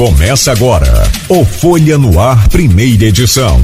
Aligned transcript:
Começa 0.00 0.50
agora 0.50 0.90
o 1.28 1.44
Folha 1.44 1.98
no 1.98 2.18
Ar, 2.18 2.48
primeira 2.48 3.04
edição. 3.04 3.60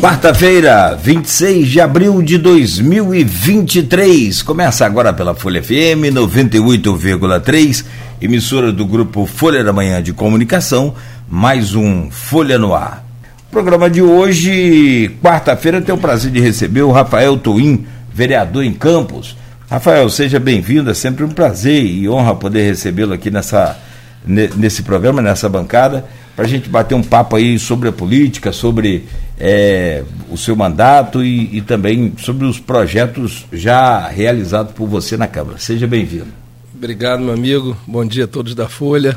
Quarta-feira, 0.00 0.98
26 1.00 1.68
de 1.68 1.80
abril 1.80 2.20
de 2.20 2.38
2023. 2.38 4.42
Começa 4.42 4.84
agora 4.84 5.12
pela 5.12 5.32
Folha 5.32 5.62
FM 5.62 6.10
98,3, 6.12 7.84
emissora 8.20 8.72
do 8.72 8.84
grupo 8.84 9.26
Folha 9.26 9.62
da 9.62 9.72
Manhã 9.72 10.02
de 10.02 10.12
Comunicação, 10.12 10.96
mais 11.28 11.76
um 11.76 12.10
Folha 12.10 12.58
no 12.58 12.74
Ar. 12.74 13.06
Programa 13.52 13.88
de 13.88 14.02
hoje, 14.02 15.16
quarta-feira, 15.22 15.80
tenho 15.80 15.96
o 15.96 16.00
prazer 16.00 16.32
de 16.32 16.40
receber 16.40 16.82
o 16.82 16.90
Rafael 16.90 17.36
Toim, 17.36 17.86
vereador 18.12 18.64
em 18.64 18.72
Campos 18.72 19.38
Rafael, 19.70 20.10
seja 20.10 20.40
bem-vindo, 20.40 20.90
é 20.90 20.94
sempre 20.94 21.22
um 21.22 21.28
prazer 21.28 21.84
e 21.84 22.08
honra 22.08 22.34
poder 22.34 22.64
recebê-lo 22.64 23.12
aqui 23.12 23.30
nessa, 23.30 23.78
nesse 24.26 24.82
programa, 24.82 25.22
nessa 25.22 25.48
bancada, 25.48 26.04
para 26.34 26.44
a 26.44 26.48
gente 26.48 26.68
bater 26.68 26.96
um 26.96 27.04
papo 27.04 27.36
aí 27.36 27.56
sobre 27.56 27.88
a 27.88 27.92
política, 27.92 28.50
sobre 28.50 29.06
é, 29.38 30.02
o 30.28 30.36
seu 30.36 30.56
mandato 30.56 31.22
e, 31.22 31.58
e, 31.58 31.60
também 31.60 32.12
sobre 32.18 32.46
os 32.46 32.58
projetos 32.58 33.46
já 33.52 34.08
realizados 34.08 34.72
por 34.72 34.88
você 34.88 35.16
na 35.16 35.28
Câmara. 35.28 35.56
Seja 35.58 35.86
bem-vindo. 35.86 36.32
Obrigado, 36.74 37.22
meu 37.22 37.32
amigo. 37.32 37.76
Bom 37.86 38.04
dia 38.04 38.24
a 38.24 38.28
todos 38.28 38.56
da 38.56 38.68
Folha. 38.68 39.16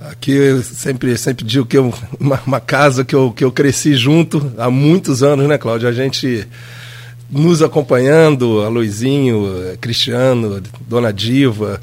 Aqui 0.00 0.32
eu 0.32 0.64
sempre, 0.64 1.16
sempre 1.16 1.44
digo 1.44 1.64
que 1.64 1.76
é 1.76 1.80
uma, 2.18 2.40
uma 2.44 2.58
casa 2.58 3.04
que 3.04 3.14
eu, 3.14 3.30
que 3.30 3.44
eu 3.44 3.52
cresci 3.52 3.94
junto 3.94 4.52
há 4.58 4.68
muitos 4.68 5.22
anos, 5.22 5.46
né, 5.46 5.56
Cláudio? 5.56 5.88
A 5.88 5.92
gente 5.92 6.44
nos 7.30 7.62
acompanhando, 7.62 8.62
a 8.62 8.68
Luizinho, 8.68 9.76
Cristiano, 9.80 10.62
Dona 10.88 11.12
Diva, 11.12 11.80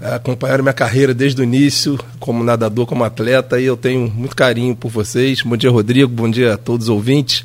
acompanharam 0.00 0.64
minha 0.64 0.72
carreira 0.72 1.12
desde 1.12 1.40
o 1.40 1.44
início, 1.44 1.98
como 2.18 2.42
nadador, 2.42 2.86
como 2.86 3.04
atleta, 3.04 3.60
e 3.60 3.64
eu 3.64 3.76
tenho 3.76 4.10
muito 4.14 4.34
carinho 4.34 4.74
por 4.74 4.90
vocês. 4.90 5.42
Bom 5.42 5.56
dia, 5.56 5.70
Rodrigo, 5.70 6.08
bom 6.08 6.30
dia 6.30 6.54
a 6.54 6.56
todos 6.56 6.86
os 6.86 6.90
ouvintes. 6.90 7.44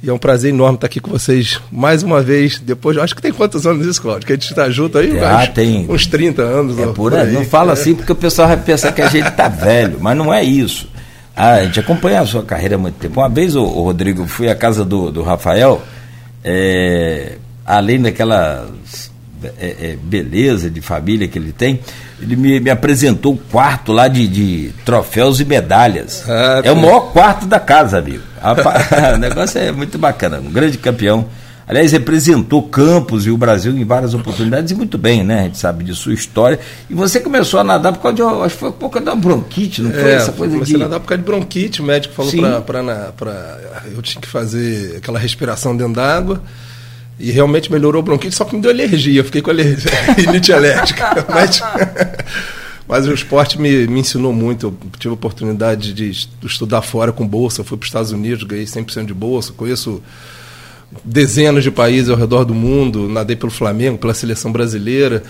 E 0.00 0.08
é 0.08 0.12
um 0.12 0.18
prazer 0.18 0.52
enorme 0.52 0.76
estar 0.76 0.86
aqui 0.86 1.00
com 1.00 1.10
vocês 1.10 1.60
mais 1.72 2.04
uma 2.04 2.22
vez. 2.22 2.60
Depois, 2.60 2.96
acho 2.98 3.16
que 3.16 3.22
tem 3.22 3.32
quantos 3.32 3.66
anos 3.66 3.84
isso, 3.84 4.00
Cláudio? 4.00 4.26
Que 4.26 4.32
a 4.32 4.36
gente 4.36 4.48
está 4.48 4.70
junto 4.70 4.96
aí? 4.96 5.18
Ah, 5.18 5.46
tem. 5.46 5.86
Uns 5.88 6.06
30 6.06 6.40
anos. 6.40 6.78
É 6.78 6.86
por, 6.86 7.12
aí. 7.12 7.32
Não 7.32 7.44
fala 7.44 7.72
assim 7.72 7.96
porque 7.96 8.12
o 8.12 8.16
pessoal 8.16 8.46
vai 8.46 8.56
pensar 8.56 8.92
que 8.92 9.02
a 9.02 9.08
gente 9.08 9.26
está 9.26 9.48
velho, 9.48 9.98
mas 10.00 10.16
não 10.16 10.32
é 10.32 10.44
isso. 10.44 10.88
Ah, 11.34 11.54
a 11.54 11.64
gente 11.64 11.80
acompanha 11.80 12.20
a 12.20 12.26
sua 12.26 12.44
carreira 12.44 12.76
há 12.76 12.78
muito 12.78 12.94
tempo. 12.94 13.18
Uma 13.18 13.28
vez, 13.28 13.56
o, 13.56 13.62
o 13.62 13.82
Rodrigo, 13.82 14.24
fui 14.26 14.48
à 14.48 14.54
casa 14.54 14.84
do, 14.84 15.10
do 15.10 15.22
Rafael 15.22 15.82
é, 16.44 17.36
além 17.64 18.00
daquela 18.00 18.68
é, 19.42 19.92
é, 19.92 19.96
beleza 20.02 20.68
de 20.70 20.80
família 20.80 21.28
que 21.28 21.38
ele 21.38 21.52
tem, 21.52 21.80
ele 22.20 22.34
me, 22.34 22.58
me 22.58 22.70
apresentou 22.70 23.34
o 23.34 23.36
quarto 23.36 23.92
lá 23.92 24.08
de, 24.08 24.26
de 24.26 24.72
troféus 24.84 25.38
e 25.40 25.44
medalhas. 25.44 26.24
Ah, 26.28 26.62
é 26.64 26.72
o 26.72 26.76
maior 26.76 27.12
quarto 27.12 27.46
da 27.46 27.60
casa, 27.60 27.98
amigo. 27.98 28.22
o 29.14 29.18
negócio 29.18 29.60
é 29.60 29.70
muito 29.70 29.98
bacana, 29.98 30.38
um 30.40 30.50
grande 30.50 30.78
campeão. 30.78 31.26
Aliás, 31.68 31.92
representou 31.92 32.62
Campos 32.62 33.26
e 33.26 33.30
o 33.30 33.36
Brasil 33.36 33.76
em 33.76 33.84
várias 33.84 34.14
oportunidades 34.14 34.72
e 34.72 34.74
muito 34.74 34.96
bem, 34.96 35.22
né? 35.22 35.40
A 35.40 35.42
gente 35.42 35.58
sabe 35.58 35.84
de 35.84 35.94
sua 35.94 36.14
história. 36.14 36.58
E 36.88 36.94
você 36.94 37.20
começou 37.20 37.60
a 37.60 37.64
nadar 37.64 37.92
por 37.92 38.00
causa 38.00 38.16
de, 38.16 38.22
acho 38.22 38.54
que 38.54 38.60
foi 38.60 38.72
por 38.72 38.88
causa 38.88 39.04
da 39.04 39.14
bronquite, 39.14 39.82
não 39.82 39.90
foi 39.90 40.10
é, 40.10 40.14
essa 40.14 40.32
coisa 40.32 40.54
comecei 40.54 40.76
de... 40.76 40.82
a 40.82 40.86
nadar 40.86 40.98
por 41.00 41.08
causa 41.08 41.22
de 41.22 41.26
bronquite, 41.26 41.82
o 41.82 41.84
médico 41.84 42.14
falou 42.14 42.32
para 42.62 43.58
eu 43.94 44.00
tinha 44.00 44.18
que 44.18 44.26
fazer 44.26 44.96
aquela 44.96 45.18
respiração 45.18 45.76
dentro 45.76 45.92
d'água. 45.92 46.42
E 47.20 47.30
realmente 47.32 47.70
melhorou 47.70 48.00
a 48.00 48.02
bronquite, 48.02 48.34
só 48.34 48.44
que 48.44 48.54
me 48.54 48.62
deu 48.62 48.70
alergia, 48.70 49.20
eu 49.20 49.24
fiquei 49.24 49.42
com 49.42 49.50
alergia, 49.50 49.90
rinite 50.16 50.52
alérgica. 50.52 51.26
Mas, 51.28 51.60
mas 52.86 53.06
o 53.06 53.12
esporte 53.12 53.60
me, 53.60 53.86
me 53.86 54.00
ensinou 54.00 54.32
muito. 54.32 54.68
Eu 54.68 54.78
tive 54.98 55.10
a 55.10 55.14
oportunidade 55.14 55.92
de 55.92 56.10
estudar 56.42 56.80
fora 56.80 57.12
com 57.12 57.26
bolsa, 57.26 57.62
fui 57.62 57.76
para 57.76 57.84
os 57.84 57.88
Estados 57.88 58.12
Unidos, 58.12 58.44
ganhei 58.44 58.64
100% 58.64 59.04
de 59.04 59.12
bolsa, 59.12 59.52
conheço 59.52 60.00
dezenas 61.04 61.62
de 61.62 61.70
países 61.70 62.08
ao 62.08 62.16
redor 62.16 62.44
do 62.44 62.54
mundo, 62.54 63.08
nadei 63.08 63.36
pelo 63.36 63.52
Flamengo, 63.52 63.98
pela 63.98 64.14
seleção 64.14 64.50
brasileira. 64.50 65.22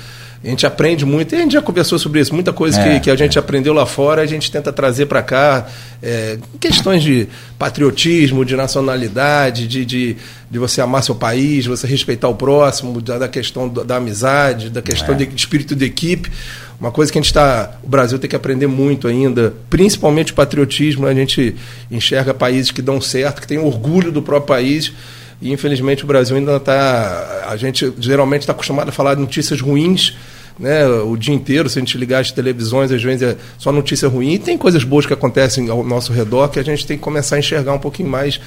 A 0.42 0.46
gente 0.46 0.64
aprende 0.64 1.04
muito, 1.04 1.34
e 1.34 1.36
a 1.36 1.40
gente 1.40 1.52
já 1.52 1.60
conversou 1.60 1.98
sobre 1.98 2.20
isso, 2.20 2.32
muita 2.32 2.52
coisa 2.52 2.80
é, 2.80 2.94
que, 2.94 3.00
que 3.00 3.10
a 3.10 3.16
gente 3.16 3.36
é. 3.36 3.40
aprendeu 3.40 3.72
lá 3.72 3.84
fora, 3.84 4.22
a 4.22 4.26
gente 4.26 4.52
tenta 4.52 4.72
trazer 4.72 5.06
para 5.06 5.20
cá. 5.20 5.66
É, 6.00 6.38
questões 6.60 7.02
de 7.02 7.26
patriotismo, 7.58 8.44
de 8.44 8.54
nacionalidade, 8.54 9.66
de, 9.66 9.84
de, 9.84 10.16
de, 10.48 10.58
você 10.60 10.80
amar 10.80 11.02
seu 11.02 11.16
país, 11.16 11.66
você 11.66 11.88
respeitar 11.88 12.28
o 12.28 12.36
próximo, 12.36 13.00
da, 13.00 13.18
da 13.18 13.28
questão 13.28 13.68
da, 13.68 13.82
da, 13.82 13.96
amizade, 13.96 14.70
da 14.70 14.80
questão 14.80 15.16
é. 15.16 15.18
de 15.18 15.28
espírito 15.34 15.74
de 15.74 15.84
equipe. 15.84 16.30
Uma 16.80 16.92
coisa 16.92 17.10
que 17.10 17.18
a 17.18 17.20
gente 17.20 17.30
está. 17.30 17.76
O 17.82 17.88
Brasil 17.88 18.16
tem 18.20 18.30
que 18.30 18.36
aprender 18.36 18.68
muito 18.68 19.08
ainda, 19.08 19.52
principalmente 19.68 20.30
o 20.30 20.36
patriotismo. 20.36 21.04
A 21.04 21.14
gente 21.14 21.56
enxerga 21.90 22.32
países 22.32 22.70
que 22.70 22.80
dão 22.80 23.00
certo, 23.00 23.40
que 23.40 23.48
têm 23.48 23.58
orgulho 23.58 24.12
do 24.12 24.22
próprio 24.22 24.46
país 24.46 24.92
e 25.40 25.52
infelizmente 25.52 26.04
o 26.04 26.06
Brasil 26.06 26.36
ainda 26.36 26.56
está. 26.56 27.46
A 27.48 27.56
gente 27.56 27.92
geralmente 27.98 28.42
está 28.42 28.52
acostumado 28.52 28.88
a 28.88 28.92
falar 28.92 29.14
de 29.14 29.20
notícias 29.20 29.60
ruins. 29.60 30.16
Né, 30.58 30.84
o 30.88 31.16
dia 31.16 31.32
inteiro, 31.32 31.68
se 31.68 31.78
a 31.78 31.80
gente 31.80 31.96
ligar 31.96 32.20
as 32.20 32.32
televisões, 32.32 32.90
às 32.90 33.00
vezes 33.00 33.22
é 33.22 33.36
só 33.58 33.70
notícia 33.70 34.08
ruim. 34.08 34.32
E 34.32 34.38
tem 34.40 34.58
coisas 34.58 34.82
boas 34.82 35.06
que 35.06 35.12
acontecem 35.12 35.70
ao 35.70 35.84
nosso 35.84 36.12
redor 36.12 36.48
que 36.48 36.58
a 36.58 36.64
gente 36.64 36.84
tem 36.84 36.96
que 36.96 37.02
começar 37.04 37.36
a 37.36 37.38
enxergar 37.38 37.72
um 37.74 37.78
pouquinho 37.78 38.08
mais 38.08 38.40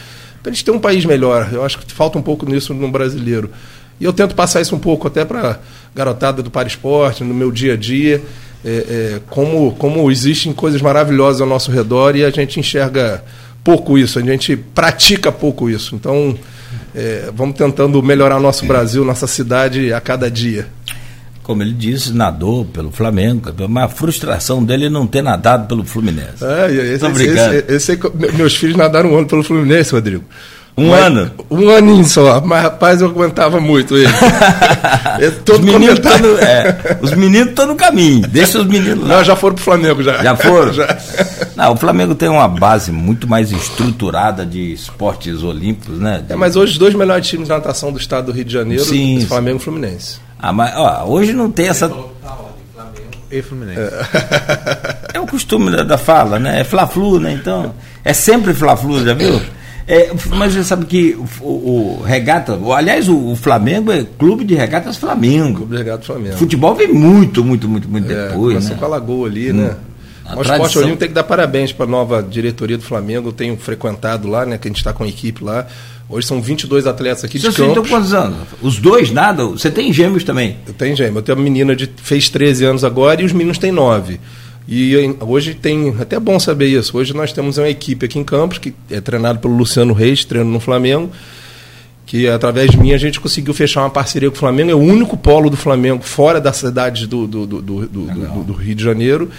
para 0.43 0.51
a 0.51 0.53
gente 0.53 0.65
ter 0.65 0.71
um 0.71 0.79
país 0.79 1.05
melhor. 1.05 1.49
Eu 1.53 1.63
acho 1.63 1.79
que 1.79 1.89
falta 1.93 2.17
um 2.17 2.21
pouco 2.21 2.45
nisso 2.45 2.73
no 2.73 2.91
brasileiro. 2.91 3.49
E 3.97 4.03
eu 4.03 4.11
tento 4.11 4.35
passar 4.35 4.59
isso 4.59 4.75
um 4.75 4.79
pouco 4.79 5.07
até 5.07 5.23
para 5.23 5.59
garotada 5.95 6.41
do 6.41 6.49
Para 6.49 6.67
Esporte, 6.67 7.23
no 7.23 7.33
meu 7.33 7.51
dia 7.51 7.73
a 7.73 7.77
dia, 7.77 8.21
é, 8.65 8.69
é, 8.69 9.21
como, 9.29 9.73
como 9.75 10.09
existem 10.11 10.51
coisas 10.53 10.81
maravilhosas 10.81 11.39
ao 11.39 11.47
nosso 11.47 11.71
redor 11.71 12.15
e 12.15 12.25
a 12.25 12.29
gente 12.29 12.59
enxerga 12.59 13.23
pouco 13.63 13.97
isso, 13.97 14.17
a 14.17 14.21
gente 14.21 14.55
pratica 14.57 15.31
pouco 15.31 15.69
isso. 15.69 15.95
Então, 15.95 16.35
é, 16.95 17.31
vamos 17.33 17.55
tentando 17.55 18.01
melhorar 18.01 18.39
nosso 18.39 18.65
Brasil, 18.65 19.03
nossa 19.05 19.27
cidade 19.27 19.93
a 19.93 20.01
cada 20.01 20.29
dia. 20.29 20.67
Como 21.43 21.63
ele 21.63 21.73
disse, 21.73 22.13
nadou 22.13 22.65
pelo 22.65 22.91
Flamengo, 22.91 23.51
mas 23.67 23.85
a 23.85 23.89
frustração 23.89 24.63
dele 24.63 24.85
é 24.85 24.89
não 24.89 25.07
ter 25.07 25.21
nadado 25.21 25.67
pelo 25.67 25.83
Fluminense. 25.83 26.43
É, 26.43 26.71
esse, 26.71 27.05
esse, 27.05 27.65
esse, 27.67 27.91
esse, 27.93 27.99
meus 28.37 28.55
filhos 28.55 28.77
nadaram 28.77 29.11
um 29.11 29.17
ano 29.17 29.27
pelo 29.27 29.43
Fluminense, 29.43 29.91
Rodrigo. 29.91 30.23
Um 30.81 30.89
mas, 30.89 31.05
ano? 31.05 31.31
Um 31.49 31.69
aninho 31.69 32.05
só, 32.05 32.41
mas 32.41 32.63
rapaz, 32.63 33.01
eu 33.01 33.07
aguentava 33.07 33.59
muito 33.59 33.95
ele. 33.95 34.07
os 35.51 35.59
meninos 35.59 35.99
estão 35.99 36.19
no, 36.19 36.37
é, 36.39 36.97
os 37.01 37.11
meninos 37.13 37.53
no 37.67 37.75
caminho, 37.75 38.27
deixa 38.27 38.59
os 38.59 38.65
meninos 38.65 39.07
lá. 39.07 39.17
Não, 39.17 39.23
já 39.23 39.35
foram 39.35 39.55
pro 39.55 39.63
Flamengo 39.63 40.01
já. 40.01 40.23
Já 40.23 40.35
foram? 40.35 40.73
já. 40.73 40.97
Não, 41.55 41.73
o 41.73 41.77
Flamengo 41.77 42.15
tem 42.15 42.29
uma 42.29 42.47
base 42.47 42.91
muito 42.91 43.27
mais 43.27 43.51
estruturada 43.51 44.45
de 44.45 44.73
esportes 44.73 45.43
olímpicos, 45.43 45.99
né? 45.99 46.23
De... 46.25 46.33
É, 46.33 46.35
mas 46.35 46.55
hoje 46.55 46.73
os 46.73 46.77
dois 46.77 46.95
melhores 46.95 47.27
times 47.27 47.47
de 47.47 47.53
natação 47.53 47.91
do 47.91 47.99
estado 47.99 48.27
do 48.27 48.31
Rio 48.31 48.45
de 48.45 48.53
Janeiro, 48.53 48.83
Sim, 48.83 49.25
Flamengo 49.27 49.57
e 49.57 49.61
Fluminense. 49.61 50.19
Ah, 50.39 50.51
mas 50.51 50.75
ó, 50.75 51.05
hoje 51.05 51.33
não 51.33 51.51
tem 51.51 51.67
essa 51.67 51.91
e 53.31 53.41
Fluminense. 53.41 53.79
É, 53.79 55.15
é 55.17 55.19
o 55.19 55.25
costume 55.25 55.71
da, 55.71 55.83
da 55.83 55.97
fala, 55.97 56.37
né? 56.37 56.59
É 56.59 56.63
Fla-Flu, 56.63 57.19
né? 57.19 57.31
Então, 57.31 57.73
é 58.03 58.11
sempre 58.13 58.53
Fla-Flu, 58.53 59.05
já 59.05 59.13
viu? 59.13 59.41
É, 59.87 60.11
mas 60.37 60.53
você 60.53 60.63
sabe 60.63 60.85
que 60.85 61.17
o, 61.41 61.45
o 61.45 62.01
regata, 62.03 62.59
aliás, 62.75 63.09
o, 63.09 63.31
o, 63.31 63.35
Flamengo 63.35 63.91
é 63.91 64.05
clube 64.17 64.43
de 64.43 64.55
regatas 64.55 64.97
Flamengo. 64.97 65.57
Clube 65.57 65.71
de 65.71 65.77
regatas 65.77 66.05
Flamengo. 66.05 66.37
Futebol 66.37 66.75
vem 66.75 66.87
muito, 66.87 67.43
muito, 67.43 67.67
muito, 67.67 67.89
muito 67.89 68.11
é, 68.11 68.27
depois. 68.27 68.69
Né? 68.69 68.75
com 68.77 68.85
a 68.85 68.87
Lagoa 68.87 69.27
ali, 69.27 69.51
hum. 69.51 69.55
né? 69.55 69.75
A 70.25 70.37
o 70.37 70.41
Esporte 70.41 70.77
Olímpico 70.77 70.99
tem 70.99 71.07
que 71.09 71.13
dar 71.13 71.23
parabéns 71.23 71.73
para 71.73 71.85
a 71.85 71.89
nova 71.89 72.23
diretoria 72.23 72.77
do 72.77 72.83
Flamengo. 72.83 73.29
Eu 73.29 73.33
tenho 73.33 73.57
frequentado 73.57 74.29
lá, 74.29 74.45
né? 74.45 74.57
Que 74.57 74.67
a 74.67 74.69
gente 74.69 74.77
está 74.77 74.93
com 74.93 75.03
a 75.03 75.07
equipe 75.07 75.43
lá. 75.43 75.67
Hoje 76.07 76.27
são 76.27 76.41
22 76.41 76.87
atletas 76.87 77.23
aqui 77.23 77.39
Você 77.39 77.49
de 77.49 77.55
Campos. 77.55 77.71
Então 77.71 77.85
quantos 77.85 78.13
anos? 78.13 78.37
Os 78.61 78.77
dois, 78.77 79.11
nada? 79.11 79.45
Você 79.45 79.71
tem 79.71 79.91
gêmeos 79.91 80.23
também? 80.23 80.57
Eu 80.67 80.73
tenho 80.73 80.95
gêmeos. 80.95 81.17
Eu 81.17 81.21
tenho 81.21 81.37
uma 81.37 81.43
menina 81.43 81.75
de 81.75 81.89
fez 81.97 82.29
13 82.29 82.65
anos 82.65 82.83
agora 82.83 83.21
e 83.21 83.25
os 83.25 83.33
meninos 83.33 83.57
têm 83.57 83.71
9. 83.71 84.19
E 84.67 84.95
hoje 85.19 85.53
tem, 85.53 85.95
até 85.99 86.15
é 86.15 86.19
bom 86.19 86.39
saber 86.39 86.67
isso, 86.67 86.97
hoje 86.97 87.13
nós 87.13 87.33
temos 87.33 87.57
uma 87.57 87.67
equipe 87.67 88.05
aqui 88.05 88.19
em 88.19 88.23
Campos, 88.23 88.57
que 88.57 88.73
é 88.89 89.01
treinada 89.01 89.39
pelo 89.39 89.55
Luciano 89.55 89.93
Reis, 89.93 90.23
treino 90.23 90.49
no 90.49 90.59
Flamengo, 90.59 91.11
que 92.05 92.27
através 92.27 92.71
de 92.71 92.77
mim 92.77 92.93
a 92.93 92.97
gente 92.97 93.19
conseguiu 93.19 93.53
fechar 93.53 93.81
uma 93.81 93.89
parceria 93.89 94.29
com 94.29 94.35
o 94.35 94.39
Flamengo, 94.39 94.71
é 94.71 94.75
o 94.75 94.79
único 94.79 95.17
polo 95.17 95.49
do 95.49 95.57
Flamengo 95.57 96.03
fora 96.03 96.39
da 96.39 96.53
cidade 96.53 97.07
do, 97.07 97.25
do, 97.25 97.45
do, 97.47 97.61
do, 97.61 97.87
do, 97.87 98.43
do 98.43 98.53
Rio 98.53 98.75
de 98.75 98.83
Janeiro, 98.83 99.31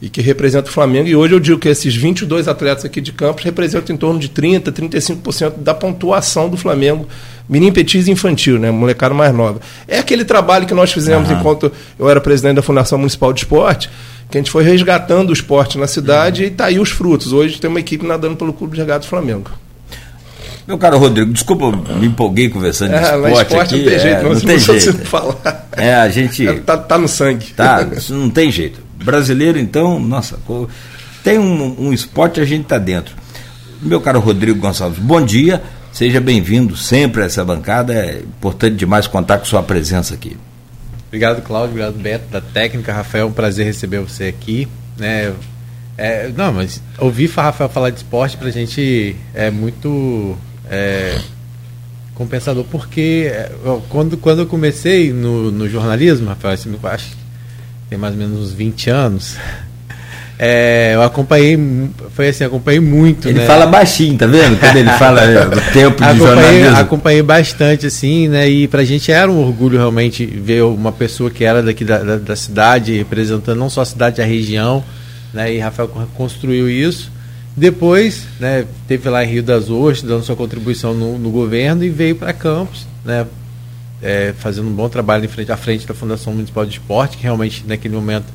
e 0.00 0.08
que 0.08 0.20
representa 0.20 0.68
o 0.68 0.72
Flamengo. 0.72 1.08
E 1.08 1.16
hoje 1.16 1.34
eu 1.34 1.40
digo 1.40 1.58
que 1.58 1.68
esses 1.68 1.94
22 1.94 2.48
atletas 2.48 2.84
aqui 2.84 3.00
de 3.00 3.12
Campos 3.12 3.44
representam 3.44 3.94
em 3.94 3.98
torno 3.98 4.18
de 4.18 4.28
30%, 4.28 4.72
35% 4.72 5.58
da 5.58 5.74
pontuação 5.74 6.48
do 6.48 6.56
Flamengo, 6.56 7.06
menino 7.48 7.72
petis 7.72 8.08
infantil, 8.08 8.58
né? 8.58 8.70
Molecada 8.70 9.14
mais 9.14 9.34
nova. 9.34 9.60
É 9.88 9.98
aquele 9.98 10.24
trabalho 10.24 10.66
que 10.66 10.74
nós 10.74 10.92
fizemos 10.92 11.30
uhum. 11.30 11.38
enquanto 11.38 11.72
eu 11.98 12.08
era 12.08 12.20
presidente 12.20 12.56
da 12.56 12.62
Fundação 12.62 12.98
Municipal 12.98 13.32
de 13.32 13.40
Esporte, 13.40 13.90
que 14.30 14.38
a 14.38 14.40
gente 14.40 14.50
foi 14.50 14.64
resgatando 14.64 15.30
o 15.30 15.32
esporte 15.32 15.78
na 15.78 15.86
cidade 15.86 16.42
uhum. 16.42 16.48
e 16.48 16.50
tá 16.50 16.66
aí 16.66 16.78
os 16.78 16.90
frutos. 16.90 17.32
Hoje 17.32 17.60
tem 17.60 17.70
uma 17.70 17.80
equipe 17.80 18.06
nadando 18.06 18.36
pelo 18.36 18.52
Clube 18.52 18.74
de 18.74 18.80
Regatas 18.80 19.06
Flamengo. 19.06 19.50
Meu 20.66 20.78
caro 20.78 20.96
Rodrigo, 20.96 21.30
desculpa, 21.30 21.70
me 21.70 22.06
empolguei 22.06 22.48
conversando 22.48 22.90
de 22.90 22.96
é, 22.96 23.02
esporte, 23.02 23.42
esporte 23.42 23.74
aqui. 23.74 23.84
não 23.84 23.90
tem 23.90 23.98
jeito, 24.00 24.16
é, 24.16 24.22
não, 24.22 24.32
não 24.32 24.40
tem 24.40 24.58
jeito. 24.58 24.98
falar. 25.04 25.68
É, 25.72 25.94
a 25.94 26.08
gente. 26.08 26.48
É, 26.48 26.54
tá, 26.54 26.78
tá 26.78 26.96
no 26.96 27.06
sangue. 27.06 27.46
Tá, 27.52 27.86
não 28.08 28.30
tem 28.30 28.50
jeito. 28.50 28.83
Brasileiro, 29.04 29.58
então, 29.58 30.00
nossa, 30.00 30.38
tem 31.22 31.38
um, 31.38 31.88
um 31.88 31.92
esporte 31.92 32.40
a 32.40 32.44
gente 32.44 32.64
tá 32.64 32.78
dentro. 32.78 33.14
Meu 33.82 34.00
caro 34.00 34.18
Rodrigo 34.18 34.58
Gonçalves, 34.58 34.98
bom 34.98 35.20
dia. 35.20 35.62
Seja 35.92 36.20
bem-vindo 36.20 36.74
sempre 36.74 37.22
a 37.22 37.26
essa 37.26 37.44
bancada. 37.44 37.92
É 37.92 38.20
importante 38.20 38.76
demais 38.76 39.06
contar 39.06 39.38
com 39.38 39.44
sua 39.44 39.62
presença 39.62 40.14
aqui. 40.14 40.38
Obrigado, 41.08 41.42
Cláudio. 41.42 41.72
Obrigado, 41.72 42.02
Beto, 42.02 42.30
da 42.30 42.40
técnica. 42.40 42.94
Rafael, 42.94 43.26
é 43.26 43.28
um 43.28 43.32
prazer 43.32 43.66
receber 43.66 44.00
você 44.00 44.24
aqui. 44.24 44.66
Né? 44.96 45.34
É, 45.98 46.32
não, 46.34 46.50
mas 46.52 46.80
ouvir 46.98 47.30
Rafael 47.30 47.68
falar 47.68 47.90
de 47.90 47.98
esporte 47.98 48.38
pra 48.38 48.50
gente 48.50 49.14
é 49.34 49.50
muito 49.50 50.36
é, 50.70 51.20
compensador, 52.14 52.64
porque 52.64 53.30
é, 53.30 53.52
quando, 53.90 54.16
quando 54.16 54.40
eu 54.40 54.46
comecei 54.46 55.12
no, 55.12 55.50
no 55.50 55.68
jornalismo, 55.68 56.28
Rafael, 56.28 56.56
me 56.66 56.78
acho 56.84 57.23
tem 57.94 57.98
mais 57.98 58.14
ou 58.14 58.18
menos 58.18 58.40
uns 58.40 58.52
20 58.52 58.90
anos. 58.90 59.36
É, 60.36 60.92
eu 60.94 61.02
acompanhei, 61.02 61.56
foi 62.10 62.28
assim, 62.28 62.42
acompanhei 62.42 62.80
muito. 62.80 63.28
Ele 63.28 63.38
né? 63.38 63.46
fala 63.46 63.66
baixinho, 63.66 64.18
tá 64.18 64.26
vendo? 64.26 64.58
Quando 64.58 64.76
ele 64.76 64.90
fala 64.90 65.20
é, 65.20 65.46
do 65.46 65.60
tempo 65.72 65.96
de 65.96 66.04
acompanhei, 66.04 66.18
jornalismo. 66.18 66.76
Acompanhei 66.76 67.22
bastante, 67.22 67.86
assim, 67.86 68.28
né? 68.28 68.48
E 68.48 68.66
pra 68.66 68.82
gente 68.82 69.12
era 69.12 69.30
um 69.30 69.38
orgulho 69.38 69.78
realmente 69.78 70.26
ver 70.26 70.64
uma 70.64 70.90
pessoa 70.90 71.30
que 71.30 71.44
era 71.44 71.62
daqui 71.62 71.84
da, 71.84 71.98
da, 71.98 72.16
da 72.16 72.34
cidade, 72.34 72.96
representando 72.96 73.58
não 73.58 73.70
só 73.70 73.82
a 73.82 73.86
cidade, 73.86 74.20
a 74.20 74.24
região, 74.24 74.82
né? 75.32 75.54
E 75.54 75.60
Rafael 75.60 75.88
construiu 76.16 76.68
isso. 76.68 77.12
Depois, 77.56 78.26
né, 78.40 78.64
teve 78.88 79.08
lá 79.08 79.24
em 79.24 79.28
Rio 79.28 79.42
das 79.44 79.70
Ostras, 79.70 80.02
dando 80.02 80.24
sua 80.24 80.34
contribuição 80.34 80.92
no, 80.92 81.16
no 81.16 81.30
governo 81.30 81.84
e 81.84 81.88
veio 81.88 82.16
para 82.16 82.32
Campos, 82.32 82.88
né? 83.04 83.24
É, 84.04 84.34
fazendo 84.38 84.68
um 84.68 84.72
bom 84.72 84.88
trabalho 84.88 85.24
em 85.24 85.28
frente, 85.28 85.50
à 85.50 85.56
frente 85.56 85.86
da 85.86 85.94
Fundação 85.94 86.34
Municipal 86.34 86.66
de 86.66 86.72
Esporte, 86.72 87.16
que 87.16 87.22
realmente 87.22 87.64
naquele 87.66 87.94
momento 87.94 88.26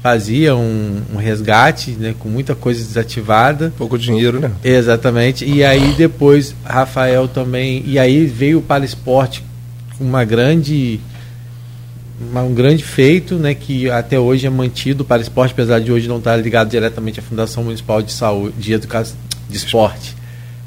fazia 0.00 0.54
um, 0.54 1.02
um, 1.12 1.16
resgate, 1.16 1.90
né, 1.90 2.14
com 2.18 2.28
muita 2.28 2.54
coisa 2.54 2.82
desativada. 2.84 3.72
Pouco 3.76 3.98
dinheiro, 3.98 4.38
né? 4.40 4.52
Exatamente. 4.62 5.44
E 5.44 5.64
aí 5.64 5.92
depois 5.98 6.54
Rafael 6.64 7.26
também, 7.26 7.82
e 7.84 7.98
aí 7.98 8.26
veio 8.26 8.64
o 8.66 8.84
esporte 8.84 9.44
com 9.98 10.04
uma 10.04 10.24
grande 10.24 11.00
um 12.20 12.54
grande 12.54 12.82
feito, 12.82 13.36
né, 13.36 13.54
que 13.54 13.88
até 13.90 14.18
hoje 14.18 14.46
é 14.46 14.50
mantido 14.50 15.04
para 15.04 15.22
esporte, 15.22 15.52
apesar 15.52 15.80
de 15.80 15.92
hoje 15.92 16.08
não 16.08 16.18
estar 16.18 16.36
ligado 16.36 16.68
diretamente 16.68 17.20
à 17.20 17.22
Fundação 17.22 17.62
Municipal 17.62 18.02
de 18.02 18.12
Saúde, 18.12 18.54
de 18.58 18.72
Educação, 18.72 19.16
de 19.48 19.56
Esporte. 19.56 20.17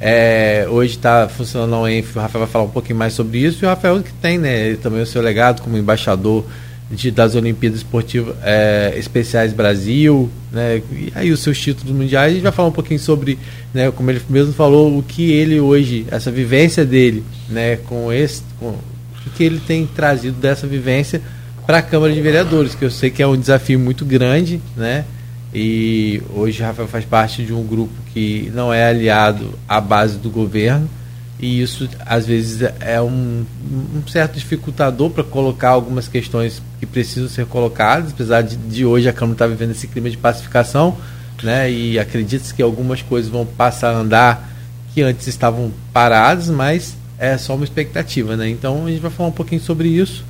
É, 0.03 0.65
hoje 0.68 0.95
está 0.95 1.30
funcionando 1.30 1.75
a 1.75 1.81
UENF, 1.81 2.18
o 2.18 2.19
Rafael 2.19 2.45
vai 2.45 2.51
falar 2.51 2.65
um 2.65 2.69
pouquinho 2.69 2.98
mais 2.98 3.13
sobre 3.13 3.38
isso, 3.38 3.63
e 3.63 3.68
o 3.68 3.69
Rafael 3.69 4.01
que 4.01 4.12
tem, 4.13 4.39
né, 4.39 4.74
também 4.77 5.00
o 5.00 5.06
seu 5.06 5.21
legado 5.21 5.62
como 5.62 5.77
embaixador 5.77 6.44
de, 6.89 7.12
das 7.12 7.36
Olimpíadas 7.36 7.77
Esportivas 7.81 8.36
é, 8.42 8.95
Especiais 8.98 9.53
Brasil, 9.53 10.27
né, 10.51 10.81
e 10.92 11.12
aí 11.13 11.31
os 11.31 11.42
seus 11.42 11.59
títulos 11.59 11.95
mundiais. 11.95 12.31
A 12.31 12.33
gente 12.33 12.42
vai 12.42 12.51
falar 12.51 12.69
um 12.69 12.74
pouquinho 12.74 13.00
sobre, 13.00 13.38
né, 13.71 13.92
como 13.92 14.09
ele 14.09 14.19
mesmo 14.27 14.53
falou, 14.53 14.98
o 14.98 15.03
que 15.03 15.31
ele 15.31 15.59
hoje, 15.59 16.07
essa 16.09 16.31
vivência 16.31 16.83
dele, 16.83 17.24
né, 17.47 17.75
com 17.88 18.12
esse, 18.12 18.42
com, 18.59 18.69
o 18.69 19.30
que 19.36 19.44
ele 19.44 19.59
tem 19.59 19.86
trazido 19.86 20.36
dessa 20.42 20.65
vivência 20.65 21.21
para 21.68 21.77
a 21.77 21.81
Câmara 21.83 22.12
de 22.12 22.21
Vereadores, 22.21 22.74
que 22.74 22.83
eu 22.83 22.89
sei 22.89 23.12
que 23.12 23.21
é 23.21 23.27
um 23.27 23.38
desafio 23.38 23.80
muito 23.80 24.04
grande, 24.04 24.59
né? 24.75 25.06
E 25.54 26.21
hoje 26.33 26.63
Rafael 26.63 26.88
faz 26.88 27.06
parte 27.06 27.44
de 27.44 27.54
um 27.54 27.63
grupo 27.63 27.94
que 28.13 28.52
não 28.54 28.74
é 28.74 28.86
aliado 28.86 29.58
à 29.68 29.80
base 29.80 30.18
do 30.18 30.30
governo, 30.30 30.90
e 31.40 31.62
isso 31.62 31.90
às 32.06 32.25
vezes 32.25 32.62
é 32.80 33.02
um, 33.02 33.44
um 33.96 34.08
certo 34.08 34.38
dificultador 34.38 35.10
para 35.10 35.24
colocar 35.24 35.69
algumas 35.69 36.08
questões 36.08 36.62
que 36.80 36.86
precisam 36.86 37.28
ser 37.28 37.48
colocadas, 37.48 38.12
apesar 38.12 38.44
de, 38.44 38.56
de 38.56 38.86
hoje 38.86 39.10
a 39.10 39.13
Câmara 39.13 39.34
estar 39.34 39.46
tá 39.46 39.50
vivendo 39.50 39.72
esse 39.72 39.88
clima 39.88 40.10
de 40.10 40.18
pacificação, 40.18 40.96
né? 41.42 41.72
E 41.72 41.98
acredita-se 41.98 42.54
que 42.54 42.62
algumas 42.62 43.02
coisas 43.02 43.31
vão 43.31 43.46
passar 43.46 43.96
a 43.96 43.98
andar 43.98 44.52
que 44.94 45.02
antes 45.02 45.25
estavam 45.25 45.72
paradas, 45.92 46.48
mas 46.50 46.96
é 47.18 47.38
só 47.38 47.56
uma 47.56 47.64
expectativa, 47.64 48.38
né? 48.38 48.50
Então 48.50 48.86
a 48.86 48.90
gente 48.90 49.02
vai 49.02 49.10
falar 49.10 49.30
um 49.30 49.34
pouquinho 49.34 49.62
sobre 49.62 49.88
isso, 49.88 50.24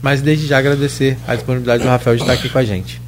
mas 0.00 0.22
desde 0.22 0.46
já 0.46 0.58
agradecer 0.58 1.18
a 1.26 1.34
disponibilidade 1.34 1.82
do 1.82 1.88
Rafael 1.88 2.16
de 2.16 2.22
estar 2.22 2.34
aqui 2.34 2.48
com 2.48 2.58
a 2.58 2.64
gente. 2.64 3.05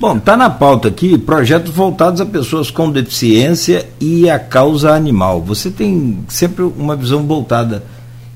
Bom, 0.00 0.16
está 0.16 0.36
na 0.36 0.48
pauta 0.48 0.86
aqui 0.86 1.18
projetos 1.18 1.74
voltados 1.74 2.20
a 2.20 2.26
pessoas 2.26 2.70
com 2.70 2.88
deficiência 2.88 3.84
e 4.00 4.30
a 4.30 4.38
causa 4.38 4.92
animal. 4.92 5.42
Você 5.42 5.72
tem 5.72 6.20
sempre 6.28 6.62
uma 6.62 6.94
visão 6.94 7.26
voltada 7.26 7.82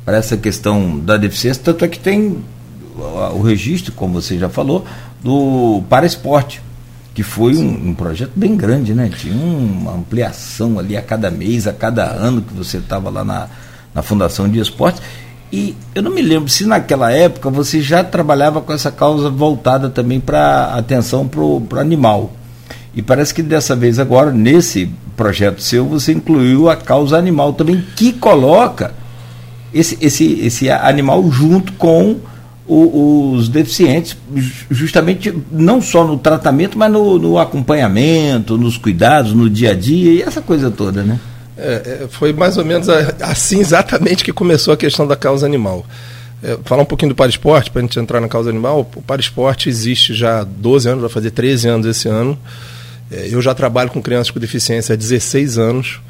para 0.04 0.16
essa 0.16 0.36
questão 0.36 0.98
da 0.98 1.16
deficiência, 1.16 1.62
tanto 1.62 1.84
é 1.84 1.88
que 1.88 2.00
tem 2.00 2.38
o 2.96 3.40
registro, 3.42 3.92
como 3.92 4.20
você 4.20 4.36
já 4.36 4.48
falou, 4.48 4.84
do 5.22 5.84
para 5.88 6.04
esporte, 6.04 6.60
que 7.14 7.22
foi 7.22 7.56
um, 7.56 7.90
um, 7.90 7.94
projeto 7.94 8.32
bem 8.34 8.56
grande, 8.56 8.92
né? 8.92 9.08
Tinha 9.16 9.36
uma 9.36 9.94
ampliação 9.94 10.80
ali 10.80 10.96
a 10.96 11.02
cada 11.02 11.30
mês, 11.30 11.68
a 11.68 11.72
cada 11.72 12.10
ano 12.10 12.42
que 12.42 12.52
você 12.52 12.78
estava 12.78 13.08
lá 13.08 13.22
na, 13.22 13.48
na 13.94 14.02
Fundação 14.02 14.48
de 14.48 14.58
Esportes. 14.58 15.00
E 15.52 15.76
eu 15.94 16.02
não 16.02 16.10
me 16.10 16.22
lembro 16.22 16.48
se 16.48 16.64
naquela 16.64 17.12
época 17.12 17.50
você 17.50 17.82
já 17.82 18.02
trabalhava 18.02 18.62
com 18.62 18.72
essa 18.72 18.90
causa 18.90 19.28
voltada 19.28 19.90
também 19.90 20.18
para 20.18 20.72
atenção 20.74 21.28
para 21.28 21.40
o 21.40 21.68
animal. 21.76 22.32
E 22.94 23.02
parece 23.02 23.34
que 23.34 23.42
dessa 23.42 23.76
vez 23.76 23.98
agora, 23.98 24.32
nesse 24.32 24.90
projeto 25.14 25.60
seu, 25.60 25.84
você 25.84 26.12
incluiu 26.12 26.70
a 26.70 26.76
causa 26.76 27.18
animal 27.18 27.52
também, 27.52 27.84
que 27.94 28.14
coloca 28.14 28.94
esse, 29.74 29.98
esse, 30.00 30.40
esse 30.40 30.70
animal 30.70 31.30
junto 31.30 31.72
com 31.74 32.16
o, 32.66 33.34
os 33.34 33.48
deficientes, 33.50 34.16
justamente 34.70 35.34
não 35.50 35.82
só 35.82 36.04
no 36.06 36.16
tratamento, 36.16 36.78
mas 36.78 36.90
no, 36.90 37.18
no 37.18 37.38
acompanhamento, 37.38 38.56
nos 38.56 38.78
cuidados, 38.78 39.34
no 39.34 39.50
dia 39.50 39.72
a 39.72 39.74
dia 39.74 40.12
e 40.12 40.22
essa 40.22 40.40
coisa 40.40 40.70
toda, 40.70 41.02
né? 41.02 41.20
É, 41.62 42.04
é, 42.04 42.08
foi 42.10 42.32
mais 42.32 42.58
ou 42.58 42.64
menos 42.64 42.88
assim 43.20 43.60
exatamente 43.60 44.24
que 44.24 44.32
começou 44.32 44.74
a 44.74 44.76
questão 44.76 45.06
da 45.06 45.14
causa 45.14 45.46
animal. 45.46 45.86
É, 46.42 46.58
falar 46.64 46.82
um 46.82 46.86
pouquinho 46.86 47.10
do 47.10 47.14
Paraesporte, 47.14 47.70
para 47.70 47.80
a 47.80 47.82
gente 47.82 47.98
entrar 48.00 48.20
na 48.20 48.28
causa 48.28 48.50
animal. 48.50 48.80
O 48.96 49.02
Paraesporte 49.02 49.68
existe 49.68 50.12
já 50.12 50.40
há 50.40 50.44
12 50.44 50.88
anos, 50.88 51.02
vai 51.02 51.10
fazer 51.10 51.30
13 51.30 51.68
anos 51.68 51.86
esse 51.86 52.08
ano. 52.08 52.36
É, 53.10 53.28
eu 53.30 53.40
já 53.40 53.54
trabalho 53.54 53.90
com 53.90 54.02
crianças 54.02 54.30
com 54.30 54.40
deficiência 54.40 54.94
há 54.94 54.96
16 54.96 55.56
anos. 55.56 56.00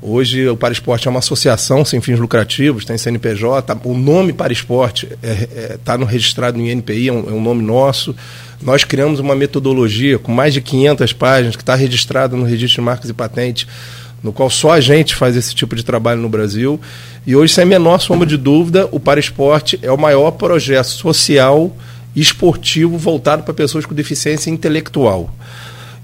Hoje 0.00 0.48
o 0.48 0.56
Paraesporte 0.56 1.08
é 1.08 1.10
uma 1.10 1.18
associação 1.18 1.84
sem 1.84 2.00
fins 2.00 2.18
lucrativos, 2.18 2.86
tem 2.86 2.96
CNPJ. 2.96 3.78
O 3.84 3.94
nome 3.94 4.32
Paraesporte 4.32 5.06
está 5.06 5.28
é, 5.28 5.48
é, 5.74 5.78
tá 5.84 5.96
registrado 5.96 6.56
no 6.56 6.66
INPI, 6.66 7.08
é 7.08 7.12
um, 7.12 7.28
é 7.28 7.32
um 7.32 7.42
nome 7.42 7.62
nosso. 7.62 8.14
Nós 8.62 8.84
criamos 8.84 9.20
uma 9.20 9.34
metodologia 9.34 10.18
com 10.18 10.32
mais 10.32 10.54
de 10.54 10.62
500 10.62 11.12
páginas 11.12 11.56
que 11.56 11.62
está 11.62 11.74
registrada 11.74 12.34
no 12.34 12.44
registro 12.44 12.80
de 12.80 12.86
marcas 12.86 13.10
e 13.10 13.12
patentes 13.12 13.66
no 14.26 14.32
qual 14.32 14.50
só 14.50 14.72
a 14.72 14.80
gente 14.80 15.14
faz 15.14 15.36
esse 15.36 15.54
tipo 15.54 15.76
de 15.76 15.84
trabalho 15.84 16.20
no 16.20 16.28
Brasil. 16.28 16.80
E 17.24 17.36
hoje, 17.36 17.54
sem 17.54 17.62
a 17.62 17.66
menor 17.66 18.00
sombra 18.00 18.26
de 18.26 18.36
dúvida, 18.36 18.88
o 18.90 18.98
Para 18.98 19.20
Esporte 19.20 19.78
é 19.82 19.90
o 19.90 19.96
maior 19.96 20.32
projeto 20.32 20.88
social 20.88 21.74
e 22.14 22.20
esportivo 22.20 22.98
voltado 22.98 23.44
para 23.44 23.54
pessoas 23.54 23.86
com 23.86 23.94
deficiência 23.94 24.50
intelectual. 24.50 25.32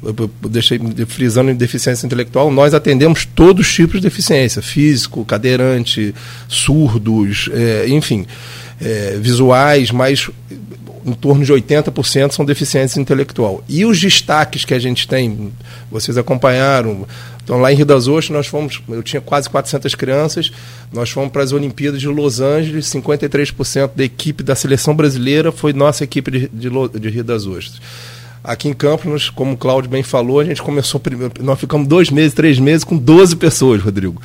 Eu 0.04 0.30
deixei 0.48 0.80
frisando 1.06 1.50
em 1.50 1.54
deficiência 1.54 2.06
intelectual, 2.06 2.50
nós 2.50 2.74
atendemos 2.74 3.24
todos 3.24 3.66
os 3.66 3.72
tipos 3.72 4.00
de 4.00 4.00
deficiência, 4.00 4.62
físico, 4.62 5.24
cadeirante, 5.24 6.14
surdos, 6.48 7.48
é, 7.52 7.88
enfim, 7.88 8.26
é, 8.80 9.16
visuais, 9.20 9.90
mas 9.90 10.28
em 11.04 11.12
torno 11.12 11.44
de 11.44 11.52
80% 11.52 12.32
são 12.32 12.44
deficiência 12.44 13.00
intelectual. 13.00 13.62
E 13.68 13.84
os 13.84 14.00
destaques 14.00 14.64
que 14.64 14.74
a 14.74 14.78
gente 14.78 15.06
tem, 15.06 15.52
vocês 15.90 16.16
acompanharam, 16.16 17.06
então, 17.44 17.60
lá 17.60 17.72
em 17.72 17.76
Rio 17.76 17.86
das 17.86 18.06
Ostras, 18.06 18.30
nós 18.30 18.46
fomos, 18.46 18.80
eu 18.88 19.02
tinha 19.02 19.20
quase 19.20 19.50
400 19.50 19.94
crianças, 19.96 20.52
nós 20.92 21.10
fomos 21.10 21.32
para 21.32 21.42
as 21.42 21.52
Olimpíadas 21.52 22.00
de 22.00 22.06
Los 22.06 22.40
Angeles, 22.40 22.86
53% 22.86 23.90
da 23.96 24.04
equipe 24.04 24.44
da 24.44 24.54
seleção 24.54 24.94
brasileira 24.94 25.50
foi 25.50 25.72
nossa 25.72 26.04
equipe 26.04 26.30
de, 26.30 26.48
de, 26.48 26.70
de 27.00 27.08
Rio 27.08 27.24
das 27.24 27.46
Ostras. 27.46 27.80
Aqui 28.44 28.68
em 28.68 28.72
Campos, 28.72 29.30
como 29.30 29.52
o 29.52 29.56
Cláudio 29.56 29.90
bem 29.90 30.02
falou, 30.02 30.40
a 30.40 30.44
gente 30.44 30.62
começou 30.62 31.00
primeiro, 31.00 31.32
nós 31.40 31.58
ficamos 31.58 31.86
dois 31.86 32.10
meses, 32.10 32.32
três 32.32 32.58
meses 32.58 32.84
com 32.84 32.96
12 32.96 33.36
pessoas, 33.36 33.82
Rodrigo. 33.82 34.20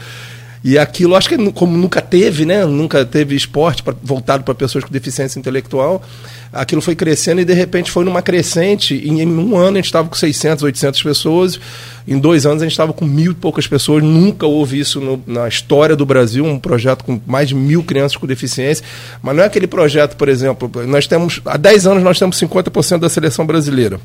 E 0.63 0.77
aquilo, 0.77 1.15
acho 1.15 1.29
que 1.29 1.51
como 1.51 1.77
nunca 1.77 2.01
teve, 2.01 2.45
né? 2.45 2.65
Nunca 2.65 3.05
teve 3.05 3.35
esporte 3.35 3.83
pra, 3.83 3.93
voltado 4.03 4.43
para 4.43 4.55
pessoas 4.55 4.83
com 4.83 4.91
deficiência 4.91 5.39
intelectual, 5.39 6.03
aquilo 6.51 6.81
foi 6.81 6.95
crescendo 6.95 7.41
e 7.41 7.45
de 7.45 7.53
repente 7.53 7.91
foi 7.91 8.03
numa 8.05 8.21
crescente. 8.21 8.95
Em 8.95 9.25
um 9.25 9.57
ano 9.57 9.77
a 9.77 9.79
gente 9.79 9.85
estava 9.85 10.07
com 10.07 10.15
600, 10.15 10.63
800 10.63 11.03
pessoas, 11.03 11.59
em 12.07 12.17
dois 12.17 12.45
anos 12.45 12.61
a 12.61 12.65
gente 12.65 12.73
estava 12.73 12.93
com 12.93 13.05
mil 13.05 13.31
e 13.31 13.35
poucas 13.35 13.67
pessoas. 13.67 14.03
Nunca 14.03 14.45
houve 14.45 14.79
isso 14.79 14.99
no, 14.99 15.21
na 15.27 15.47
história 15.47 15.95
do 15.95 16.05
Brasil, 16.05 16.45
um 16.45 16.59
projeto 16.59 17.03
com 17.03 17.19
mais 17.25 17.49
de 17.49 17.55
mil 17.55 17.83
crianças 17.83 18.17
com 18.17 18.25
deficiência. 18.25 18.83
Mas 19.21 19.35
não 19.35 19.43
é 19.43 19.45
aquele 19.45 19.67
projeto, 19.67 20.15
por 20.15 20.29
exemplo, 20.29 20.69
nós 20.87 21.07
temos, 21.07 21.41
há 21.45 21.57
10 21.57 21.87
anos 21.87 22.03
nós 22.03 22.17
temos 22.19 22.39
50% 22.39 22.99
da 22.99 23.09
seleção 23.09 23.45
brasileira. 23.45 23.99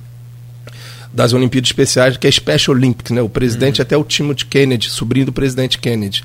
das 1.15 1.35
Olimpíadas 1.35 1.69
Especiais, 1.69 2.17
que 2.17 2.27
é 2.27 2.31
Special 2.31 2.75
Olympics, 2.75 3.13
né? 3.13 3.21
O 3.21 3.29
presidente 3.29 3.81
uhum. 3.81 3.83
até 3.83 3.97
o 3.99 4.03
Timothy 4.03 4.47
Kennedy, 4.47 4.89
sobrinho 4.89 5.27
do 5.27 5.33
presidente 5.33 5.79
Kennedy. 5.79 6.25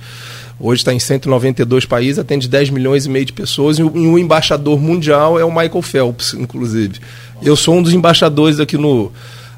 Hoje 0.60 0.82
está 0.82 0.92
em 0.92 1.00
192 1.00 1.86
países, 1.86 2.18
atende 2.18 2.48
10 2.48 2.72
milhões 2.72 3.06
e 3.06 3.10
meio 3.10 3.26
de 3.26 3.34
pessoas, 3.34 3.78
e 3.78 3.84
o 3.84 4.18
embaixador 4.18 4.80
mundial 4.80 5.40
é 5.40 5.46
o 5.46 5.50
Michael 5.50 5.82
Phelps, 5.84 6.34
inclusive. 6.34 7.00
Eu 7.44 7.56
sou 7.56 7.76
um 7.76 7.84
dos 7.84 7.94
embaixadores 7.94 8.60
aqui 8.60 8.76
no, 8.76 9.12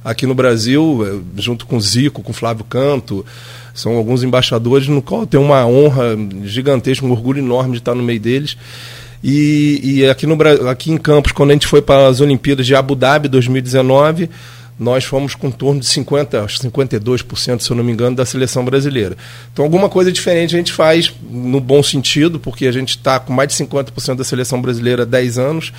aqui 0.04 0.26
no 0.26 0.36
Brasil, 0.36 1.06
eh, 1.06 1.42
junto 1.42 1.66
com 1.66 1.80
Zico, 1.80 2.22
com 2.22 2.34
Flávio 2.34 2.66
Canto. 2.66 3.26
São 3.74 3.96
alguns 3.96 4.24
embaixadores 4.24 4.90
no 4.90 5.02
qual 5.02 5.22
eu 5.22 5.28
tenho 5.28 5.44
uma 5.44 5.66
honra 5.66 6.18
gigantesca, 6.44 7.06
um 7.06 7.12
orgulho 7.12 7.40
enorme 7.40 7.74
de 7.74 7.78
estar 7.78 7.96
no 7.96 8.04
meio 8.04 8.20
deles. 8.20 8.58
E, 9.24 9.80
e 9.84 10.10
aqui, 10.10 10.26
no, 10.26 10.38
aqui 10.70 10.92
em 10.92 10.98
Campos, 10.98 11.32
quando 11.32 11.52
a 11.52 11.54
gente 11.54 11.68
foi 11.68 11.82
para 11.82 12.08
as 12.08 12.20
Olimpíadas 12.20 12.66
de 12.66 12.76
Abu 12.76 12.96
Dhabi 12.96 13.28
2019, 13.30 14.30
nós 14.80 15.04
fomos 15.04 15.36
com 15.36 15.48
em 15.48 15.52
torno 15.52 15.82
de 15.82 15.88
50%, 15.88 16.48
52%, 16.48 17.60
se 17.60 17.70
eu 17.70 17.76
não 17.76 17.84
me 17.84 17.92
engano, 17.92 18.16
da 18.16 18.26
seleção 18.26 18.64
brasileira. 18.64 19.18
Então, 19.52 19.66
alguma 19.66 19.90
coisa 19.90 20.12
diferente 20.12 20.56
a 20.56 20.58
gente 20.58 20.72
faz, 20.72 21.14
no 21.30 21.60
bom 21.60 21.84
sentido, 21.84 22.40
porque 22.40 22.66
a 22.66 22.72
gente 22.72 22.92
está 22.92 23.20
com 23.20 23.34
mais 23.34 23.50
de 23.50 23.56
50% 23.56 24.16
da 24.16 24.24
seleção 24.24 24.62
brasileira 24.62 25.04
há 25.04 25.06
10 25.06 25.38
anos. 25.38 25.74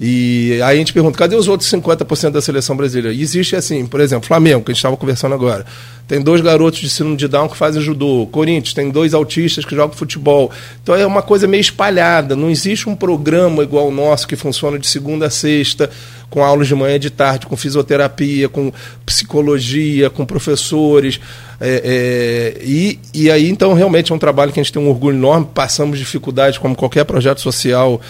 E 0.00 0.60
aí 0.64 0.76
a 0.76 0.78
gente 0.78 0.92
pergunta, 0.92 1.16
cadê 1.16 1.36
os 1.36 1.46
outros 1.46 1.70
50% 1.70 2.30
da 2.30 2.40
seleção 2.40 2.76
brasileira? 2.76 3.14
E 3.14 3.22
existe 3.22 3.54
assim, 3.54 3.86
por 3.86 4.00
exemplo, 4.00 4.26
Flamengo, 4.26 4.64
que 4.64 4.72
a 4.72 4.74
gente 4.74 4.80
estava 4.80 4.96
conversando 4.96 5.34
agora. 5.34 5.64
Tem 6.06 6.20
dois 6.20 6.40
garotos 6.42 6.80
de 6.80 6.90
síndrome 6.90 7.16
de 7.16 7.26
Down 7.28 7.48
que 7.48 7.56
fazem 7.56 7.80
judô. 7.80 8.28
Corinthians 8.30 8.74
tem 8.74 8.90
dois 8.90 9.14
autistas 9.14 9.64
que 9.64 9.74
jogam 9.74 9.96
futebol. 9.96 10.50
Então 10.82 10.94
é 10.94 11.06
uma 11.06 11.22
coisa 11.22 11.46
meio 11.46 11.60
espalhada. 11.60 12.36
Não 12.36 12.50
existe 12.50 12.88
um 12.88 12.96
programa 12.96 13.62
igual 13.62 13.88
o 13.88 13.90
nosso 13.90 14.28
que 14.28 14.36
funciona 14.36 14.78
de 14.78 14.86
segunda 14.86 15.26
a 15.26 15.30
sexta, 15.30 15.88
com 16.28 16.44
aulas 16.44 16.68
de 16.68 16.74
manhã 16.74 16.96
e 16.96 16.98
de 16.98 17.10
tarde, 17.10 17.46
com 17.46 17.56
fisioterapia, 17.56 18.48
com 18.48 18.70
psicologia, 19.06 20.10
com 20.10 20.26
professores. 20.26 21.18
É, 21.58 22.56
é, 22.58 22.62
e, 22.62 22.98
e 23.14 23.30
aí, 23.30 23.48
então, 23.48 23.72
realmente 23.72 24.12
é 24.12 24.14
um 24.14 24.18
trabalho 24.18 24.52
que 24.52 24.60
a 24.60 24.62
gente 24.62 24.72
tem 24.72 24.82
um 24.82 24.90
orgulho 24.90 25.16
enorme. 25.16 25.48
Passamos 25.54 25.98
dificuldades 25.98 26.58
como 26.58 26.74
qualquer 26.74 27.04
projeto 27.04 27.40
social 27.40 28.00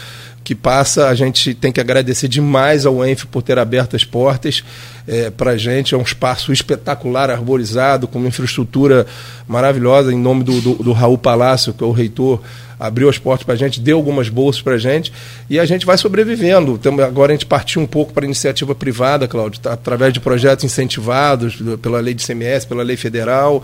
que 0.44 0.54
passa. 0.54 1.08
A 1.08 1.14
gente 1.14 1.54
tem 1.54 1.72
que 1.72 1.80
agradecer 1.80 2.28
demais 2.28 2.84
ao 2.84 3.04
ENF 3.04 3.26
por 3.26 3.42
ter 3.42 3.58
aberto 3.58 3.96
as 3.96 4.04
portas 4.04 4.62
é, 5.08 5.30
para 5.30 5.52
a 5.52 5.56
gente. 5.56 5.94
É 5.94 5.98
um 5.98 6.02
espaço 6.02 6.52
espetacular, 6.52 7.30
arborizado, 7.30 8.06
com 8.06 8.18
uma 8.18 8.28
infraestrutura 8.28 9.06
maravilhosa, 9.48 10.12
em 10.12 10.18
nome 10.18 10.44
do, 10.44 10.60
do, 10.60 10.74
do 10.74 10.92
Raul 10.92 11.16
Palácio, 11.16 11.72
que 11.72 11.82
é 11.82 11.86
o 11.86 11.92
reitor 11.92 12.40
abriu 12.78 13.08
as 13.08 13.18
portas 13.18 13.44
para 13.44 13.54
a 13.54 13.56
gente, 13.56 13.80
deu 13.80 13.96
algumas 13.96 14.28
bolsas 14.28 14.62
para 14.62 14.74
a 14.74 14.78
gente 14.78 15.12
e 15.48 15.58
a 15.58 15.64
gente 15.64 15.86
vai 15.86 15.96
sobrevivendo. 15.96 16.72
Então, 16.72 16.98
agora 17.00 17.32
a 17.32 17.34
gente 17.34 17.46
partiu 17.46 17.80
um 17.80 17.86
pouco 17.86 18.12
para 18.12 18.24
a 18.24 18.26
iniciativa 18.26 18.74
privada, 18.74 19.28
Cláudio, 19.28 19.60
tá, 19.60 19.72
através 19.72 20.12
de 20.12 20.20
projetos 20.20 20.64
incentivados 20.64 21.56
pela 21.80 22.00
lei 22.00 22.14
de 22.14 22.24
CMS, 22.24 22.64
pela 22.64 22.82
lei 22.82 22.96
federal. 22.96 23.62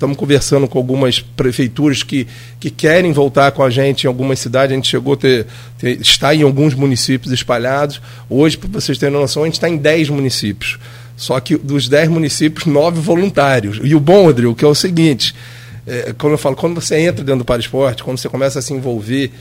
Estamos 0.00 0.16
conversando 0.16 0.66
com 0.66 0.78
algumas 0.78 1.20
prefeituras 1.20 2.02
que, 2.02 2.26
que 2.58 2.70
querem 2.70 3.12
voltar 3.12 3.52
com 3.52 3.62
a 3.62 3.68
gente 3.68 4.04
em 4.04 4.06
algumas 4.06 4.38
cidades. 4.38 4.72
A 4.72 4.74
gente 4.74 4.88
chegou 4.88 5.12
a 5.12 5.16
ter, 5.18 5.46
ter 5.76 6.00
está 6.00 6.34
em 6.34 6.40
alguns 6.40 6.72
municípios 6.72 7.30
espalhados. 7.34 8.00
Hoje, 8.28 8.56
para 8.56 8.70
vocês 8.70 8.96
terem 8.96 9.14
noção, 9.14 9.42
a 9.42 9.46
gente 9.46 9.56
está 9.56 9.68
em 9.68 9.76
10 9.76 10.08
municípios. 10.08 10.78
Só 11.18 11.38
que 11.38 11.54
dos 11.54 11.86
10 11.86 12.08
municípios, 12.08 12.64
9 12.64 12.98
voluntários. 12.98 13.78
E 13.82 13.94
o 13.94 14.00
bom, 14.00 14.24
Rodrigo, 14.24 14.54
que 14.54 14.64
é 14.64 14.68
o 14.68 14.74
seguinte: 14.74 15.34
é, 15.86 16.14
quando 16.18 16.32
eu 16.32 16.38
falo, 16.38 16.56
quando 16.56 16.80
você 16.80 16.96
entra 16.96 17.24
dentro 17.24 17.40
do 17.40 17.44
paraesporte, 17.44 18.02
quando 18.02 18.18
você 18.18 18.28
começa 18.28 18.58
a 18.58 18.62
se 18.62 18.72
envolver 18.72 19.32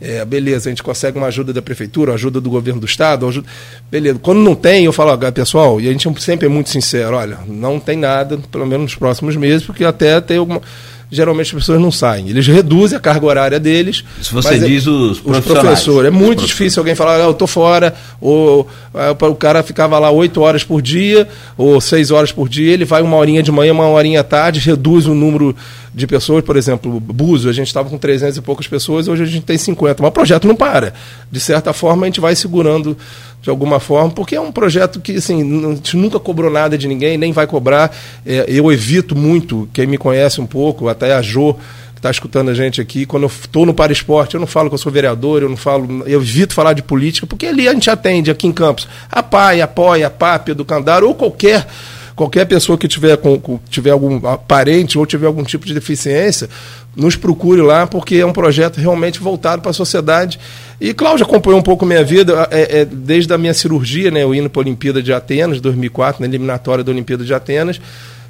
é, 0.00 0.24
beleza, 0.24 0.68
a 0.68 0.70
gente 0.70 0.82
consegue 0.82 1.18
uma 1.18 1.26
ajuda 1.26 1.52
da 1.52 1.60
prefeitura, 1.60 2.14
ajuda 2.14 2.40
do 2.40 2.48
governo 2.48 2.80
do 2.80 2.86
estado, 2.86 3.26
ajuda... 3.26 3.48
beleza. 3.90 4.18
Quando 4.20 4.38
não 4.38 4.54
tem, 4.54 4.84
eu 4.84 4.92
falo, 4.92 5.10
ah, 5.10 5.32
pessoal, 5.32 5.80
e 5.80 5.88
a 5.88 5.92
gente 5.92 6.22
sempre 6.22 6.46
é 6.46 6.48
muito 6.48 6.70
sincero, 6.70 7.16
olha, 7.16 7.38
não 7.46 7.80
tem 7.80 7.96
nada, 7.96 8.38
pelo 8.50 8.66
menos 8.66 8.84
nos 8.84 8.94
próximos 8.94 9.34
meses, 9.34 9.66
porque 9.66 9.84
até 9.84 10.20
tem 10.20 10.38
alguma 10.38 10.62
geralmente 11.10 11.48
as 11.48 11.52
pessoas 11.52 11.80
não 11.80 11.90
saem. 11.90 12.28
Eles 12.28 12.46
reduzem 12.46 12.96
a 12.96 13.00
carga 13.00 13.26
horária 13.26 13.60
deles. 13.60 14.04
Se 14.22 14.32
você 14.32 14.54
é 14.54 14.58
diz 14.58 14.86
os, 14.86 15.22
os 15.24 15.40
professores. 15.40 16.08
É 16.08 16.10
muito 16.10 16.44
difícil 16.44 16.80
alguém 16.80 16.94
falar, 16.94 17.16
ah, 17.16 17.24
eu 17.24 17.30
estou 17.30 17.48
fora, 17.48 17.94
ou 18.20 18.68
ah, 18.94 19.16
o 19.26 19.34
cara 19.34 19.62
ficava 19.62 19.98
lá 19.98 20.10
oito 20.10 20.40
horas 20.40 20.64
por 20.64 20.82
dia, 20.82 21.28
ou 21.56 21.80
seis 21.80 22.10
horas 22.10 22.30
por 22.30 22.48
dia, 22.48 22.72
ele 22.72 22.84
vai 22.84 23.00
uma 23.00 23.16
horinha 23.16 23.42
de 23.42 23.50
manhã, 23.50 23.72
uma 23.72 23.88
horinha 23.88 24.20
à 24.20 24.24
tarde, 24.24 24.60
reduz 24.60 25.06
o 25.06 25.14
número 25.14 25.56
de 25.94 26.06
pessoas, 26.06 26.44
por 26.44 26.56
exemplo, 26.56 27.00
Buzo, 27.00 27.48
a 27.48 27.52
gente 27.52 27.66
estava 27.66 27.88
com 27.88 27.98
300 27.98 28.36
e 28.36 28.40
poucas 28.40 28.68
pessoas, 28.68 29.08
hoje 29.08 29.22
a 29.22 29.26
gente 29.26 29.44
tem 29.44 29.58
50. 29.58 30.02
Mas 30.02 30.10
o 30.10 30.12
projeto 30.12 30.46
não 30.46 30.54
para. 30.54 30.92
De 31.30 31.40
certa 31.40 31.72
forma, 31.72 32.04
a 32.04 32.06
gente 32.06 32.20
vai 32.20 32.36
segurando 32.36 32.96
de 33.40 33.50
alguma 33.50 33.78
forma, 33.78 34.10
porque 34.10 34.34
é 34.34 34.40
um 34.40 34.50
projeto 34.50 35.00
que 35.00 35.16
assim, 35.16 35.40
a 35.64 35.74
gente 35.74 35.96
nunca 35.96 36.18
cobrou 36.18 36.50
nada 36.50 36.76
de 36.76 36.88
ninguém, 36.88 37.16
nem 37.16 37.32
vai 37.32 37.46
cobrar. 37.46 37.94
É, 38.26 38.44
eu 38.48 38.70
evito 38.72 39.16
muito, 39.16 39.68
quem 39.72 39.86
me 39.86 39.96
conhece 39.96 40.40
um 40.40 40.46
pouco, 40.46 40.88
até 40.88 41.14
a 41.14 41.22
Jo, 41.22 41.54
que 41.94 42.00
está 42.00 42.10
escutando 42.10 42.50
a 42.50 42.54
gente 42.54 42.80
aqui, 42.80 43.06
quando 43.06 43.24
eu 43.24 43.28
estou 43.28 43.66
no 43.66 43.74
Para 43.74 43.92
Esporte, 43.92 44.34
eu 44.34 44.40
não 44.40 44.46
falo 44.46 44.68
que 44.68 44.74
eu 44.74 44.78
sou 44.78 44.90
vereador, 44.90 45.42
eu 45.42 45.48
não 45.48 45.56
falo, 45.56 46.04
eu 46.06 46.20
evito 46.20 46.54
falar 46.54 46.72
de 46.72 46.82
política, 46.82 47.26
porque 47.26 47.46
ali 47.46 47.68
a 47.68 47.72
gente 47.72 47.90
atende, 47.90 48.30
aqui 48.30 48.46
em 48.46 48.52
Campos, 48.52 48.88
a 49.10 49.22
PAI, 49.22 49.60
apoia, 49.60 50.06
a 50.06 50.10
PAP, 50.10 50.50
Educandar, 50.50 51.02
ou 51.02 51.14
qualquer 51.14 51.66
qualquer 52.18 52.44
pessoa 52.46 52.76
que 52.76 52.88
tiver, 52.88 53.16
com, 53.16 53.38
com, 53.38 53.60
tiver 53.70 53.90
algum 53.90 54.20
parente 54.38 54.98
ou 54.98 55.06
tiver 55.06 55.28
algum 55.28 55.44
tipo 55.44 55.64
de 55.64 55.72
deficiência, 55.72 56.50
nos 56.96 57.14
procure 57.14 57.62
lá, 57.62 57.86
porque 57.86 58.16
é 58.16 58.26
um 58.26 58.32
projeto 58.32 58.78
realmente 58.78 59.20
voltado 59.20 59.62
para 59.62 59.70
a 59.70 59.74
sociedade. 59.74 60.40
E 60.80 60.92
Cláudio 60.92 61.24
acompanhou 61.24 61.60
um 61.60 61.62
pouco 61.62 61.86
minha 61.86 62.02
vida, 62.02 62.48
é, 62.50 62.80
é, 62.80 62.84
desde 62.84 63.32
a 63.32 63.38
minha 63.38 63.54
cirurgia, 63.54 64.10
né, 64.10 64.24
eu 64.24 64.34
indo 64.34 64.50
para 64.50 64.60
a 64.60 64.64
Olimpíada 64.64 65.00
de 65.00 65.12
Atenas, 65.12 65.60
2004, 65.60 66.20
na 66.20 66.26
eliminatória 66.26 66.82
da 66.82 66.90
Olimpíada 66.90 67.24
de 67.24 67.32
Atenas. 67.32 67.80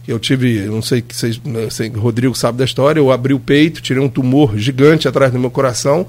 Eu 0.07 0.18
tive, 0.18 0.61
não 0.66 0.83
sei 0.83 1.00
que 1.00 1.16
vocês, 1.16 1.40
sei, 1.71 1.88
Rodrigo 1.88 2.35
sabe 2.35 2.59
da 2.59 2.64
história, 2.64 3.00
eu 3.00 3.11
abri 3.11 3.33
o 3.33 3.40
peito, 3.40 3.80
tirei 3.80 4.02
um 4.02 4.09
tumor 4.09 4.59
gigante 4.59 5.09
atrás 5.09 5.33
do 5.33 5.38
meu 5.38 5.50
coração. 5.50 6.07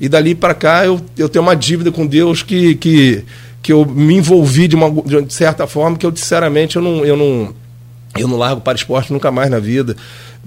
E 0.00 0.08
dali 0.08 0.34
para 0.34 0.54
cá 0.54 0.84
eu, 0.84 1.00
eu 1.16 1.28
tenho 1.28 1.44
uma 1.44 1.54
dívida 1.54 1.92
com 1.92 2.04
Deus 2.04 2.42
que, 2.42 2.74
que 2.74 3.24
que 3.62 3.72
eu 3.72 3.86
me 3.86 4.14
envolvi 4.14 4.66
de 4.66 4.74
uma 4.74 4.90
de 4.90 5.32
certa 5.32 5.66
forma 5.66 5.96
que 5.96 6.04
eu 6.04 6.14
sinceramente 6.14 6.76
eu 6.76 6.82
não 6.82 7.04
eu 7.06 7.16
não 7.16 7.54
eu 8.18 8.28
não 8.28 8.36
largo 8.36 8.60
para 8.60 8.76
esporte 8.76 9.12
nunca 9.12 9.30
mais 9.30 9.50
na 9.50 9.58
vida. 9.58 9.96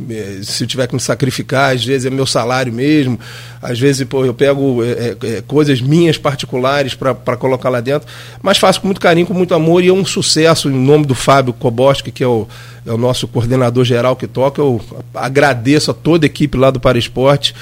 Eh, 0.09 0.41
se 0.43 0.67
tiver 0.67 0.87
que 0.87 0.93
me 0.93 0.99
sacrificar, 0.99 1.73
às 1.73 1.83
vezes 1.83 2.05
é 2.05 2.09
meu 2.09 2.25
salário 2.25 2.71
mesmo, 2.71 3.17
às 3.61 3.79
vezes 3.79 4.05
pô, 4.05 4.25
eu 4.25 4.33
pego 4.33 4.83
é, 4.83 5.15
é, 5.23 5.41
coisas 5.47 5.81
minhas 5.81 6.17
particulares 6.17 6.93
para 6.93 7.37
colocar 7.37 7.69
lá 7.69 7.79
dentro, 7.79 8.07
mas 8.41 8.57
faço 8.57 8.81
com 8.81 8.87
muito 8.87 8.99
carinho, 8.99 9.25
com 9.25 9.33
muito 9.33 9.55
amor 9.55 9.83
e 9.83 9.87
é 9.87 9.93
um 9.93 10.05
sucesso 10.05 10.69
em 10.69 10.73
nome 10.73 11.05
do 11.05 11.15
Fábio 11.15 11.53
Koboski, 11.53 12.11
que 12.11 12.23
é 12.23 12.27
o, 12.27 12.45
é 12.85 12.91
o 12.91 12.97
nosso 12.97 13.25
coordenador 13.27 13.85
geral 13.85 14.15
que 14.15 14.27
toca. 14.27 14.61
Eu 14.61 14.81
agradeço 15.13 15.89
a 15.89 15.93
toda 15.93 16.25
a 16.25 16.27
equipe 16.27 16.57
lá 16.57 16.69
do 16.69 16.79
Para 16.79 16.99
Esporte. 16.99 17.55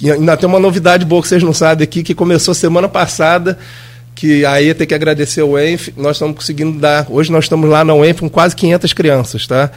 E 0.00 0.12
ainda 0.12 0.36
tem 0.36 0.48
uma 0.48 0.60
novidade 0.60 1.04
boa 1.04 1.20
que 1.20 1.26
vocês 1.26 1.42
não 1.42 1.52
sabem 1.52 1.82
aqui, 1.82 2.04
que 2.04 2.14
começou 2.14 2.54
semana 2.54 2.88
passada 2.88 3.58
que 4.18 4.44
aí 4.44 4.74
tem 4.74 4.84
que 4.84 4.94
agradecer 4.96 5.42
o 5.42 5.56
ENF, 5.56 5.94
nós 5.96 6.16
estamos 6.16 6.34
conseguindo 6.34 6.76
dar, 6.76 7.06
hoje 7.08 7.30
nós 7.30 7.44
estamos 7.44 7.70
lá 7.70 7.84
na 7.84 7.94
UENF 7.94 8.18
com 8.18 8.28
quase 8.28 8.56
500 8.56 8.92
crianças, 8.92 9.46
tá? 9.46 9.70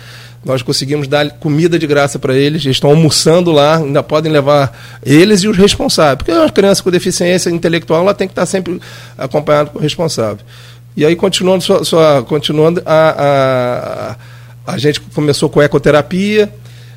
Nós 0.43 0.63
conseguimos 0.63 1.07
dar 1.07 1.29
comida 1.33 1.77
de 1.77 1.85
graça 1.85 2.17
para 2.17 2.33
eles, 2.33 2.65
eles 2.65 2.77
estão 2.77 2.89
almoçando 2.89 3.51
lá, 3.51 3.77
ainda 3.77 4.01
podem 4.01 4.31
levar 4.31 4.75
eles 5.05 5.43
e 5.43 5.47
os 5.47 5.55
responsáveis, 5.55 6.17
porque 6.17 6.31
uma 6.31 6.49
criança 6.49 6.81
com 6.81 6.89
deficiência 6.89 7.51
intelectual, 7.51 8.01
ela 8.01 8.15
tem 8.15 8.27
que 8.27 8.31
estar 8.31 8.47
sempre 8.47 8.81
acompanhada 9.15 9.69
com 9.69 9.77
o 9.77 9.81
responsável. 9.81 10.43
E 10.97 11.05
aí, 11.05 11.15
continuando, 11.15 11.63
só, 11.85 12.23
continuando 12.23 12.81
a, 12.83 14.15
a, 14.65 14.73
a 14.73 14.77
gente 14.79 14.99
começou 15.01 15.49
com 15.49 15.61
ecoterapia, 15.61 16.51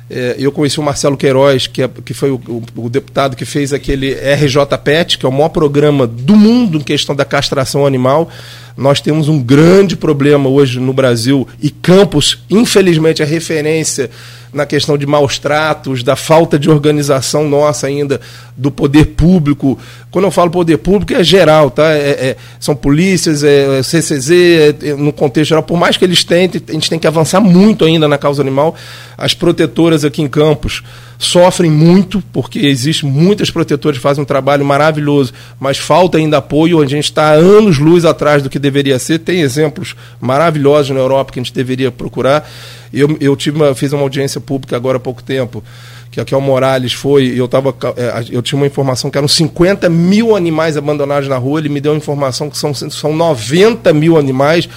é, 0.09 0.35
eu 0.37 0.51
conheci 0.51 0.79
o 0.79 0.83
Marcelo 0.83 1.17
Queiroz, 1.17 1.65
que, 1.65 1.81
é, 1.81 1.89
que 2.03 2.13
foi 2.13 2.29
o, 2.29 2.35
o, 2.47 2.63
o, 2.75 2.89
deputado 2.89 3.35
que 3.35 3.43
fez 3.43 3.73
aquele 3.73 4.13
RJPET, 4.13 5.17
que 5.17 5.25
é 5.25 5.29
o 5.29 5.31
maior 5.31 5.49
programa 5.49 6.05
do 6.05 6.35
mundo 6.35 6.77
em 6.77 6.81
questão 6.81 7.15
da 7.15 7.25
castração 7.25 7.85
animal. 7.85 8.29
Nós 8.77 9.01
temos 9.01 9.29
um 9.29 9.41
grande 9.41 9.95
problema 9.95 10.47
hoje 10.47 10.79
no 10.79 10.93
Brasil 10.93 11.47
e 11.61 11.71
Campos, 11.71 12.43
infelizmente, 12.49 13.23
é 13.23 13.25
referência 13.25 14.11
na 14.55 14.65
questão 14.65 14.97
de 14.97 15.05
maus 15.05 15.37
tratos, 15.37 16.01
da 16.01 16.15
falta 16.15 16.57
de 16.57 16.69
organização 16.69 17.47
nossa 17.47 17.87
ainda 17.87 18.21
do 18.55 18.71
poder 18.71 19.07
público. 19.07 19.77
Quando 20.09 20.23
eu 20.23 20.31
falo 20.31 20.49
poder 20.49 20.77
público, 20.77 21.13
é 21.13 21.21
geral, 21.21 21.69
tá? 21.69 21.91
É, 21.91 22.09
é, 22.09 22.37
são 22.57 22.73
polícias, 22.73 23.43
é, 23.43 23.79
é 23.79 23.83
CCZ, 23.83 24.31
é, 24.31 24.75
é, 24.81 24.93
no 24.93 25.11
contexto 25.11 25.49
geral. 25.49 25.61
Por 25.61 25.77
mais 25.77 25.97
que 25.97 26.05
eles 26.05 26.23
tentem, 26.23 26.61
a 26.69 26.71
gente 26.71 26.89
tem 26.89 26.97
que 26.97 27.05
avançar 27.05 27.41
muito 27.41 27.83
ainda 27.83 28.07
na 28.07 28.17
causa 28.17 28.41
animal. 28.41 28.73
As 29.17 29.33
protetoras 29.33 30.05
aqui 30.05 30.21
em 30.21 30.27
Campos 30.29 30.81
sofrem 31.17 31.71
muito, 31.71 32.21
porque 32.33 32.59
existem 32.59 33.09
muitas 33.09 33.49
protetoras 33.49 33.97
que 33.97 34.03
fazem 34.03 34.21
um 34.21 34.25
trabalho 34.25 34.65
maravilhoso, 34.65 35.33
mas 35.59 35.77
falta 35.77 36.17
ainda 36.17 36.37
apoio, 36.37 36.81
a 36.81 36.85
gente 36.85 37.05
está 37.05 37.31
anos 37.31 37.77
luz 37.77 38.05
atrás 38.05 38.43
do 38.43 38.49
que 38.49 38.59
deveria 38.59 38.99
ser. 38.99 39.19
Tem 39.19 39.41
exemplos 39.41 39.95
maravilhosos 40.19 40.91
na 40.91 40.99
Europa 40.99 41.31
que 41.33 41.39
a 41.39 41.43
gente 41.43 41.53
deveria 41.53 41.91
procurar. 41.91 42.49
Eu, 42.93 43.17
eu 43.19 43.35
tive 43.35 43.57
uma, 43.57 43.75
fiz 43.75 43.91
uma 43.93 44.03
audiência 44.03 44.39
pública 44.39 44.75
agora 44.75 44.97
há 44.97 44.99
pouco 44.99 45.23
tempo, 45.23 45.63
que 46.11 46.21
aqui 46.21 46.33
é 46.33 46.37
o 46.37 46.41
Morales 46.41 46.93
foi, 46.93 47.33
eu, 47.35 47.47
tava, 47.47 47.75
é, 47.97 48.25
eu 48.31 48.41
tinha 48.41 48.57
uma 48.57 48.67
informação 48.67 49.11
que 49.11 49.17
eram 49.17 49.27
50 49.27 49.89
mil 49.89 50.35
animais 50.35 50.77
abandonados 50.77 51.27
na 51.27 51.37
rua, 51.37 51.59
ele 51.59 51.69
me 51.69 51.81
deu 51.81 51.91
uma 51.91 51.97
informação 51.97 52.49
que 52.49 52.57
são, 52.57 52.73
são 52.73 53.13
90 53.13 53.91
mil 53.93 54.17
animais, 54.17 54.69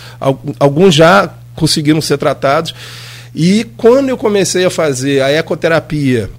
alguns 0.59 0.95
já 0.95 1.30
conseguiram 1.54 2.00
ser 2.00 2.18
tratados. 2.18 2.75
E 3.35 3.64
quando 3.76 4.08
eu 4.08 4.16
comecei 4.16 4.64
a 4.64 4.70
fazer 4.70 5.23
a 5.23 5.30
ecoterapia 5.30 6.30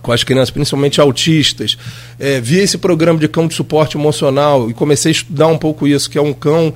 com 0.00 0.12
as 0.12 0.24
crianças, 0.24 0.50
principalmente 0.50 1.00
autistas, 1.00 1.76
é, 2.18 2.40
vi 2.40 2.58
esse 2.58 2.78
programa 2.78 3.18
de 3.18 3.28
cão 3.28 3.46
de 3.46 3.54
suporte 3.54 3.96
emocional 3.96 4.70
e 4.70 4.74
comecei 4.74 5.10
a 5.10 5.12
estudar 5.12 5.48
um 5.48 5.58
pouco 5.58 5.86
isso, 5.86 6.08
que 6.08 6.16
é 6.16 6.22
um 6.22 6.32
cão 6.32 6.72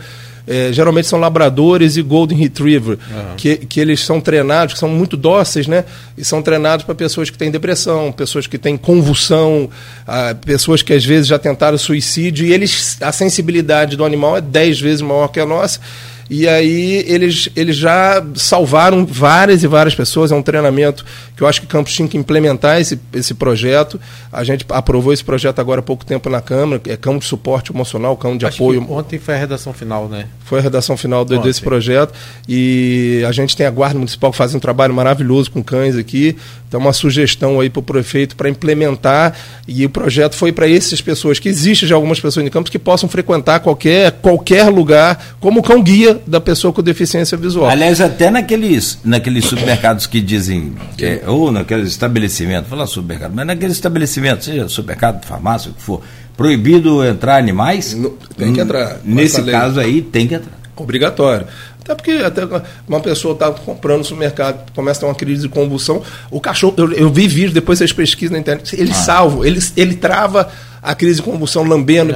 é, 0.47 0.73
geralmente 0.73 1.09
são 1.09 1.19
labradores 1.19 1.97
e 1.97 2.02
golden 2.02 2.38
retriever, 2.38 2.99
uhum. 3.11 3.37
que, 3.37 3.57
que 3.57 3.81
eles 3.81 4.05
são 4.05 4.21
treinados, 4.21 4.75
que 4.75 4.78
são 4.81 4.88
muito 4.88 5.16
dóceis, 5.16 5.66
né? 5.66 5.85
E 6.16 6.25
são 6.25 6.40
treinados 6.40 6.85
para 6.85 6.95
pessoas 6.95 7.28
que 7.28 7.37
têm 7.37 7.50
depressão, 7.50 8.12
pessoas 8.12 8.47
que 8.47 8.57
têm 8.57 8.76
convulsão, 8.76 9.69
ah, 10.07 10.37
pessoas 10.45 10.83
que 10.83 10.93
às 10.93 11.05
vezes 11.05 11.26
já 11.26 11.38
tentaram 11.38 11.76
suicídio, 11.76 12.47
e 12.47 12.52
eles 12.52 12.97
a 13.00 13.11
sensibilidade 13.11 13.97
do 13.97 14.05
animal 14.05 14.37
é 14.37 14.40
dez 14.40 14.81
vezes 14.81 15.02
maior 15.02 15.28
que 15.28 15.40
a 15.40 15.47
nossa. 15.47 15.81
E 16.28 16.49
aí 16.49 17.04
eles, 17.06 17.49
eles 17.54 17.76
já 17.76 18.25
salvaram 18.35 19.06
várias 19.06 19.62
e 19.62 19.66
várias 19.66 19.95
pessoas. 19.95 20.33
É 20.33 20.35
um 20.35 20.42
treinamento 20.42 21.04
que 21.37 21.42
eu 21.42 21.47
acho 21.47 21.61
que 21.61 21.66
Campos 21.66 21.92
tinha 21.92 22.09
que 22.09 22.16
implementar 22.16 22.80
esse, 22.80 22.99
esse 23.12 23.35
projeto. 23.35 24.00
A 24.33 24.42
gente 24.42 24.66
aprovou 24.68 25.12
esse 25.12 25.25
projeto 25.25 25.61
agora 25.61 25.80
há 25.80 25.83
pouco 25.83 26.04
tempo 26.04 26.28
na 26.28 26.40
Câmara, 26.40 26.80
é 26.87 26.97
cão 26.97 27.18
de 27.18 27.25
suporte 27.25 27.73
emocional, 27.73 28.16
cão 28.16 28.37
de 28.37 28.45
acho 28.45 28.56
apoio. 28.56 28.85
ontem 28.90 29.18
foi 29.18 29.35
a 29.35 29.38
redação 29.38 29.73
final, 29.73 30.09
né? 30.09 30.26
Foi 30.45 30.59
a 30.59 30.62
redação 30.62 30.97
final 30.97 31.25
do, 31.25 31.38
desse 31.40 31.61
projeto. 31.61 32.12
E 32.49 33.23
a 33.26 33.33
gente 33.33 33.56
tem 33.56 33.66
a 33.66 33.71
Guarda 33.71 33.99
Municipal 33.99 34.30
que 34.30 34.37
faz 34.37 34.54
um 34.54 34.61
trabalho 34.61 34.95
maravilhoso 34.95 35.50
com 35.50 35.62
cães 35.62 35.97
aqui. 35.97 36.37
Então, 36.68 36.80
uma 36.80 36.92
sugestão 36.92 37.61
aí 37.61 37.71
para 37.71 37.80
o 37.80 37.83
prefeito 37.83 38.35
para 38.35 38.49
implementar. 38.49 39.35
E 39.68 39.85
o 39.85 39.90
projeto 39.90 40.35
foi 40.35 40.52
para 40.52 40.68
essas 40.68 41.00
pessoas, 41.00 41.38
que 41.38 41.49
existe 41.49 41.87
já 41.87 41.95
algumas 41.95 42.18
pessoas 42.18 42.45
em 42.45 42.50
Campos 42.50 42.71
que 42.71 42.78
possam 42.78 43.09
frequentar 43.09 43.61
qualquer, 43.61 44.12
qualquer 44.12 44.68
lugar, 44.68 45.37
como 45.40 45.62
cão 45.62 45.83
guia 45.83 46.15
da 46.26 46.40
pessoa 46.40 46.73
com 46.73 46.82
deficiência 46.82 47.37
visual. 47.37 47.68
Aliás, 47.68 48.00
até 48.00 48.30
naqueles, 48.30 48.99
naqueles 49.04 49.44
supermercados 49.44 50.06
que 50.06 50.20
dizem, 50.20 50.75
é, 51.00 51.23
ou 51.26 51.50
naqueles 51.50 51.88
estabelecimentos, 51.88 52.68
falar 52.68 52.87
supermercado, 52.87 53.32
mas 53.35 53.46
naqueles 53.46 53.76
estabelecimentos, 53.76 54.46
seja 54.46 54.68
supermercado, 54.68 55.25
farmácia, 55.25 55.70
o 55.70 55.75
que 55.75 55.82
for, 55.82 56.02
proibido 56.37 57.04
entrar 57.04 57.37
animais? 57.37 57.94
No, 57.94 58.11
tem 58.37 58.52
que 58.52 58.61
entrar. 58.61 58.99
Nesse 59.04 59.42
caso 59.42 59.80
aí, 59.80 60.02
tem 60.02 60.26
que 60.26 60.35
entrar. 60.35 60.52
Obrigatório. 60.76 61.46
Até 61.80 61.94
porque 61.94 62.11
até 62.11 62.42
uma 62.88 63.00
pessoa 63.00 63.32
está 63.32 63.50
comprando 63.52 63.99
no 63.99 64.04
supermercado, 64.04 64.73
começa 64.73 64.99
a 64.99 65.00
ter 65.00 65.06
uma 65.06 65.14
crise 65.14 65.42
de 65.42 65.49
convulsão, 65.49 66.02
o 66.32 66.40
cachorro, 66.40 66.75
eu, 66.76 66.92
eu 66.92 67.12
vi 67.12 67.28
vídeo, 67.28 67.52
depois 67.52 67.78
vocês 67.78 67.92
pesquisam 67.92 68.32
na 68.32 68.40
internet, 68.40 68.75
ele 68.75 68.90
ah. 68.90 68.94
salva, 68.94 69.46
ele, 69.46 69.61
ele 69.76 69.94
trava 69.94 70.50
a 70.82 70.94
crise 70.96 71.16
de 71.16 71.23
convulsão 71.23 71.62
lambendo, 71.62 72.12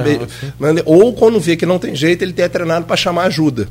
não, 0.59 0.75
ou 0.85 1.13
quando 1.13 1.39
vê 1.39 1.55
que 1.55 1.65
não 1.65 1.79
tem 1.79 1.95
jeito, 1.95 2.21
ele 2.21 2.33
tem 2.33 2.47
treinado 2.49 2.85
para 2.85 2.97
chamar 2.97 3.23
ajuda. 3.23 3.67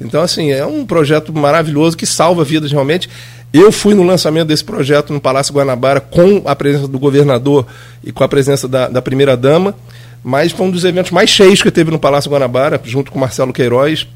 Então, 0.00 0.22
assim, 0.22 0.50
é 0.50 0.64
um 0.64 0.86
projeto 0.86 1.32
maravilhoso 1.32 1.96
que 1.96 2.06
salva 2.06 2.44
vidas 2.44 2.70
realmente. 2.70 3.08
Eu 3.52 3.72
fui 3.72 3.94
no 3.94 4.02
lançamento 4.02 4.48
desse 4.48 4.64
projeto 4.64 5.12
no 5.12 5.20
Palácio 5.20 5.54
Guanabara 5.54 6.00
com 6.00 6.42
a 6.44 6.54
presença 6.54 6.86
do 6.86 6.98
governador 6.98 7.66
e 8.04 8.12
com 8.12 8.22
a 8.22 8.28
presença 8.28 8.68
da, 8.68 8.88
da 8.88 9.00
primeira-dama, 9.00 9.74
mas 10.22 10.52
foi 10.52 10.66
um 10.66 10.70
dos 10.70 10.84
eventos 10.84 11.10
mais 11.10 11.30
cheios 11.30 11.62
que 11.62 11.70
teve 11.70 11.90
no 11.90 11.98
Palácio 11.98 12.30
Guanabara, 12.30 12.80
junto 12.84 13.10
com 13.10 13.18
Marcelo 13.18 13.52
Queiroz. 13.52 14.06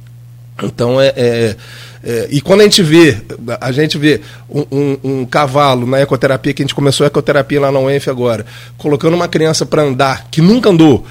Então, 0.63 1.01
é, 1.01 1.13
é, 1.17 1.57
é 2.05 2.29
e 2.31 2.43
quando 2.43 2.61
a 2.61 2.65
gente 2.65 2.83
vê, 2.83 3.17
a 3.59 3.73
gente 3.73 3.97
vê 3.97 4.21
um, 4.51 4.67
um, 4.71 4.99
um, 5.03 5.25
cavalo 5.25 5.87
na 5.87 6.01
ecoterapia, 6.01 6.53
que 6.53 6.63
a 6.63 6.65
gente 6.65 6.75
começou 6.75 7.05
a 7.05 7.07
ecoterapia 7.07 7.61
lá 7.61 7.73
na 7.73 7.81
UENF 7.81 8.11
agora, 8.11 8.45
colocando 8.77 9.15
uma 9.15 9.29
criança 9.29 9.65
para 9.65 9.83
andar, 9.83 10.27
que 10.31 10.43
nunca 10.43 10.69
andou, 10.69 11.07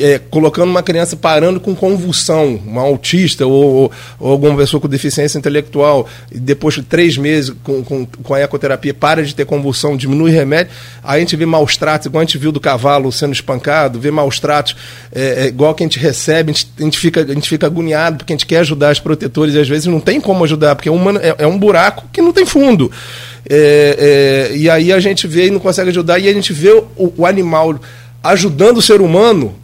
é, 0.00 0.18
colocando 0.18 0.70
uma 0.70 0.82
criança 0.82 1.16
parando 1.16 1.60
com 1.60 1.74
convulsão, 1.74 2.60
um 2.66 2.78
autista 2.78 3.46
ou, 3.46 3.92
ou, 4.18 4.30
alguma 4.30 4.56
pessoa 4.56 4.80
com 4.80 4.88
deficiência 4.88 5.38
intelectual, 5.38 6.06
e 6.30 6.38
depois 6.38 6.74
de 6.74 6.82
três 6.82 7.16
meses 7.16 7.54
com, 7.62 7.82
com, 7.82 8.06
com 8.06 8.34
a 8.34 8.40
ecoterapia 8.40 8.94
para 8.94 9.22
de 9.22 9.34
ter 9.34 9.44
convulsão, 9.44 9.96
diminui 9.96 10.30
remédio, 10.30 10.72
a 11.02 11.18
gente 11.18 11.36
vê 11.36 11.46
maus 11.46 11.76
tratos, 11.76 12.06
igual 12.06 12.22
a 12.22 12.24
gente 12.24 12.38
viu 12.38 12.52
do 12.52 12.60
cavalo 12.60 13.10
sendo 13.10 13.32
espancado, 13.32 14.00
vê 14.00 14.10
maus 14.10 14.38
tratos, 14.38 14.76
é, 15.12 15.44
é, 15.44 15.46
igual 15.46 15.74
que 15.74 15.82
a 15.82 15.86
gente 15.86 15.98
recebe, 15.98 16.50
a 16.50 16.54
gente, 16.54 16.72
a, 16.78 16.82
gente 16.82 16.98
fica, 16.98 17.22
a 17.22 17.34
gente 17.34 17.48
fica 17.48 17.66
agoniado 17.66 18.18
porque 18.18 18.32
a 18.32 18.36
gente 18.36 18.46
quer 18.46 18.58
ajudar 18.58 18.92
os 18.92 19.00
protetores 19.00 19.54
e 19.54 19.60
às 19.60 19.68
vezes 19.68 19.86
não 19.86 20.00
tem 20.00 20.20
como 20.20 20.44
ajudar, 20.44 20.74
porque 20.74 20.88
é, 20.88 20.92
uma, 20.92 21.18
é, 21.18 21.34
é 21.38 21.46
um 21.46 21.58
buraco 21.58 22.08
que 22.12 22.20
não 22.20 22.32
tem 22.32 22.46
fundo. 22.46 22.90
É, 23.50 24.50
é, 24.50 24.56
e 24.56 24.68
aí 24.68 24.92
a 24.92 25.00
gente 25.00 25.26
vê 25.26 25.46
e 25.46 25.50
não 25.50 25.58
consegue 25.58 25.90
ajudar, 25.90 26.18
e 26.18 26.28
a 26.28 26.32
gente 26.32 26.52
vê 26.52 26.70
o, 26.70 27.12
o 27.16 27.26
animal 27.26 27.78
ajudando 28.22 28.78
o 28.78 28.82
ser 28.82 29.00
humano 29.00 29.54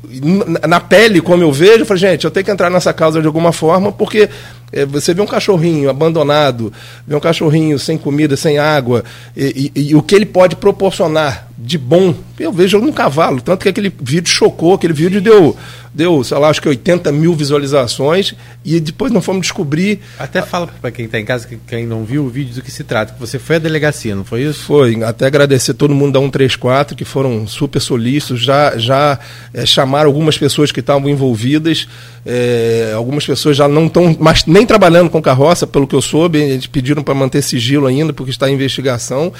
na 0.68 0.80
pele, 0.80 1.20
como 1.20 1.42
eu 1.42 1.50
vejo, 1.50 1.80
eu 1.80 1.86
falei, 1.86 2.00
gente, 2.00 2.24
eu 2.24 2.30
tenho 2.30 2.44
que 2.44 2.50
entrar 2.50 2.70
nessa 2.70 2.92
causa 2.92 3.20
de 3.20 3.26
alguma 3.26 3.52
forma, 3.52 3.90
porque 3.90 4.28
é, 4.74 4.84
você 4.84 5.14
vê 5.14 5.22
um 5.22 5.26
cachorrinho 5.26 5.88
abandonado, 5.88 6.72
vê 7.06 7.14
um 7.14 7.20
cachorrinho 7.20 7.78
sem 7.78 7.96
comida, 7.96 8.36
sem 8.36 8.58
água, 8.58 9.04
e, 9.36 9.70
e, 9.74 9.88
e 9.90 9.94
o 9.94 10.02
que 10.02 10.14
ele 10.14 10.26
pode 10.26 10.56
proporcionar 10.56 11.48
de 11.56 11.78
bom, 11.78 12.14
eu 12.38 12.52
vejo 12.52 12.78
no 12.78 12.92
cavalo. 12.92 13.40
Tanto 13.40 13.62
que 13.62 13.68
aquele 13.68 13.92
vídeo 14.00 14.28
chocou, 14.28 14.74
aquele 14.74 14.92
vídeo 14.92 15.20
deu, 15.20 15.56
deu 15.94 16.22
sei 16.24 16.36
lá, 16.36 16.48
acho 16.48 16.60
que 16.60 16.68
80 16.68 17.12
mil 17.12 17.32
visualizações, 17.34 18.34
e 18.64 18.80
depois 18.80 19.12
não 19.12 19.22
fomos 19.22 19.42
descobrir. 19.42 20.00
Até 20.18 20.42
fala 20.42 20.66
para 20.66 20.90
quem 20.90 21.06
está 21.06 21.18
em 21.18 21.24
casa, 21.24 21.48
quem 21.66 21.86
não 21.86 22.04
viu 22.04 22.24
o 22.24 22.28
vídeo, 22.28 22.54
do 22.54 22.62
que 22.62 22.70
se 22.70 22.82
trata, 22.82 23.14
que 23.14 23.20
você 23.20 23.38
foi 23.38 23.56
à 23.56 23.58
delegacia, 23.58 24.14
não 24.14 24.24
foi 24.24 24.42
isso? 24.42 24.64
Foi, 24.64 25.02
até 25.04 25.26
agradecer 25.26 25.74
todo 25.74 25.94
mundo 25.94 26.12
da 26.12 26.20
134, 26.20 26.96
que 26.96 27.04
foram 27.04 27.46
super 27.46 27.80
solícitos, 27.80 28.42
já, 28.42 28.76
já 28.76 29.18
é, 29.52 29.64
chamaram 29.64 30.08
algumas 30.08 30.36
pessoas 30.36 30.72
que 30.72 30.80
estavam 30.80 31.08
envolvidas, 31.08 31.86
é, 32.26 32.92
algumas 32.96 33.26
pessoas 33.26 33.56
já 33.56 33.68
não 33.68 33.86
estão 33.86 34.16
nem 34.46 34.64
trabalhando 34.64 35.10
com 35.10 35.20
carroça, 35.20 35.66
pelo 35.66 35.86
que 35.86 35.94
eu 35.94 36.00
soube, 36.00 36.38
eles 36.38 36.66
pediram 36.66 37.02
para 37.02 37.14
manter 37.14 37.42
sigilo 37.42 37.86
ainda, 37.86 38.12
porque 38.12 38.30
está 38.30 38.48
em 38.48 38.54
investigação. 38.54 39.32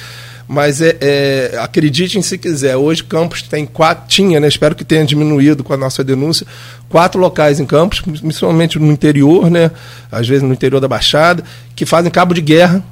Mas 0.47 0.83
é, 0.83 0.97
é, 1.01 1.59
acreditem 1.59 2.20
se 2.20 2.37
quiser, 2.37 2.77
hoje 2.77 3.03
Campos 3.03 3.40
tem 3.40 3.64
quatro, 3.64 4.05
tinha, 4.07 4.38
né, 4.38 4.47
espero 4.47 4.75
que 4.75 4.85
tenha 4.85 5.03
diminuído 5.03 5.64
com 5.64 5.73
a 5.73 5.77
nossa 5.77 6.05
denúncia, 6.05 6.47
quatro 6.87 7.18
locais 7.18 7.59
em 7.59 7.64
Campos, 7.64 8.03
principalmente 8.03 8.79
no 8.79 8.92
interior, 8.92 9.51
né, 9.51 9.70
às 10.12 10.29
vezes 10.29 10.42
no 10.42 10.53
interior 10.53 10.81
da 10.81 10.88
Baixada, 10.88 11.42
que 11.75 11.87
fazem 11.87 12.11
cabo 12.11 12.35
de 12.35 12.42
guerra 12.42 12.85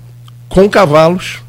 com 0.49 0.67
cavalos 0.67 1.41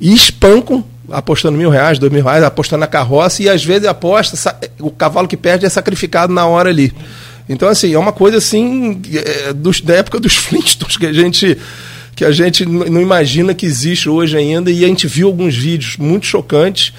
e 0.00 0.12
espancam 0.12 0.84
apostando 1.10 1.56
mil 1.56 1.70
reais, 1.70 1.98
dois 2.00 2.12
mil 2.12 2.24
reais, 2.24 2.42
apostando 2.42 2.80
na 2.80 2.88
carroça, 2.88 3.40
e 3.40 3.48
às 3.48 3.64
vezes 3.64 3.86
aposta, 3.86 4.58
o 4.80 4.90
cavalo 4.90 5.28
que 5.28 5.36
perde 5.36 5.64
é 5.64 5.68
sacrificado 5.68 6.32
na 6.32 6.44
hora 6.46 6.70
ali. 6.70 6.92
Então, 7.48 7.68
assim, 7.68 7.92
é 7.94 7.98
uma 7.98 8.12
coisa 8.12 8.38
assim, 8.38 9.00
é, 9.14 9.52
dos, 9.52 9.80
da 9.80 9.94
época 9.94 10.18
dos 10.18 10.34
Flintstones, 10.36 10.96
que 10.96 11.06
a 11.06 11.12
gente 11.12 11.58
que 12.14 12.24
a 12.24 12.32
gente 12.32 12.64
não 12.64 13.02
imagina 13.02 13.52
que 13.52 13.66
existe 13.66 14.08
hoje 14.08 14.38
ainda, 14.38 14.70
e 14.70 14.82
a 14.86 14.88
gente 14.88 15.06
viu 15.06 15.26
alguns 15.26 15.54
vídeos 15.54 15.98
muito 15.98 16.24
chocantes 16.24 16.94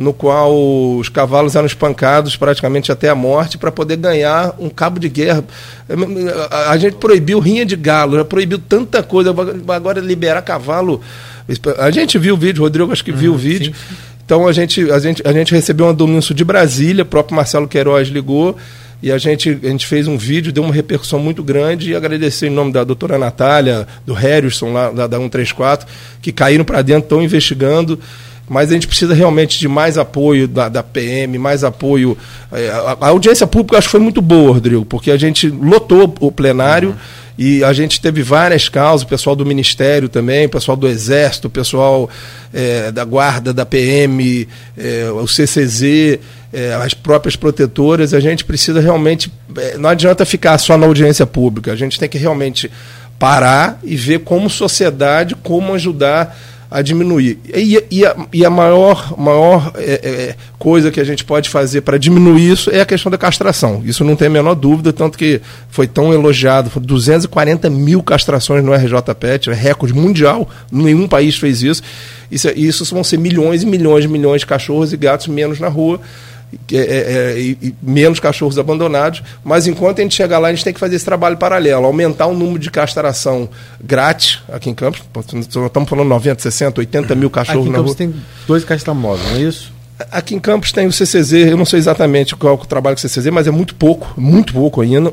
no 0.00 0.14
qual 0.14 0.96
os 0.96 1.10
cavalos 1.10 1.56
eram 1.56 1.66
espancados 1.66 2.34
praticamente 2.34 2.90
até 2.90 3.10
a 3.10 3.14
morte 3.14 3.58
para 3.58 3.70
poder 3.70 3.96
ganhar 3.96 4.54
um 4.58 4.70
cabo 4.70 4.98
de 4.98 5.10
guerra. 5.10 5.44
A 6.68 6.74
gente 6.78 6.96
proibiu 6.96 7.38
rinha 7.38 7.66
de 7.66 7.76
galo, 7.76 8.16
já 8.16 8.24
proibiu 8.24 8.58
tanta 8.58 9.02
coisa, 9.02 9.34
agora 9.68 10.00
liberar 10.00 10.40
cavalo. 10.40 11.02
A 11.76 11.90
gente 11.90 12.16
viu 12.16 12.34
o 12.34 12.38
vídeo, 12.38 12.62
Rodrigo 12.62 12.92
acho 12.92 13.04
que 13.04 13.12
viu 13.12 13.32
o 13.32 13.34
uhum, 13.34 13.40
vídeo. 13.40 13.74
Sim. 13.74 13.96
Então 14.24 14.46
a 14.46 14.52
gente, 14.52 14.90
a, 14.90 14.98
gente, 14.98 15.22
a 15.22 15.32
gente 15.32 15.52
recebeu 15.52 15.84
um 15.84 15.90
anúncio 15.90 16.34
de 16.34 16.44
Brasília, 16.44 17.02
o 17.02 17.06
próprio 17.06 17.36
Marcelo 17.36 17.68
Queiroz 17.68 18.08
ligou 18.08 18.56
e 19.02 19.10
a 19.10 19.18
gente, 19.18 19.58
a 19.62 19.68
gente 19.68 19.86
fez 19.86 20.06
um 20.06 20.18
vídeo, 20.18 20.52
deu 20.52 20.62
uma 20.62 20.74
repercussão 20.74 21.18
muito 21.18 21.42
grande 21.42 21.90
e 21.90 21.96
agradecer 21.96 22.48
em 22.48 22.50
nome 22.50 22.72
da 22.72 22.84
doutora 22.84 23.18
Natália, 23.18 23.86
do 24.04 24.12
Harrison, 24.12 24.72
lá 24.72 24.90
da, 24.90 25.06
da 25.06 25.16
134, 25.16 25.86
que 26.20 26.30
caíram 26.30 26.64
para 26.64 26.82
dentro, 26.82 27.04
estão 27.04 27.22
investigando. 27.22 27.98
Mas 28.46 28.70
a 28.70 28.74
gente 28.74 28.88
precisa 28.88 29.14
realmente 29.14 29.60
de 29.60 29.68
mais 29.68 29.96
apoio 29.96 30.48
da, 30.48 30.68
da 30.68 30.82
PM, 30.82 31.38
mais 31.38 31.62
apoio. 31.62 32.18
É, 32.50 32.68
a, 32.68 32.96
a, 33.00 33.08
audiência 33.08 33.46
pública 33.46 33.78
acho 33.78 33.86
que 33.86 33.92
foi 33.92 34.00
muito 34.00 34.20
boa, 34.20 34.54
Rodrigo, 34.54 34.84
porque 34.84 35.12
a 35.12 35.16
gente 35.16 35.48
lotou 35.48 36.12
o 36.20 36.32
plenário. 36.32 36.90
Uhum. 36.90 37.20
E 37.38 37.64
a 37.64 37.72
gente 37.72 38.02
teve 38.02 38.22
várias 38.22 38.68
causas, 38.68 39.02
o 39.02 39.08
pessoal 39.08 39.34
do 39.34 39.46
Ministério 39.46 40.10
também, 40.10 40.44
o 40.44 40.50
pessoal 40.50 40.76
do 40.76 40.86
Exército, 40.86 41.46
o 41.48 41.50
pessoal 41.50 42.10
é, 42.52 42.92
da 42.92 43.02
Guarda, 43.02 43.54
da 43.54 43.64
PM, 43.64 44.46
é, 44.76 45.10
o 45.10 45.26
CCZ 45.26 46.18
é, 46.52 46.74
as 46.74 46.94
próprias 46.94 47.36
protetoras, 47.36 48.12
a 48.12 48.20
gente 48.20 48.44
precisa 48.44 48.80
realmente. 48.80 49.32
É, 49.56 49.78
não 49.78 49.88
adianta 49.88 50.24
ficar 50.24 50.58
só 50.58 50.76
na 50.76 50.86
audiência 50.86 51.26
pública, 51.26 51.72
a 51.72 51.76
gente 51.76 51.98
tem 51.98 52.08
que 52.08 52.18
realmente 52.18 52.70
parar 53.18 53.78
e 53.84 53.96
ver 53.96 54.20
como 54.20 54.48
sociedade, 54.48 55.34
como 55.36 55.74
ajudar 55.74 56.36
a 56.70 56.82
diminuir. 56.82 57.38
E, 57.52 57.84
e, 57.90 58.06
a, 58.06 58.16
e 58.32 58.44
a, 58.44 58.50
maior, 58.50 59.18
maior 59.18 59.72
é, 59.76 60.00
é, 60.02 60.36
coisa 60.58 60.90
que 60.90 61.00
a 61.00 61.04
gente 61.04 61.24
pode 61.24 61.50
fazer 61.50 61.80
para 61.80 61.98
diminuir 61.98 62.52
isso 62.52 62.70
é 62.70 62.80
a 62.80 62.86
questão 62.86 63.10
da 63.10 63.18
castração. 63.18 63.82
Isso 63.84 64.04
não 64.04 64.14
tem 64.14 64.28
a 64.28 64.30
menor 64.30 64.54
dúvida, 64.54 64.92
tanto 64.92 65.18
que 65.18 65.40
foi 65.68 65.88
tão 65.88 66.14
elogiado. 66.14 66.70
Foram 66.70 66.86
240 66.86 67.68
mil 67.68 68.02
castrações 68.02 68.64
no 68.64 68.72
RJPET, 68.72 69.50
é 69.50 69.52
recorde 69.52 69.92
mundial, 69.92 70.48
nenhum 70.70 71.08
país 71.08 71.36
fez 71.36 71.62
isso. 71.62 71.82
Isso, 72.30 72.48
isso 72.54 72.84
vão 72.94 73.02
ser 73.02 73.18
milhões 73.18 73.64
e 73.64 73.66
milhões 73.66 74.04
e 74.04 74.08
milhões 74.08 74.42
de 74.42 74.46
cachorros 74.46 74.92
e 74.92 74.96
gatos 74.96 75.26
menos 75.26 75.58
na 75.58 75.68
rua 75.68 76.00
é, 76.72 76.76
é, 76.76 77.38
e, 77.38 77.58
e, 77.62 77.74
menos 77.82 78.18
cachorros 78.18 78.58
abandonados, 78.58 79.22
mas 79.44 79.66
enquanto 79.66 80.00
a 80.00 80.02
gente 80.02 80.14
chegar 80.14 80.38
lá, 80.38 80.48
a 80.48 80.52
gente 80.52 80.64
tem 80.64 80.72
que 80.72 80.80
fazer 80.80 80.96
esse 80.96 81.04
trabalho 81.04 81.36
paralelo, 81.36 81.84
aumentar 81.84 82.26
o 82.26 82.34
número 82.34 82.58
de 82.58 82.70
castração 82.70 83.48
grátis 83.82 84.40
aqui 84.52 84.70
em 84.70 84.74
Campos. 84.74 85.02
Estamos 85.34 85.88
falando 85.88 86.08
90, 86.08 86.42
60, 86.42 86.80
80 86.80 87.14
mil 87.14 87.30
cachorros 87.30 87.60
aqui 87.60 87.68
em 87.68 87.72
na 87.72 87.78
Campos 87.78 87.92
rua. 87.92 87.98
tem 87.98 88.14
dois 88.46 88.64
castramóveis, 88.64 89.30
não 89.30 89.36
é 89.36 89.42
isso? 89.42 89.72
Aqui 90.10 90.34
em 90.34 90.40
Campos 90.40 90.72
tem 90.72 90.86
o 90.86 90.92
CCZ, 90.92 91.32
eu 91.32 91.56
não 91.56 91.64
sei 91.64 91.78
exatamente 91.78 92.34
qual 92.34 92.54
é 92.54 92.56
o 92.56 92.66
trabalho 92.66 92.96
do 92.96 93.00
CCZ, 93.00 93.26
mas 93.26 93.46
é 93.46 93.50
muito 93.50 93.74
pouco, 93.74 94.12
muito 94.16 94.52
pouco 94.52 94.80
ainda. 94.80 95.12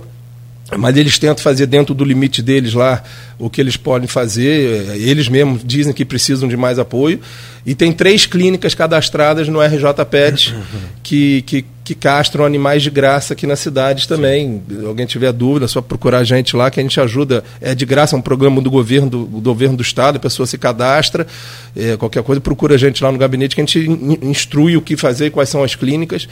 Mas 0.76 0.98
eles 0.98 1.18
tentam 1.18 1.42
fazer 1.42 1.66
dentro 1.66 1.94
do 1.96 2.04
limite 2.04 2.42
deles 2.42 2.74
lá 2.74 3.02
o 3.40 3.50
que 3.50 3.62
eles 3.62 3.78
podem 3.78 4.08
fazer. 4.08 4.98
Eles 4.98 5.30
mesmos 5.30 5.62
dizem 5.64 5.94
que 5.94 6.04
precisam 6.04 6.50
de 6.50 6.58
mais 6.58 6.78
apoio. 6.78 7.22
E 7.68 7.76
tem 7.76 7.92
três 7.92 8.26
clínicas 8.26 8.74
cadastradas 8.74 9.50
no 9.50 9.60
RJPET 9.60 10.56
que, 11.04 11.42
que, 11.42 11.66
que 11.84 11.96
castram 11.96 12.46
animais 12.46 12.82
de 12.82 12.90
graça 12.90 13.34
aqui 13.34 13.46
na 13.46 13.58
cidade 13.58 14.08
também. 14.08 14.64
Se 14.70 14.86
alguém 14.86 15.06
tiver 15.06 15.34
dúvida, 15.34 15.66
é 15.66 15.68
só 15.68 15.82
procurar 15.82 16.20
a 16.20 16.24
gente 16.24 16.56
lá 16.56 16.72
que 16.72 16.80
a 16.80 16.84
gente 16.84 16.98
ajuda. 16.98 17.44
É 17.60 17.76
de 17.76 17.86
graça, 17.86 18.16
é 18.16 18.18
um 18.18 18.22
programa 18.22 18.62
do 18.62 18.72
governo 18.72 19.10
do, 19.10 19.26
do 19.26 19.42
governo 19.42 19.76
do 19.76 19.84
estado, 19.84 20.16
a 20.16 20.20
pessoa 20.20 20.48
se 20.48 20.58
cadastra, 20.58 21.28
é, 21.76 21.98
qualquer 21.98 22.24
coisa, 22.24 22.40
procura 22.40 22.76
a 22.76 22.78
gente 22.78 23.04
lá 23.04 23.12
no 23.12 23.18
gabinete 23.18 23.54
que 23.54 23.60
a 23.60 23.66
gente 23.66 23.86
instrui 24.22 24.78
o 24.78 24.82
que 24.82 24.96
fazer, 24.96 25.32
quais 25.32 25.50
são 25.50 25.62
as 25.62 25.76
clínicas. 25.76 26.26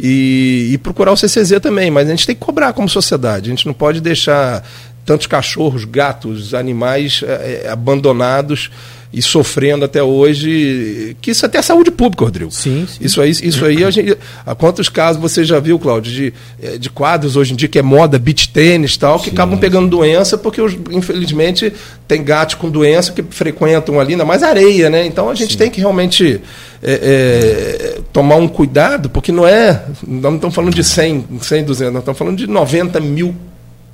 E, 0.00 0.70
e 0.72 0.78
procurar 0.78 1.12
o 1.12 1.16
CCZ 1.18 1.60
também, 1.60 1.90
mas 1.90 2.08
a 2.08 2.12
gente 2.12 2.26
tem 2.26 2.34
que 2.34 2.40
cobrar 2.40 2.72
como 2.72 2.88
sociedade. 2.88 3.50
A 3.50 3.50
gente 3.50 3.66
não 3.66 3.74
pode 3.74 4.00
deixar 4.00 4.66
tantos 5.04 5.26
cachorros, 5.26 5.84
gatos, 5.84 6.54
animais 6.54 7.22
é, 7.26 7.68
abandonados 7.70 8.70
e 9.12 9.22
sofrendo 9.22 9.84
até 9.84 10.02
hoje, 10.02 11.16
que 11.20 11.30
isso 11.30 11.44
até 11.46 11.58
é 11.58 11.62
saúde 11.62 11.90
pública, 11.90 12.24
Rodrigo. 12.24 12.50
Sim, 12.50 12.86
sim. 12.86 12.98
Isso 13.00 13.20
aí, 13.20 13.30
isso 13.30 13.64
aí 13.64 13.82
a 13.82 13.90
gente, 13.90 14.16
a 14.44 14.54
quantos 14.54 14.88
casos 14.88 15.20
você 15.20 15.44
já 15.44 15.58
viu, 15.58 15.78
Cláudio, 15.78 16.12
de, 16.12 16.34
eh, 16.62 16.76
de 16.76 16.90
quadros 16.90 17.34
hoje 17.34 17.54
em 17.54 17.56
dia 17.56 17.68
que 17.68 17.78
é 17.78 17.82
moda, 17.82 18.18
beach 18.18 18.50
tênis 18.50 18.94
e 18.94 18.98
tal, 18.98 19.18
que 19.18 19.26
sim. 19.26 19.30
acabam 19.30 19.58
pegando 19.58 19.88
doença 19.88 20.36
porque, 20.36 20.60
infelizmente, 20.90 21.72
tem 22.06 22.22
gatos 22.22 22.56
com 22.56 22.68
doença 22.68 23.12
que 23.12 23.22
frequentam 23.22 23.98
ali, 23.98 24.12
ainda 24.12 24.24
mais 24.24 24.42
areia, 24.42 24.90
né? 24.90 25.06
Então 25.06 25.30
a 25.30 25.34
gente 25.34 25.52
sim. 25.52 25.58
tem 25.58 25.70
que 25.70 25.80
realmente 25.80 26.40
é, 26.82 26.92
é, 26.92 28.00
tomar 28.12 28.36
um 28.36 28.46
cuidado, 28.46 29.08
porque 29.08 29.32
não 29.32 29.46
é, 29.46 29.84
nós 30.06 30.22
não 30.22 30.34
estamos 30.36 30.54
falando 30.54 30.74
de 30.74 30.84
100, 30.84 31.24
100 31.40 31.64
200, 31.64 31.92
nós 31.92 32.02
estamos 32.02 32.18
falando 32.18 32.36
de 32.36 32.46
90 32.46 33.00
mil 33.00 33.34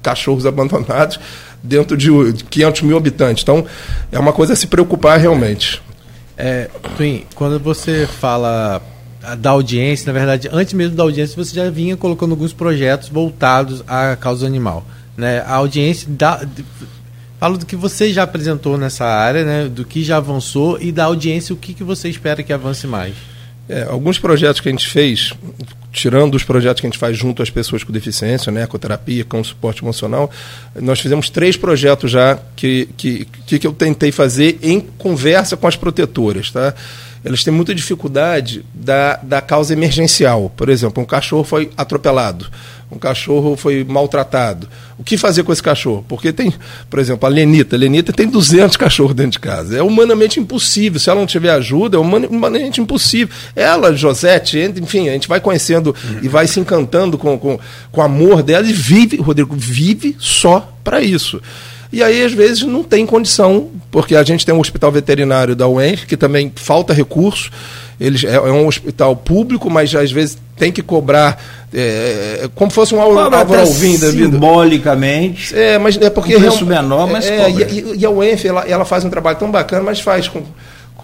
cachorros 0.04 0.46
abandonados 0.46 1.18
dentro 1.62 1.96
de 1.96 2.10
500 2.50 2.82
mil 2.82 2.96
habitantes. 2.96 3.42
Então, 3.42 3.64
é 4.12 4.18
uma 4.18 4.32
coisa 4.32 4.52
a 4.52 4.56
se 4.56 4.68
preocupar 4.68 5.18
realmente. 5.18 5.82
É, 6.36 6.68
Twin, 6.96 7.24
quando 7.34 7.58
você 7.58 8.06
fala 8.06 8.82
da 9.38 9.50
audiência, 9.50 10.12
na 10.12 10.18
verdade, 10.18 10.48
antes 10.52 10.74
mesmo 10.74 10.94
da 10.94 11.02
audiência, 11.02 11.34
você 11.42 11.54
já 11.54 11.70
vinha 11.70 11.96
colocando 11.96 12.32
alguns 12.32 12.52
projetos 12.52 13.08
voltados 13.08 13.82
à 13.88 14.14
causa 14.16 14.46
animal. 14.46 14.84
Né? 15.16 15.40
A 15.40 15.54
audiência 15.54 16.06
dá. 16.10 16.46
Fala 17.38 17.56
do 17.56 17.66
que 17.66 17.76
você 17.76 18.12
já 18.12 18.22
apresentou 18.22 18.76
nessa 18.76 19.04
área, 19.04 19.44
né? 19.44 19.68
do 19.68 19.84
que 19.84 20.02
já 20.02 20.16
avançou 20.16 20.78
e 20.80 20.92
da 20.92 21.04
audiência, 21.04 21.54
o 21.54 21.56
que, 21.56 21.74
que 21.74 21.84
você 21.84 22.08
espera 22.08 22.42
que 22.42 22.52
avance 22.52 22.86
mais? 22.86 23.14
É, 23.68 23.84
alguns 23.84 24.18
projetos 24.18 24.60
que 24.60 24.68
a 24.68 24.72
gente 24.72 24.88
fez 24.88 25.32
tirando 25.90 26.34
os 26.34 26.42
projetos 26.42 26.80
que 26.80 26.86
a 26.86 26.90
gente 26.90 26.98
faz 26.98 27.16
junto 27.16 27.40
às 27.40 27.48
pessoas 27.48 27.84
com 27.84 27.92
deficiência, 27.92 28.50
né, 28.50 28.64
ecoterapia, 28.64 29.24
com 29.24 29.42
suporte 29.42 29.82
emocional, 29.82 30.28
nós 30.74 31.00
fizemos 31.00 31.30
três 31.30 31.56
projetos 31.56 32.10
já 32.10 32.38
que, 32.56 32.88
que, 32.96 33.26
que 33.46 33.66
eu 33.66 33.72
tentei 33.72 34.10
fazer 34.10 34.58
em 34.60 34.80
conversa 34.80 35.56
com 35.56 35.68
as 35.68 35.76
protetoras, 35.76 36.50
tá? 36.50 36.74
Elas 37.24 37.42
têm 37.42 37.52
muita 37.52 37.74
dificuldade 37.74 38.64
da, 38.74 39.16
da 39.16 39.40
causa 39.40 39.72
emergencial. 39.72 40.52
Por 40.54 40.68
exemplo, 40.68 41.02
um 41.02 41.06
cachorro 41.06 41.44
foi 41.44 41.70
atropelado 41.76 42.50
um 42.94 42.98
cachorro 42.98 43.56
foi 43.56 43.84
maltratado. 43.84 44.68
O 44.96 45.02
que 45.02 45.16
fazer 45.16 45.42
com 45.42 45.52
esse 45.52 45.62
cachorro? 45.62 46.04
Porque 46.08 46.32
tem, 46.32 46.52
por 46.88 46.98
exemplo, 46.98 47.26
a 47.26 47.28
Lenita. 47.28 47.74
A 47.74 47.78
Lenita 47.78 48.12
tem 48.12 48.28
200 48.28 48.76
cachorros 48.76 49.14
dentro 49.14 49.32
de 49.32 49.40
casa. 49.40 49.76
É 49.76 49.82
humanamente 49.82 50.38
impossível. 50.38 51.00
Se 51.00 51.10
ela 51.10 51.18
não 51.18 51.26
tiver 51.26 51.50
ajuda, 51.50 51.96
é 51.96 52.00
humanamente 52.00 52.80
impossível. 52.80 53.34
Ela, 53.56 53.92
Josete, 53.94 54.58
enfim, 54.80 55.08
a 55.08 55.12
gente 55.12 55.28
vai 55.28 55.40
conhecendo 55.40 55.94
e 56.22 56.28
vai 56.28 56.46
se 56.46 56.60
encantando 56.60 57.18
com, 57.18 57.38
com, 57.38 57.58
com 57.90 58.00
o 58.00 58.04
amor 58.04 58.42
dela 58.42 58.66
e 58.66 58.72
vive, 58.72 59.16
Rodrigo, 59.16 59.56
vive 59.56 60.16
só 60.18 60.72
para 60.84 61.02
isso. 61.02 61.40
E 61.94 62.02
aí, 62.02 62.24
às 62.24 62.32
vezes, 62.32 62.62
não 62.64 62.82
tem 62.82 63.06
condição, 63.06 63.68
porque 63.88 64.16
a 64.16 64.22
gente 64.24 64.44
tem 64.44 64.52
um 64.52 64.58
hospital 64.58 64.90
veterinário 64.90 65.54
da 65.54 65.68
UENF, 65.68 66.06
que 66.06 66.16
também 66.16 66.50
falta 66.56 66.92
recurso. 66.92 67.52
Eles, 68.00 68.24
é, 68.24 68.34
é 68.34 68.40
um 68.40 68.66
hospital 68.66 69.14
público, 69.14 69.70
mas 69.70 69.94
às 69.94 70.10
vezes 70.10 70.36
tem 70.56 70.72
que 70.72 70.82
cobrar 70.82 71.40
é, 71.72 72.40
é 72.42 72.50
como 72.52 72.70
fosse 72.70 72.94
um 72.94 73.00
Álvaro 73.00 73.36
Alvim 73.36 73.96
da 73.96 74.10
vida. 74.10 74.32
Simbolicamente. 74.32 75.56
É, 75.56 75.78
mas 75.78 75.96
é 75.96 76.10
porque. 76.10 76.36
Um 76.36 76.40
preço 76.40 76.66
menor, 76.66 77.06
mas. 77.08 77.26
É, 77.26 77.48
e, 77.48 77.98
e, 77.98 78.04
a 78.04 78.10
UENF, 78.10 78.44
ela, 78.44 78.64
ela 78.68 78.84
faz 78.84 79.04
um 79.04 79.10
trabalho 79.10 79.38
tão 79.38 79.50
bacana, 79.50 79.84
mas 79.84 80.00
faz 80.00 80.26
com 80.26 80.42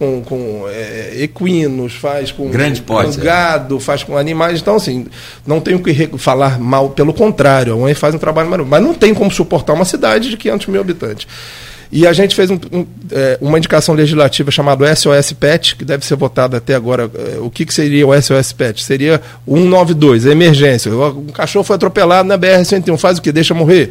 com, 0.00 0.22
com 0.22 0.64
é, 0.66 1.12
equinos, 1.18 1.92
faz 1.92 2.32
com, 2.32 2.48
Grande 2.48 2.80
com 2.80 2.94
gado, 3.18 3.78
faz 3.78 4.02
com 4.02 4.16
animais. 4.16 4.58
Então, 4.58 4.76
assim, 4.76 5.06
não 5.46 5.60
tenho 5.60 5.78
que 5.78 6.08
falar 6.16 6.58
mal, 6.58 6.88
pelo 6.88 7.12
contrário, 7.12 7.74
a 7.74 7.76
UEM 7.76 7.92
faz 7.92 8.14
um 8.14 8.18
trabalho 8.18 8.48
maravilhoso. 8.48 8.70
Mas 8.70 8.82
não 8.82 8.94
tem 8.94 9.12
como 9.12 9.30
suportar 9.30 9.74
uma 9.74 9.84
cidade 9.84 10.30
de 10.30 10.38
500 10.38 10.66
mil 10.68 10.80
habitantes. 10.80 11.26
E 11.92 12.06
a 12.06 12.14
gente 12.14 12.34
fez 12.34 12.48
um, 12.50 12.58
um, 12.72 12.86
é, 13.12 13.36
uma 13.42 13.58
indicação 13.58 13.94
legislativa 13.94 14.50
chamada 14.50 14.94
SOS 14.94 15.34
PET, 15.34 15.76
que 15.76 15.84
deve 15.84 16.06
ser 16.06 16.16
votada 16.16 16.56
até 16.56 16.74
agora. 16.74 17.10
É, 17.14 17.38
o 17.38 17.50
que, 17.50 17.66
que 17.66 17.74
seria 17.74 18.06
o 18.06 18.22
SOS 18.22 18.54
PET? 18.54 18.82
Seria 18.82 19.20
192, 19.46 20.24
emergência. 20.24 20.90
Um 20.90 21.26
cachorro 21.26 21.64
foi 21.64 21.76
atropelado 21.76 22.26
na 22.26 22.38
BR-101, 22.38 22.96
faz 22.96 23.18
o 23.18 23.22
que? 23.22 23.30
Deixa 23.30 23.52
morrer? 23.52 23.90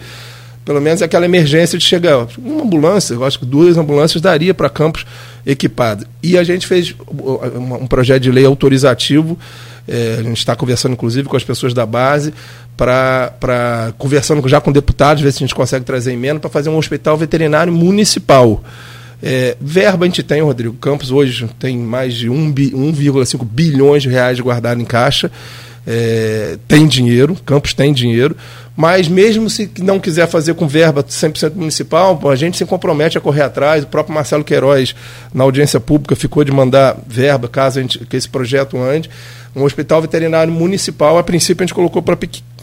Pelo 0.66 0.82
menos 0.82 1.02
aquela 1.02 1.26
emergência 1.26 1.78
de 1.78 1.86
chegar. 1.86 2.28
Uma 2.38 2.64
ambulância, 2.64 3.14
eu 3.14 3.24
acho 3.24 3.38
que 3.40 3.46
duas 3.46 3.78
ambulâncias 3.78 4.22
daria 4.22 4.56
para 4.56 4.70
Campos 4.70 5.06
equipado. 5.46 6.06
E 6.22 6.38
a 6.38 6.44
gente 6.44 6.68
fez 6.68 6.96
um 7.80 7.88
projeto 7.88 8.24
de 8.24 8.32
lei 8.32 8.46
autorizativo. 8.46 9.38
É, 9.88 10.18
a 10.20 10.24
gente 10.24 10.38
está 10.38 10.56
conversando, 10.56 10.94
inclusive, 10.94 11.28
com 11.28 11.36
as 11.36 11.44
pessoas 11.44 11.74
da 11.74 11.86
base, 11.86 12.34
para 12.78 13.94
conversando 13.98 14.48
já 14.48 14.62
com 14.62 14.72
deputados, 14.72 15.22
ver 15.22 15.32
se 15.32 15.38
a 15.38 15.46
gente 15.48 15.56
consegue 15.56 15.84
trazer 15.84 16.14
emenda 16.14 16.40
para 16.40 16.50
fazer 16.50 16.70
um 16.70 16.78
hospital 16.78 17.18
veterinário 17.18 17.74
municipal. 17.74 18.64
É, 19.22 19.58
verba 19.60 20.06
a 20.06 20.08
gente 20.08 20.24
tem, 20.24 20.42
Rodrigo 20.42 20.76
Campos, 20.76 21.12
hoje 21.12 21.50
tem 21.60 21.78
mais 21.78 22.14
de 22.14 22.30
1,5 22.30 23.44
bilhões 23.44 24.04
de 24.04 24.10
reais 24.10 24.40
guardado 24.40 24.80
em 24.80 24.86
caixa. 24.86 25.30
É, 25.92 26.60
tem 26.68 26.86
dinheiro, 26.86 27.36
Campos 27.44 27.74
tem 27.74 27.92
dinheiro, 27.92 28.38
mas 28.78 29.08
mesmo 29.08 29.50
se 29.50 29.72
não 29.80 30.00
quiser 30.00 30.28
fazer 30.28 30.54
com 30.54 30.68
verba 30.68 31.04
100% 31.04 31.56
municipal, 31.56 32.22
a 32.30 32.36
gente 32.36 32.60
se 32.60 32.66
compromete 32.66 33.18
a 33.18 33.22
correr 33.22 33.42
atrás. 33.42 33.84
O 33.84 33.88
próprio 33.88 34.14
Marcelo 34.14 34.44
Queiroz, 34.44 34.94
na 35.34 35.44
audiência 35.44 35.80
pública, 35.80 36.16
ficou 36.16 36.44
de 36.44 36.52
mandar 36.52 36.96
verba, 37.08 37.48
caso 37.48 37.80
a 37.80 37.82
gente, 37.82 37.98
que 38.06 38.16
esse 38.16 38.30
projeto 38.30 38.78
ande. 38.78 39.10
Um 39.56 39.64
hospital 39.64 40.00
veterinário 40.00 40.54
municipal, 40.54 41.18
a 41.18 41.24
princípio 41.24 41.64
a 41.64 41.66
gente 41.66 41.74
colocou 41.74 42.04
para 42.04 42.16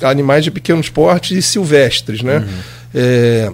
animais 0.02 0.44
de 0.44 0.52
pequenos 0.52 0.88
portes 0.88 1.36
e 1.36 1.42
silvestres, 1.42 2.22
né? 2.22 2.36
Uhum. 2.38 2.44
É, 2.94 3.52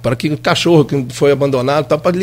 para 0.00 0.14
que 0.14 0.28
o 0.28 0.38
cachorro 0.38 0.84
que 0.84 1.06
foi 1.10 1.32
abandonado, 1.32 1.86
tá, 1.86 1.98
para 1.98 2.14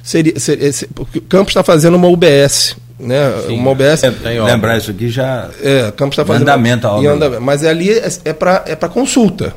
seria, 0.00 0.38
seria, 0.38 0.72
seria, 0.72 0.92
o 0.96 1.20
Campos 1.22 1.50
está 1.50 1.64
fazendo 1.64 1.96
uma 1.96 2.06
UBS, 2.06 2.76
né? 2.98 3.42
Sim, 3.46 3.58
uma 3.58 3.70
OBS. 3.70 4.02
É, 4.02 4.42
lembrar 4.42 4.76
isso 4.76 4.90
aqui 4.90 5.08
já. 5.08 5.48
É, 5.62 5.92
Campos 5.96 6.14
está 6.14 6.24
fazendo. 6.24 6.42
Andamento 6.42 6.86
a 6.86 6.92
obra. 6.92 7.40
mas 7.40 7.64
ali 7.64 7.90
é, 7.90 8.08
é 8.24 8.32
para 8.32 8.64
é 8.66 8.74
consulta. 8.88 9.54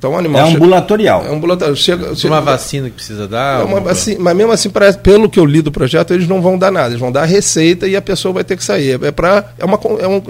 Então, 0.00 0.12
o 0.12 0.16
animal 0.16 0.46
é 0.46 0.54
ambulatorial. 0.54 1.26
É 1.26 1.28
ambulatorial. 1.30 1.76
Chega, 1.76 2.14
chega, 2.16 2.32
uma 2.32 2.40
vacina 2.40 2.88
que 2.88 2.94
precisa 2.94 3.28
dar? 3.28 3.60
É 3.60 3.64
uma, 3.64 3.90
assim, 3.90 4.16
mas 4.18 4.34
mesmo 4.34 4.50
assim, 4.50 4.70
pra, 4.70 4.90
pelo 4.94 5.28
que 5.28 5.38
eu 5.38 5.44
li 5.44 5.60
do 5.60 5.70
projeto, 5.70 6.14
eles 6.14 6.26
não 6.26 6.40
vão 6.40 6.56
dar 6.56 6.70
nada. 6.70 6.88
Eles 6.88 7.00
vão 7.00 7.12
dar 7.12 7.22
a 7.22 7.26
receita 7.26 7.86
e 7.86 7.94
a 7.94 8.00
pessoa 8.00 8.32
vai 8.32 8.42
ter 8.42 8.56
que 8.56 8.64
sair. 8.64 8.98
É, 9.04 9.10
pra, 9.10 9.52
é, 9.58 9.64
uma, 9.64 9.78
é, 10.00 10.08
um, 10.08 10.22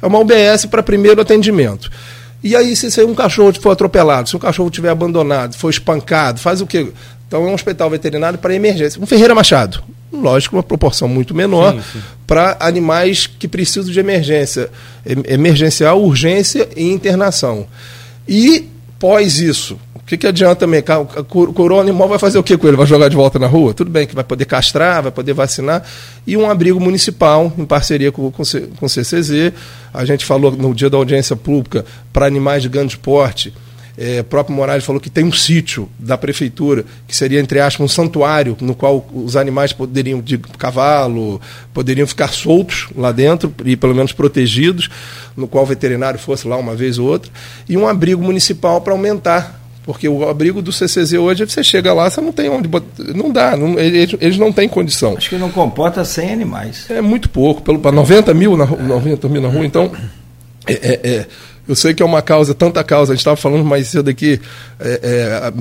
é 0.00 0.06
uma 0.06 0.18
UBS 0.18 0.64
para 0.70 0.82
primeiro 0.82 1.20
atendimento. 1.20 1.90
E 2.42 2.56
aí, 2.56 2.74
se, 2.74 2.90
se 2.90 3.04
um 3.04 3.14
cachorro 3.14 3.52
for 3.60 3.70
atropelado, 3.70 4.30
se 4.30 4.36
um 4.36 4.38
cachorro 4.38 4.70
tiver 4.70 4.88
abandonado, 4.88 5.54
for 5.56 5.68
espancado, 5.68 6.40
faz 6.40 6.62
o 6.62 6.66
quê? 6.66 6.90
Então 7.26 7.46
é 7.46 7.50
um 7.50 7.54
hospital 7.54 7.90
veterinário 7.90 8.38
para 8.38 8.54
emergência. 8.54 8.98
Um 9.02 9.04
Ferreira 9.04 9.34
Machado. 9.34 9.82
Lógico, 10.12 10.56
uma 10.56 10.62
proporção 10.62 11.06
muito 11.06 11.34
menor 11.34 11.76
para 12.26 12.56
animais 12.60 13.26
que 13.26 13.46
precisam 13.46 13.92
de 13.92 14.00
emergência, 14.00 14.70
emergencial, 15.26 16.02
urgência 16.02 16.68
e 16.76 16.90
internação. 16.90 17.66
E 18.26 18.68
pós 18.98 19.38
isso, 19.38 19.78
o 19.94 20.00
que, 20.08 20.16
que 20.16 20.26
adianta 20.26 20.56
também? 20.56 20.82
O 21.30 21.78
animal 21.78 22.08
vai 22.08 22.18
fazer 22.18 22.38
o 22.38 22.42
que 22.42 22.56
com 22.56 22.66
ele? 22.66 22.76
Vai 22.76 22.86
jogar 22.86 23.08
de 23.08 23.16
volta 23.16 23.38
na 23.38 23.46
rua? 23.46 23.74
Tudo 23.74 23.90
bem 23.90 24.06
que 24.06 24.14
vai 24.14 24.24
poder 24.24 24.46
castrar, 24.46 25.02
vai 25.02 25.12
poder 25.12 25.34
vacinar. 25.34 25.84
E 26.26 26.34
um 26.34 26.50
abrigo 26.50 26.80
municipal, 26.80 27.52
em 27.58 27.66
parceria 27.66 28.10
com, 28.10 28.30
com, 28.30 28.42
com 28.78 28.86
o 28.86 28.88
CCZ. 28.88 29.52
A 29.92 30.06
gente 30.06 30.24
falou 30.24 30.50
no 30.50 30.74
dia 30.74 30.88
da 30.88 30.96
audiência 30.96 31.36
pública 31.36 31.84
para 32.12 32.24
animais 32.26 32.62
de 32.62 32.70
grande 32.70 32.96
porte 32.96 33.52
É, 34.00 34.20
o 34.20 34.24
próprio 34.24 34.54
Moraes 34.54 34.84
falou 34.84 35.00
que 35.00 35.10
tem 35.10 35.24
um 35.24 35.32
sítio 35.32 35.88
da 35.98 36.16
prefeitura, 36.16 36.84
que 37.04 37.16
seria, 37.16 37.40
entre 37.40 37.58
aspas, 37.58 37.84
um 37.84 37.88
santuário, 37.88 38.56
no 38.60 38.72
qual 38.72 39.04
os 39.12 39.34
animais 39.34 39.72
poderiam, 39.72 40.20
de 40.20 40.38
cavalo, 40.38 41.40
poderiam 41.74 42.06
ficar 42.06 42.28
soltos 42.28 42.86
lá 42.96 43.10
dentro 43.10 43.52
e 43.64 43.76
pelo 43.76 43.96
menos 43.96 44.12
protegidos, 44.12 44.88
no 45.36 45.48
qual 45.48 45.64
o 45.64 45.66
veterinário 45.66 46.16
fosse 46.16 46.46
lá 46.46 46.56
uma 46.56 46.76
vez 46.76 46.96
ou 46.96 47.08
outra, 47.08 47.28
e 47.68 47.76
um 47.76 47.88
abrigo 47.88 48.22
municipal 48.22 48.80
para 48.80 48.92
aumentar 48.92 49.58
porque 49.82 50.06
o 50.06 50.28
abrigo 50.28 50.60
do 50.60 50.70
CCZ 50.70 51.14
hoje, 51.14 51.46
você 51.46 51.64
chega 51.64 51.94
lá, 51.94 52.10
você 52.10 52.20
não 52.20 52.30
tem 52.30 52.50
onde 52.50 52.68
botar. 52.68 52.86
Não 53.14 53.30
dá, 53.32 53.56
não, 53.56 53.78
eles, 53.78 54.14
eles, 54.20 54.36
não 54.36 54.52
têm 54.52 54.68
condição. 54.68 55.16
Acho 55.16 55.30
que 55.30 55.36
não 55.36 55.50
comporta 55.50 56.04
100 56.04 56.30
animais. 56.30 56.84
É 56.90 57.00
muito 57.00 57.30
pouco, 57.30 57.62
para 57.62 57.90
90 57.90 58.34
mil 58.34 58.54
na, 58.54 58.66
90 58.66 59.26
mil 59.30 59.40
na 59.40 59.48
rua. 59.48 59.64
Então, 59.64 59.90
é, 60.66 60.74
é, 60.74 61.10
é 61.10 61.26
eu 61.68 61.74
sei 61.74 61.92
que 61.92 62.02
é 62.02 62.06
uma 62.06 62.22
causa, 62.22 62.54
tanta 62.54 62.82
causa, 62.82 63.12
a 63.12 63.14
gente 63.14 63.20
estava 63.20 63.36
falando 63.36 63.62
mais 63.62 63.88
cedo 63.88 64.08
aqui, 64.08 64.40
é, 64.80 65.00
é, 65.02 65.52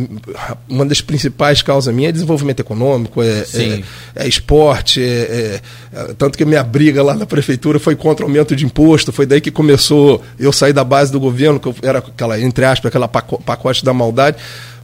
uma 0.70 0.86
das 0.86 1.02
principais 1.02 1.62
causas 1.62 1.94
minha 1.94 2.08
é 2.08 2.12
desenvolvimento 2.12 2.62
econômico, 2.62 3.22
é, 3.22 3.46
é, 3.54 3.84
é 4.16 4.28
esporte, 4.28 5.04
é, 5.04 5.60
é, 5.94 6.14
tanto 6.18 6.38
que 6.38 6.46
minha 6.46 6.64
briga 6.64 7.04
lá 7.04 7.14
na 7.14 7.26
prefeitura 7.26 7.78
foi 7.78 7.96
contra 7.96 8.26
o 8.26 8.30
aumento 8.30 8.56
de 8.56 8.66
imposto, 8.66 9.12
foi 9.12 9.26
daí 9.26 9.42
que 9.42 9.52
começou 9.52 10.24
eu 10.40 10.54
sair 10.54 10.72
da 10.72 10.84
base 10.84 11.12
do 11.12 11.20
governo, 11.20 11.60
que 11.60 11.74
era 11.82 12.00
aquela, 12.00 12.40
entre 12.40 12.64
aspas, 12.64 12.88
aquela 12.88 13.08
pacote 13.10 13.84
da 13.84 13.94
maldade, 13.94 14.38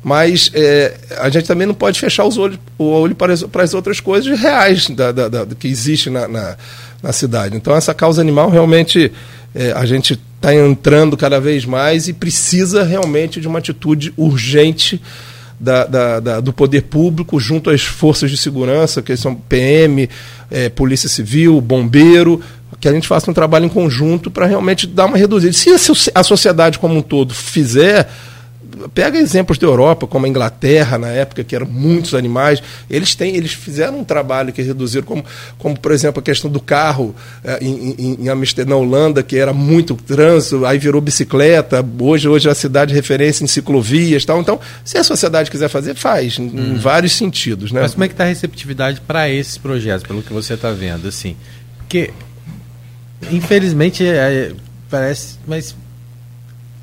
mas 0.04 0.52
é, 0.54 0.94
a 1.18 1.30
gente 1.30 1.48
também 1.48 1.66
não 1.66 1.74
pode 1.74 1.98
fechar 1.98 2.26
os 2.26 2.38
olhos, 2.38 2.60
o 2.78 2.84
olho 2.84 3.16
para 3.16 3.32
as, 3.32 3.44
para 3.44 3.64
as 3.64 3.74
outras 3.74 4.02
coisas 4.02 4.38
reais 4.38 4.90
da, 4.90 5.14
da, 5.14 5.30
da 5.30 5.46
que 5.56 5.70
existe 5.70 6.10
na, 6.10 6.28
na, 6.28 6.58
na, 7.02 7.14
cidade. 7.14 7.56
Então 7.56 7.74
essa 7.74 7.94
causa 7.94 8.20
animal 8.20 8.50
realmente 8.50 9.10
é, 9.56 9.72
a 9.72 9.86
gente 9.86 10.20
está 10.36 10.54
entrando 10.54 11.16
cada 11.16 11.40
vez 11.40 11.66
mais 11.66 12.08
e 12.08 12.14
precisa 12.14 12.84
realmente 12.84 13.40
de 13.40 13.48
uma 13.48 13.60
atitude 13.60 14.14
urgente 14.18 15.02
da, 15.60 15.86
da, 15.86 16.20
da, 16.20 16.40
do 16.40 16.52
poder 16.52 16.84
público 16.84 17.40
junto 17.40 17.70
às 17.70 17.82
forças 17.82 18.30
de 18.30 18.38
segurança, 18.38 19.02
que 19.02 19.16
são 19.16 19.36
PM, 19.36 20.10
é, 20.52 20.68
Polícia 20.70 21.08
Civil, 21.08 21.62
Bombeiro, 21.62 22.42
que 22.80 22.88
a 22.88 22.92
gente 22.92 23.08
faça 23.08 23.32
um 23.32 23.34
trabalho 23.34 23.66
em 23.66 23.70
conjunto 23.70 24.30
para 24.30 24.46
realmente 24.46 24.86
dar 24.86 25.06
uma 25.06 25.18
reduzida. 25.18 25.54
Se 25.54 26.12
a 26.14 26.24
sociedade 26.24 26.80
como 26.80 26.98
um 26.98 27.02
todo 27.02 27.34
fizer 27.34 28.10
pega 28.94 29.18
exemplos 29.18 29.58
da 29.58 29.68
Europa, 29.68 30.08
como 30.08 30.26
a 30.26 30.30
Inglaterra, 30.30 30.98
na 30.98 31.10
época, 31.10 31.44
que 31.44 31.56
eram 31.56 31.68
muitos 31.68 32.14
animais, 32.14 32.62
eles 32.90 33.16
têm, 33.16 33.36
eles 33.36 33.54
fizeram 33.54 34.00
um 34.00 34.04
trabalho 34.04 34.52
que 34.52 34.62
reduziram, 34.62 35.06
como, 35.06 35.26
como 35.58 35.80
por 35.80 35.92
exemplo, 35.92 36.20
a 36.20 36.24
questão 36.24 36.50
do 36.50 36.60
carro 36.60 37.16
é, 37.44 37.60
em, 37.62 37.96
em, 37.98 38.18
em 38.22 38.30
Amsterdã, 38.30 38.72
na 38.72 38.76
Holanda, 38.76 39.24
que 39.24 39.38
era 39.38 39.54
muito 39.54 39.96
trânsito, 39.96 40.66
aí 40.66 40.78
virou 40.78 41.02
bicicleta, 41.02 41.86
hoje, 42.00 42.28
hoje 42.28 42.48
é 42.48 42.52
a 42.52 42.56
cidade 42.56 42.90
de 42.90 42.96
referência 42.96 43.44
em 43.44 43.48
ciclovias 43.48 44.26
tal. 44.26 44.40
Então, 44.40 44.60
se 44.84 44.98
a 44.98 45.04
sociedade 45.04 45.52
quiser 45.52 45.70
fazer, 45.70 45.96
faz, 45.96 46.40
em, 46.40 46.48
em 46.48 46.74
hum. 46.74 46.80
vários 46.80 47.14
sentidos. 47.14 47.72
Né? 47.72 47.82
Mas 47.82 47.94
como 47.94 48.04
é 48.04 48.08
que 48.08 48.14
está 48.14 48.24
a 48.24 48.28
receptividade 48.28 49.02
para 49.02 49.30
esses 49.30 49.58
projetos, 49.58 50.06
pelo 50.06 50.22
que 50.22 50.34
você 50.34 50.54
está 50.54 50.72
vendo? 50.72 51.08
Assim, 51.08 51.36
porque, 51.78 52.12
infelizmente, 53.32 54.06
é, 54.06 54.52
parece, 54.90 55.38
mas 55.48 55.76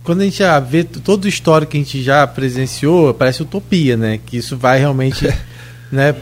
quando 0.03 0.23
a 0.23 0.25
gente 0.25 0.39
já 0.39 0.59
vê 0.59 0.83
todo 0.83 1.25
o 1.25 1.29
histórico 1.29 1.73
que 1.73 1.79
a 1.79 1.81
gente 1.81 2.03
já 2.03 2.27
presenciou, 2.27 3.13
parece 3.13 3.43
utopia, 3.43 3.97
né? 3.97 4.19
Que 4.25 4.39
isso 4.39 4.57
vai 4.57 4.79
realmente 4.79 5.29
né, 5.93 6.15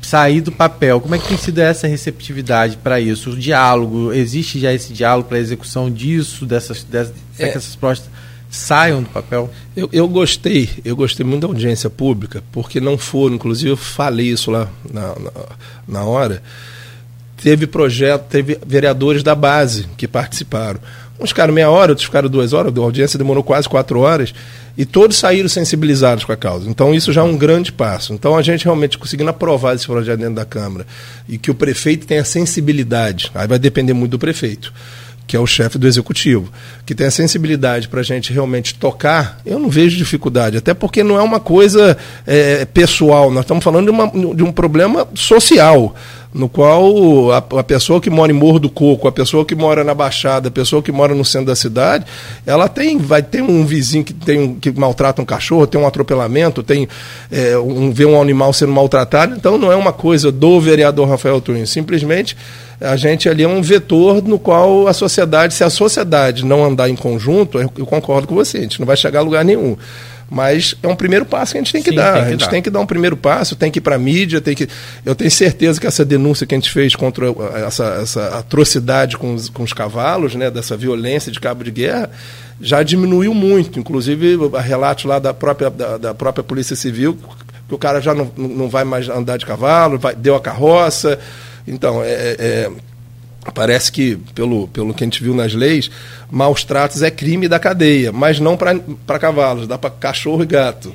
sair 0.00 0.40
do 0.40 0.52
papel. 0.52 1.00
Como 1.00 1.14
é 1.14 1.18
que 1.18 1.28
tem 1.28 1.36
sido 1.36 1.58
essa 1.58 1.88
receptividade 1.88 2.76
para 2.76 3.00
isso? 3.00 3.30
O 3.30 3.36
diálogo, 3.36 4.12
existe 4.12 4.60
já 4.60 4.72
esse 4.72 4.92
diálogo 4.92 5.28
para 5.28 5.38
a 5.38 5.40
execução 5.40 5.90
disso, 5.90 6.46
dessas, 6.46 6.84
dessas 6.84 7.14
é. 7.38 7.50
que 7.50 7.58
essas 7.58 7.74
propostas 7.74 8.10
saiam 8.48 9.02
do 9.02 9.08
papel? 9.08 9.50
Eu, 9.76 9.88
eu 9.92 10.08
gostei, 10.08 10.70
eu 10.84 10.94
gostei 10.94 11.26
muito 11.26 11.42
da 11.42 11.48
audiência 11.48 11.90
pública, 11.90 12.42
porque 12.52 12.80
não 12.80 12.96
foram, 12.96 13.34
inclusive 13.34 13.70
eu 13.70 13.76
falei 13.76 14.28
isso 14.28 14.50
lá 14.50 14.68
na, 14.92 15.08
na, 15.08 15.32
na 15.86 16.04
hora, 16.04 16.42
teve 17.36 17.66
projeto, 17.66 18.26
teve 18.28 18.58
vereadores 18.64 19.22
da 19.22 19.34
base 19.34 19.86
que 19.96 20.08
participaram. 20.08 20.80
Uns 21.18 21.30
ficaram 21.30 21.52
meia 21.52 21.70
hora, 21.70 21.92
outros 21.92 22.04
ficaram 22.04 22.28
duas 22.28 22.52
horas, 22.52 22.72
a 22.76 22.80
audiência 22.80 23.18
demorou 23.18 23.42
quase 23.42 23.68
quatro 23.68 24.00
horas, 24.00 24.34
e 24.76 24.84
todos 24.84 25.16
saíram 25.16 25.48
sensibilizados 25.48 26.24
com 26.24 26.32
a 26.32 26.36
causa. 26.36 26.68
Então, 26.68 26.94
isso 26.94 27.12
já 27.12 27.22
é 27.22 27.24
um 27.24 27.36
grande 27.36 27.72
passo. 27.72 28.12
Então, 28.12 28.36
a 28.36 28.42
gente 28.42 28.64
realmente 28.64 28.98
conseguindo 28.98 29.30
aprovar 29.30 29.74
esse 29.74 29.86
projeto 29.86 30.18
dentro 30.18 30.34
da 30.34 30.44
Câmara 30.44 30.86
e 31.26 31.38
que 31.38 31.50
o 31.50 31.54
prefeito 31.54 32.06
tenha 32.06 32.24
sensibilidade, 32.24 33.30
aí 33.34 33.48
vai 33.48 33.58
depender 33.58 33.94
muito 33.94 34.12
do 34.12 34.18
prefeito, 34.18 34.72
que 35.26 35.34
é 35.34 35.40
o 35.40 35.46
chefe 35.46 35.78
do 35.78 35.88
executivo, 35.88 36.52
que 36.84 36.94
tenha 36.94 37.10
sensibilidade 37.10 37.88
para 37.88 38.00
a 38.00 38.04
gente 38.04 38.32
realmente 38.32 38.74
tocar, 38.74 39.40
eu 39.44 39.58
não 39.58 39.70
vejo 39.70 39.96
dificuldade, 39.96 40.58
até 40.58 40.74
porque 40.74 41.02
não 41.02 41.18
é 41.18 41.22
uma 41.22 41.40
coisa 41.40 41.96
é, 42.26 42.64
pessoal, 42.66 43.30
nós 43.30 43.44
estamos 43.44 43.64
falando 43.64 43.86
de, 43.86 43.90
uma, 43.90 44.34
de 44.34 44.42
um 44.42 44.52
problema 44.52 45.08
social 45.14 45.96
no 46.36 46.48
qual 46.48 47.32
a, 47.32 47.38
a, 47.38 47.64
pessoa 47.64 48.00
que 48.00 48.10
mora 48.10 48.30
em 48.30 48.34
Morro 48.34 48.58
do 48.58 48.68
Coco, 48.68 49.08
a 49.08 49.12
pessoa 49.12 49.44
que 49.44 49.54
mora 49.54 49.82
na 49.82 49.94
Baixada, 49.94 50.48
a 50.48 50.50
pessoa 50.50 50.82
que 50.82 50.92
mora 50.92 51.14
no 51.14 51.24
centro 51.24 51.46
da 51.46 51.56
cidade, 51.56 52.04
ela 52.44 52.68
tem, 52.68 52.98
vai 52.98 53.22
ter 53.22 53.42
um 53.42 53.64
vizinho 53.64 54.04
que 54.04 54.12
tem 54.12 54.54
que 54.54 54.70
maltrata 54.70 55.22
um 55.22 55.24
cachorro, 55.24 55.66
tem 55.66 55.80
um 55.80 55.86
atropelamento, 55.86 56.62
tem 56.62 56.86
é, 57.32 57.56
um, 57.56 57.90
vê 57.90 58.04
um 58.04 58.20
animal 58.20 58.52
sendo 58.52 58.72
maltratado, 58.72 59.34
então 59.34 59.56
não 59.56 59.72
é 59.72 59.76
uma 59.76 59.92
coisa 59.92 60.30
do 60.30 60.60
vereador 60.60 61.08
Rafael 61.08 61.40
Twin, 61.40 61.64
simplesmente 61.64 62.36
a 62.80 62.96
gente 62.96 63.28
ali 63.28 63.42
é 63.42 63.48
um 63.48 63.62
vetor 63.62 64.22
no 64.22 64.38
qual 64.38 64.86
a 64.86 64.92
sociedade, 64.92 65.54
se 65.54 65.64
a 65.64 65.70
sociedade 65.70 66.44
não 66.44 66.62
andar 66.62 66.90
em 66.90 66.96
conjunto, 66.96 67.58
eu, 67.58 67.72
eu 67.78 67.86
concordo 67.86 68.28
com 68.28 68.34
você, 68.34 68.58
a 68.58 68.60
gente 68.60 68.78
não 68.78 68.86
vai 68.86 68.96
chegar 68.96 69.20
a 69.20 69.22
lugar 69.22 69.44
nenhum. 69.44 69.76
Mas 70.28 70.74
é 70.82 70.88
um 70.88 70.96
primeiro 70.96 71.24
passo 71.24 71.52
que 71.52 71.58
a 71.58 71.60
gente 71.60 71.72
tem 71.72 71.82
que 71.82 71.90
Sim, 71.90 71.96
dar. 71.96 72.14
Tem 72.14 72.22
que 72.22 72.28
a 72.28 72.30
gente 72.32 72.40
dar. 72.40 72.50
tem 72.50 72.62
que 72.62 72.70
dar 72.70 72.80
um 72.80 72.86
primeiro 72.86 73.16
passo, 73.16 73.54
tem 73.54 73.70
que 73.70 73.78
ir 73.78 73.82
para 73.82 73.94
a 73.94 73.98
mídia, 73.98 74.40
tem 74.40 74.54
que. 74.54 74.68
Eu 75.04 75.14
tenho 75.14 75.30
certeza 75.30 75.80
que 75.80 75.86
essa 75.86 76.04
denúncia 76.04 76.46
que 76.46 76.54
a 76.54 76.58
gente 76.58 76.70
fez 76.70 76.96
contra 76.96 77.26
essa, 77.64 77.84
essa 78.02 78.38
atrocidade 78.38 79.16
com 79.16 79.34
os, 79.34 79.48
com 79.48 79.62
os 79.62 79.72
cavalos, 79.72 80.34
né, 80.34 80.50
dessa 80.50 80.76
violência 80.76 81.30
de 81.30 81.38
cabo 81.38 81.62
de 81.62 81.70
guerra, 81.70 82.10
já 82.60 82.82
diminuiu 82.82 83.32
muito. 83.32 83.78
Inclusive, 83.78 84.36
relatos 84.64 85.04
lá 85.04 85.18
da 85.20 85.32
própria, 85.32 85.70
da, 85.70 85.96
da 85.96 86.14
própria 86.14 86.42
Polícia 86.42 86.74
Civil, 86.74 87.16
que 87.68 87.74
o 87.74 87.78
cara 87.78 88.00
já 88.00 88.12
não, 88.12 88.30
não 88.36 88.68
vai 88.68 88.82
mais 88.82 89.08
andar 89.08 89.36
de 89.36 89.46
cavalo, 89.46 89.96
vai, 89.96 90.16
deu 90.16 90.34
a 90.34 90.40
carroça. 90.40 91.18
Então, 91.68 92.02
é, 92.02 92.10
é, 92.10 92.36
é 92.38 92.70
Parece 93.54 93.90
que, 93.90 94.16
pelo, 94.34 94.68
pelo 94.68 94.92
que 94.92 95.04
a 95.04 95.06
gente 95.06 95.22
viu 95.22 95.34
nas 95.34 95.54
leis, 95.54 95.90
maus 96.30 96.64
tratos 96.64 97.02
é 97.02 97.10
crime 97.10 97.48
da 97.48 97.58
cadeia, 97.58 98.12
mas 98.12 98.40
não 98.40 98.56
para 98.56 99.18
cavalos, 99.18 99.66
dá 99.66 99.78
para 99.78 99.90
cachorro 99.90 100.42
e 100.42 100.46
gato. 100.46 100.92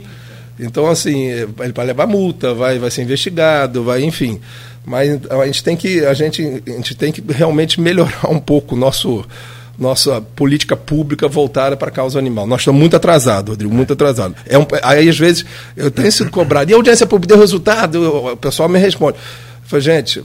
Então, 0.60 0.88
assim, 0.88 1.26
ele 1.26 1.74
vai 1.74 1.86
levar 1.86 2.06
multa, 2.06 2.54
vai, 2.54 2.78
vai 2.78 2.92
ser 2.92 3.02
investigado, 3.02 3.84
vai, 3.84 4.04
enfim. 4.04 4.40
Mas 4.86 5.20
a 5.30 5.46
gente 5.46 5.64
tem 5.64 5.76
que, 5.76 6.06
a 6.06 6.14
gente, 6.14 6.64
a 6.68 6.72
gente 6.72 6.96
tem 6.96 7.12
que 7.12 7.24
realmente 7.32 7.82
melhorar 7.82 8.30
um 8.30 8.40
pouco 8.40 8.76
o 8.76 8.78
nosso 8.78 9.26
nossa 9.80 10.22
política 10.22 10.76
pública 10.76 11.28
voltada 11.28 11.76
para 11.76 11.88
a 11.88 11.92
causa 11.92 12.20
animal. 12.20 12.46
Nós 12.46 12.62
estamos 12.62 12.80
muito 12.80 12.96
atrasados, 12.96 13.50
Rodrigo, 13.50 13.74
muito 13.74 13.94
atrasados. 13.94 14.38
É 14.46 14.56
um, 14.56 14.68
aí, 14.84 15.10
às 15.10 15.18
vezes, 15.18 15.44
eu 15.76 15.90
tenho 15.90 16.12
sido 16.12 16.30
cobrado. 16.30 16.70
E 16.70 16.74
a 16.74 16.78
audiência 16.78 17.08
pública 17.08 17.34
deu 17.34 17.42
resultado? 17.42 18.28
O 18.34 18.38
pessoal 18.38 18.70
me 18.70 18.78
responde. 18.78 19.18
Eu 19.18 19.68
falei, 19.68 19.84
gente, 19.84 20.24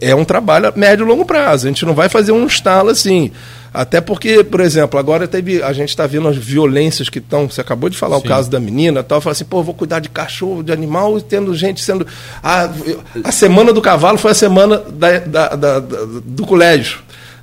é 0.00 0.14
um 0.14 0.24
trabalho 0.24 0.68
a 0.68 0.72
médio 0.76 1.04
e 1.04 1.08
longo 1.08 1.24
prazo. 1.24 1.66
A 1.66 1.70
gente 1.70 1.84
não 1.84 1.94
vai 1.94 2.08
fazer 2.08 2.32
um 2.32 2.46
estalo 2.46 2.90
assim. 2.90 3.30
Até 3.72 4.00
porque, 4.00 4.42
por 4.42 4.60
exemplo, 4.60 4.98
agora 4.98 5.28
teve, 5.28 5.62
a 5.62 5.72
gente 5.72 5.90
está 5.90 6.06
vendo 6.06 6.26
as 6.28 6.36
violências 6.36 7.08
que 7.08 7.18
estão. 7.18 7.48
Você 7.48 7.60
acabou 7.60 7.88
de 7.90 7.98
falar 7.98 8.16
Sim. 8.16 8.24
o 8.24 8.28
caso 8.28 8.50
da 8.50 8.58
menina 8.58 9.02
tal. 9.02 9.20
Fala 9.20 9.32
assim, 9.32 9.44
pô, 9.44 9.62
vou 9.62 9.74
cuidar 9.74 10.00
de 10.00 10.08
cachorro, 10.08 10.62
de 10.62 10.72
animal, 10.72 11.18
e 11.18 11.22
tendo 11.22 11.54
gente 11.54 11.80
sendo. 11.80 12.06
A, 12.42 12.70
a 13.24 13.32
semana 13.32 13.72
do 13.72 13.80
cavalo 13.80 14.18
foi 14.18 14.30
a 14.30 14.34
semana 14.34 14.78
da, 14.78 15.18
da, 15.18 15.48
da, 15.48 15.80
da 15.80 16.04
do 16.24 16.46
colégio. 16.46 17.00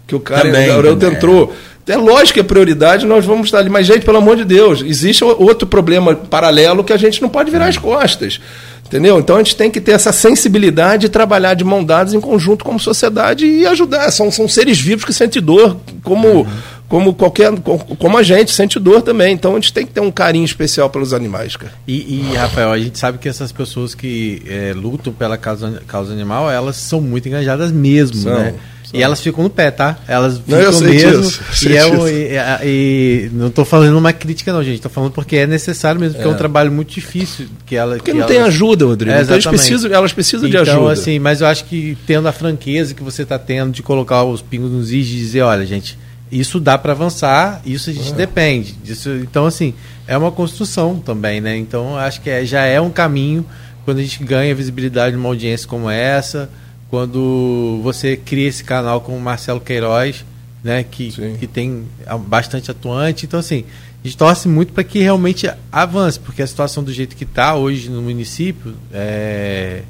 Que 0.08 0.16
o 0.16 0.20
cara 0.20 0.42
também, 0.42 0.70
o 0.70 0.92
entrou. 0.92 1.54
É 1.88 1.98
lógico 1.98 2.34
que 2.34 2.40
é 2.40 2.44
prioridade, 2.44 3.06
nós 3.06 3.26
vamos 3.26 3.48
estar 3.48 3.60
ali. 3.60 3.70
Mas, 3.70 3.86
gente, 3.86 4.04
pelo 4.04 4.18
amor 4.18 4.36
de 4.36 4.44
Deus, 4.44 4.82
existe 4.82 5.24
outro 5.24 5.68
problema 5.68 6.16
paralelo 6.16 6.84
que 6.84 6.92
a 6.92 6.98
gente 6.98 7.22
não 7.22 7.30
pode 7.30 7.52
virar 7.52 7.68
as 7.68 7.78
costas. 7.78 8.42
Entendeu? 8.86 9.20
Então 9.20 9.36
a 9.36 9.40
gente 9.40 9.56
tem 9.56 9.72
que 9.72 9.82
ter 9.82 9.94
essa 9.94 10.12
sensibilidade 10.12 11.08
e 11.08 11.10
trabalhar 11.10 11.56
de 11.56 11.64
mão 11.64 11.84
dadas 11.84 12.14
em 12.14 12.22
conjunto 12.22 12.64
como 12.64 12.80
sociedade 12.80 13.46
e 13.46 13.66
ajudar. 13.66 14.12
São, 14.12 14.30
são 14.30 14.48
seres 14.48 14.80
vivos 14.80 15.04
que 15.04 15.14
sentem 15.14 15.42
dor, 15.42 15.78
como, 16.04 16.28
uhum. 16.28 16.48
como 16.88 17.14
qualquer. 17.16 17.52
como 17.98 18.18
a 18.18 18.22
gente, 18.22 18.52
sente 18.52 18.80
dor 18.80 19.02
também. 19.02 19.34
Então 19.34 19.54
a 19.54 19.56
gente 19.56 19.74
tem 19.74 19.88
que 19.88 19.92
ter 19.92 20.02
um 20.02 20.12
carinho 20.12 20.46
especial 20.46 20.88
pelos 20.90 21.14
animais, 21.14 21.56
cara. 21.56 21.74
E, 21.88 22.30
e 22.32 22.36
Rafael, 22.36 22.72
a 22.72 22.78
gente 22.78 23.00
sabe 23.00 23.18
que 23.18 23.28
essas 23.28 23.52
pessoas 23.52 23.96
que 23.96 24.44
é, 24.48 24.72
lutam 24.76 25.12
pela 25.12 25.36
causa, 25.36 25.82
causa 25.88 26.14
animal, 26.14 26.50
elas 26.50 26.76
são 26.76 27.02
muito 27.02 27.28
engajadas 27.28 27.72
mesmo, 27.72 28.18
são. 28.18 28.36
né? 28.36 28.54
E 28.94 29.02
elas 29.02 29.22
ficam 29.22 29.44
no 29.44 29.50
pé, 29.50 29.72
tá? 29.72 29.98
Elas 30.08 30.38
ficam 30.38 30.72
não, 30.72 30.80
mesmo. 30.82 31.22
Disso, 31.22 31.70
e, 31.70 31.76
é 31.76 31.86
um, 31.86 32.08
e, 32.08 32.38
e, 32.64 33.30
não 33.34 33.48
estou 33.48 33.66
falando 33.66 33.98
uma 33.98 34.14
crítica, 34.14 34.54
não, 34.54 34.64
gente. 34.64 34.76
Estou 34.76 34.92
falando 34.92 35.12
porque 35.12 35.36
é 35.36 35.48
necessário 35.48 36.00
mesmo, 36.00 36.16
porque 36.16 36.28
é, 36.28 36.32
é 36.32 36.34
um 36.34 36.38
trabalho 36.38 36.72
muito 36.72 36.94
difícil. 36.94 37.48
Que 37.66 37.76
ela, 37.76 37.96
porque 37.96 38.12
que 38.12 38.18
não 38.18 38.24
elas... 38.24 38.36
tem 38.36 38.46
ajuda, 38.46 38.86
Rodrigo. 38.86 39.16
É, 39.16 39.22
então 39.22 39.34
elas 39.34 39.46
precisam, 39.46 39.92
elas 39.92 40.14
precisam 40.14 40.48
então, 40.48 40.64
de 40.64 40.70
ajuda. 40.70 40.94
assim, 40.94 41.20
mas 41.20 41.42
eu 41.42 41.48
acho 41.48 41.66
que 41.66 41.98
tendo 42.06 42.28
a 42.28 42.32
franqueza 42.32 42.94
que 42.94 43.04
você 43.04 43.24
está 43.24 43.40
tendo 43.40 43.72
de 43.72 43.82
colocar 43.82 44.24
os 44.24 44.42
pingos 44.42 44.72
nos 44.72 44.92
is 44.92 45.08
e 45.08 45.12
dizer, 45.12 45.42
olha, 45.42 45.66
gente, 45.66 45.98
isso 46.32 46.60
dá 46.60 46.78
para 46.78 46.92
avançar, 46.92 47.62
isso 47.66 47.90
a 47.90 47.94
gente 47.94 48.12
é. 48.12 48.16
depende. 48.16 48.74
Disso, 48.84 49.10
então, 49.22 49.46
assim, 49.46 49.74
é 50.08 50.18
uma 50.18 50.32
construção 50.32 50.98
também, 51.00 51.40
né? 51.42 51.56
Então, 51.58 51.98
acho 51.98 52.22
que 52.22 52.30
é, 52.30 52.46
já 52.46 52.64
é 52.66 52.80
um 52.80 52.90
caminho 52.90 53.46
quando 53.84 54.00
a 54.00 54.02
gente 54.02 54.24
ganha 54.24 54.54
visibilidade 54.54 55.16
numa 55.16 55.30
audiência 55.30 55.68
como 55.68 55.90
essa, 55.90 56.50
quando 56.90 57.80
você 57.84 58.16
cria 58.16 58.48
esse 58.48 58.64
canal 58.64 59.02
como 59.02 59.18
o 59.18 59.22
Marcelo 59.22 59.60
Queiroz, 59.60 60.26
né, 60.64 60.84
que, 60.84 61.12
que 61.40 61.48
tem 61.48 61.86
bastante 62.28 62.72
atuante. 62.72 63.26
Então, 63.26 63.40
assim, 63.40 63.66
a 64.04 64.08
gente 64.08 64.18
torce 64.18 64.48
muito 64.48 64.74
para 64.74 64.84
que 64.84 65.00
realmente 65.00 65.50
avance, 65.72 66.20
porque 66.20 66.42
a 66.42 66.48
situação 66.48 66.84
do 66.84 66.92
jeito 66.92 67.16
que 67.16 67.24
está 67.24 67.56
hoje 67.56 67.90
no 67.90 68.02
município 68.02 68.74
é 68.92 69.84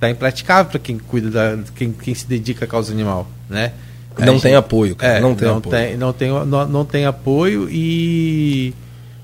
tá 0.00 0.08
impraticável 0.08 0.70
para 0.70 0.78
quem 0.78 0.98
cuida 0.98 1.30
da 1.30 1.58
quem, 1.74 1.92
quem 1.92 2.14
se 2.14 2.26
dedica 2.26 2.64
à 2.64 2.68
causa 2.68 2.92
animal, 2.92 3.28
né? 3.48 3.72
Não 4.16 4.34
gente, 4.34 4.42
tem 4.42 4.54
apoio, 4.56 4.96
cara. 4.96 5.18
É, 5.18 5.20
não 5.20 5.34
tem 5.34 5.48
não 5.48 5.56
apoio. 5.58 5.76
Tem, 5.76 5.96
não, 5.96 6.12
tem, 6.12 6.28
não, 6.28 6.68
não 6.68 6.84
tem 6.84 7.06
apoio 7.06 7.68
e, 7.70 8.74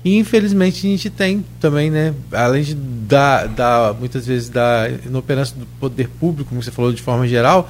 e, 0.05 0.17
infelizmente 0.17 0.85
a 0.85 0.89
gente 0.89 1.09
tem 1.09 1.43
também, 1.59 1.89
né? 1.89 2.13
Além 2.31 2.63
de 2.63 2.75
dar, 2.75 3.47
dar 3.47 3.93
muitas 3.95 4.25
vezes 4.25 4.47
da 4.47 4.87
inoperância 5.05 5.57
do 5.57 5.65
poder 5.79 6.07
público, 6.07 6.49
como 6.49 6.61
você 6.61 6.71
falou 6.71 6.93
de 6.93 7.01
forma 7.01 7.27
geral, 7.27 7.69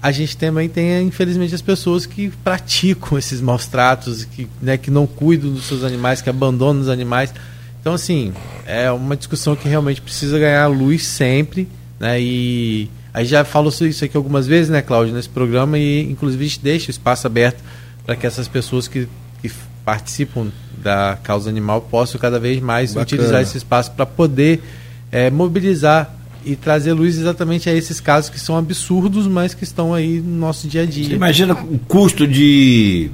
a 0.00 0.10
gente 0.12 0.36
também 0.36 0.68
tem, 0.68 1.02
infelizmente, 1.02 1.54
as 1.54 1.60
pessoas 1.60 2.06
que 2.06 2.30
praticam 2.42 3.18
esses 3.18 3.40
maus 3.40 3.66
tratos, 3.66 4.24
que, 4.24 4.48
né, 4.60 4.76
que 4.76 4.90
não 4.90 5.06
cuidam 5.06 5.52
dos 5.52 5.64
seus 5.64 5.84
animais, 5.84 6.22
que 6.22 6.30
abandonam 6.30 6.80
os 6.80 6.88
animais. 6.88 7.34
Então, 7.80 7.94
assim, 7.94 8.32
é 8.64 8.90
uma 8.90 9.16
discussão 9.16 9.56
que 9.56 9.68
realmente 9.68 10.00
precisa 10.00 10.38
ganhar 10.38 10.66
luz 10.68 11.04
sempre, 11.04 11.68
né? 12.00 12.20
E 12.20 12.88
Aí 13.14 13.26
já 13.26 13.44
falou 13.44 13.70
isso 13.82 14.04
aqui 14.04 14.16
algumas 14.16 14.46
vezes, 14.46 14.70
né, 14.70 14.80
Cláudio, 14.80 15.14
nesse 15.14 15.28
programa, 15.28 15.78
e 15.78 16.10
inclusive 16.10 16.42
a 16.42 16.48
gente 16.48 16.60
deixa 16.60 16.88
o 16.88 16.90
espaço 16.90 17.26
aberto 17.26 17.62
para 18.06 18.16
que 18.16 18.26
essas 18.26 18.48
pessoas 18.48 18.88
que, 18.88 19.06
que 19.42 19.50
participam 19.84 20.48
da 20.82 21.18
causa 21.22 21.48
animal 21.48 21.80
possam 21.80 22.20
cada 22.20 22.38
vez 22.38 22.60
mais 22.60 22.94
Bacana. 22.94 23.04
utilizar 23.04 23.42
esse 23.42 23.56
espaço 23.56 23.90
para 23.92 24.04
poder 24.04 24.62
é, 25.10 25.30
mobilizar 25.30 26.14
e 26.44 26.56
trazer 26.56 26.92
luz 26.92 27.18
exatamente 27.18 27.70
a 27.70 27.74
esses 27.74 28.00
casos 28.00 28.28
que 28.28 28.40
são 28.40 28.56
absurdos, 28.56 29.26
mas 29.26 29.54
que 29.54 29.62
estão 29.62 29.94
aí 29.94 30.20
no 30.20 30.38
nosso 30.38 30.66
dia 30.66 30.82
a 30.82 30.86
dia. 30.86 31.04
Você 31.04 31.14
imagina 31.14 31.54
o 31.54 31.78
custo 31.86 32.26
de 32.26 33.10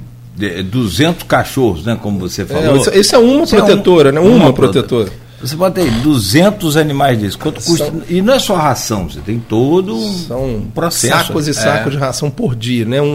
200 0.70 1.24
cachorros, 1.24 1.84
né, 1.84 1.98
como 2.00 2.18
você 2.18 2.42
é, 2.42 2.46
falou. 2.46 2.86
É, 2.90 2.98
esse 2.98 3.14
é 3.14 3.18
uma 3.18 3.46
protetora, 3.46 4.08
é 4.08 4.12
um, 4.12 4.14
né? 4.14 4.20
Uma, 4.20 4.46
uma 4.46 4.52
protetora. 4.52 5.04
protetora. 5.04 5.28
Você 5.40 5.54
bota 5.54 5.80
aí 5.80 5.88
200 5.88 6.76
animais 6.76 7.16
desses. 7.16 7.36
Quanto 7.36 7.62
custa? 7.62 7.86
São, 7.86 8.02
e 8.08 8.20
não 8.20 8.34
é 8.34 8.38
só 8.40 8.56
ração, 8.56 9.08
você 9.08 9.20
tem 9.20 9.38
todo 9.38 9.96
um 9.96 10.68
processo. 10.74 11.26
Sacos 11.26 11.46
e 11.46 11.54
sacos 11.54 11.88
é. 11.88 11.90
de 11.90 11.96
ração 11.96 12.28
por 12.28 12.56
dia, 12.56 12.84
né? 12.84 13.00
Um, 13.00 13.14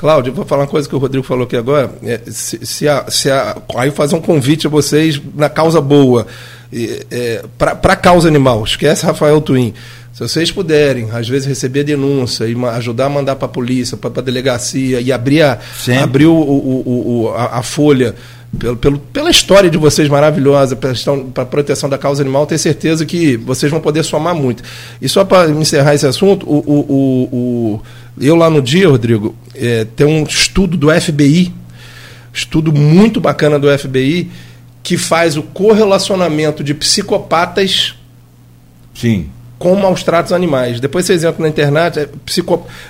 Cláudio, 0.00 0.32
vou 0.32 0.46
falar 0.46 0.62
uma 0.62 0.66
coisa 0.66 0.88
que 0.88 0.94
o 0.94 0.98
Rodrigo 0.98 1.26
falou 1.26 1.44
aqui 1.44 1.54
agora. 1.54 1.92
É, 2.02 2.22
se, 2.26 2.64
se, 2.64 2.88
a, 2.88 3.04
se 3.10 3.30
a, 3.30 3.54
aí 3.76 3.90
fazer 3.90 4.16
um 4.16 4.20
convite 4.20 4.66
a 4.66 4.70
vocês 4.70 5.20
na 5.34 5.50
causa 5.50 5.78
boa, 5.78 6.26
é, 6.72 7.44
para 7.58 7.72
a 7.92 7.96
causa 7.96 8.26
animal. 8.26 8.64
Esquece 8.64 9.04
Rafael 9.04 9.38
Twin. 9.42 9.74
Se 10.10 10.20
vocês 10.20 10.50
puderem, 10.50 11.10
às 11.12 11.28
vezes, 11.28 11.46
receber 11.46 11.84
denúncia 11.84 12.46
e 12.46 12.56
ajudar 12.64 13.06
a 13.06 13.08
mandar 13.10 13.36
para 13.36 13.44
a 13.44 13.50
polícia, 13.50 13.94
para 13.94 14.10
a 14.10 14.22
delegacia 14.22 15.02
e 15.02 15.12
abrir 15.12 15.42
a, 15.42 15.58
abrir 16.02 16.26
o, 16.26 16.34
o, 16.34 17.24
o 17.26 17.34
a, 17.36 17.58
a 17.58 17.62
folha 17.62 18.14
pelo, 18.58 18.76
pelo, 18.76 18.98
pela 18.98 19.30
história 19.30 19.70
de 19.70 19.78
vocês 19.78 20.08
maravilhosa, 20.08 20.76
para 20.76 20.92
a 21.42 21.46
proteção 21.46 21.88
da 21.88 21.96
causa 21.96 22.22
animal, 22.22 22.46
tenho 22.46 22.58
certeza 22.58 23.06
que 23.06 23.36
vocês 23.36 23.70
vão 23.70 23.80
poder 23.80 24.02
somar 24.02 24.34
muito. 24.34 24.62
E 25.00 25.08
só 25.08 25.24
para 25.24 25.50
encerrar 25.50 25.94
esse 25.94 26.06
assunto, 26.06 26.48
o, 26.48 26.58
o, 26.58 26.80
o, 26.80 27.36
o, 27.36 27.82
eu 28.20 28.34
lá 28.34 28.50
no 28.50 28.60
dia, 28.60 28.88
Rodrigo, 28.88 29.34
é, 29.60 29.84
tem 29.84 30.06
um 30.06 30.22
estudo 30.24 30.76
do 30.76 30.90
FBI, 30.90 31.52
estudo 32.32 32.72
muito 32.72 33.20
bacana 33.20 33.58
do 33.58 33.66
FBI, 33.78 34.30
que 34.82 34.96
faz 34.96 35.36
o 35.36 35.42
correlacionamento 35.42 36.64
de 36.64 36.72
psicopatas 36.72 37.94
Sim. 38.94 39.28
com 39.58 39.74
maus 39.76 40.02
tratos 40.02 40.32
animais. 40.32 40.80
Depois 40.80 41.04
vocês 41.04 41.22
entram 41.22 41.42
na 41.42 41.48
internet, 41.48 41.98
é 41.98 42.08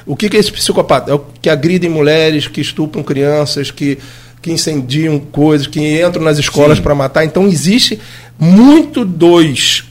o 0.06 0.14
que, 0.14 0.28
que 0.28 0.36
é 0.36 0.40
esse 0.40 0.52
psicopata? 0.52 1.10
É 1.10 1.14
o 1.14 1.20
que 1.42 1.50
agridem 1.50 1.90
mulheres, 1.90 2.46
que 2.46 2.60
estupram 2.60 3.02
crianças, 3.02 3.70
que 3.70 3.98
que 4.42 4.50
incendiam 4.50 5.18
coisas, 5.18 5.66
que 5.66 6.02
entram 6.02 6.22
nas 6.22 6.38
escolas 6.38 6.80
para 6.80 6.94
matar. 6.94 7.24
Então 7.24 7.46
existe 7.46 8.00
muito 8.38 9.04
dos 9.04 9.84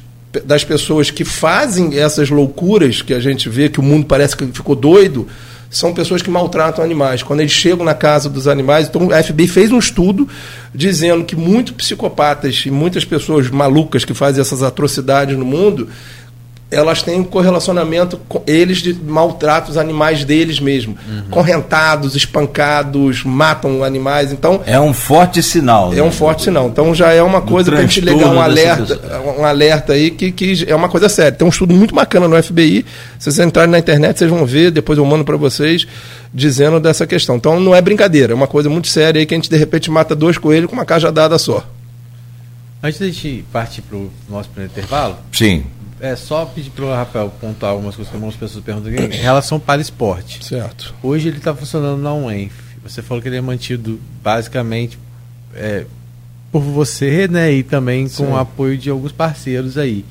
das 0.46 0.64
pessoas 0.64 1.10
que 1.10 1.26
fazem 1.26 1.98
essas 1.98 2.30
loucuras 2.30 3.02
que 3.02 3.16
a 3.16 3.20
gente 3.20 3.50
vê 3.50 3.68
que 3.68 3.80
o 3.80 3.84
mundo 3.84 4.06
parece 4.06 4.38
que 4.38 4.46
ficou 4.48 4.76
doido, 4.76 5.28
são 5.70 5.94
pessoas 5.94 6.22
que 6.22 6.30
maltratam 6.30 6.84
animais. 6.84 7.22
Quando 7.22 7.42
eles 7.42 7.52
chegam 7.52 7.86
na 7.86 7.94
casa 7.94 8.28
dos 8.28 8.48
animais, 8.48 8.88
então 8.88 9.12
a 9.12 9.22
FBI 9.22 9.48
fez 9.48 9.72
um 9.72 9.78
estudo 9.78 10.28
dizendo 10.74 11.24
que 11.24 11.36
muitos 11.36 11.74
psicopatas 11.74 12.64
e 12.66 12.72
muitas 12.72 13.06
pessoas 13.06 13.50
malucas 13.50 14.04
que 14.04 14.14
fazem 14.14 14.42
essas 14.42 14.64
atrocidades 14.64 15.38
no 15.38 15.46
mundo 15.46 15.88
elas 16.72 17.02
têm 17.02 17.20
um 17.20 17.24
correlacionamento 17.24 18.20
com 18.30 18.44
eles 18.46 18.78
de 18.78 18.94
maltratos 18.94 19.76
animais 19.76 20.24
deles 20.24 20.60
mesmo. 20.60 20.96
Uhum. 21.08 21.24
Correntados, 21.32 22.16
espancados, 22.16 23.24
matam 23.24 23.84
animais. 23.84 24.32
Então 24.32 24.62
é 24.66 24.80
um 24.80 24.94
forte 24.94 25.42
sinal. 25.42 25.92
É 25.92 25.96
né? 25.96 26.04
um 26.04 26.12
forte 26.12 26.44
sinal. 26.44 26.68
Então 26.68 26.94
já 26.94 27.12
é 27.12 27.24
uma 27.24 27.42
coisa 27.42 27.72
para 27.72 27.80
a 27.80 27.82
gente 27.82 28.02
ligar 28.02 28.28
um 28.28 28.40
alerta, 28.40 29.00
um 29.38 29.44
alerta 29.44 29.94
aí 29.94 30.12
que, 30.12 30.32
que 30.32 30.66
é 30.68 30.76
uma 30.76 30.90
coisa 30.90 31.10
séria. 31.10 31.32
Tem 31.32 31.46
um 31.46 31.50
estudo 31.50 31.74
muito 31.74 31.96
bacana 31.96 32.28
no 32.28 32.42
FBI. 32.42 32.86
Se 33.18 33.32
vocês 33.32 33.40
entrarem 33.40 33.72
na 33.72 33.80
internet, 33.80 34.20
vocês 34.20 34.30
vão 34.30 34.46
ver. 34.46 34.70
Depois 34.70 35.00
eu 35.00 35.06
mando 35.06 35.26
para 35.26 35.38
vocês 35.38 35.88
dizendo 36.32 36.80
dessa 36.80 37.08
questão. 37.08 37.36
Então 37.36 37.60
não 37.60 37.74
é 37.74 37.82
brincadeira. 37.82 38.34
É 38.34 38.36
uma 38.36 38.48
coisa 38.48 38.70
muito 38.70 38.88
séria 38.88 39.20
aí 39.20 39.26
que 39.26 39.34
a 39.34 39.38
gente 39.38 39.50
de 39.50 39.58
repente 39.58 39.90
mata 39.90 40.16
dois 40.16 40.38
coelhos 40.38 40.70
com 40.70 40.76
uma 40.76 40.86
cajadada 40.86 41.36
só. 41.40 41.66
Antes 42.82 43.00
de 43.00 43.06
a 43.06 43.08
gente 43.08 43.46
partir 43.52 43.82
para 43.82 43.98
o 43.98 44.10
nosso 44.30 44.50
primeiro 44.50 44.72
intervalo. 44.72 45.18
Sim 45.32 45.64
é 46.00 46.16
só 46.16 46.46
pedir 46.46 46.70
para 46.72 46.86
o 46.86 46.90
Rafael 46.94 47.32
pontuar 47.42 47.72
algumas 47.72 47.96
coisas 47.96 48.10
que 48.10 48.16
algumas 48.16 48.36
pessoas 48.36 48.64
perguntam 48.64 48.92
aqui. 48.92 49.16
Em 49.16 49.22
relação 49.22 49.60
para 49.60 49.82
esporte. 49.82 50.44
Certo. 50.44 50.94
Hoje 51.04 51.28
ele 51.28 51.38
está 51.38 51.54
funcionando 51.54 52.02
na 52.02 52.14
UENF. 52.14 52.54
Você 52.84 53.02
falou 53.02 53.22
que 53.22 53.28
ele 53.28 53.38
é 53.38 53.42
mantido 53.42 54.00
basicamente 54.24 54.98
é, 55.54 55.86
por 56.52 56.62
você, 56.62 57.28
né? 57.28 57.52
E 57.52 57.64
também 57.64 58.06
com 58.06 58.10
Sim. 58.10 58.32
o 58.32 58.38
apoio 58.38 58.78
de 58.78 58.90
alguns 58.90 59.12
parceiros 59.12 59.78
aí. 59.78 60.06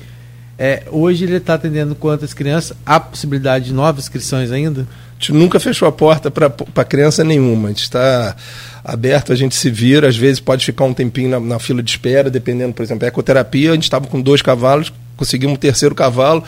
É, 0.57 0.83
hoje 0.91 1.23
ele 1.23 1.37
está 1.37 1.53
atendendo 1.53 1.95
quantas 1.95 2.33
crianças? 2.33 2.75
Há 2.85 2.99
possibilidade 2.99 3.65
de 3.65 3.73
novas 3.73 4.03
inscrições 4.03 4.51
ainda? 4.51 4.81
A 4.81 5.13
gente 5.19 5.33
nunca 5.33 5.59
fechou 5.59 5.87
a 5.87 5.91
porta 5.91 6.29
para 6.29 6.85
criança 6.85 7.23
nenhuma. 7.23 7.69
A 7.69 7.71
gente 7.71 7.83
está 7.83 8.35
aberto, 8.83 9.31
a 9.31 9.35
gente 9.35 9.55
se 9.55 9.69
vira, 9.69 10.07
às 10.07 10.17
vezes 10.17 10.39
pode 10.39 10.65
ficar 10.65 10.83
um 10.83 10.93
tempinho 10.93 11.29
na, 11.29 11.39
na 11.39 11.59
fila 11.59 11.81
de 11.81 11.89
espera, 11.89 12.29
dependendo, 12.29 12.73
por 12.73 12.83
exemplo, 12.83 13.07
ecoterapia, 13.07 13.71
a 13.71 13.73
gente 13.73 13.83
estava 13.83 14.07
com 14.07 14.21
dois 14.21 14.41
cavalos, 14.41 14.91
conseguimos 15.19 15.55
um 15.55 15.59
terceiro 15.59 15.93
cavalo, 15.93 16.43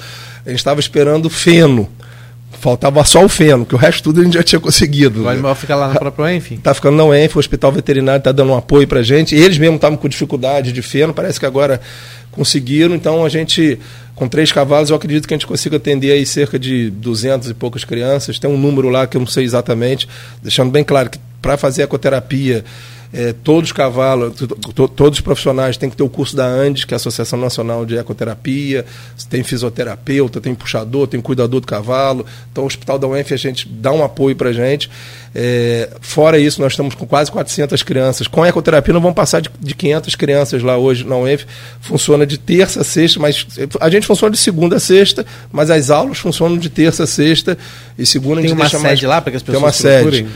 a 0.46 0.50
gente 0.50 0.60
estava 0.60 0.80
esperando 0.80 1.30
feno. 1.30 1.90
Faltava 2.60 3.04
só 3.04 3.24
o 3.26 3.30
feno, 3.30 3.66
que 3.66 3.74
o 3.74 3.78
resto 3.78 4.04
tudo 4.04 4.22
a 4.22 4.24
gente 4.24 4.34
já 4.34 4.44
tinha 4.44 4.60
conseguido. 4.60 5.24
O 5.24 5.30
animal 5.30 5.56
fica 5.56 5.76
lá 5.76 5.88
na 5.88 5.96
própria 5.96 6.34
ENF? 6.34 6.54
Está 6.54 6.74
ficando 6.74 6.98
na 6.98 7.18
ENF, 7.18 7.36
o 7.36 7.40
hospital 7.40 7.72
veterinário 7.72 8.20
está 8.20 8.32
dando 8.32 8.52
um 8.52 8.58
apoio 8.58 8.88
para 8.88 9.00
a 9.00 9.04
gente. 9.04 9.36
Eles 9.36 9.58
mesmo 9.58 9.78
estavam 9.78 9.98
com 9.98 10.08
dificuldade 10.08 10.72
de 10.72 10.82
feno, 10.82 11.14
parece 11.14 11.40
que 11.40 11.46
agora 11.46 11.82
conseguiram. 12.32 12.94
Então 12.94 13.26
a 13.26 13.30
gente, 13.30 13.80
com 14.16 14.28
três 14.28 14.52
cavalos, 14.52 14.90
eu 14.90 14.96
acredito 14.96 15.28
que 15.28 15.34
a 15.34 15.38
gente 15.38 15.48
consiga 15.48 15.78
atender 15.78 16.12
aí 16.12 16.26
cerca 16.26 16.60
de 16.60 16.90
200 16.92 17.50
e 17.50 17.54
poucas 17.54 17.84
crianças. 17.84 18.38
Tem 18.38 18.50
um 18.50 18.58
número 18.58 18.90
lá 18.90 19.08
que 19.08 19.18
eu 19.18 19.20
não 19.20 19.28
sei 19.28 19.44
exatamente, 19.44 20.08
deixando 20.44 20.72
bem 20.72 20.84
claro 20.84 21.10
que 21.10 21.20
para 21.42 21.58
fazer 21.58 21.82
ecoterapia 21.82 22.64
é, 23.14 23.34
todos 23.34 23.70
os 23.70 23.74
cavalos, 23.74 24.34
todos 24.96 25.18
os 25.18 25.22
profissionais 25.22 25.76
têm 25.76 25.90
que 25.90 25.98
ter 25.98 26.04
o 26.04 26.10
curso 26.10 26.36
da 26.36 26.46
ANDES, 26.46 26.86
que 26.86 26.94
é 26.94 26.96
a 26.96 26.98
Associação 26.98 27.38
Nacional 27.38 27.86
de 27.86 27.98
Ecoterapia, 27.98 28.86
tem 29.30 29.44
fisioterapeuta, 29.44 30.40
tem 30.40 30.56
puxador, 30.56 31.08
tem 31.08 31.20
cuidador 31.20 31.60
do 31.60 31.68
cavalo. 31.68 32.26
Então, 32.52 32.64
o 32.64 32.68
Hospital 32.68 32.98
da 32.98 33.08
UENF, 33.08 33.34
a 33.34 33.38
gente 33.38 33.68
dá 33.68 33.92
um 33.92 34.04
apoio 34.04 34.36
para 34.36 34.50
a 34.50 34.54
gente. 34.54 34.90
É, 35.34 35.90
fora 36.02 36.38
isso, 36.40 36.62
nós 36.62 36.74
estamos 36.74 36.96
com 36.96 37.06
quase 37.06 37.32
400 37.32 37.84
crianças. 37.84 38.28
Com 38.28 38.46
ecoterapia, 38.46 38.94
não 38.94 39.02
vão 39.02 39.14
passar 39.14 39.42
de, 39.42 39.50
de 39.60 39.76
500 39.76 40.16
crianças 40.16 40.64
lá 40.64 40.78
hoje 40.78 41.06
na 41.06 41.18
UENF. 41.18 41.46
Funciona 41.82 42.26
de 42.26 42.38
terça 42.38 42.82
a 42.82 42.84
sexta, 42.84 43.20
mas 43.20 43.46
a 43.80 43.90
gente 43.90 44.08
funciona 44.08 44.32
de 44.32 44.40
segunda 44.40 44.78
a 44.78 44.80
sexta, 44.80 45.26
mas 45.52 45.70
as 45.70 45.90
aulas 45.90 46.18
funcionam 46.18 46.58
de 46.58 46.70
terça 46.70 47.04
a 47.04 47.08
sexta 47.08 47.58
e 47.98 48.06
segunda 48.06 48.36
tem 48.36 48.46
a 48.46 48.48
gente 48.48 48.58
uma 48.58 48.64
deixa 48.64 48.78
sede 48.78 48.88
mais... 48.88 49.02
lá 49.04 49.22
para 49.22 49.32
que 49.32 49.38
as 49.38 49.44
pessoas 49.44 49.58
Tem 49.58 49.66
uma 49.66 49.74
sede. 49.74 50.28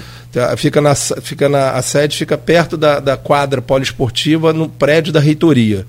Fica 0.57 0.81
na, 0.81 0.95
fica 0.95 1.49
na, 1.49 1.71
a 1.71 1.81
sede 1.81 2.17
fica 2.17 2.37
perto 2.37 2.75
da, 2.77 2.99
da 2.99 3.17
quadra 3.17 3.61
poliesportiva, 3.61 4.51
no 4.53 4.67
prédio 4.67 5.11
da 5.13 5.19
reitoria. 5.19 5.85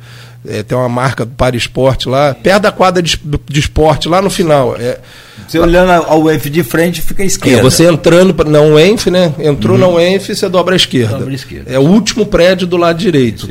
É, 0.49 0.63
tem 0.63 0.79
uma 0.79 0.89
marca 0.89 1.27
para 1.27 1.57
esporte 1.57 2.09
lá, 2.09 2.33
perto 2.33 2.63
da 2.63 2.73
quadra 2.73 3.03
de, 3.03 3.19
de 3.49 3.61
esporte, 3.61 4.09
lá 4.09 4.23
no 4.23 4.31
final. 4.31 4.77
É, 4.79 4.99
você 5.47 5.59
olhando 5.59 5.91
ao 5.91 6.23
UENF 6.23 6.49
de 6.49 6.63
frente, 6.63 7.03
fica 7.03 7.23
à 7.23 7.27
esquerda. 7.27 7.59
É, 7.59 7.63
você 7.63 7.89
entrando 7.89 8.45
na 8.45 8.61
UENF, 8.61 9.11
né? 9.11 9.35
Entrou 9.39 9.75
uhum. 9.75 9.81
na 9.81 9.89
UENF, 9.89 10.35
você 10.35 10.49
dobra 10.49 10.75
à 10.75 10.77
esquerda. 10.77 11.19
Dobra 11.19 11.33
à 11.33 11.35
esquerda. 11.35 11.73
É 11.73 11.79
o 11.79 11.83
último 11.83 12.27
prédio 12.27 12.67
do 12.67 12.77
lado 12.77 12.99
direito. 12.99 13.51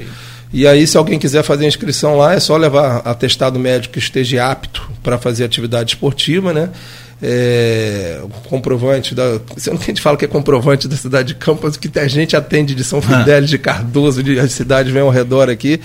E 0.54 0.66
aí, 0.66 0.88
se 0.88 0.98
alguém 0.98 1.20
quiser 1.20 1.44
fazer 1.44 1.68
inscrição 1.68 2.16
lá, 2.16 2.34
é 2.34 2.40
só 2.40 2.56
levar 2.56 2.98
atestado 3.00 3.60
médico 3.60 3.94
que 3.94 4.00
esteja 4.00 4.50
apto 4.50 4.90
para 5.04 5.18
fazer 5.18 5.44
atividade 5.44 5.92
esportiva, 5.92 6.54
né? 6.54 6.70
É, 7.22 8.22
comprovante 8.50 9.16
da. 9.16 9.40
Sendo 9.58 9.78
que 9.78 9.84
a 9.84 9.88
gente 9.88 10.02
fala 10.02 10.18
que 10.18 10.26
é 10.26 10.28
comprovante 10.28 10.88
da 10.88 10.96
cidade 10.96 11.30
de 11.30 11.36
Campos, 11.36 11.78
que 11.78 11.98
a 11.98 12.08
gente 12.08 12.36
atende 12.36 12.76
de 12.76 12.84
São 12.84 13.02
Fidélis, 13.02 13.50
de 13.50 13.58
Cardoso, 13.58 14.22
de 14.22 14.40
as 14.40 14.52
cidades 14.52 14.92
vêm 14.92 15.02
ao 15.02 15.10
redor 15.10 15.50
aqui. 15.50 15.80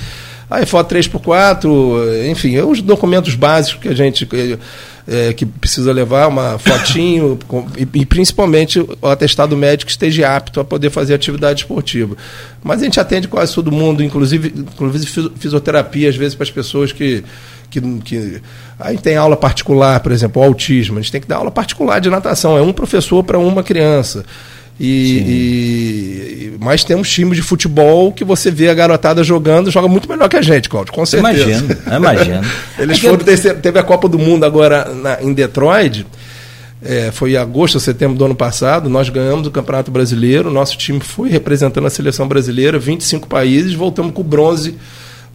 Aí 0.51 0.67
foto 0.67 0.93
3x4, 0.93 2.29
enfim, 2.29 2.57
é 2.57 2.65
os 2.65 2.83
documentos 2.83 3.37
básicos 3.37 3.83
que 3.83 3.89
a 3.89 3.95
gente 3.95 4.29
é, 5.07 5.33
que 5.33 5.47
precisa 5.47 5.93
levar, 5.93 6.27
uma 6.27 6.59
fotinho, 6.61 7.39
com, 7.47 7.67
e, 7.77 8.01
e, 8.01 8.07
principalmente 8.07 8.81
o 8.81 9.07
atestado 9.07 9.57
médico 9.57 9.87
que 9.87 9.93
esteja 9.93 10.35
apto 10.35 10.61
a 10.61 10.65
poder 10.65 10.91
fazer 10.91 11.15
atividade 11.15 11.63
esportiva. 11.63 12.17
Mas 12.63 12.81
a 12.81 12.85
gente 12.85 12.99
atende 12.99 13.29
quase 13.29 13.55
todo 13.55 13.71
mundo, 13.73 14.03
inclusive, 14.03 14.53
inclusive 14.57 15.31
fisioterapia, 15.37 16.09
às 16.09 16.17
vezes, 16.17 16.35
para 16.35 16.45
as 16.45 16.51
pessoas 16.51 16.93
que 16.93 17.25
que, 17.71 17.81
que 18.01 18.43
aí 18.79 18.99
tem 18.99 19.17
aula 19.17 19.37
particular, 19.37 20.01
por 20.01 20.13
exemplo, 20.13 20.43
o 20.43 20.45
autismo, 20.45 20.99
a 20.99 21.01
gente 21.01 21.13
tem 21.13 21.21
que 21.21 21.29
dar 21.29 21.37
aula 21.37 21.51
particular 21.51 22.01
de 22.01 22.11
natação, 22.11 22.59
é 22.59 22.63
um 22.63 22.73
professor 22.73 23.23
para 23.23 23.39
uma 23.39 23.63
criança. 23.63 24.25
E, 24.83 25.19
e, 25.19 26.57
mas 26.59 26.83
temos 26.83 27.11
times 27.11 27.37
de 27.37 27.43
futebol 27.43 28.11
que 28.13 28.25
você 28.25 28.51
vê 28.51 28.71
a 28.71 28.75
garotada 28.75 29.23
jogando, 29.23 29.71
joga 29.71 29.87
muito 29.87 30.09
melhor 30.09 30.27
que 30.27 30.37
a 30.37 30.43
gente, 30.43 30.71
Claudio, 30.71 30.93
com 30.93 31.05
certeza. 31.05 31.51
Imagino, 31.51 31.77
imagino. 31.97 32.41
Eles 32.79 32.97
é 32.97 33.01
foram, 33.01 33.19
que... 33.19 33.55
teve 33.61 33.79
a 33.79 33.83
Copa 33.83 34.09
do 34.09 34.19
Mundo 34.19 34.47
agora 34.47 34.87
na, 34.87 35.23
em 35.23 35.35
Detroit, 35.35 36.07
é, 36.83 37.11
foi 37.13 37.33
em 37.33 37.37
agosto 37.37 37.75
ou 37.75 37.81
setembro 37.81 38.17
do 38.17 38.25
ano 38.25 38.35
passado, 38.35 38.89
nós 38.89 39.11
ganhamos 39.11 39.47
o 39.47 39.51
Campeonato 39.51 39.91
Brasileiro, 39.91 40.51
nosso 40.51 40.79
time 40.79 40.99
foi 41.01 41.29
representando 41.29 41.87
a 41.87 41.91
seleção 41.91 42.27
brasileira, 42.27 42.79
25 42.79 43.29
países, 43.29 43.75
voltamos 43.75 44.15
com 44.15 44.23
bronze 44.23 44.77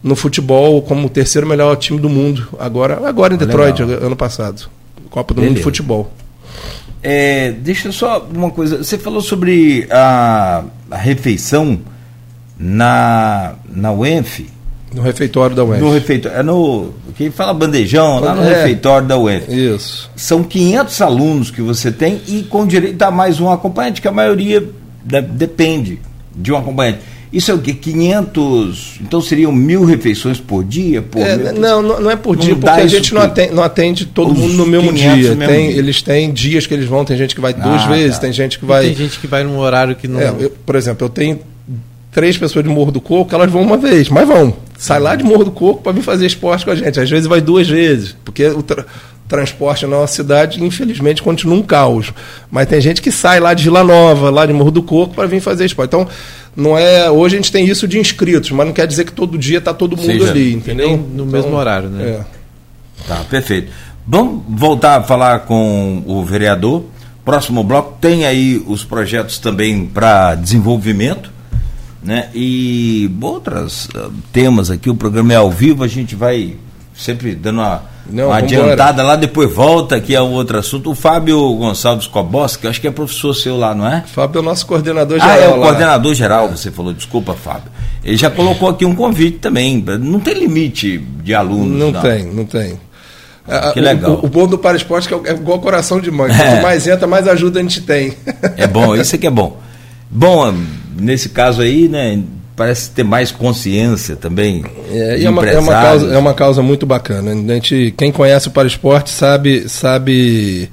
no 0.02 0.14
futebol 0.14 0.80
como 0.82 1.06
o 1.06 1.10
terceiro 1.10 1.46
melhor 1.46 1.76
time 1.76 1.98
do 1.98 2.08
mundo, 2.08 2.48
agora, 2.58 3.06
agora 3.06 3.34
em 3.34 3.36
Detroit, 3.36 3.82
Legal. 3.82 4.06
ano 4.06 4.16
passado. 4.16 4.68
Copa 5.10 5.34
do 5.34 5.36
Beleza. 5.36 5.50
Mundo 5.50 5.58
de 5.58 5.64
Futebol. 5.64 6.12
É, 7.02 7.52
deixa 7.52 7.92
só 7.92 8.26
uma 8.34 8.50
coisa. 8.50 8.78
Você 8.78 8.98
falou 8.98 9.20
sobre 9.20 9.86
a, 9.90 10.64
a 10.90 10.96
refeição 10.96 11.78
na, 12.58 13.54
na 13.68 13.92
UENF. 13.92 14.46
No 14.92 15.02
refeitório 15.02 15.54
da 15.54 15.64
UENF. 15.64 15.80
No 15.82 15.92
refeitório. 15.92 16.38
É 16.38 16.42
no. 16.42 16.94
Quem 17.16 17.30
fala 17.30 17.54
bandejão, 17.54 18.18
lá 18.20 18.34
no 18.34 18.42
é, 18.42 18.54
refeitório 18.54 19.06
da 19.06 19.16
UENF. 19.16 19.48
Isso. 19.48 20.10
São 20.16 20.42
500 20.42 21.00
alunos 21.00 21.50
que 21.50 21.62
você 21.62 21.92
tem 21.92 22.20
e 22.26 22.42
com 22.42 22.66
direito 22.66 23.00
a 23.02 23.10
mais 23.10 23.40
um 23.40 23.50
acompanhante, 23.50 24.00
que 24.00 24.08
a 24.08 24.12
maioria 24.12 24.62
depende 25.30 26.00
de 26.34 26.52
um 26.52 26.56
acompanhante. 26.56 27.00
Isso 27.32 27.50
é 27.50 27.54
o 27.54 27.58
que? 27.58 27.74
500. 27.74 29.00
Então 29.02 29.20
seriam 29.20 29.52
mil 29.52 29.84
refeições 29.84 30.40
por 30.40 30.64
dia? 30.64 31.02
Por 31.02 31.20
é, 31.20 31.52
não, 31.52 31.82
não 31.82 32.10
é 32.10 32.16
por 32.16 32.36
dia, 32.36 32.54
não 32.54 32.60
porque 32.60 32.80
a 32.80 32.86
gente 32.86 33.12
não 33.12 33.22
atende, 33.22 33.52
não 33.52 33.62
atende 33.62 34.06
todo 34.06 34.34
mundo 34.34 34.54
no 34.54 34.66
mesmo 34.66 34.92
dia. 34.92 35.34
Mesmo 35.34 35.46
tem, 35.46 35.68
dia. 35.68 35.78
Eles 35.78 36.02
têm 36.02 36.32
dias 36.32 36.66
que 36.66 36.74
eles 36.74 36.86
vão, 36.86 37.04
tem 37.04 37.16
gente 37.16 37.34
que 37.34 37.40
vai 37.40 37.54
ah, 37.58 37.62
duas 37.62 37.84
vezes, 37.84 38.16
tá. 38.16 38.22
tem 38.22 38.32
gente 38.32 38.58
que 38.58 38.64
vai. 38.64 38.86
E 38.86 38.88
tem 38.88 38.96
gente 38.96 39.18
que 39.18 39.26
vai 39.26 39.44
num 39.44 39.58
horário 39.58 39.96
que 39.96 40.06
não. 40.06 40.20
É, 40.20 40.34
eu, 40.38 40.50
por 40.64 40.76
exemplo, 40.76 41.04
eu 41.04 41.08
tenho 41.08 41.40
três 42.16 42.38
pessoas 42.38 42.64
de 42.64 42.70
Morro 42.70 42.90
do 42.90 43.00
Coco, 43.00 43.34
elas 43.34 43.50
vão 43.50 43.60
uma 43.60 43.76
vez, 43.76 44.08
mas 44.08 44.26
vão. 44.26 44.56
Sai 44.78 44.98
lá 44.98 45.14
de 45.14 45.22
Morro 45.22 45.44
do 45.44 45.50
Coco 45.50 45.82
para 45.82 45.92
vir 45.92 46.02
fazer 46.02 46.26
esporte 46.26 46.64
com 46.64 46.70
a 46.70 46.74
gente. 46.74 46.98
Às 46.98 47.10
vezes 47.10 47.26
vai 47.26 47.42
duas 47.42 47.68
vezes, 47.68 48.16
porque 48.24 48.46
o 48.46 48.62
tra 48.62 48.86
transporte 49.28 49.84
na 49.84 49.96
nossa 49.96 50.14
cidade, 50.14 50.62
infelizmente, 50.62 51.22
continua 51.22 51.56
um 51.56 51.62
caos. 51.62 52.12
Mas 52.50 52.68
tem 52.68 52.80
gente 52.80 53.02
que 53.02 53.10
sai 53.10 53.40
lá 53.40 53.54
de 53.54 53.64
Vila 53.64 53.82
Nova, 53.82 54.30
lá 54.30 54.46
de 54.46 54.52
Morro 54.52 54.70
do 54.70 54.82
Coco, 54.82 55.14
para 55.14 55.26
vir 55.26 55.40
fazer 55.40 55.64
esporte. 55.64 55.88
Então, 55.88 56.08
não 56.56 56.76
é. 56.76 57.10
Hoje 57.10 57.36
a 57.36 57.38
gente 57.38 57.52
tem 57.52 57.66
isso 57.66 57.86
de 57.86 57.98
inscritos, 57.98 58.50
mas 58.50 58.66
não 58.66 58.72
quer 58.72 58.86
dizer 58.86 59.04
que 59.04 59.12
todo 59.12 59.36
dia 59.36 59.58
está 59.58 59.74
todo 59.74 59.96
mundo 59.96 60.06
Seja, 60.06 60.30
ali, 60.30 60.54
entendeu? 60.54 60.96
No 60.96 61.24
então, 61.24 61.26
mesmo 61.26 61.54
horário, 61.54 61.90
né? 61.90 62.08
É. 62.08 62.24
Tá, 63.06 63.16
perfeito. 63.28 63.70
Vamos 64.06 64.42
voltar 64.48 64.96
a 64.96 65.02
falar 65.02 65.40
com 65.40 66.02
o 66.06 66.24
vereador. 66.24 66.84
Próximo 67.24 67.62
bloco 67.62 67.98
tem 68.00 68.24
aí 68.24 68.62
os 68.66 68.84
projetos 68.84 69.38
também 69.38 69.84
para 69.84 70.34
desenvolvimento, 70.36 71.30
né? 72.02 72.30
E 72.34 73.10
outros 73.20 73.86
uh, 73.86 74.12
temas 74.32 74.70
aqui. 74.70 74.88
O 74.88 74.94
programa 74.94 75.32
é 75.32 75.36
ao 75.36 75.50
vivo, 75.50 75.84
a 75.84 75.88
gente 75.88 76.14
vai 76.14 76.56
sempre 76.96 77.34
dando 77.34 77.60
uma 77.60 77.82
não, 78.10 78.32
adiantada 78.32 79.02
lá, 79.02 79.16
depois 79.16 79.52
volta 79.52 79.96
aqui 79.96 80.14
a 80.14 80.22
um 80.22 80.32
outro 80.32 80.58
assunto. 80.58 80.90
O 80.90 80.94
Fábio 80.94 81.38
Gonçalves 81.54 82.06
Koboski, 82.06 82.68
acho 82.68 82.80
que 82.80 82.86
é 82.86 82.90
professor 82.90 83.34
seu 83.34 83.56
lá, 83.56 83.74
não 83.74 83.86
é? 83.86 84.04
Fábio 84.06 84.38
é 84.38 84.42
o 84.42 84.44
nosso 84.44 84.66
coordenador 84.66 85.18
geral. 85.18 85.36
Ah, 85.36 85.40
é 85.40 85.48
o 85.48 85.56
lá. 85.56 85.66
coordenador 85.66 86.14
geral, 86.14 86.48
você 86.48 86.70
falou, 86.70 86.92
desculpa, 86.92 87.34
Fábio. 87.34 87.70
Ele 88.04 88.16
já 88.16 88.30
colocou 88.30 88.68
aqui 88.68 88.84
um 88.84 88.94
convite 88.94 89.38
também. 89.38 89.84
Não 90.00 90.20
tem 90.20 90.34
limite 90.34 90.98
de 90.98 91.34
alunos. 91.34 91.78
Não, 91.78 91.90
não. 91.90 92.00
tem, 92.00 92.24
não 92.26 92.44
tem. 92.44 92.78
Que 93.72 93.80
legal. 93.80 94.20
O, 94.22 94.26
o, 94.26 94.28
bom 94.28 94.46
do 94.46 94.58
para 94.58 94.76
esporte 94.76 95.12
é, 95.12 95.30
é 95.30 95.34
igual 95.34 95.60
coração 95.60 96.00
de 96.00 96.10
mãe. 96.10 96.28
Quanto 96.34 96.40
é. 96.40 96.62
mais 96.62 96.86
entra, 96.86 97.06
mais 97.06 97.28
ajuda 97.28 97.60
a 97.60 97.62
gente 97.62 97.80
tem. 97.80 98.12
É 98.56 98.66
bom, 98.66 98.94
isso 98.96 99.14
aqui 99.14 99.26
é 99.26 99.30
bom. 99.30 99.60
Bom, 100.10 100.54
nesse 100.98 101.28
caso 101.28 101.62
aí, 101.62 101.88
né, 101.88 102.20
parece 102.56 102.90
ter 102.90 103.04
mais 103.04 103.30
consciência 103.30 104.16
também. 104.16 104.64
É, 104.90 105.22
é, 105.22 105.28
uma, 105.30 105.46
é, 105.46 105.58
uma 105.58 105.72
causa, 105.72 106.14
é 106.14 106.18
uma 106.18 106.34
causa 106.34 106.62
muito 106.62 106.86
bacana. 106.86 107.32
A 107.32 107.54
gente, 107.54 107.94
quem 107.96 108.10
conhece 108.10 108.48
o 108.48 108.50
para 108.50 108.66
esporte 108.66 109.10
sabe, 109.10 109.68
sabe 109.68 110.70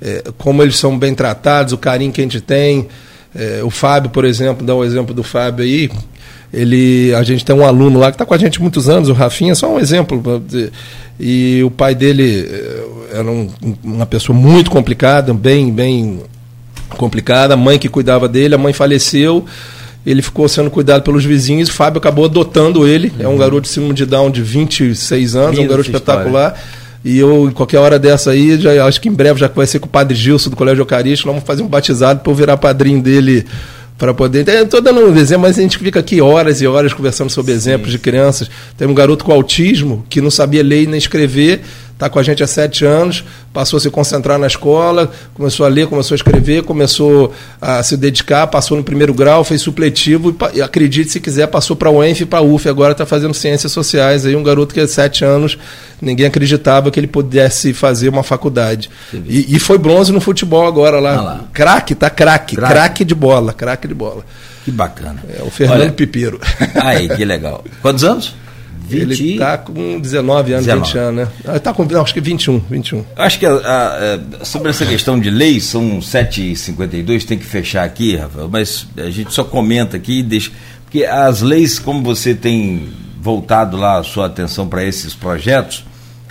é, 0.00 0.24
como 0.38 0.62
eles 0.62 0.78
são 0.78 0.98
bem 0.98 1.14
tratados, 1.14 1.74
o 1.74 1.78
carinho 1.78 2.10
que 2.10 2.22
a 2.22 2.24
gente 2.24 2.40
tem. 2.40 2.88
É, 3.34 3.60
o 3.62 3.68
Fábio, 3.68 4.08
por 4.08 4.24
exemplo, 4.24 4.64
dá 4.64 4.74
o 4.74 4.80
um 4.80 4.84
exemplo 4.84 5.14
do 5.14 5.22
Fábio 5.22 5.62
aí. 5.62 5.90
Ele, 6.52 7.14
a 7.14 7.22
gente 7.22 7.44
tem 7.44 7.54
um 7.54 7.66
aluno 7.66 7.98
lá 7.98 8.10
que 8.10 8.14
está 8.14 8.24
com 8.24 8.32
a 8.32 8.38
gente 8.38 8.58
há 8.58 8.62
muitos 8.62 8.88
anos, 8.88 9.10
o 9.10 9.12
Rafinha, 9.12 9.54
só 9.54 9.74
um 9.74 9.78
exemplo. 9.78 10.42
E 11.20 11.62
o 11.62 11.70
pai 11.70 11.94
dele 11.94 12.48
é, 12.50 13.18
era 13.18 13.30
um, 13.30 13.50
uma 13.84 14.06
pessoa 14.06 14.36
muito 14.36 14.70
complicada, 14.70 15.34
bem, 15.34 15.70
bem 15.70 16.20
complicada. 16.96 17.52
A 17.52 17.56
mãe 17.58 17.78
que 17.78 17.90
cuidava 17.90 18.26
dele, 18.26 18.54
a 18.54 18.58
mãe 18.58 18.72
faleceu 18.72 19.44
ele 20.06 20.22
ficou 20.22 20.48
sendo 20.48 20.70
cuidado 20.70 21.02
pelos 21.02 21.24
vizinhos, 21.24 21.68
o 21.68 21.72
Fábio 21.72 21.98
acabou 21.98 22.26
adotando 22.26 22.86
ele. 22.86 23.12
Uhum. 23.18 23.24
É 23.24 23.26
um 23.26 23.32
uhum. 23.32 23.38
garoto 23.38 23.62
de 23.62 23.68
síndrome 23.68 23.92
de 23.92 24.06
Down 24.06 24.30
de 24.30 24.40
26 24.40 25.34
anos, 25.34 25.50
Lindo 25.50 25.62
é 25.62 25.64
um 25.64 25.68
garoto 25.68 25.90
espetacular. 25.90 26.54
História. 26.54 26.86
E 27.04 27.18
eu, 27.18 27.48
em 27.48 27.52
qualquer 27.52 27.78
hora 27.78 27.98
dessa 27.98 28.30
aí, 28.30 28.58
já, 28.58 28.84
acho 28.86 29.00
que 29.00 29.08
em 29.08 29.12
breve 29.12 29.38
já 29.38 29.50
ser 29.66 29.78
com 29.80 29.86
o 29.86 29.88
padre 29.88 30.16
Gilson 30.16 30.50
do 30.50 30.56
Colégio 30.56 30.82
Eucarístico, 30.82 31.28
vamos 31.28 31.44
fazer 31.44 31.62
um 31.62 31.68
batizado 31.68 32.20
para 32.20 32.32
eu 32.32 32.36
virar 32.36 32.56
padrinho 32.56 33.02
dele 33.02 33.44
para 33.98 34.12
poder. 34.12 34.46
Estou 34.48 34.80
dando 34.80 35.00
um 35.00 35.16
exemplo, 35.16 35.42
mas 35.42 35.58
a 35.58 35.62
gente 35.62 35.78
fica 35.78 36.00
aqui 36.00 36.20
horas 36.20 36.60
e 36.60 36.66
horas 36.66 36.92
conversando 36.92 37.30
sobre 37.30 37.52
Sim. 37.52 37.58
exemplos 37.58 37.90
de 37.90 37.98
crianças. 37.98 38.50
Tem 38.76 38.86
um 38.86 38.94
garoto 38.94 39.24
com 39.24 39.32
autismo 39.32 40.04
que 40.08 40.20
não 40.20 40.30
sabia 40.30 40.62
ler 40.62 40.86
nem 40.86 40.98
escrever 40.98 41.62
está 41.96 42.10
com 42.10 42.18
a 42.18 42.22
gente 42.22 42.42
há 42.42 42.46
sete 42.46 42.84
anos, 42.84 43.24
passou 43.54 43.78
a 43.78 43.80
se 43.80 43.90
concentrar 43.90 44.38
na 44.38 44.46
escola, 44.46 45.10
começou 45.32 45.64
a 45.64 45.68
ler, 45.68 45.86
começou 45.86 46.14
a 46.14 46.16
escrever, 46.16 46.62
começou 46.62 47.32
a 47.58 47.82
se 47.82 47.96
dedicar, 47.96 48.46
passou 48.48 48.76
no 48.76 48.84
primeiro 48.84 49.14
grau, 49.14 49.42
fez 49.42 49.62
supletivo 49.62 50.36
e, 50.52 50.60
acredite 50.60 51.10
se 51.10 51.20
quiser, 51.20 51.46
passou 51.46 51.74
para 51.74 51.88
o 51.88 51.96
UENF 51.96 52.20
e 52.20 52.26
para 52.26 52.40
a 52.40 52.42
UF, 52.42 52.68
agora 52.68 52.92
está 52.92 53.06
fazendo 53.06 53.32
ciências 53.32 53.72
sociais. 53.72 54.26
Aí 54.26 54.36
um 54.36 54.42
garoto 54.42 54.74
que 54.74 54.80
há 54.80 54.86
sete 54.86 55.24
anos, 55.24 55.56
ninguém 56.00 56.26
acreditava 56.26 56.90
que 56.90 57.00
ele 57.00 57.06
pudesse 57.06 57.72
fazer 57.72 58.10
uma 58.10 58.22
faculdade. 58.22 58.90
E, 59.12 59.56
e, 59.56 59.58
foi 59.58 59.78
bronze 59.78 60.12
no 60.12 60.20
futebol 60.20 60.66
agora 60.66 61.00
lá. 61.00 61.14
Ah 61.14 61.22
lá. 61.22 61.44
Craque, 61.50 61.94
tá 61.94 62.10
craque, 62.10 62.56
craque 62.56 63.06
de 63.06 63.14
bola, 63.14 63.54
craque 63.54 63.88
de 63.88 63.94
bola. 63.94 64.22
Que 64.66 64.70
bacana. 64.70 65.22
É 65.38 65.42
o 65.42 65.50
Fernando 65.50 65.80
Olha, 65.80 65.92
Pipeiro. 65.92 66.40
Aí, 66.74 67.08
que 67.08 67.24
legal. 67.24 67.64
Quantos 67.80 68.04
anos? 68.04 68.34
20... 68.88 69.02
Ele 69.02 69.32
está 69.32 69.58
com 69.58 70.00
19 70.00 70.52
anos, 70.52 70.66
19. 70.66 70.86
20 70.86 70.98
anos, 70.98 71.28
né? 71.44 71.56
Está 71.56 71.72
com, 71.72 71.84
não, 71.84 72.02
acho 72.02 72.14
que 72.14 72.20
21, 72.20 72.58
21. 72.70 73.04
Acho 73.16 73.38
que 73.38 73.46
a, 73.46 73.52
a, 74.40 74.44
sobre 74.44 74.70
essa 74.70 74.86
questão 74.86 75.18
de 75.18 75.30
lei, 75.30 75.60
são 75.60 75.98
7h52, 75.98 77.24
tem 77.24 77.38
que 77.38 77.44
fechar 77.44 77.84
aqui, 77.84 78.16
Rafael, 78.16 78.48
mas 78.50 78.86
a 78.96 79.10
gente 79.10 79.32
só 79.32 79.44
comenta 79.44 79.96
aqui 79.96 80.20
e 80.20 80.22
deixa. 80.22 80.50
Porque 80.84 81.04
as 81.04 81.42
leis, 81.42 81.78
como 81.78 82.02
você 82.02 82.34
tem 82.34 82.88
voltado 83.20 83.76
lá 83.76 83.98
a 83.98 84.02
sua 84.04 84.26
atenção 84.26 84.68
para 84.68 84.84
esses 84.84 85.14
projetos, 85.14 85.84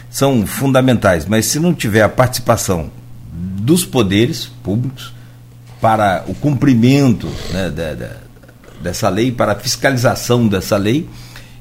são 0.10 0.48
fundamentais, 0.48 1.26
mas 1.26 1.46
se 1.46 1.60
não 1.60 1.74
tiver 1.74 2.02
a 2.02 2.08
participação 2.08 2.90
dos 3.34 3.84
poderes 3.84 4.46
públicos 4.64 5.14
para 5.82 6.24
o 6.28 6.34
cumprimento 6.34 7.30
né, 7.52 7.70
da, 7.70 7.94
da, 7.94 8.12
dessa 8.82 9.10
lei, 9.10 9.32
para 9.32 9.52
a 9.52 9.56
fiscalização 9.56 10.48
dessa 10.48 10.78
lei, 10.78 11.08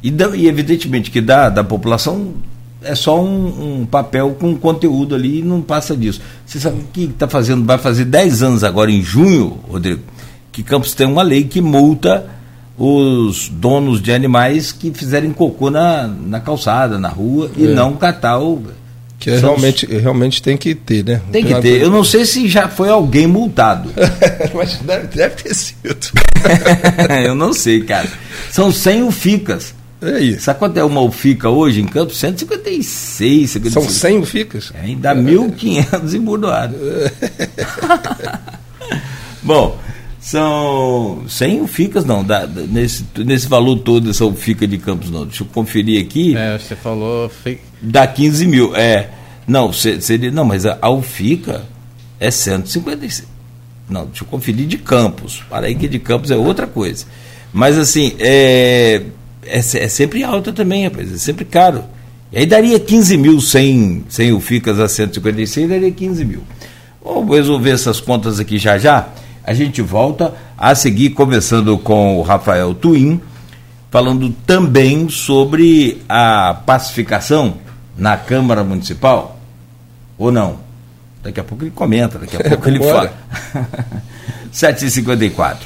e, 0.04 0.14
e 0.36 0.46
evidentemente 0.46 1.10
que 1.10 1.22
da, 1.22 1.48
da 1.48 1.64
população 1.64 2.34
é 2.82 2.94
só 2.94 3.18
um, 3.22 3.80
um, 3.80 3.86
papel 3.86 4.36
com 4.38 4.54
conteúdo 4.54 5.14
ali 5.14 5.38
e 5.38 5.42
não 5.42 5.62
passa 5.62 5.96
disso. 5.96 6.20
Você 6.44 6.60
sabe 6.60 6.80
o 6.80 6.84
que 6.92 7.04
está 7.04 7.26
fazendo? 7.26 7.64
Vai 7.64 7.78
fazer 7.78 8.04
10 8.04 8.42
anos 8.42 8.62
agora, 8.62 8.90
em 8.90 9.02
junho, 9.02 9.58
Rodrigo, 9.66 10.02
que 10.52 10.62
Campos 10.62 10.92
tem 10.92 11.06
uma 11.06 11.22
lei 11.22 11.44
que 11.44 11.62
multa 11.62 12.26
os 12.76 13.48
donos 13.48 14.02
de 14.02 14.12
animais 14.12 14.72
que 14.72 14.92
fizerem 14.92 15.32
cocô 15.32 15.70
na, 15.70 16.06
na 16.06 16.40
calçada, 16.40 16.98
na 16.98 17.08
rua, 17.08 17.50
é. 17.56 17.62
e 17.62 17.66
não 17.68 17.94
catar 17.96 18.38
o. 18.38 18.62
Que 19.18 19.30
é 19.30 19.38
realmente, 19.38 19.86
realmente 19.86 20.42
tem 20.42 20.56
que 20.56 20.74
ter, 20.74 21.02
né? 21.02 21.22
Tem, 21.32 21.42
tem 21.42 21.54
que 21.54 21.62
ter. 21.62 21.80
Eu 21.80 21.90
não 21.90 22.04
sei 22.04 22.26
se 22.26 22.46
já 22.46 22.68
foi 22.68 22.90
alguém 22.90 23.26
multado. 23.26 23.88
Mas 24.52 24.76
deve, 24.78 25.06
deve 25.06 25.42
ter 25.42 25.54
sido. 25.54 25.96
Eu 27.24 27.34
não 27.34 27.54
sei, 27.54 27.82
cara. 27.84 28.08
São 28.50 28.70
100 28.70 29.04
UFICAS 29.04 29.74
É 30.02 30.20
isso. 30.20 30.42
Sabe 30.42 30.58
quanto 30.58 30.76
é 30.76 30.84
uma 30.84 31.00
UFICA 31.00 31.48
hoje 31.48 31.80
em 31.80 31.86
Campos? 31.86 32.18
156. 32.18 33.50
156. 33.50 33.72
São 33.72 33.88
100 33.88 34.18
UFICas? 34.18 34.72
É, 34.74 34.80
ainda 34.80 35.10
é. 35.10 35.14
1.500 35.14 36.14
embordoados. 36.14 36.78
Bom, 39.42 39.78
são 40.20 41.22
100 41.28 41.60
UFICas, 41.60 42.04
não, 42.04 42.24
dá, 42.24 42.46
nesse, 42.46 43.04
nesse 43.18 43.46
valor 43.46 43.76
todo 43.76 44.08
essa 44.08 44.24
UFICA 44.24 44.66
de 44.66 44.78
Campos, 44.78 45.10
não. 45.10 45.26
Deixa 45.26 45.42
eu 45.42 45.46
conferir 45.52 46.02
aqui. 46.02 46.36
É, 46.36 46.58
você 46.58 46.74
falou. 46.74 47.30
Dá 47.80 48.06
15 48.06 48.46
mil. 48.46 48.74
É. 48.74 49.10
Não, 49.46 49.72
seria. 49.72 50.30
Não, 50.30 50.44
mas 50.44 50.64
a, 50.64 50.78
a 50.80 50.90
UFICA 50.90 51.64
é 52.18 52.30
156. 52.30 53.28
Não, 53.88 54.06
deixa 54.06 54.24
eu 54.24 54.28
conferir 54.28 54.66
de 54.66 54.78
Campos. 54.78 55.42
Para 55.48 55.66
aí 55.66 55.74
que 55.74 55.86
de 55.86 55.98
Campos 55.98 56.30
é 56.30 56.36
outra 56.36 56.66
coisa. 56.66 57.04
Mas 57.52 57.78
assim, 57.78 58.14
é, 58.18 59.02
é, 59.46 59.58
é 59.58 59.88
sempre 59.88 60.22
alta 60.22 60.52
também, 60.52 60.84
rapaz, 60.84 61.12
é 61.12 61.18
sempre 61.18 61.44
caro. 61.44 61.84
E 62.32 62.38
aí 62.38 62.46
daria 62.46 62.80
15 62.80 63.16
mil 63.16 63.40
sem, 63.40 64.04
sem 64.08 64.32
o 64.32 64.40
FICAS 64.40 64.80
a 64.80 64.88
156, 64.88 65.68
daria 65.68 65.90
15 65.90 66.24
mil. 66.24 66.42
Vamos 67.04 67.36
resolver 67.36 67.70
essas 67.70 68.00
contas 68.00 68.40
aqui 68.40 68.58
já 68.58 68.78
já. 68.78 69.08
A 69.44 69.52
gente 69.52 69.82
volta 69.82 70.34
a 70.56 70.74
seguir 70.74 71.10
conversando 71.10 71.76
com 71.78 72.18
o 72.18 72.22
Rafael 72.22 72.74
Twin, 72.74 73.20
falando 73.90 74.30
também 74.46 75.08
sobre 75.08 76.02
a 76.08 76.54
pacificação 76.66 77.54
na 77.96 78.16
Câmara 78.16 78.64
Municipal. 78.64 79.38
Ou 80.18 80.32
não? 80.32 80.58
Daqui 81.22 81.40
a 81.40 81.44
pouco 81.44 81.64
ele 81.64 81.70
comenta, 81.70 82.18
daqui 82.18 82.36
a 82.36 82.40
pouco 82.50 82.68
ele 82.68 82.78
fala. 82.78 83.12
7h54. 84.52 85.56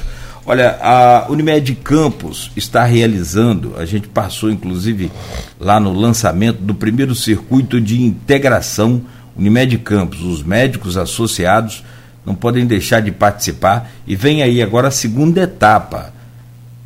Olha, 0.51 0.79
a 0.81 1.27
Unimed 1.29 1.75
Campos 1.75 2.49
está 2.55 2.83
realizando, 2.83 3.75
a 3.77 3.85
gente 3.85 4.07
passou 4.07 4.49
inclusive 4.49 5.11
lá 5.59 5.79
no 5.79 5.93
lançamento 5.93 6.57
do 6.57 6.73
primeiro 6.73 7.13
circuito 7.13 7.79
de 7.79 8.01
integração 8.01 8.99
Unimed 9.37 9.77
Campos. 9.77 10.23
Os 10.23 10.41
médicos 10.41 10.97
associados 10.97 11.83
não 12.25 12.33
podem 12.33 12.65
deixar 12.65 12.99
de 12.99 13.11
participar 13.11 13.91
e 14.07 14.15
vem 14.15 14.41
aí 14.41 14.59
agora 14.59 14.87
a 14.87 14.91
segunda 14.91 15.43
etapa, 15.43 16.11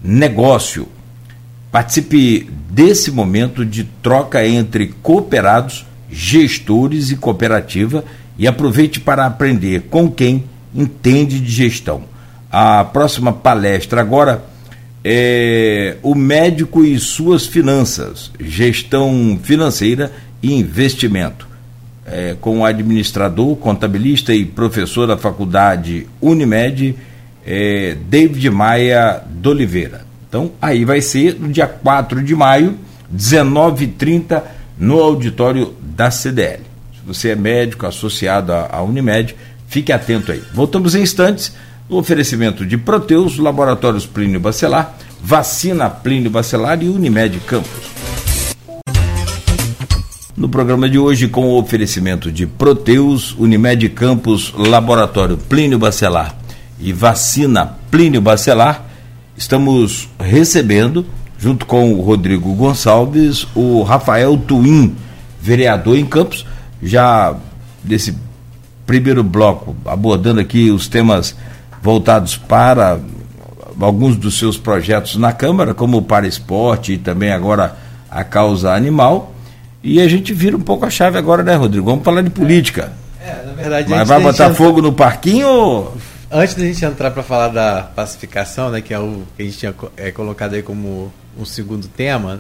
negócio. 0.04 0.86
Participe 1.72 2.52
desse 2.70 3.12
momento 3.12 3.66
de 3.66 3.86
troca 3.86 4.46
entre 4.46 4.88
cooperados, 5.02 5.86
gestores 6.12 7.12
e 7.12 7.16
cooperativa 7.16 8.04
e 8.38 8.46
aproveite 8.46 9.00
para 9.00 9.26
aprender 9.26 9.84
com 9.84 10.12
quem 10.12 10.44
entende 10.76 11.40
de 11.40 11.50
gestão. 11.50 12.12
A 12.54 12.84
próxima 12.84 13.34
palestra 13.34 14.00
agora 14.00 14.46
é 15.04 15.98
o 16.04 16.14
médico 16.14 16.86
e 16.86 17.00
suas 17.00 17.48
finanças, 17.48 18.32
gestão 18.40 19.40
financeira 19.42 20.12
e 20.42 20.54
investimento. 20.54 21.48
É, 22.06 22.36
com 22.40 22.60
o 22.60 22.66
administrador, 22.66 23.56
contabilista 23.56 24.36
e 24.36 24.46
professor 24.46 25.08
da 25.08 25.18
faculdade 25.18 26.08
Unimed, 26.22 26.96
é, 27.44 27.98
David 28.08 28.50
Maia 28.52 29.24
de 29.28 29.50
Oliveira. 29.50 30.06
Então, 30.30 30.52
aí 30.62 30.86
vai 30.86 31.02
ser 31.02 31.40
no 31.40 31.48
dia 31.48 31.66
4 31.66 32.22
de 32.22 32.36
maio, 32.36 32.78
19h30, 33.12 34.44
no 34.78 35.02
auditório 35.02 35.74
da 35.82 36.12
CDL 36.12 36.74
você 37.06 37.30
é 37.30 37.36
médico 37.36 37.86
associado 37.86 38.54
à, 38.54 38.82
Unimed, 38.82 39.36
fique 39.68 39.92
atento 39.92 40.32
aí. 40.32 40.42
Voltamos 40.54 40.96
em 40.96 41.02
instantes 41.02 41.54
no 41.94 42.00
oferecimento 42.00 42.66
de 42.66 42.76
Proteus, 42.76 43.38
Laboratórios 43.38 44.04
Plínio 44.04 44.40
Bacelar, 44.40 44.98
Vacina 45.22 45.92
Plínio 45.92 46.32
Bacelar 46.32 46.82
e 46.82 46.90
Unimed 46.90 47.40
Campos. 47.42 47.94
No 50.36 50.50
programa 50.50 50.90
de 50.90 50.98
hoje, 50.98 51.28
com 51.28 51.46
o 51.46 51.60
oferecimento 51.60 52.32
de 52.32 52.48
Proteus, 52.48 53.36
Unimed 53.38 53.88
Campos, 53.90 54.52
Laboratório 54.58 55.38
Plínio 55.38 55.78
Bacelar 55.78 56.36
e 56.80 56.92
Vacina 56.92 57.78
Plínio 57.92 58.22
Bacelar, 58.22 58.88
estamos 59.38 60.10
recebendo, 60.20 61.06
junto 61.38 61.64
com 61.68 61.94
o 61.94 62.02
Rodrigo 62.02 62.56
Gonçalves, 62.56 63.46
o 63.54 63.84
Rafael 63.84 64.36
Twin, 64.36 64.96
vereador 65.40 65.96
em 65.96 66.08
Campos, 66.08 66.44
já 66.82 67.36
desse 67.84 68.18
primeiro 68.88 69.24
bloco, 69.24 69.76
abordando 69.86 70.40
aqui 70.40 70.72
os 70.72 70.88
temas 70.88 71.36
voltados 71.84 72.38
para 72.38 72.98
alguns 73.80 74.16
dos 74.16 74.40
seus 74.40 74.58
projetos 74.58 75.18
na 75.18 75.34
Câmara, 75.34 75.74
como 75.74 75.98
o 75.98 76.02
Para 76.02 76.26
Esporte 76.26 76.94
e 76.94 76.98
também 76.98 77.32
agora 77.32 77.76
a 78.10 78.24
causa 78.24 78.74
animal. 78.74 79.34
E 79.84 80.00
a 80.00 80.08
gente 80.08 80.34
vira 80.34 80.56
um 80.56 80.62
pouco 80.62 80.86
a 80.86 80.90
chave 80.90 81.18
agora, 81.18 81.44
né, 81.44 81.56
Rodrigo? 81.56 81.86
Vamos 81.86 82.06
falar 82.06 82.22
de 82.22 82.30
política. 82.30 82.94
É, 83.22 83.46
na 83.46 83.52
verdade. 83.52 83.90
Mas 83.90 84.08
vai 84.08 84.22
botar 84.22 84.54
fogo 84.54 84.82
no 84.82 84.94
parquinho 84.94 85.48
ou... 85.48 85.98
Antes 86.32 86.56
da 86.56 86.64
gente 86.64 86.84
entrar 86.84 87.12
para 87.12 87.22
falar 87.22 87.50
da 87.50 87.84
pacificação, 87.84 88.72
né, 88.72 88.82
que 88.82 88.94
é 88.94 88.98
o 88.98 89.22
que 89.36 89.44
a 89.44 89.46
gente 89.46 89.58
tinha 89.58 89.76
é, 89.98 90.10
colocado 90.10 90.56
aí 90.56 90.64
como 90.64 91.12
um 91.38 91.46
segundo 91.46 91.88
tema, 91.88 92.40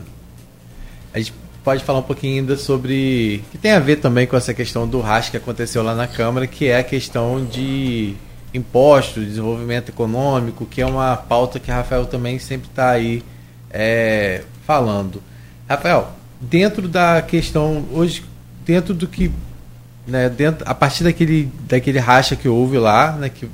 a 1.13 1.19
gente 1.19 1.33
pode 1.63 1.83
falar 1.83 1.99
um 1.99 2.03
pouquinho 2.03 2.39
ainda 2.39 2.57
sobre. 2.57 3.43
que 3.51 3.57
tem 3.57 3.71
a 3.71 3.79
ver 3.79 3.97
também 3.97 4.25
com 4.25 4.35
essa 4.35 4.51
questão 4.51 4.87
do 4.87 4.99
RAS 4.99 5.29
que 5.29 5.37
aconteceu 5.37 5.83
lá 5.83 5.93
na 5.93 6.07
Câmara, 6.07 6.47
que 6.47 6.67
é 6.67 6.79
a 6.79 6.83
questão 6.83 7.45
de 7.45 8.15
impostos, 8.53 9.25
desenvolvimento 9.25 9.89
econômico, 9.89 10.65
que 10.65 10.81
é 10.81 10.85
uma 10.85 11.15
pauta 11.15 11.59
que 11.59 11.71
Rafael 11.71 12.05
também 12.05 12.39
sempre 12.39 12.69
está 12.69 12.91
aí 12.91 13.23
é, 13.69 14.43
falando. 14.65 15.21
Rafael, 15.67 16.11
dentro 16.39 16.87
da 16.87 17.21
questão, 17.21 17.85
hoje, 17.91 18.23
dentro 18.65 18.93
do 18.93 19.07
que. 19.07 19.31
Né, 20.05 20.27
dentro, 20.29 20.65
a 20.67 20.75
partir 20.75 21.05
daquele, 21.05 21.49
daquele 21.67 21.97
racha 21.97 22.35
que 22.35 22.47
houve 22.47 22.77
lá, 22.77 23.13
né, 23.13 23.29
que, 23.29 23.49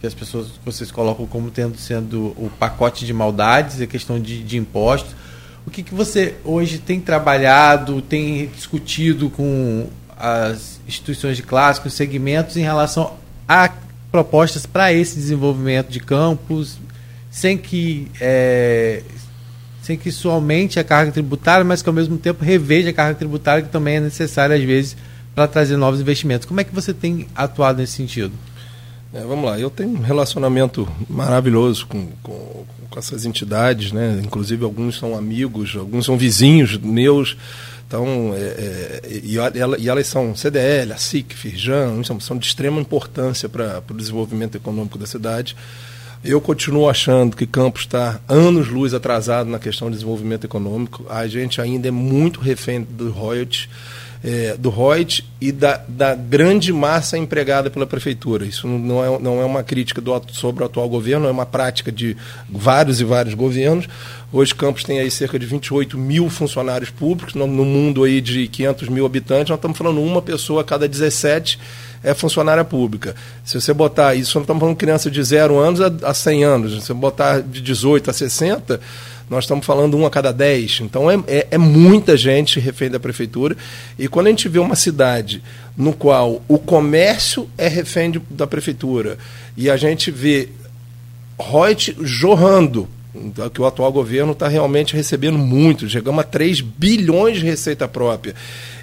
que 0.00 0.06
as 0.06 0.12
pessoas 0.12 0.48
vocês 0.64 0.90
colocam 0.90 1.26
como 1.26 1.48
tendo 1.48 1.78
sendo 1.78 2.34
o 2.36 2.50
pacote 2.58 3.06
de 3.06 3.12
maldades, 3.12 3.80
a 3.80 3.86
questão 3.86 4.20
de, 4.20 4.42
de 4.42 4.56
impostos 4.56 5.14
o 5.66 5.70
que, 5.70 5.82
que 5.82 5.94
você 5.94 6.36
hoje 6.44 6.78
tem 6.78 7.00
trabalhado, 7.00 8.02
tem 8.02 8.46
discutido 8.48 9.30
com 9.30 9.88
as 10.18 10.80
instituições 10.86 11.36
de 11.36 11.42
classe, 11.42 11.80
com 11.80 11.88
os 11.88 11.94
segmentos 11.94 12.56
em 12.56 12.62
relação 12.62 13.14
a 13.48 13.70
propostas 14.12 14.66
para 14.66 14.92
esse 14.92 15.16
desenvolvimento 15.16 15.88
de 15.88 15.98
campos, 15.98 16.78
sem 17.30 17.56
que 17.56 18.08
é, 18.20 19.02
sem 19.82 19.96
que 19.96 20.10
isso 20.10 20.28
aumente 20.28 20.78
a 20.78 20.84
carga 20.84 21.10
tributária, 21.10 21.64
mas 21.64 21.82
que 21.82 21.88
ao 21.88 21.94
mesmo 21.94 22.18
tempo 22.18 22.44
reveja 22.44 22.90
a 22.90 22.92
carga 22.92 23.14
tributária 23.14 23.62
que 23.64 23.70
também 23.70 23.96
é 23.96 24.00
necessária 24.00 24.54
às 24.54 24.62
vezes 24.62 24.96
para 25.34 25.48
trazer 25.48 25.76
novos 25.76 26.00
investimentos. 26.00 26.46
Como 26.46 26.60
é 26.60 26.64
que 26.64 26.74
você 26.74 26.92
tem 26.92 27.26
atuado 27.34 27.78
nesse 27.78 27.94
sentido? 27.94 28.32
É, 29.14 29.20
vamos 29.22 29.44
lá, 29.44 29.58
eu 29.58 29.68
tenho 29.68 29.90
um 29.90 30.00
relacionamento 30.00 30.88
maravilhoso 31.08 31.86
com, 31.86 32.08
com, 32.22 32.64
com, 32.88 32.98
essas 32.98 33.26
entidades, 33.26 33.92
né? 33.92 34.20
inclusive 34.24 34.64
alguns 34.64 34.98
são 34.98 35.16
amigos, 35.16 35.76
alguns 35.76 36.06
são 36.06 36.16
vizinhos 36.16 36.78
meus, 36.78 37.36
então, 37.92 38.32
é, 38.34 38.40
é, 38.40 39.00
e, 39.22 39.36
e, 39.78 39.88
elas 39.90 40.06
são 40.06 40.34
CDL, 40.34 40.94
a 40.94 40.96
SIC, 40.96 41.34
Firjan, 41.34 42.02
são, 42.02 42.18
são 42.18 42.38
de 42.38 42.46
extrema 42.46 42.80
importância 42.80 43.50
para 43.50 43.82
o 43.90 43.92
desenvolvimento 43.92 44.56
econômico 44.56 44.96
da 44.96 45.04
cidade. 45.04 45.54
Eu 46.24 46.40
continuo 46.40 46.88
achando 46.88 47.36
que 47.36 47.46
Campos 47.46 47.82
está 47.82 48.18
anos-luz 48.26 48.94
atrasado 48.94 49.50
na 49.50 49.58
questão 49.58 49.88
de 49.88 49.96
desenvolvimento 49.96 50.44
econômico. 50.46 51.04
A 51.10 51.26
gente 51.26 51.60
ainda 51.60 51.86
é 51.86 51.90
muito 51.90 52.40
refém 52.40 52.80
do 52.80 53.10
royalties 53.10 53.68
é, 54.24 54.56
do 54.56 54.70
Reut 54.70 55.24
e 55.40 55.50
da, 55.50 55.82
da, 55.88 56.14
grande 56.14 56.72
massa 56.72 57.18
empregada 57.18 57.68
pela 57.68 57.86
prefeitura. 57.86 58.44
Isso 58.44 58.68
não 58.68 59.04
é, 59.04 59.18
não 59.18 59.40
é 59.40 59.44
uma 59.44 59.62
crítica 59.62 60.00
do, 60.00 60.22
sobre 60.32 60.62
o 60.62 60.66
atual 60.66 60.88
governo, 60.88 61.26
é 61.26 61.30
uma 61.30 61.46
prática 61.46 61.90
de 61.90 62.16
vários 62.48 63.00
e 63.00 63.04
vários 63.04 63.34
governos. 63.34 63.88
Hoje 64.32 64.54
Campos 64.54 64.84
tem 64.84 65.00
aí 65.00 65.10
cerca 65.10 65.38
de 65.38 65.44
28 65.44 65.98
mil 65.98 66.30
funcionários 66.30 66.90
públicos, 66.90 67.34
no, 67.34 67.46
no 67.46 67.64
mundo 67.64 68.04
aí 68.04 68.20
de 68.20 68.46
500 68.46 68.88
mil 68.88 69.04
habitantes, 69.04 69.50
nós 69.50 69.58
estamos 69.58 69.76
falando 69.76 70.00
uma 70.00 70.22
pessoa 70.22 70.60
a 70.60 70.64
cada 70.64 70.88
17 70.88 71.58
é 72.04 72.14
funcionária 72.14 72.64
pública. 72.64 73.14
Se 73.44 73.60
você 73.60 73.72
botar 73.72 74.14
isso, 74.14 74.36
nós 74.36 74.44
estamos 74.44 74.60
falando 74.60 74.76
criança 74.76 75.10
de 75.10 75.22
0 75.22 75.58
anos 75.58 75.80
a, 75.80 75.92
a 76.02 76.14
100 76.14 76.44
anos, 76.44 76.72
se 76.72 76.86
você 76.86 76.94
botar 76.94 77.40
de 77.40 77.60
18 77.60 78.10
a 78.10 78.12
60, 78.12 78.80
nós 79.28 79.44
estamos 79.44 79.64
falando 79.64 79.96
um 79.96 80.04
a 80.06 80.10
cada 80.10 80.32
dez. 80.32 80.80
Então 80.82 81.10
é, 81.10 81.18
é, 81.26 81.46
é, 81.52 81.58
muita 81.58 82.16
gente 82.16 82.60
refém 82.60 82.90
da 82.90 83.00
prefeitura. 83.00 83.56
E 83.98 84.08
quando 84.08 84.26
a 84.26 84.30
gente 84.30 84.48
vê 84.48 84.58
uma 84.58 84.76
cidade 84.76 85.42
no 85.76 85.92
qual 85.92 86.42
o 86.48 86.58
comércio 86.58 87.48
é 87.56 87.68
refém 87.68 88.10
de, 88.10 88.20
da 88.30 88.46
prefeitura 88.46 89.18
e 89.56 89.70
a 89.70 89.76
gente 89.76 90.10
vê 90.10 90.48
Reut 91.38 91.96
jorrando, 92.00 92.88
que 93.52 93.60
o 93.60 93.66
atual 93.66 93.92
governo 93.92 94.32
está 94.32 94.48
realmente 94.48 94.94
recebendo 94.94 95.38
muito, 95.38 95.88
chegamos 95.88 96.20
a 96.20 96.24
3 96.24 96.60
bilhões 96.60 97.38
de 97.38 97.44
receita 97.44 97.86
própria, 97.88 98.34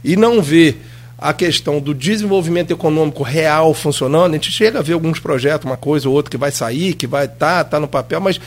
e 0.04 0.16
não 0.16 0.42
vê 0.42 0.76
a 1.18 1.34
questão 1.34 1.82
do 1.82 1.94
desenvolvimento 1.94 2.72
econômico 2.72 3.24
real 3.24 3.74
funcionando, 3.74 4.32
a 4.32 4.36
gente 4.36 4.52
chega 4.52 4.80
a 4.80 4.82
ver 4.82 4.94
alguns 4.94 5.20
projetos, 5.20 5.66
uma 5.66 5.76
coisa 5.76 6.08
ou 6.08 6.16
outra 6.16 6.32
que 6.32 6.38
vai 6.38 6.52
sair, 6.52 6.94
que 6.94 7.08
vai 7.08 7.26
estar 7.26 7.64
tá, 7.64 7.72
tá 7.72 7.80
no 7.80 7.88
papel, 7.88 8.22
mas 8.22 8.40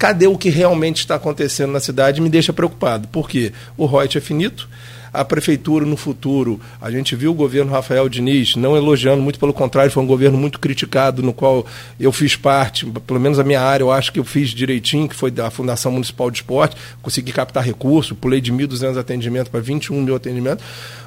Cadê 0.00 0.26
o 0.26 0.38
que 0.38 0.48
realmente 0.48 1.00
está 1.00 1.16
acontecendo 1.16 1.72
na 1.72 1.78
cidade? 1.78 2.22
Me 2.22 2.30
deixa 2.30 2.54
preocupado. 2.54 3.06
Por 3.08 3.28
quê? 3.28 3.52
O 3.76 3.84
Reut 3.84 4.16
é 4.16 4.20
finito, 4.22 4.66
a 5.12 5.22
prefeitura 5.22 5.84
no 5.84 5.94
futuro. 5.94 6.58
A 6.80 6.90
gente 6.90 7.14
viu 7.14 7.32
o 7.32 7.34
governo 7.34 7.70
Rafael 7.70 8.08
Diniz 8.08 8.56
não 8.56 8.74
elogiando, 8.74 9.22
muito 9.22 9.38
pelo 9.38 9.52
contrário, 9.52 9.92
foi 9.92 10.02
um 10.02 10.06
governo 10.06 10.38
muito 10.38 10.58
criticado, 10.58 11.22
no 11.22 11.34
qual 11.34 11.66
eu 12.00 12.10
fiz 12.12 12.34
parte, 12.34 12.86
pelo 13.06 13.20
menos 13.20 13.38
a 13.38 13.44
minha 13.44 13.60
área, 13.60 13.84
eu 13.84 13.92
acho 13.92 14.10
que 14.10 14.18
eu 14.18 14.24
fiz 14.24 14.48
direitinho, 14.48 15.06
que 15.06 15.14
foi 15.14 15.30
da 15.30 15.50
Fundação 15.50 15.92
Municipal 15.92 16.30
de 16.30 16.38
Esporte, 16.38 16.76
consegui 17.02 17.30
captar 17.30 17.62
recursos, 17.62 18.16
pulei 18.18 18.40
de 18.40 18.50
1.200 18.50 18.96
atendimentos 18.96 19.50
para 19.50 19.60
21 19.60 20.00
mil 20.00 20.16
atendimentos, 20.16 20.64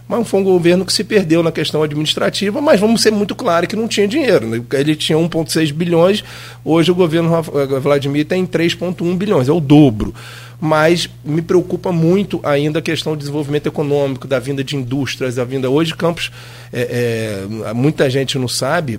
mas 0.08 0.28
foi 0.28 0.39
um 0.41 0.43
governo 0.43 0.86
que 0.86 0.93
se 0.93 1.04
perdeu 1.04 1.41
na 1.41 1.51
questão 1.51 1.82
administrativa, 1.82 2.62
mas 2.62 2.80
vamos 2.80 3.01
ser 3.01 3.12
muito 3.12 3.34
claros 3.36 3.68
que 3.68 3.76
não 3.76 3.88
tinha 3.88 4.08
dinheiro. 4.08 4.47
Né? 4.47 4.62
Ele 4.74 4.95
tinha 4.95 5.18
1,6 5.18 5.74
bilhões, 5.74 6.24
hoje 6.64 6.91
o 6.91 6.95
governo 6.95 7.41
Vladimir 7.82 8.26
tem 8.26 8.45
3,1 8.45 9.18
bilhões, 9.18 9.47
é 9.47 9.51
o 9.51 9.60
dobro 9.60 10.14
mas 10.66 11.10
me 11.26 11.41
preocupa 11.41 11.91
muito 11.91 12.39
ainda 12.41 12.80
a 12.80 12.82
questão 12.82 13.12
do 13.12 13.20
desenvolvimento 13.20 13.68
econômico, 13.68 14.26
da 14.26 14.39
vinda 14.39 14.64
de 14.64 14.78
indústrias, 14.78 15.36
da 15.36 15.43
vinda. 15.43 15.70
Hoje, 15.70 15.93
Campos, 15.93 16.32
é, 16.72 17.43
é, 17.68 17.74
muita 17.74 18.10
gente 18.10 18.39
não 18.39 18.47
sabe, 18.47 18.97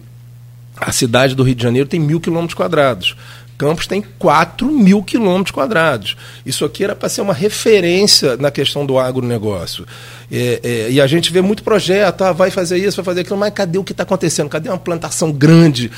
a 0.76 0.92
cidade 0.92 1.34
do 1.34 1.42
Rio 1.42 1.55
de 1.55 1.62
Janeiro 1.62 1.88
tem 1.88 1.98
mil 1.98 2.20
quilômetros 2.20 2.52
quadrados. 2.52 3.16
Campos 3.57 3.86
tem 3.86 4.05
4 4.18 4.70
mil 4.70 5.02
quilômetros 5.02 5.52
quadrados. 5.52 6.16
Isso 6.44 6.66
aqui 6.66 6.84
era 6.84 6.94
para 6.94 7.09
ser 7.09 7.22
uma 7.22 7.32
referência 7.32 8.36
na 8.36 8.50
questão 8.50 8.84
do 8.84 8.98
agronegócio. 8.98 9.86
É, 10.37 10.61
é, 10.64 10.91
e 10.91 11.01
a 11.01 11.07
gente 11.07 11.32
vê 11.32 11.41
muito 11.41 11.62
projeto, 11.62 12.22
ah, 12.22 12.32
vai 12.32 12.51
fazer 12.51 12.76
isso, 12.76 12.97
vai 12.97 13.05
fazer 13.05 13.20
aquilo, 13.20 13.39
mas 13.39 13.53
cadê 13.55 13.78
o 13.78 13.85
que 13.85 13.93
está 13.93 14.03
acontecendo? 14.03 14.49
Cadê 14.49 14.68
uma 14.68 14.76
plantação 14.76 15.30
grande? 15.30 15.93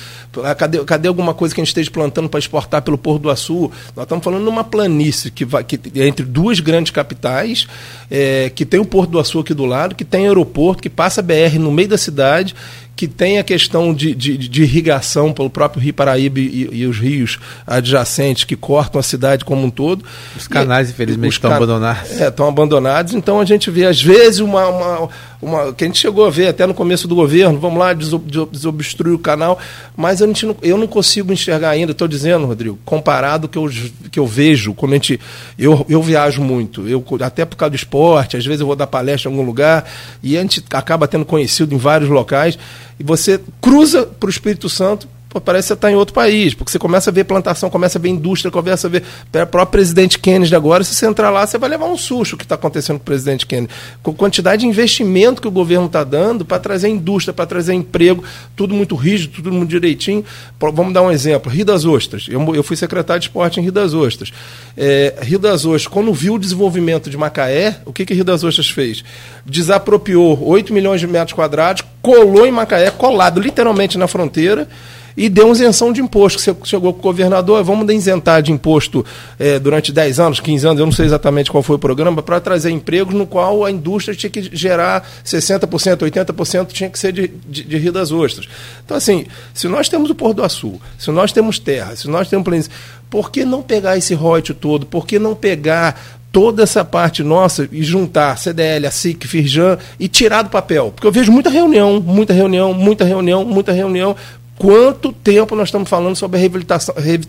Ah, 0.45 0.55
cadê, 0.55 0.84
cadê 0.84 1.09
alguma 1.09 1.32
coisa 1.32 1.55
que 1.55 1.61
a 1.62 1.64
gente 1.64 1.70
esteja 1.70 1.91
plantando 1.91 2.28
para 2.28 2.39
exportar 2.39 2.82
pelo 2.82 2.99
Porto 2.99 3.22
do 3.22 3.30
Açu? 3.30 3.70
Nós 3.97 4.03
estamos 4.03 4.22
falando 4.22 4.43
de 4.43 4.51
uma 4.51 4.62
planície 4.62 5.30
que 5.30 5.47
vai 5.47 5.64
que, 5.64 5.80
entre 6.03 6.26
duas 6.26 6.61
grandes 6.61 6.93
capitais, 6.93 7.66
é, 8.11 8.51
que 8.55 8.66
tem 8.66 8.78
o 8.78 8.84
Porto 8.84 9.12
do 9.12 9.18
Açu 9.18 9.41
aqui 9.41 9.55
do 9.55 9.64
lado, 9.64 9.95
que 9.95 10.05
tem 10.05 10.26
aeroporto, 10.26 10.82
que 10.82 10.91
passa 10.91 11.22
BR 11.22 11.59
no 11.59 11.72
meio 11.72 11.89
da 11.89 11.97
cidade 11.97 12.55
que 12.97 13.07
tem 13.07 13.39
a 13.39 13.45
questão 13.45 13.93
de, 13.93 14.14
de, 14.14 14.39
de, 14.39 14.62
irrigação 14.62 15.30
pelo 15.30 15.51
próprio 15.51 15.82
Rio 15.82 15.93
Paraíba 15.93 16.41
e, 16.41 16.70
e, 16.72 16.87
os 16.87 16.99
rios 16.99 17.39
adjacentes 17.66 18.45
que 18.45 18.57
cortam 18.57 18.99
a 18.99 19.03
cidade 19.03 19.45
como 19.45 19.66
um 19.66 19.70
todo. 19.70 20.03
Os 20.34 20.49
canais, 20.49 20.89
e, 20.89 20.93
infelizmente, 20.93 21.34
estão 21.34 21.51
can... 21.51 21.57
abandonados. 21.57 22.11
É, 22.18 22.28
estão 22.28 22.49
abandonados. 22.49 23.12
Então 23.12 23.39
a 23.39 23.45
gente 23.45 23.70
vê, 23.70 23.84
às 23.84 24.03
vezes, 24.03 24.25
uma, 24.40 24.66
uma, 24.68 25.08
uma, 25.40 25.72
que 25.72 25.84
a 25.84 25.86
gente 25.86 25.98
chegou 25.98 26.26
a 26.26 26.30
ver 26.30 26.48
até 26.48 26.66
no 26.66 26.74
começo 26.74 27.06
do 27.06 27.14
governo, 27.14 27.58
vamos 27.58 27.78
lá, 27.78 27.92
desobstruir 27.92 29.14
o 29.14 29.18
canal, 29.18 29.58
mas 29.96 30.18
gente 30.18 30.46
não, 30.46 30.56
eu 30.62 30.76
não 30.76 30.86
consigo 30.86 31.32
enxergar 31.32 31.70
ainda, 31.70 31.92
estou 31.92 32.08
dizendo, 32.08 32.46
Rodrigo, 32.46 32.78
comparado 32.84 33.48
que 33.48 33.56
eu, 33.58 33.70
que 34.10 34.18
eu 34.18 34.26
vejo, 34.26 34.74
quando 34.74 34.92
a 34.92 34.94
gente. 34.96 35.20
Eu, 35.58 35.84
eu 35.88 36.02
viajo 36.02 36.42
muito, 36.42 36.86
eu, 36.86 37.04
até 37.20 37.44
por 37.44 37.56
causa 37.56 37.70
do 37.70 37.76
esporte, 37.76 38.36
às 38.36 38.44
vezes 38.44 38.60
eu 38.60 38.66
vou 38.66 38.76
dar 38.76 38.86
palestra 38.86 39.30
em 39.30 39.32
algum 39.32 39.46
lugar, 39.46 39.88
e 40.22 40.36
a 40.36 40.40
gente 40.40 40.62
acaba 40.70 41.08
tendo 41.08 41.24
conhecido 41.24 41.74
em 41.74 41.78
vários 41.78 42.10
locais 42.10 42.58
e 42.98 43.04
você 43.04 43.40
cruza 43.60 44.06
para 44.06 44.26
o 44.26 44.30
Espírito 44.30 44.68
Santo, 44.68 45.08
pô, 45.37 45.41
parece 45.41 45.66
que 45.66 45.68
você 45.68 45.74
está 45.74 45.91
em 45.91 45.95
outro 45.95 46.14
país, 46.14 46.55
porque 46.55 46.70
você 46.70 46.78
começa 46.78 47.11
a 47.11 47.12
ver 47.12 47.24
plantação, 47.24 47.68
começa 47.68 47.99
a 47.99 48.01
ver 48.01 48.09
indústria, 48.09 48.51
começa 48.51 48.87
a 48.87 48.91
ver 48.91 49.03
o 49.32 49.47
próprio 49.47 49.66
presidente 49.66 50.18
Kennedy 50.18 50.55
agora, 50.55 50.82
se 50.82 50.95
você 50.95 51.07
entrar 51.07 51.30
lá, 51.30 51.47
você 51.47 51.59
vai 51.59 51.68
levar 51.68 51.87
um 51.87 51.97
susto 51.97 52.34
o 52.34 52.37
que 52.37 52.45
está 52.45 52.55
acontecendo 52.55 52.97
com 52.97 53.03
o 53.03 53.07
presidente 53.07 53.47
Kennedy. 53.47 53.72
Com 54.03 54.11
a 54.12 54.14
quantidade 54.14 54.61
de 54.61 54.66
investimento 54.66 55.43
que 55.43 55.49
o 55.49 55.51
governo 55.51 55.87
está 55.87 56.03
dando 56.05 56.45
para 56.45 56.59
trazer 56.59 56.89
indústria, 56.89 57.34
para 57.34 57.47
trazer 57.47 57.74
emprego, 57.74 58.24
tudo 58.55 58.74
muito 58.74 58.95
rígido, 58.95 59.34
tudo 59.34 59.53
muito 59.53 59.70
direitinho. 59.70 60.24
Vamos 60.59 60.93
dar 60.93 61.03
um 61.03 61.11
exemplo, 61.11 61.51
Rio 61.51 61.64
das 61.64 61.84
Ostras. 61.84 62.26
Eu, 62.28 62.55
eu 62.55 62.62
fui 62.62 62.76
secretário 62.76 63.20
de 63.20 63.28
esporte 63.28 63.61
em 63.61 63.62
Rio 63.62 63.72
das 63.72 63.95
Ostras. 63.95 64.32
É, 64.76 65.14
Rio 65.22 65.39
das 65.39 65.64
Ostras, 65.64 65.87
quando 65.87 66.12
viu 66.12 66.34
o 66.34 66.39
desenvolvimento 66.39 67.11
de 67.11 67.16
Macaé, 67.16 67.76
o 67.84 67.93
que, 67.93 68.05
que 68.07 68.14
Rio 68.14 68.24
das 68.24 68.43
Ostras 68.43 68.68
fez? 68.70 69.05
Desapropriou 69.45 70.43
8 70.47 70.72
milhões 70.72 71.01
de 71.01 71.07
metros 71.07 71.34
quadrados, 71.34 71.84
colou 72.01 72.47
em 72.47 72.53
Macaé, 72.53 72.91
colado 72.91 73.41
literalmente 73.41 73.99
na 73.99 74.07
fronteira, 74.07 74.68
e 75.16 75.28
deu 75.28 75.50
isenção 75.50 75.92
de 75.92 76.00
imposto. 76.00 76.38
Você 76.40 76.54
chegou 76.64 76.92
com 76.92 76.98
o 76.98 77.02
governador, 77.02 77.64
vamos 77.64 77.92
isentar 77.92 78.42
de 78.42 78.52
imposto 78.52 79.04
é, 79.38 79.58
durante 79.58 79.92
10 79.92 80.20
anos, 80.20 80.40
15 80.40 80.66
anos, 80.66 80.80
eu 80.80 80.86
não 80.86 80.92
sei 80.92 81.06
exatamente 81.06 81.50
qual 81.50 81.62
foi 81.62 81.76
o 81.76 81.78
programa, 81.78 82.22
para 82.22 82.40
trazer 82.40 82.70
empregos 82.70 83.14
no 83.14 83.26
qual 83.26 83.64
a 83.64 83.70
indústria 83.70 84.14
tinha 84.14 84.30
que 84.30 84.50
gerar 84.52 85.08
60%, 85.24 86.10
80% 86.10 86.66
tinha 86.68 86.90
que 86.90 86.98
ser 86.98 87.12
de, 87.12 87.28
de, 87.48 87.62
de 87.64 87.78
Rio 87.78 87.92
das 87.92 88.12
Ostras. 88.12 88.46
Então, 88.84 88.96
assim, 88.96 89.26
se 89.54 89.66
nós 89.68 89.88
temos 89.88 90.10
o 90.10 90.14
Porto 90.14 90.36
do 90.36 90.44
Açul, 90.44 90.80
se 90.98 91.10
nós 91.10 91.32
temos 91.32 91.58
terra, 91.58 91.96
se 91.96 92.08
nós 92.08 92.28
temos 92.28 92.44
planície, 92.44 92.70
por 93.08 93.30
que 93.30 93.44
não 93.44 93.62
pegar 93.62 93.96
esse 93.96 94.14
royalty 94.14 94.52
todo? 94.52 94.84
Por 94.84 95.06
que 95.06 95.18
não 95.18 95.34
pegar 95.34 96.18
toda 96.32 96.64
essa 96.64 96.84
parte 96.84 97.22
nossa 97.22 97.68
e 97.72 97.82
juntar 97.82 98.36
CDL, 98.36 98.86
a 98.86 98.90
SIC, 98.90 99.26
Firjan 99.26 99.78
e 99.98 100.08
tirar 100.08 100.42
do 100.42 100.50
papel? 100.50 100.92
Porque 100.94 101.06
eu 101.06 101.12
vejo 101.12 101.32
muita 101.32 101.48
reunião, 101.48 102.00
muita 102.00 102.32
reunião, 102.32 102.74
muita 102.74 103.04
reunião, 103.04 103.44
muita 103.44 103.72
reunião, 103.72 104.16
quanto 104.59 105.12
tempo 105.12 105.54
nós 105.54 105.68
estamos 105.68 105.88
falando 105.88 106.16
sobre 106.16 106.38
a 106.38 106.40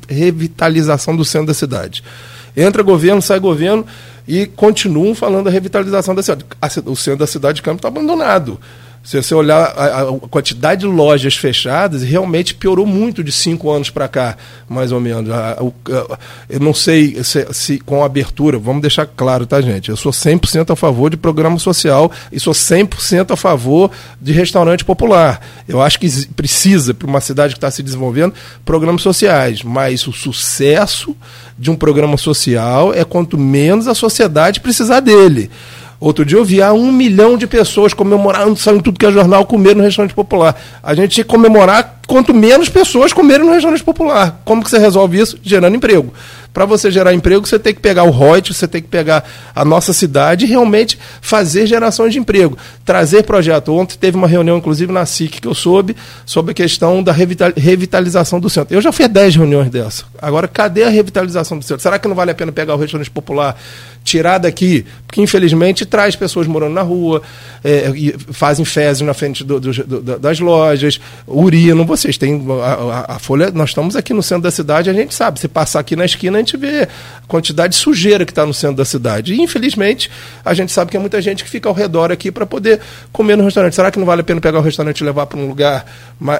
revitalização, 0.07 1.15
do 1.15 1.25
centro 1.25 1.47
da 1.47 1.53
cidade. 1.53 2.03
Entra 2.55 2.81
governo, 2.81 3.21
sai 3.21 3.39
governo 3.39 3.85
e 4.27 4.45
continuam 4.45 5.13
falando 5.13 5.45
da 5.45 5.51
revitalização 5.51 6.15
da 6.15 6.23
cidade. 6.23 6.45
O 6.85 6.95
centro 6.95 7.19
da 7.19 7.27
cidade 7.27 7.57
de 7.57 7.61
Campos 7.61 7.79
está 7.79 7.87
abandonado. 7.87 8.59
Se 9.07 9.15
você 9.15 9.33
olhar 9.33 9.57
a, 9.57 10.01
a, 10.01 10.05
quantidade 10.29 10.81
de 10.81 10.85
lojas 10.85 11.33
fechadas, 11.37 12.03
realmente 12.03 12.53
piorou 12.53 12.85
muito 12.85 13.23
de 13.23 13.31
cinco 13.31 13.71
anos 13.71 13.89
para 13.89 14.05
cá, 14.05 14.35
mais 14.67 14.91
ou 14.91 14.99
menos. 14.99 15.31
A, 15.31 15.57
eu 16.49 16.59
não 16.59 16.73
sei 16.73 17.23
se, 17.23 17.47
se, 17.53 17.79
com 17.79 18.03
a 18.03 18.05
abertura, 18.05 18.59
vamos 18.59 18.81
deixar 18.81 19.05
claro, 19.05 19.45
tá, 19.45 19.61
gente? 19.61 19.87
Eu 19.87 19.95
sou 19.95 20.11
100% 20.11 20.71
a 20.73 20.75
favor 20.75 21.09
de 21.09 21.15
programa 21.15 21.57
social 21.57 22.11
e 22.33 22.37
sou 22.37 22.51
100% 22.51 23.31
a 23.31 23.37
favor 23.37 23.89
de 24.21 24.33
restaurante 24.33 24.83
popular. 24.83 25.39
Eu 25.69 25.81
acho 25.81 25.97
que 26.01 26.27
precisa, 26.35 26.93
para 26.93 27.07
uma 27.07 27.21
cidade 27.21 27.53
que 27.53 27.59
está 27.59 27.71
se 27.71 27.81
desenvolvendo, 27.81 28.33
programas 28.65 29.03
sociais, 29.03 29.63
mas 29.63 30.05
o 30.05 30.11
sucesso 30.11 31.15
de 31.57 31.71
um 31.71 31.77
programa 31.77 32.17
social 32.17 32.93
é 32.93 33.05
quanto 33.05 33.37
menos 33.37 33.87
a 33.87 33.95
sociedade 33.95 34.59
precisar 34.59 34.99
dele. 34.99 35.49
Outro 35.99 36.23
dia 36.23 36.37
eu 36.37 36.45
vi 36.45 36.61
ah, 36.61 36.73
um 36.73 36.91
milhão 36.91 37.37
de 37.37 37.47
pessoas 37.47 37.93
comemorando, 37.93 38.55
saindo 38.55 38.83
tudo 38.83 38.99
que 38.99 39.05
é 39.05 39.11
jornal, 39.11 39.45
comer 39.45 39.75
no 39.75 39.81
restaurante 39.83 40.13
popular. 40.13 40.55
A 40.83 40.93
gente 40.93 41.11
tinha 41.11 41.23
que 41.23 41.29
comemorar 41.29 42.01
quanto 42.07 42.33
menos 42.33 42.69
pessoas 42.69 43.11
comerem 43.11 43.45
no 43.45 43.51
restaurante 43.51 43.83
popular. 43.83 44.41
Como 44.45 44.63
que 44.63 44.69
você 44.69 44.77
resolve 44.77 45.19
isso? 45.19 45.37
Gerando 45.43 45.75
emprego. 45.75 46.13
Para 46.53 46.65
você 46.65 46.89
gerar 46.89 47.13
emprego, 47.13 47.45
você 47.45 47.59
tem 47.59 47.71
que 47.71 47.79
pegar 47.79 48.03
o 48.03 48.09
Reut, 48.09 48.51
você 48.51 48.67
tem 48.67 48.81
que 48.81 48.87
pegar 48.87 49.23
a 49.53 49.63
nossa 49.63 49.93
cidade 49.93 50.45
e 50.45 50.47
realmente 50.47 50.97
fazer 51.21 51.67
gerações 51.67 52.13
de 52.13 52.19
emprego. 52.19 52.57
Trazer 52.83 53.23
projeto. 53.23 53.71
Ontem 53.75 53.95
teve 53.95 54.17
uma 54.17 54.27
reunião, 54.27 54.57
inclusive, 54.57 54.91
na 54.91 55.05
SIC, 55.05 55.39
que 55.39 55.47
eu 55.47 55.53
soube, 55.53 55.95
sobre 56.25 56.51
a 56.51 56.53
questão 56.55 57.03
da 57.03 57.11
revitalização 57.11 58.39
do 58.39 58.49
centro. 58.49 58.75
Eu 58.75 58.81
já 58.81 58.91
fiz 58.91 59.07
10 59.07 59.35
reuniões 59.35 59.69
dessa. 59.69 60.05
Agora, 60.19 60.47
cadê 60.47 60.83
a 60.83 60.89
revitalização 60.89 61.59
do 61.59 61.63
centro? 61.63 61.83
Será 61.83 61.99
que 61.99 62.07
não 62.07 62.15
vale 62.15 62.31
a 62.31 62.35
pena 62.35 62.51
pegar 62.51 62.73
o 62.73 62.77
restaurante 62.77 63.11
popular, 63.11 63.55
tirar 64.07 64.37
daqui? 64.37 64.85
Porque, 65.05 65.21
infelizmente, 65.21 65.85
traz 65.85 66.15
pessoas 66.15 66.47
morando 66.47 66.73
na 66.73 66.81
rua, 66.81 67.21
é, 67.63 67.91
fazem 68.31 68.63
fezes 68.63 69.01
na 69.01 69.13
frente 69.13 69.43
do, 69.43 69.59
do, 69.59 69.71
do, 69.71 70.19
das 70.19 70.39
lojas, 70.39 70.99
urinam. 71.27 71.85
Vocês 71.85 72.17
têm 72.17 72.45
a, 72.61 73.13
a, 73.13 73.15
a, 73.15 73.19
Folha, 73.19 73.51
nós 73.51 73.69
estamos 73.69 73.95
aqui 73.95 74.13
no 74.13 74.23
centro 74.23 74.43
da 74.43 74.51
cidade, 74.51 74.89
a 74.89 74.93
gente 74.93 75.13
sabe. 75.13 75.39
Se 75.39 75.47
passar 75.47 75.81
aqui 75.81 75.95
na 75.95 76.05
esquina, 76.05 76.37
a 76.37 76.39
gente 76.39 76.55
vê 76.55 76.83
a 76.83 77.27
quantidade 77.27 77.73
de 77.73 77.79
sujeira 77.79 78.25
que 78.25 78.31
está 78.31 78.45
no 78.45 78.53
centro 78.53 78.77
da 78.77 78.85
cidade. 78.85 79.33
E, 79.33 79.41
infelizmente, 79.41 80.09
a 80.43 80.53
gente 80.53 80.71
sabe 80.71 80.89
que 80.91 80.97
é 80.97 80.99
muita 80.99 81.21
gente 81.21 81.43
que 81.43 81.49
fica 81.49 81.67
ao 81.67 81.75
redor 81.75 82.11
aqui 82.11 82.31
para 82.31 82.45
poder 82.45 82.79
comer 83.11 83.35
no 83.35 83.43
restaurante. 83.43 83.75
Será 83.75 83.91
que 83.91 83.99
não 83.99 84.05
vale 84.05 84.21
a 84.21 84.23
pena 84.23 84.39
pegar 84.39 84.59
o 84.59 84.61
restaurante 84.61 85.01
e 85.01 85.03
levar 85.03 85.25
para 85.25 85.37
um 85.37 85.47
lugar 85.47 85.85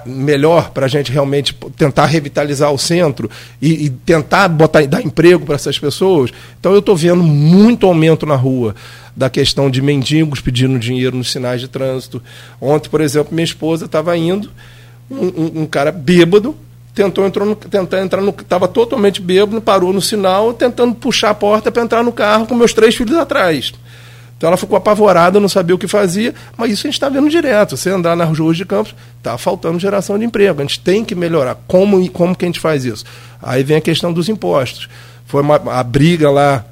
melhor 0.06 0.72
para 0.72 0.86
a 0.86 0.90
gente 0.90 1.12
realmente 1.12 1.54
tentar 1.76 2.06
revitalizar 2.06 2.72
o 2.72 2.78
centro 2.78 3.30
e, 3.62 3.86
e 3.86 3.90
tentar 3.90 4.48
botar, 4.48 4.86
dar 4.88 5.02
emprego 5.02 5.46
para 5.46 5.56
essas 5.56 5.78
pessoas? 5.78 6.32
Então, 6.60 6.72
eu 6.72 6.80
estou 6.80 6.96
vendo 6.96 7.24
muito 7.24 7.57
aumento 7.86 8.26
na 8.26 8.36
rua 8.36 8.76
da 9.16 9.30
questão 9.30 9.70
de 9.70 9.82
mendigos 9.82 10.40
pedindo 10.40 10.78
dinheiro 10.78 11.18
nos 11.18 11.32
sinais 11.32 11.60
de 11.60 11.68
trânsito. 11.68 12.22
Ontem, 12.62 12.90
por 12.90 13.02
exemplo, 13.02 13.34
minha 13.34 13.46
esposa 13.46 13.86
estava 13.86 14.16
indo, 14.16 14.50
um, 15.10 15.26
um, 15.26 15.62
um, 15.62 15.66
cara 15.66 15.92
bêbado 15.92 16.56
tentou 16.98 17.28
entrou 17.28 17.48
no, 17.48 17.56
tentar 17.56 18.02
entrar 18.02 18.22
no 18.22 18.32
estava 18.32 18.68
totalmente 18.68 19.22
bêbado, 19.22 19.62
parou 19.62 19.94
no 19.94 20.02
sinal, 20.02 20.52
tentando 20.52 20.96
puxar 20.96 21.30
a 21.30 21.34
porta 21.34 21.72
para 21.72 21.84
entrar 21.84 22.04
no 22.04 22.12
carro 22.12 22.48
com 22.48 22.56
meus 22.56 22.74
três 22.74 22.96
filhos 22.96 23.16
atrás. 23.16 23.72
Então 24.36 24.48
ela 24.48 24.58
ficou 24.58 24.76
apavorada, 24.76 25.40
não 25.40 25.50
sabia 25.50 25.76
o 25.76 25.80
que 25.80 25.88
fazia, 25.88 26.34
mas 26.56 26.72
isso 26.72 26.86
a 26.86 26.90
gente 26.90 26.96
está 26.96 27.10
vendo 27.10 27.30
direto. 27.30 27.78
Você 27.78 27.90
andar 27.90 28.16
nas 28.16 28.38
ruas 28.38 28.58
de 28.58 28.66
campos, 28.66 28.96
está 29.18 29.38
faltando 29.38 29.80
geração 29.80 30.18
de 30.18 30.26
emprego. 30.26 30.60
A 30.60 30.64
gente 30.64 30.80
tem 30.80 31.04
que 31.04 31.16
melhorar. 31.16 31.56
Como, 31.68 32.08
como 32.12 32.36
que 32.36 32.46
a 32.46 32.48
gente 32.48 32.60
faz 32.60 32.86
isso? 32.86 33.04
Aí 33.42 33.64
vem 33.64 33.78
a 33.78 33.82
questão 33.82 34.12
dos 34.14 34.30
impostos. 34.30 34.90
Foi 35.26 35.42
uma, 35.42 35.56
a 35.56 35.84
briga 35.84 36.30
lá 36.30 36.64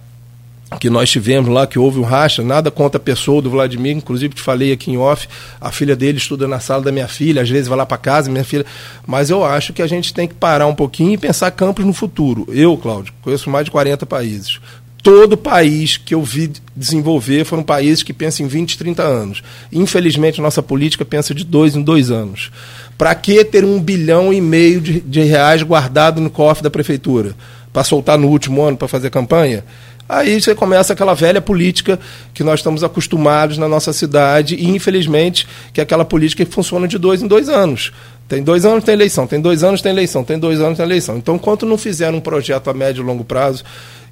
que 0.80 0.90
nós 0.90 1.10
tivemos 1.10 1.50
lá, 1.50 1.66
que 1.66 1.80
houve 1.80 2.00
um 2.00 2.04
racha, 2.04 2.44
nada 2.44 2.70
contra 2.70 2.98
a 2.98 3.04
pessoa 3.04 3.42
do 3.42 3.50
Vladimir, 3.50 3.96
inclusive 3.96 4.34
te 4.34 4.42
falei 4.42 4.72
aqui 4.72 4.92
em 4.92 4.98
off, 4.98 5.28
a 5.60 5.72
filha 5.72 5.96
dele 5.96 6.18
estuda 6.18 6.48
na 6.48 6.60
sala 6.60 6.84
da 6.84 6.92
minha 6.92 7.08
filha, 7.08 7.42
às 7.42 7.50
vezes 7.50 7.68
vai 7.68 7.78
lá 7.78 7.86
para 7.86 7.98
casa, 7.98 8.30
minha 8.30 8.44
filha, 8.44 8.66
mas 9.06 9.30
eu 9.30 9.44
acho 9.44 9.74
que 9.74 9.82
a 9.82 9.88
gente 9.88 10.14
tem 10.14 10.28
que 10.28 10.34
parar 10.34 10.68
um 10.68 10.76
pouquinho 10.76 11.14
e 11.14 11.18
pensar 11.18 11.52
campos 11.52 11.86
no 11.86 11.94
futuro. 11.94 12.48
Eu, 12.50 12.78
Cláudio, 12.78 13.14
conheço 13.22 13.50
mais 13.50 13.66
de 13.66 13.72
40 13.72 14.06
países. 14.06 14.60
Todo 15.06 15.38
país 15.38 15.98
que 15.98 16.16
eu 16.16 16.24
vi 16.24 16.52
desenvolver 16.76 17.46
foram 17.46 17.62
países 17.62 18.02
que 18.02 18.12
pensam 18.12 18.44
em 18.44 18.50
20, 18.50 18.76
30 18.76 19.04
anos. 19.04 19.44
Infelizmente, 19.72 20.42
nossa 20.42 20.64
política 20.64 21.06
pensa 21.06 21.32
de 21.32 21.46
dois 21.46 21.76
em 21.76 21.84
dois 21.84 22.10
anos. 22.10 22.52
Para 22.98 23.14
que 23.14 23.46
ter 23.46 23.64
um 23.64 23.80
bilhão 23.80 24.34
e 24.34 24.42
meio 24.42 24.82
de, 24.82 25.00
de 25.02 25.22
reais 25.22 25.62
guardado 25.62 26.20
no 26.20 26.32
cofre 26.32 26.64
da 26.64 26.72
prefeitura? 26.72 27.36
Para 27.72 27.84
soltar 27.84 28.18
no 28.18 28.30
último 28.30 28.64
ano 28.64 28.78
para 28.78 28.88
fazer 28.88 29.12
campanha? 29.12 29.64
Aí 30.08 30.40
você 30.40 30.54
começa 30.54 30.94
aquela 30.94 31.16
velha 31.16 31.42
política 31.42 32.00
que 32.34 32.44
nós 32.44 32.60
estamos 32.60 32.84
acostumados 32.84 33.58
na 33.58 33.68
nossa 33.68 33.92
cidade 33.92 34.56
e, 34.56 34.68
infelizmente, 34.68 35.48
que 35.74 35.80
é 35.80 35.84
aquela 35.84 36.06
política 36.06 36.46
que 36.46 36.52
funciona 36.52 36.88
de 36.88 36.98
dois 36.98 37.24
em 37.24 37.28
dois 37.28 37.50
anos. 37.50 37.92
Tem 38.28 38.44
dois 38.44 38.66
anos, 38.66 38.84
tem 38.84 38.94
eleição, 38.94 39.26
tem 39.26 39.42
dois 39.42 39.64
anos, 39.64 39.82
tem 39.82 39.92
eleição, 39.92 40.24
tem 40.24 40.38
dois 40.38 40.60
anos, 40.60 40.78
tem 40.78 40.86
eleição. 40.86 41.18
Então, 41.18 41.36
enquanto 41.36 41.66
não 41.66 41.78
fizeram 41.78 42.18
um 42.18 42.22
projeto 42.22 42.70
a 42.70 42.74
médio 42.74 43.02
e 43.02 43.06
longo 43.06 43.24
prazo 43.24 43.64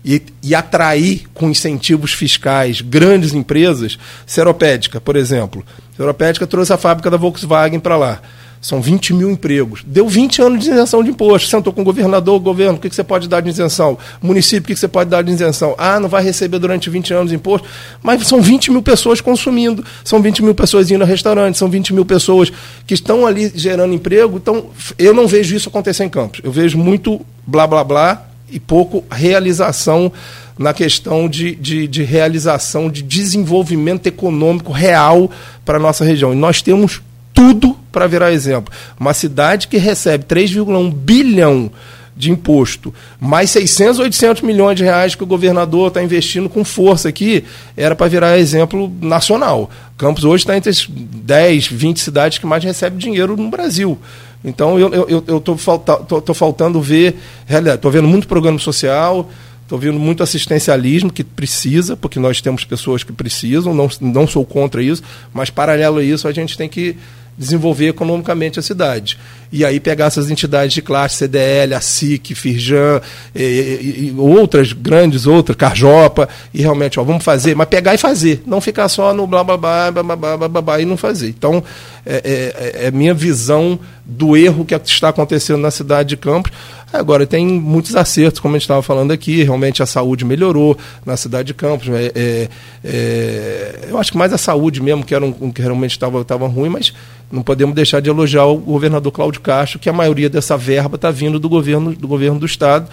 e, 0.03 0.21
e 0.41 0.53
atrair 0.53 1.23
com 1.33 1.49
incentivos 1.49 2.13
fiscais 2.13 2.81
grandes 2.81 3.33
empresas, 3.33 3.97
Seropédica, 4.25 4.99
por 4.99 5.15
exemplo. 5.15 5.63
Seropédica 5.95 6.45
trouxe 6.47 6.73
a 6.73 6.77
fábrica 6.77 7.09
da 7.09 7.17
Volkswagen 7.17 7.79
para 7.79 7.97
lá. 7.97 8.21
São 8.63 8.81
20 8.81 9.13
mil 9.13 9.29
empregos. 9.29 9.83
Deu 9.85 10.07
20 10.07 10.41
anos 10.41 10.63
de 10.63 10.71
isenção 10.71 11.03
de 11.03 11.09
imposto. 11.09 11.49
Sentou 11.49 11.73
com 11.73 11.81
o 11.81 11.83
governador, 11.83 12.39
governo, 12.39 12.77
o 12.77 12.79
que, 12.79 12.89
você 12.89 13.03
pode 13.03 13.27
dar 13.27 13.41
de 13.41 13.49
isenção? 13.49 13.97
Município, 14.21 14.61
o 14.61 14.67
que, 14.67 14.73
que 14.73 14.79
você 14.79 14.87
pode 14.87 15.09
dar 15.09 15.21
de 15.21 15.33
isenção? 15.33 15.75
Ah, 15.77 15.99
não 15.99 16.07
vai 16.07 16.23
receber 16.23 16.59
durante 16.59 16.89
20 16.89 17.13
anos 17.13 17.29
de 17.29 17.35
imposto. 17.35 17.67
Mas 18.01 18.25
são 18.25 18.41
20 18.41 18.71
mil 18.71 18.81
pessoas 18.81 19.19
consumindo, 19.19 19.83
são 20.01 20.21
20 20.21 20.41
mil 20.41 20.55
pessoas 20.55 20.89
indo 20.89 21.03
a 21.03 21.05
restaurante, 21.05 21.57
são 21.57 21.69
20 21.69 21.93
mil 21.93 22.05
pessoas 22.05 22.53
que 22.87 22.93
estão 22.93 23.27
ali 23.27 23.51
gerando 23.53 23.93
emprego. 23.93 24.37
Então, 24.37 24.67
eu 24.97 25.13
não 25.13 25.27
vejo 25.27 25.53
isso 25.53 25.67
acontecer 25.67 26.05
em 26.05 26.09
Campos. 26.09 26.39
Eu 26.41 26.51
vejo 26.51 26.77
muito 26.77 27.19
blá 27.45 27.67
blá 27.67 27.83
blá 27.83 28.25
e 28.49 28.61
pouco 28.61 29.03
realização 29.11 30.09
na 30.57 30.73
questão 30.73 31.27
de, 31.27 31.53
de, 31.55 31.85
de 31.85 32.03
realização 32.03 32.89
de 32.89 33.03
desenvolvimento 33.03 34.07
econômico 34.07 34.71
real 34.71 35.29
para 35.65 35.77
a 35.77 35.81
nossa 35.81 36.05
região. 36.05 36.31
E 36.31 36.35
nós 36.37 36.61
temos 36.61 37.01
tudo 37.43 37.77
para 37.91 38.07
virar 38.07 38.31
exemplo. 38.31 38.73
Uma 38.97 39.13
cidade 39.13 39.67
que 39.67 39.77
recebe 39.77 40.23
3,1 40.23 40.93
bilhão 40.93 41.69
de 42.15 42.31
imposto, 42.31 42.93
mais 43.19 43.49
600, 43.49 43.99
800 43.99 44.43
milhões 44.43 44.77
de 44.77 44.83
reais 44.83 45.15
que 45.15 45.23
o 45.23 45.27
governador 45.27 45.89
está 45.89 46.01
investindo 46.01 46.47
com 46.47 46.63
força 46.63 47.09
aqui, 47.09 47.43
era 47.75 47.95
para 47.95 48.07
virar 48.07 48.37
exemplo 48.37 48.89
nacional. 49.01 49.69
Campos 49.97 50.23
hoje 50.23 50.43
está 50.43 50.55
entre 50.55 50.69
as 50.69 50.87
10, 50.87 51.67
20 51.67 51.99
cidades 51.99 52.37
que 52.37 52.45
mais 52.45 52.63
recebem 52.63 52.97
dinheiro 52.97 53.35
no 53.35 53.49
Brasil. 53.49 53.97
Então 54.43 54.79
eu 54.79 54.87
estou 54.87 55.25
eu, 55.27 55.43
eu 55.49 55.57
falta, 55.57 55.95
tô, 55.97 56.21
tô 56.21 56.33
faltando 56.33 56.79
ver, 56.81 57.15
estou 57.49 57.91
vendo 57.91 58.07
muito 58.07 58.27
programa 58.27 58.59
social, 58.59 59.27
estou 59.63 59.79
vendo 59.79 59.99
muito 59.99 60.21
assistencialismo 60.21 61.11
que 61.11 61.23
precisa, 61.23 61.97
porque 61.97 62.19
nós 62.19 62.39
temos 62.39 62.63
pessoas 62.63 63.03
que 63.03 63.11
precisam, 63.11 63.73
não, 63.73 63.89
não 63.99 64.27
sou 64.27 64.45
contra 64.45 64.83
isso, 64.83 65.01
mas 65.33 65.49
paralelo 65.49 65.97
a 65.97 66.03
isso 66.03 66.27
a 66.27 66.31
gente 66.31 66.55
tem 66.55 66.69
que 66.69 66.95
desenvolver 67.37 67.87
economicamente 67.87 68.59
a 68.59 68.61
cidade. 68.61 69.17
E 69.51 69.63
aí 69.63 69.79
pegar 69.79 70.05
essas 70.05 70.31
entidades 70.31 70.73
de 70.73 70.81
classe, 70.81 71.17
CDL, 71.17 71.75
a 71.75 71.81
SIC, 71.81 72.33
Firjan, 72.33 73.01
e, 73.35 73.41
e, 73.41 74.07
e, 74.07 74.15
outras 74.17 74.73
grandes, 74.73 75.27
outras, 75.27 75.55
Carjopa, 75.55 76.27
e 76.53 76.61
realmente, 76.61 76.99
ó, 76.99 77.03
vamos 77.03 77.23
fazer, 77.23 77.55
mas 77.55 77.67
pegar 77.67 77.93
e 77.93 77.97
fazer, 77.97 78.41
não 78.47 78.59
ficar 78.59 78.89
só 78.89 79.13
no 79.13 79.27
blá 79.27 79.43
blá 79.43 79.57
blá, 79.57 79.91
blá, 79.91 80.03
blá, 80.03 80.15
blá, 80.15 80.49
blá, 80.49 80.61
blá 80.61 80.81
e 80.81 80.85
não 80.85 80.97
fazer. 80.97 81.29
Então, 81.29 81.63
é, 82.05 82.81
é, 82.83 82.87
é 82.87 82.91
minha 82.91 83.13
visão 83.13 83.79
do 84.05 84.35
erro 84.35 84.65
que 84.65 84.75
está 84.75 85.09
acontecendo 85.09 85.59
na 85.59 85.71
cidade 85.71 86.09
de 86.09 86.17
Campos. 86.17 86.51
Agora, 86.93 87.25
tem 87.25 87.47
muitos 87.47 87.95
acertos, 87.95 88.39
como 88.39 88.53
a 88.53 88.57
gente 88.59 88.65
estava 88.65 88.83
falando 88.83 89.11
aqui, 89.11 89.41
realmente 89.41 89.81
a 89.81 89.85
saúde 89.85 90.23
melhorou 90.23 90.77
na 91.03 91.17
cidade 91.17 91.47
de 91.47 91.53
Campos. 91.55 91.89
É, 91.89 92.11
é, 92.13 92.49
é, 92.83 93.87
eu 93.89 93.97
acho 93.97 94.11
que 94.11 94.17
mais 94.17 94.31
a 94.31 94.37
saúde 94.37 94.79
mesmo, 94.79 95.03
que, 95.03 95.15
era 95.15 95.25
um, 95.25 95.51
que 95.51 95.59
realmente 95.59 95.91
estava 95.91 96.47
ruim, 96.47 96.69
mas 96.69 96.93
não 97.31 97.41
podemos 97.41 97.73
deixar 97.73 97.99
de 97.99 98.11
elogiar 98.11 98.45
o 98.45 98.57
governador 98.57 99.11
Cláudio 99.11 99.41
Castro, 99.41 99.79
que 99.79 99.89
a 99.89 99.93
maioria 99.93 100.29
dessa 100.29 100.55
verba 100.55 100.95
está 100.95 101.09
vindo 101.09 101.39
do 101.39 101.49
governo, 101.49 101.95
do 101.95 102.07
governo 102.07 102.39
do 102.39 102.45
Estado, 102.45 102.87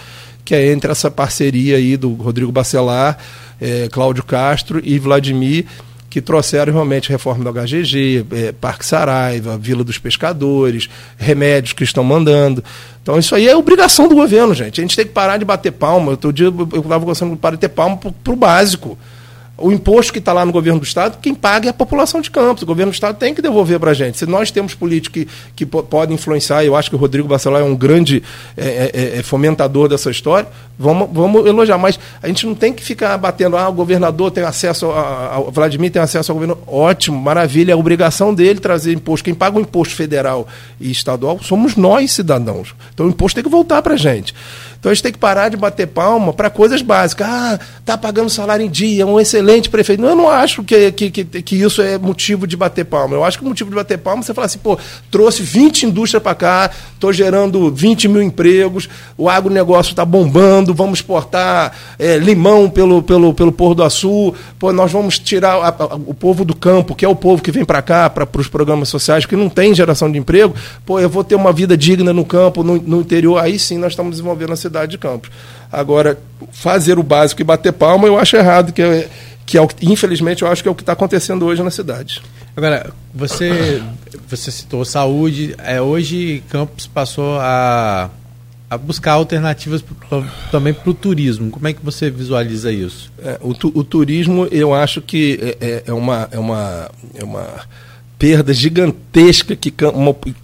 que 0.47 0.55
é 0.55 0.73
entre 0.73 0.91
essa 0.91 1.11
parceria 1.11 1.77
aí 1.77 1.95
do 1.95 2.15
Rodrigo 2.15 2.51
Bacelar, 2.51 3.19
é, 3.61 3.87
Cláudio 3.93 4.25
Castro 4.25 4.81
e 4.83 4.99
Vladimir, 4.99 5.67
que 6.11 6.21
trouxeram 6.21 6.73
realmente 6.73 7.09
reforma 7.09 7.45
do 7.45 7.53
HGG, 7.53 8.27
é, 8.33 8.53
Parque 8.53 8.85
Saraiva, 8.85 9.57
Vila 9.57 9.85
dos 9.85 9.97
Pescadores, 9.97 10.91
remédios 11.17 11.73
que 11.73 11.85
estão 11.85 12.03
mandando. 12.03 12.63
Então 13.01 13.17
isso 13.17 13.33
aí 13.35 13.49
é 13.49 13.57
obrigação 13.57 14.09
do 14.09 14.17
governo, 14.17 14.53
gente. 14.53 14.81
A 14.81 14.83
gente 14.83 14.97
tem 14.97 15.07
que 15.07 15.13
parar 15.13 15.37
de 15.37 15.45
bater 15.45 15.71
palma. 15.71 16.11
Outro 16.11 16.33
dia 16.33 16.47
eu 16.47 16.81
estava 16.81 17.05
gostando 17.05 17.33
de 17.33 17.39
parar 17.39 17.55
de 17.55 17.61
ter 17.61 17.69
palma 17.69 17.97
para 17.97 18.33
o 18.33 18.37
básico 18.37 18.99
o 19.61 19.71
imposto 19.71 20.13
que 20.13 20.19
está 20.19 20.33
lá 20.33 20.45
no 20.45 20.51
governo 20.51 20.81
do 20.81 20.87
Estado, 20.87 21.19
quem 21.21 21.35
paga 21.35 21.69
é 21.69 21.71
a 21.71 21.75
população 21.75 22.21
de 22.21 22.31
Campos. 22.31 22.63
O 22.63 22.67
governo 22.67 22.91
do 22.91 22.95
Estado 22.95 23.17
tem 23.17 23.35
que 23.35 23.43
devolver 23.43 23.79
para 23.79 23.91
a 23.91 23.95
gente. 23.95 24.17
Se 24.17 24.27
nós 24.27 24.51
temos 24.51 24.75
políticos 24.75 25.25
que, 25.25 25.29
que 25.55 25.67
podem 25.67 26.15
influenciar, 26.15 26.65
eu 26.65 26.75
acho 26.75 26.89
que 26.89 26.97
o 26.97 26.99
Rodrigo 26.99 27.29
Bacelar 27.29 27.61
é 27.61 27.65
um 27.65 27.77
grande 27.77 28.23
é, 28.57 28.65
é, 28.65 28.91
é, 28.93 29.19
é, 29.19 29.23
fomentador 29.23 29.89
dessa 29.89 30.11
história, 30.11 30.49
vamos, 30.81 31.09
vamos 31.13 31.47
elogiar. 31.47 31.77
Mas 31.77 32.01
a 32.23 32.27
gente 32.27 32.47
não 32.47 32.55
tem 32.55 32.73
que 32.73 32.83
ficar 32.83 33.17
batendo, 33.19 33.57
ah, 33.57 33.69
o 33.69 33.73
governador 33.73 34.31
tem 34.31 34.43
acesso, 34.43 34.91
a, 34.91 35.45
Vladimir 35.51 35.93
tem 35.93 36.01
acesso 36.01 36.33
ao 36.33 36.39
governo. 36.39 36.59
Ótimo, 36.67 37.21
maravilha, 37.21 37.73
é 37.73 37.77
obrigação 37.77 38.33
dele 38.35 38.59
trazer 38.59 38.95
imposto. 38.95 39.25
Quem 39.25 39.35
paga 39.35 39.59
o 39.59 39.61
imposto 39.61 39.95
federal 39.95 40.49
e 40.81 40.91
estadual 40.91 41.39
somos 41.43 41.77
nós, 41.77 42.11
cidadãos. 42.13 42.75
Então 42.95 43.07
o 43.07 43.11
imposto 43.11 43.35
tem 43.35 43.45
que 43.45 43.51
voltar 43.51 43.83
para 43.83 43.95
a 43.95 43.99
gente. 43.99 44.35
Então 44.81 44.91
a 44.91 44.95
gente 44.95 45.03
tem 45.03 45.13
que 45.13 45.19
parar 45.19 45.51
de 45.51 45.59
bater 45.59 45.87
palma 45.87 46.33
para 46.33 46.49
coisas 46.49 46.81
básicas. 46.81 47.27
Ah, 47.29 47.61
tá 47.85 47.99
pagando 47.99 48.31
salário 48.31 48.65
em 48.65 48.71
dia, 48.71 49.07
um 49.07 49.21
excelente 49.21 49.69
prefeito. 49.69 50.03
Eu 50.03 50.17
não 50.17 50.31
acho 50.31 50.65
que, 50.65 50.91
que, 50.93 51.11
que, 51.11 51.25
que 51.25 51.57
isso 51.57 51.83
é 51.83 51.99
motivo 51.99 52.47
de 52.47 52.57
bater 52.57 52.87
palma. 52.87 53.15
Eu 53.15 53.23
acho 53.23 53.37
que 53.37 53.45
o 53.45 53.49
motivo 53.49 53.69
de 53.69 53.77
bater 53.77 53.99
palma 53.99 54.23
é 54.23 54.25
você 54.25 54.33
falar 54.33 54.47
assim, 54.47 54.59
pô, 54.59 54.79
trouxe 55.11 55.43
20 55.43 55.85
indústrias 55.85 56.23
para 56.23 56.35
cá, 56.35 56.71
estou 56.95 57.13
gerando 57.13 57.71
20 57.71 58.09
mil 58.09 58.23
empregos, 58.23 58.89
o 59.19 59.29
agronegócio 59.29 59.91
está 59.91 60.03
bombando, 60.03 60.70
vamos 60.75 60.99
exportar 60.99 61.73
é, 61.99 62.17
limão 62.19 62.69
pelo, 62.69 63.03
pelo, 63.03 63.33
pelo 63.33 63.53
Porto 63.53 63.77
do 63.77 63.85
Açu, 63.85 64.35
pô, 64.59 64.73
nós 64.73 64.91
vamos 64.91 65.19
tirar 65.19 65.55
a, 65.55 65.69
a, 65.69 65.95
o 65.95 66.15
povo 66.15 66.45
do 66.45 66.55
campo, 66.55 66.95
que 66.95 67.05
é 67.05 67.09
o 67.09 67.15
povo 67.15 67.43
que 67.43 67.53
vem 67.53 67.65
para 67.65 67.81
cá, 67.81 68.11
para 68.11 68.27
os 68.39 68.49
programas 68.49 68.89
sociais, 68.89 69.25
que 69.25 69.37
não 69.37 69.49
tem 69.49 69.75
geração 69.75 70.11
de 70.11 70.19
emprego, 70.19 70.55
pô, 70.85 70.99
eu 70.99 71.09
vou 71.09 71.23
ter 71.23 71.35
uma 71.35 71.53
vida 71.53 71.77
digna 71.77 72.13
no 72.13 72.25
campo, 72.25 72.63
no, 72.63 72.81
no 72.81 73.01
interior, 73.01 73.39
aí 73.39 73.59
sim 73.59 73.79
nós 73.79 73.93
estamos 73.93 74.13
desenvolvendo 74.13 74.53
a 74.53 74.57
cidade 74.57 74.71
cidade 74.71 74.93
de 74.93 74.99
Campos. 74.99 75.31
Agora, 75.71 76.19
fazer 76.53 76.99
o 76.99 77.03
básico 77.03 77.41
e 77.41 77.45
bater 77.45 77.73
palma, 77.73 78.07
eu 78.07 78.19
acho 78.19 78.37
errado, 78.37 78.73
que, 78.73 78.83
é, 78.83 79.09
que 79.45 79.59
é 79.59 79.63
o, 79.63 79.69
infelizmente 79.83 80.43
eu 80.43 80.49
acho 80.49 80.63
que 80.63 80.69
é 80.69 80.73
o 80.73 80.75
que 80.75 80.83
está 80.83 80.93
acontecendo 80.93 81.45
hoje 81.45 81.63
na 81.63 81.71
cidade. 81.71 82.23
Agora, 82.57 82.93
você, 83.15 83.83
você 84.29 84.51
citou 84.51 84.85
saúde, 84.85 85.55
é, 85.59 85.81
hoje 85.81 86.43
Campos 86.49 86.87
passou 86.87 87.39
a, 87.39 88.11
a 88.71 88.79
buscar 88.79 89.15
alternativas 89.15 89.83
pro, 89.83 90.25
também 90.53 90.73
para 90.73 90.89
o 90.89 90.95
turismo. 90.95 91.51
Como 91.51 91.67
é 91.67 91.73
que 91.73 91.85
você 91.85 92.09
visualiza 92.09 92.71
isso? 92.71 93.13
É, 93.19 93.37
o, 93.43 93.53
tu, 93.53 93.73
o, 93.75 93.83
turismo, 93.83 94.47
eu 94.47 94.73
acho 94.73 95.03
que 95.03 95.57
é, 95.61 95.67
é, 95.67 95.83
é 95.87 95.93
uma, 95.93 96.29
é 96.31 96.39
uma, 96.39 96.91
é 97.17 97.25
uma 97.25 97.49
perda 98.17 98.55
gigantesca 98.55 99.57
que, 99.57 99.75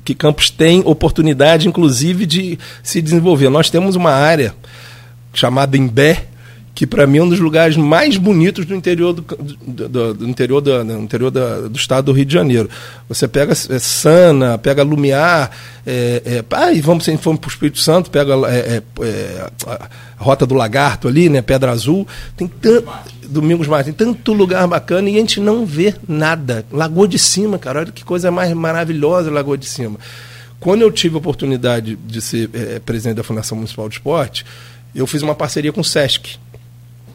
que 0.04 0.14
Campos 0.14 0.50
tem 0.50 0.82
oportunidade, 0.84 1.68
inclusive, 1.68 2.26
de 2.26 2.58
se 2.82 3.00
desenvolver. 3.00 3.48
Nós 3.48 3.70
temos 3.70 3.94
uma 3.94 4.10
área 4.10 4.52
chamada 5.32 5.76
Imbé, 5.76 6.26
que 6.76 6.86
para 6.86 7.06
mim 7.06 7.16
é 7.16 7.22
um 7.22 7.28
dos 7.30 7.40
lugares 7.40 7.74
mais 7.74 8.18
bonitos 8.18 8.66
do 8.66 8.74
interior 8.74 9.14
do, 9.14 9.22
do, 9.22 10.12
do, 10.12 10.28
interior, 10.28 10.60
do, 10.60 10.84
do 10.84 10.98
interior 10.98 11.30
da, 11.30 11.60
do 11.62 11.76
estado 11.76 12.04
do 12.04 12.12
Rio 12.12 12.26
de 12.26 12.34
Janeiro. 12.34 12.68
Você 13.08 13.26
pega 13.26 13.52
é, 13.54 13.78
Sana, 13.78 14.58
pega 14.58 14.82
Lumiar, 14.82 15.50
é, 15.86 16.22
é, 16.26 16.44
ah, 16.50 16.70
e 16.74 16.82
vamos, 16.82 17.04
se 17.04 17.16
formos 17.16 17.40
para 17.40 17.48
o 17.48 17.50
Espírito 17.50 17.78
Santo, 17.78 18.10
pega 18.10 18.34
é, 18.46 18.58
é, 18.58 18.82
é, 19.00 19.50
a 19.66 19.88
Rota 20.18 20.44
do 20.44 20.54
Lagarto 20.54 21.08
ali, 21.08 21.30
né, 21.30 21.40
Pedra 21.40 21.70
Azul, 21.70 22.06
tem 22.36 22.46
tanto 22.46 22.86
Domingos 23.26 23.66
Martins, 23.66 23.94
tanto 23.96 24.34
lugar 24.34 24.68
bacana 24.68 25.08
e 25.08 25.16
a 25.16 25.20
gente 25.20 25.40
não 25.40 25.64
vê 25.64 25.94
nada. 26.06 26.66
Lagoa 26.70 27.08
de 27.08 27.18
Cima, 27.18 27.58
cara, 27.58 27.80
olha 27.80 27.90
que 27.90 28.04
coisa 28.04 28.30
mais 28.30 28.52
maravilhosa 28.52 29.30
Lagoa 29.30 29.56
de 29.56 29.66
Cima. 29.66 29.98
Quando 30.60 30.82
eu 30.82 30.92
tive 30.92 31.14
a 31.14 31.18
oportunidade 31.18 31.96
de 31.96 32.20
ser 32.20 32.50
é, 32.52 32.78
presidente 32.80 33.16
da 33.16 33.24
Fundação 33.24 33.56
Municipal 33.56 33.88
de 33.88 33.94
Esporte, 33.94 34.44
eu 34.96 35.06
fiz 35.06 35.20
uma 35.22 35.34
parceria 35.34 35.72
com 35.72 35.82
o 35.82 35.84
SESC. 35.84 36.38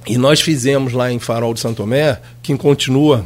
E 0.07 0.17
nós 0.17 0.41
fizemos 0.41 0.93
lá 0.93 1.11
em 1.11 1.19
Farol 1.19 1.53
de 1.53 1.59
Santo 1.59 1.77
Tomé, 1.77 2.19
quem 2.41 2.57
continua, 2.57 3.23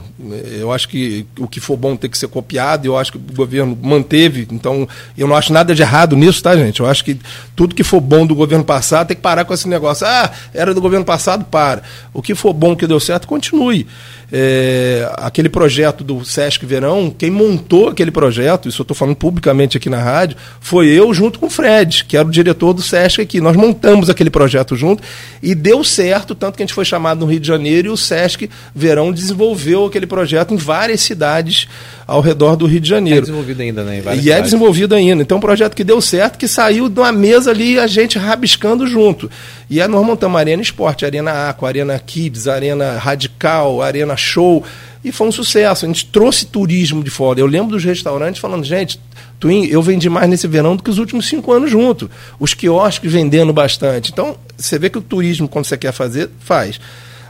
eu 0.59 0.73
acho 0.73 0.89
que 0.89 1.25
o 1.39 1.47
que 1.47 1.61
for 1.61 1.77
bom 1.77 1.95
tem 1.95 2.09
que 2.09 2.17
ser 2.17 2.27
copiado, 2.27 2.85
eu 2.85 2.97
acho 2.97 3.13
que 3.13 3.17
o 3.17 3.21
governo 3.21 3.77
manteve, 3.81 4.45
então 4.51 4.85
eu 5.17 5.25
não 5.25 5.37
acho 5.37 5.53
nada 5.53 5.73
de 5.73 5.81
errado 5.81 6.17
nisso, 6.17 6.43
tá, 6.43 6.55
gente? 6.55 6.81
Eu 6.81 6.85
acho 6.85 7.05
que 7.05 7.17
tudo 7.55 7.73
que 7.73 7.83
for 7.83 8.01
bom 8.01 8.27
do 8.27 8.35
governo 8.35 8.65
passado 8.65 9.07
tem 9.07 9.15
que 9.15 9.21
parar 9.21 9.45
com 9.45 9.53
esse 9.53 9.69
negócio. 9.69 10.05
Ah, 10.05 10.29
era 10.53 10.73
do 10.73 10.81
governo 10.81 11.05
passado, 11.05 11.45
para. 11.45 11.81
O 12.13 12.21
que 12.21 12.35
for 12.35 12.51
bom, 12.51 12.75
que 12.75 12.85
deu 12.85 12.99
certo, 12.99 13.25
continue. 13.25 13.87
É, 14.31 15.07
aquele 15.17 15.49
projeto 15.49 16.03
do 16.03 16.25
Sesc 16.25 16.65
Verão, 16.65 17.13
quem 17.15 17.29
montou 17.29 17.89
aquele 17.89 18.11
projeto, 18.11 18.67
isso 18.67 18.81
eu 18.81 18.83
estou 18.83 18.95
falando 18.95 19.15
publicamente 19.15 19.77
aqui 19.77 19.89
na 19.89 20.01
rádio, 20.01 20.37
foi 20.59 20.87
eu 20.87 21.13
junto 21.13 21.39
com 21.39 21.45
o 21.45 21.49
Fred, 21.49 22.05
que 22.05 22.17
era 22.17 22.27
o 22.27 22.31
diretor 22.31 22.73
do 22.73 22.81
Sesc 22.81 23.21
aqui. 23.21 23.39
Nós 23.39 23.55
montamos 23.55 24.09
aquele 24.09 24.29
projeto 24.29 24.75
junto 24.75 25.03
e 25.41 25.53
deu 25.53 25.83
certo, 25.83 26.33
tanto 26.33 26.57
que 26.57 26.63
a 26.63 26.65
gente 26.65 26.73
foi 26.73 26.85
chamado 26.85 27.19
no 27.19 27.25
Rio 27.25 27.39
de 27.39 27.47
Janeiro 27.47 27.89
e 27.89 27.91
o 27.91 27.97
Sesc 27.97 28.49
Verão 28.73 29.11
desenvolveu 29.11 29.85
aquele 29.85 30.07
projeto 30.07 30.53
em 30.53 30.57
várias 30.57 31.01
cidades 31.01 31.67
ao 32.07 32.21
redor 32.21 32.55
do 32.55 32.65
Rio 32.65 32.79
de 32.79 32.89
Janeiro. 32.89 33.19
É 33.19 33.21
desenvolvido 33.21 33.61
ainda, 33.61 33.83
né? 33.83 33.95
e 33.95 33.99
é 33.99 34.01
cidades. 34.01 34.27
é 34.27 34.41
desenvolvido 34.41 34.95
ainda. 34.95 35.21
Então, 35.21 35.35
é 35.35 35.39
um 35.39 35.41
projeto 35.41 35.75
que 35.75 35.83
deu 35.83 35.99
certo, 36.01 36.37
que 36.37 36.47
saiu 36.47 36.89
de 36.89 36.99
uma 36.99 37.11
mesa 37.11 37.51
ali, 37.51 37.79
a 37.79 37.87
gente 37.87 38.17
rabiscando 38.17 38.87
junto. 38.87 39.29
E 39.69 39.81
a 39.81 39.87
nós 39.87 40.05
montamos 40.05 40.39
Arena 40.39 40.61
Esporte, 40.61 41.05
Arena 41.05 41.49
Aqua, 41.49 41.67
Arena 41.67 41.97
Kids, 41.97 42.47
Arena 42.47 42.97
Radical, 42.97 43.81
Arena 43.81 44.14
Show. 44.17 44.63
E 45.03 45.11
foi 45.11 45.27
um 45.27 45.31
sucesso. 45.31 45.85
A 45.85 45.87
gente 45.87 46.05
trouxe 46.07 46.45
turismo 46.45 47.03
de 47.03 47.09
fora. 47.09 47.39
Eu 47.39 47.45
lembro 47.45 47.71
dos 47.71 47.83
restaurantes 47.83 48.41
falando, 48.41 48.63
gente, 48.63 48.99
Twin, 49.39 49.65
eu 49.65 49.81
vendi 49.81 50.09
mais 50.09 50.29
nesse 50.29 50.47
verão 50.47 50.75
do 50.75 50.83
que 50.83 50.89
os 50.89 50.97
últimos 50.97 51.27
cinco 51.27 51.51
anos 51.51 51.69
junto. 51.69 52.09
Os 52.39 52.53
quiosques 52.53 53.11
vendendo 53.11 53.53
bastante. 53.53 54.11
Então, 54.11 54.35
você 54.57 54.79
vê 54.79 54.89
que 54.89 54.97
o 54.97 55.01
turismo, 55.01 55.47
quando 55.47 55.65
você 55.65 55.77
quer 55.77 55.91
fazer, 55.91 56.29
faz. 56.39 56.79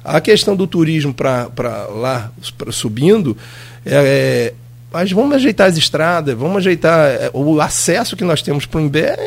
A 0.04 0.22
questão 0.22 0.56
do 0.56 0.68
turismo 0.68 1.14
para 1.14 1.50
lá 1.90 2.32
pra, 2.58 2.72
subindo, 2.72 3.36
é, 3.86 3.96
é, 3.96 4.54
mas 4.96 5.12
vamos 5.12 5.36
ajeitar 5.36 5.68
as 5.68 5.76
estradas, 5.76 6.34
vamos 6.38 6.56
ajeitar 6.56 7.10
é, 7.10 7.30
o 7.34 7.60
acesso 7.60 8.16
que 8.16 8.24
nós 8.24 8.42
temos 8.42 8.66
para 8.66 8.78
o 8.78 8.82
Imbé, 8.82 9.18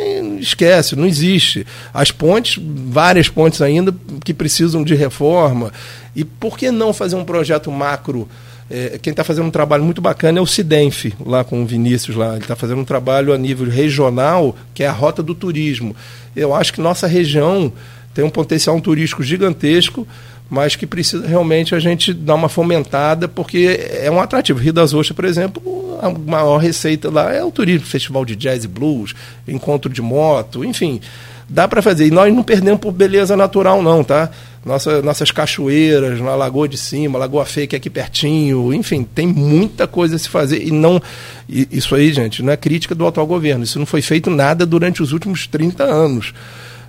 esquece, 0.41 0.97
não 0.97 1.05
existe. 1.05 1.67
As 1.93 2.11
pontes, 2.11 2.59
várias 2.87 3.29
pontes 3.29 3.61
ainda 3.61 3.95
que 4.25 4.33
precisam 4.33 4.83
de 4.83 4.95
reforma. 4.95 5.71
E 6.17 6.25
por 6.25 6.57
que 6.57 6.71
não 6.71 6.95
fazer 6.95 7.17
um 7.17 7.25
projeto 7.25 7.71
macro? 7.71 8.27
É, 8.71 8.99
quem 9.03 9.11
está 9.11 9.23
fazendo 9.23 9.49
um 9.49 9.51
trabalho 9.51 9.85
muito 9.85 10.01
bacana 10.01 10.39
é 10.39 10.41
o 10.41 10.47
Cidenf, 10.47 11.13
lá 11.21 11.45
com 11.45 11.63
o 11.63 11.67
Vinícius 11.67 12.17
lá. 12.17 12.31
Ele 12.31 12.39
está 12.39 12.57
fazendo 12.57 12.81
um 12.81 12.85
trabalho 12.87 13.35
a 13.35 13.37
nível 13.37 13.69
regional, 13.69 14.57
que 14.73 14.83
é 14.83 14.87
a 14.87 14.93
rota 14.93 15.23
do 15.23 15.35
turismo. 15.35 15.95
Eu 16.35 16.55
acho 16.55 16.73
que 16.73 16.81
nossa 16.81 17.07
região 17.07 17.71
tem 18.15 18.25
um 18.25 18.31
potencial 18.31 18.81
turístico 18.81 19.23
gigantesco 19.23 20.09
mas 20.51 20.75
que 20.77 20.87
precisa 20.87 21.27
realmente 21.27 21.75
a 21.75 21.79
gente 21.79 22.13
dar 22.15 22.35
uma 22.35 22.49
fomentada, 22.49 23.29
porque 23.29 23.79
é 24.03 24.11
um 24.11 24.21
atrativo. 24.21 24.59
Rio 24.59 24.73
das 24.73 24.95
Ostras, 24.95 25.15
por 25.15 25.25
exemplo, 25.25 25.99
a 26.01 26.11
maior 26.11 26.59
receita 26.59 27.11
lá 27.11 27.33
é 27.33 27.45
o 27.45 27.51
turismo, 27.51 27.87
festival 27.87 28.25
de 28.25 28.35
jazz 28.35 28.65
e 28.65 28.69
blues, 28.69 29.15
encontro 29.47 29.93
de 29.93 30.01
moto, 30.01 30.65
enfim, 30.65 31.01
dá 31.49 31.69
para 31.69 31.83
fazer. 31.83 32.07
E 32.07 32.11
nós 32.11 32.33
não 32.35 32.43
perdemos 32.43 32.81
por 32.81 32.93
beleza 32.93 33.37
natural, 33.37 33.83
não, 33.83 34.03
tá? 34.03 34.31
Nossa, 34.65 35.01
nossas 35.03 35.31
cachoeiras, 35.31 36.21
na 36.21 36.35
Lagoa 36.35 36.69
de 36.69 36.77
Cima, 36.77 37.19
Lagoa 37.19 37.45
Feia, 37.45 37.67
que 37.67 37.77
é 37.77 37.79
aqui 37.79 37.89
pertinho, 37.89 38.73
enfim, 38.73 39.03
tem 39.03 39.27
muita 39.27 39.87
coisa 39.87 40.17
a 40.17 40.19
se 40.19 40.29
fazer. 40.29 40.63
E 40.67 40.71
não. 40.71 41.01
Isso 41.49 41.95
aí, 41.95 42.13
gente, 42.13 42.43
não 42.43 42.53
é 42.53 42.57
crítica 42.57 42.95
do 42.95 43.07
atual 43.07 43.27
governo. 43.27 43.65
Isso 43.65 43.79
não 43.79 43.87
foi 43.87 44.03
feito 44.03 44.31
nada 44.31 44.67
durante 44.67 45.03
os 45.03 45.13
últimos 45.13 45.47
30 45.47 45.85
anos. 45.85 46.35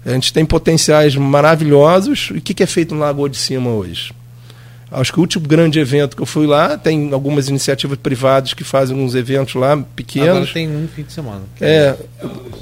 A 0.06 0.12
gente 0.12 0.32
tem 0.32 0.46
potenciais 0.46 1.16
maravilhosos. 1.16 2.30
E 2.34 2.38
o 2.38 2.42
que, 2.42 2.54
que 2.54 2.64
é 2.64 2.68
feito 2.68 2.96
no 2.96 3.02
Lagoa 3.02 3.30
de 3.30 3.38
Cima 3.38 3.70
hoje? 3.70 4.12
Acho 4.92 5.14
que 5.14 5.20
o 5.20 5.22
último 5.22 5.48
grande 5.48 5.80
evento 5.80 6.16
que 6.16 6.22
eu 6.22 6.26
fui 6.26 6.48
lá, 6.48 6.76
tem 6.76 7.14
algumas 7.14 7.48
iniciativas 7.48 7.98
privadas 8.02 8.56
que 8.56 8.64
fazem 8.64 8.98
uns 8.98 9.14
eventos 9.14 9.54
lá 9.54 9.78
pequenos. 9.96 10.30
Agora 10.30 10.48
tem 10.52 10.68
um 10.68 10.88
fim 10.88 11.04
de 11.04 11.14
semana. 11.14 11.42
É. 11.62 11.94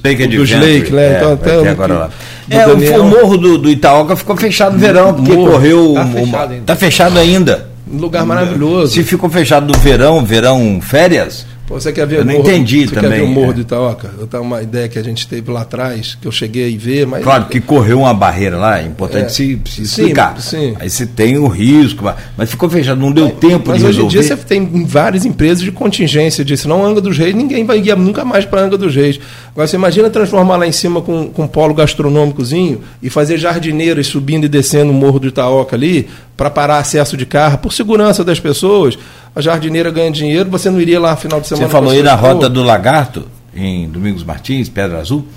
Lake 0.04 0.28
dos 0.28 0.52
Lake, 0.52 0.92
né? 0.92 1.14
É, 1.14 1.18
então, 1.18 1.34
até 1.34 1.70
agora 1.70 1.94
lá. 1.94 2.10
É, 2.50 2.66
Daniel... 2.66 3.02
o 3.02 3.06
morro 3.06 3.38
do, 3.38 3.58
do 3.58 3.70
Itaoca 3.70 4.16
ficou 4.18 4.36
fechado 4.36 4.74
no 4.74 4.80
verão, 4.80 5.14
porque 5.14 5.32
morro. 5.32 5.52
correu. 5.54 5.94
Tá 5.94 6.06
fechado 6.06 6.52
ainda. 6.52 6.66
Tá 6.66 6.76
fechado 6.76 7.20
ainda. 7.20 7.70
Um 7.90 7.98
lugar 7.98 8.26
maravilhoso. 8.26 8.94
Se 8.94 9.04
ficou 9.04 9.30
fechado 9.30 9.66
no 9.66 9.80
verão, 9.80 10.26
verão, 10.26 10.82
férias, 10.82 11.46
Pô, 11.68 11.78
você 11.78 11.92
quer 11.92 12.08
ver 12.08 12.20
eu 12.20 12.26
não 12.26 12.36
morro, 12.36 12.48
entendi 12.48 12.88
você 12.88 12.96
também. 12.96 13.12
Quer 13.12 13.18
ver 13.18 13.24
o 13.24 13.28
Morro 13.28 13.52
é. 13.52 13.54
do 13.56 13.62
Itaoca? 13.62 14.10
Eu 14.18 14.26
tenho 14.26 14.42
uma 14.42 14.62
ideia 14.62 14.88
que 14.88 14.98
a 14.98 15.04
gente 15.04 15.28
teve 15.28 15.52
lá 15.52 15.64
atrás, 15.64 16.18
que 16.20 16.26
eu 16.26 16.32
cheguei 16.32 16.74
a 16.74 16.78
ver, 16.80 17.06
mas. 17.06 17.22
Claro, 17.22 17.48
que 17.48 17.60
correu 17.60 18.00
uma 18.00 18.14
barreira 18.14 18.56
lá, 18.56 18.80
é 18.80 18.84
importante 18.84 19.26
é. 19.26 19.30
se, 19.30 19.62
se 19.66 19.82
explicar. 19.82 20.40
Sim, 20.40 20.70
sim. 20.70 20.76
Aí 20.80 20.90
você 20.90 21.06
tem 21.06 21.38
o 21.38 21.46
risco, 21.46 22.10
mas 22.38 22.50
ficou 22.50 22.70
fechado, 22.70 23.02
não 23.02 23.12
deu 23.12 23.26
mas, 23.26 23.38
tempo 23.38 23.70
mas 23.72 23.80
de 23.80 23.86
hoje 23.86 24.02
em 24.02 24.08
dia 24.08 24.24
você 24.24 24.38
tem 24.38 24.86
várias 24.86 25.26
empresas 25.26 25.62
de 25.62 25.70
contingência 25.70 26.46
disso. 26.46 26.70
Não 26.70 26.86
Anga 26.86 27.02
dos 27.02 27.18
Reis, 27.18 27.36
ninguém 27.36 27.66
vai 27.66 27.82
guiar 27.82 27.98
nunca 27.98 28.24
mais 28.24 28.46
para 28.46 28.62
Anga 28.62 28.78
dos 28.78 28.96
Reis. 28.96 29.20
Agora 29.52 29.68
você 29.68 29.76
imagina 29.76 30.10
transformar 30.10 30.56
lá 30.56 30.66
em 30.66 30.72
cima 30.72 31.02
com, 31.02 31.28
com 31.28 31.44
um 31.44 31.48
polo 31.50 31.74
gastronômicozinho 31.74 32.80
e 33.04 33.10
fazer 33.10 33.38
jardineiras 33.38 34.08
subindo 34.08 34.46
e 34.46 34.50
descendo 34.50 34.92
o 34.92 34.96
Morro 34.96 35.20
do 35.20 35.28
Itaoca 35.28 35.76
ali, 35.76 36.08
para 36.38 36.50
parar 36.50 36.78
acesso 36.78 37.18
de 37.18 37.26
carro, 37.26 37.58
por 37.58 37.74
segurança 37.74 38.24
das 38.24 38.40
pessoas 38.40 38.98
a 39.38 39.42
jardineira 39.42 39.92
ganha 39.92 40.10
dinheiro, 40.10 40.50
você 40.50 40.68
não 40.68 40.82
iria 40.82 41.00
lá 41.00 41.12
no 41.12 41.18
final 41.18 41.40
de 41.40 41.48
semana. 41.48 41.68
Você 41.68 41.72
falou 41.72 41.92
aí 41.92 42.02
na 42.02 42.16
Rota 42.16 42.50
do 42.50 42.64
Lagarto, 42.64 43.28
em 43.56 43.88
Domingos 43.88 44.24
Martins, 44.24 44.68
Pedra 44.68 44.98
Azul. 44.98 45.28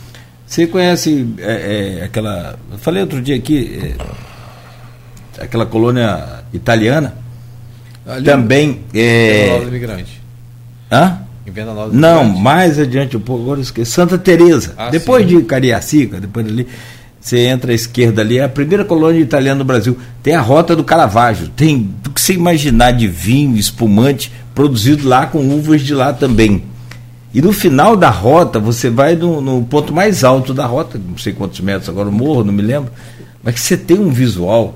Você 0.46 0.66
conhece 0.66 1.28
é, 1.38 1.98
é, 2.00 2.04
aquela. 2.04 2.58
Eu 2.72 2.78
falei 2.78 3.02
outro 3.02 3.20
dia 3.20 3.36
aqui, 3.36 3.94
é, 5.38 5.44
aquela 5.44 5.66
colônia 5.66 6.42
italiana. 6.50 7.14
Ali, 8.06 8.24
também. 8.24 8.80
É... 8.94 9.60
Imigrante. 9.62 10.18
Hã? 10.90 11.18
Não, 11.92 12.24
mais 12.24 12.78
adiante 12.78 13.18
um 13.18 13.20
pouco, 13.20 13.42
agora 13.42 13.60
esqueci. 13.60 13.90
Santa 13.90 14.16
Teresa. 14.16 14.72
Ah, 14.78 14.88
depois 14.88 15.28
sim. 15.28 15.36
de 15.36 15.44
Cariacica, 15.44 16.18
depois 16.18 16.46
dali. 16.46 16.66
Você 17.20 17.40
entra 17.40 17.72
à 17.72 17.74
esquerda 17.74 18.22
ali, 18.22 18.38
é 18.38 18.44
a 18.44 18.48
primeira 18.48 18.82
colônia 18.82 19.20
italiana 19.20 19.58
no 19.58 19.64
Brasil. 19.64 19.98
Tem 20.22 20.34
a 20.34 20.40
rota 20.40 20.74
do 20.74 20.82
Caravaggio, 20.82 21.48
tem 21.48 21.94
você 22.30 22.34
imaginar 22.34 22.92
de 22.92 23.06
vinho, 23.06 23.56
espumante, 23.56 24.32
produzido 24.54 25.08
lá 25.08 25.26
com 25.26 25.38
uvas 25.38 25.82
de 25.82 25.94
lá 25.94 26.12
também. 26.12 26.62
E 27.32 27.40
no 27.40 27.52
final 27.52 27.96
da 27.96 28.10
rota, 28.10 28.58
você 28.58 28.90
vai 28.90 29.14
no, 29.14 29.40
no 29.40 29.62
ponto 29.62 29.92
mais 29.92 30.24
alto 30.24 30.52
da 30.52 30.66
rota, 30.66 30.98
não 30.98 31.16
sei 31.16 31.32
quantos 31.32 31.60
metros 31.60 31.88
agora 31.88 32.08
o 32.08 32.12
morro, 32.12 32.42
não 32.42 32.52
me 32.52 32.62
lembro, 32.62 32.90
mas 33.42 33.54
que 33.54 33.60
você 33.60 33.76
tem 33.76 33.98
um 33.98 34.10
visual 34.10 34.74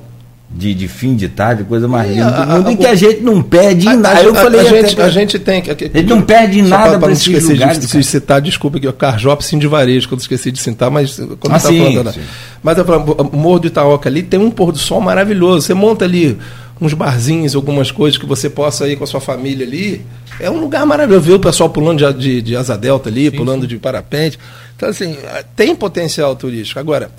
de, 0.56 0.72
de 0.72 0.86
fim 0.86 1.16
de 1.16 1.28
tarde, 1.28 1.64
coisa 1.64 1.88
mais 1.88 2.08
linda 2.08 2.30
do 2.30 2.46
mundo, 2.46 2.70
em 2.70 2.76
que 2.76 2.86
a 2.86 2.94
gente 2.94 3.20
não 3.22 3.42
perde 3.42 3.88
em 3.88 3.96
nada. 3.96 4.22
eu 4.22 4.32
falei 4.32 4.60
a, 4.60 4.64
gente, 4.64 5.00
a 5.00 5.08
gente 5.08 5.38
tem. 5.40 5.60
A, 5.62 5.72
a 5.72 5.98
gente 5.98 6.04
não 6.04 6.22
perde 6.22 6.60
em 6.60 6.62
nada 6.62 6.96
para 6.96 7.10
esses 7.10 7.26
esquecer 7.26 7.54
lugares. 7.54 7.80
De, 7.80 7.98
de 7.98 8.04
citar, 8.04 8.40
desculpa 8.40 8.78
que 8.78 8.86
o 8.86 8.92
Carjop 8.92 9.44
sim 9.44 9.58
de 9.58 9.66
varejo, 9.66 10.08
quando 10.08 10.20
esqueci 10.20 10.52
de 10.52 10.60
citar, 10.60 10.92
mas 10.92 11.16
quando 11.40 11.54
ah, 11.54 11.58
sim, 11.58 11.78
falando, 11.78 12.12
sim. 12.12 12.20
Mas 12.62 12.78
eu 12.78 12.84
falo, 12.84 13.16
o 13.32 13.36
Morro 13.36 13.58
do 13.58 13.66
Itaoca 13.66 14.08
ali 14.08 14.22
tem 14.22 14.38
um 14.38 14.50
pôr 14.50 14.70
do 14.70 14.78
sol 14.78 15.00
maravilhoso. 15.00 15.66
Você 15.66 15.74
monta 15.74 16.04
ali 16.04 16.38
uns 16.80 16.92
barzinhos, 16.94 17.54
algumas 17.54 17.90
coisas 17.90 18.18
que 18.18 18.26
você 18.26 18.50
possa 18.50 18.88
ir 18.88 18.96
com 18.96 19.04
a 19.04 19.06
sua 19.06 19.20
família 19.20 19.66
ali. 19.66 20.04
É 20.40 20.50
um 20.50 20.60
lugar 20.60 20.84
maravilhoso. 20.84 21.24
Ver 21.24 21.34
o 21.34 21.40
pessoal 21.40 21.70
pulando 21.70 21.98
de, 21.98 22.20
de, 22.20 22.42
de 22.42 22.56
asa 22.56 22.76
delta 22.76 23.08
ali, 23.08 23.30
sim, 23.30 23.36
pulando 23.36 23.66
de 23.66 23.78
parapente. 23.78 24.38
Então, 24.76 24.88
assim, 24.88 25.16
tem 25.54 25.74
potencial 25.74 26.34
turístico. 26.34 26.80
Agora, 26.80 27.10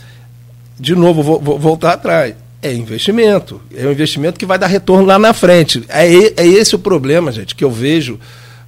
de 0.79 0.95
novo, 0.95 1.23
vou, 1.23 1.39
vou 1.39 1.59
voltar 1.59 1.93
atrás 1.93 2.35
é 2.65 2.73
investimento. 2.73 3.61
É 3.75 3.85
um 3.85 3.91
investimento 3.91 4.39
que 4.39 4.45
vai 4.45 4.57
dar 4.57 4.65
retorno 4.65 5.05
lá 5.05 5.19
na 5.19 5.33
frente. 5.33 5.83
É, 5.87 6.07
é 6.07 6.47
esse 6.47 6.75
o 6.75 6.79
problema, 6.79 7.31
gente, 7.31 7.53
que 7.53 7.63
eu 7.63 7.69
vejo 7.69 8.19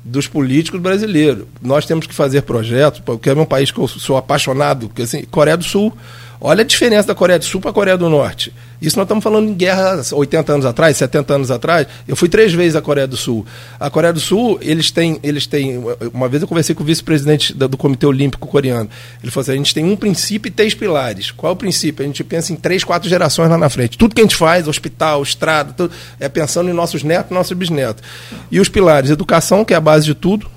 dos 0.03 0.27
políticos 0.27 0.79
brasileiros. 0.79 1.45
Nós 1.61 1.85
temos 1.85 2.05
que 2.05 2.13
fazer 2.13 2.43
projetos, 2.43 3.01
porque 3.03 3.29
é 3.29 3.33
um 3.33 3.45
país 3.45 3.71
que 3.71 3.79
eu 3.79 3.88
sou 3.88 4.15
apaixonado, 4.15 4.88
porque 4.88 5.01
assim, 5.01 5.23
Coreia 5.25 5.57
do 5.57 5.63
Sul 5.63 5.91
Olha 6.39 6.61
a 6.61 6.65
diferença 6.65 7.07
da 7.07 7.15
Coreia 7.15 7.39
do 7.39 7.45
Sul 7.45 7.59
para 7.59 7.71
a 7.71 7.73
Coreia 7.73 7.97
do 7.97 8.09
Norte. 8.09 8.53
Isso 8.79 8.95
nós 8.95 9.05
estamos 9.05 9.23
falando 9.23 9.49
em 9.49 9.55
guerra 9.55 9.99
80 10.11 10.53
anos 10.53 10.65
atrás, 10.65 10.95
70 10.97 11.33
anos 11.33 11.49
atrás. 11.49 11.88
Eu 12.07 12.15
fui 12.15 12.29
três 12.29 12.53
vezes 12.53 12.75
à 12.75 12.81
Coreia 12.81 13.07
do 13.07 13.17
Sul. 13.17 13.43
A 13.79 13.89
Coreia 13.89 14.13
do 14.13 14.19
Sul, 14.19 14.59
eles 14.61 14.91
têm. 14.91 15.19
Eles 15.23 15.47
têm 15.47 15.83
uma 16.13 16.29
vez 16.29 16.43
eu 16.43 16.47
conversei 16.47 16.75
com 16.75 16.83
o 16.83 16.85
vice-presidente 16.85 17.53
do 17.53 17.75
Comitê 17.75 18.05
Olímpico 18.05 18.47
Coreano. 18.47 18.88
Ele 19.21 19.31
falou 19.31 19.41
assim: 19.41 19.53
a 19.53 19.55
gente 19.55 19.73
tem 19.73 19.83
um 19.83 19.95
princípio 19.95 20.47
e 20.47 20.51
três 20.51 20.75
pilares. 20.75 21.31
Qual 21.31 21.51
é 21.51 21.53
o 21.53 21.57
princípio? 21.57 22.03
A 22.03 22.07
gente 22.07 22.23
pensa 22.23 22.53
em 22.53 22.55
três, 22.55 22.83
quatro 22.83 23.09
gerações 23.09 23.49
lá 23.49 23.57
na 23.57 23.69
frente. 23.69 23.97
Tudo 23.97 24.13
que 24.13 24.21
a 24.21 24.23
gente 24.23 24.35
faz, 24.35 24.67
hospital, 24.67 25.23
estrada, 25.23 25.73
tudo, 25.73 25.91
é 26.19 26.29
pensando 26.29 26.69
em 26.69 26.73
nossos 26.73 27.01
netos, 27.01 27.31
nossos 27.31 27.57
bisnetos. 27.57 28.03
E 28.51 28.59
os 28.59 28.69
pilares: 28.69 29.09
educação, 29.09 29.65
que 29.65 29.73
é 29.73 29.77
a 29.77 29.81
base 29.81 30.05
de 30.05 30.13
tudo, 30.13 30.47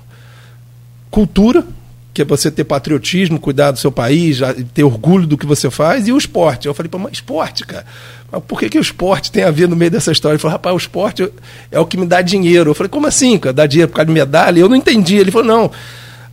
cultura, 1.09 1.65
que 2.13 2.21
é 2.21 2.25
você 2.25 2.51
ter 2.51 2.63
patriotismo, 2.63 3.39
cuidar 3.39 3.71
do 3.71 3.79
seu 3.79 3.91
país, 3.91 4.39
ter 4.73 4.83
orgulho 4.83 5.25
do 5.25 5.37
que 5.37 5.45
você 5.45 5.69
faz, 5.69 6.07
e 6.07 6.11
o 6.11 6.17
esporte. 6.17 6.67
Eu 6.67 6.73
falei, 6.73 6.91
mas 6.99 7.13
esporte, 7.13 7.65
cara. 7.65 7.85
Mas 8.31 8.43
por 8.47 8.59
que, 8.59 8.69
que 8.69 8.77
o 8.77 8.81
esporte 8.81 9.31
tem 9.31 9.43
a 9.43 9.51
ver 9.51 9.67
no 9.67 9.75
meio 9.75 9.91
dessa 9.91 10.11
história? 10.11 10.35
Ele 10.35 10.41
falou, 10.41 10.53
rapaz, 10.53 10.73
o 10.73 10.77
esporte 10.77 11.31
é 11.71 11.79
o 11.79 11.85
que 11.85 11.97
me 11.97 12.05
dá 12.05 12.21
dinheiro. 12.21 12.71
Eu 12.71 12.75
falei, 12.75 12.89
como 12.89 13.07
assim, 13.07 13.37
cara? 13.37 13.53
Dá 13.53 13.65
dinheiro 13.65 13.89
por 13.89 13.95
causa 13.95 14.07
de 14.07 14.13
medalha? 14.13 14.59
Eu 14.59 14.69
não 14.69 14.75
entendi. 14.75 15.15
Ele 15.17 15.31
falou, 15.31 15.47
não. 15.47 15.71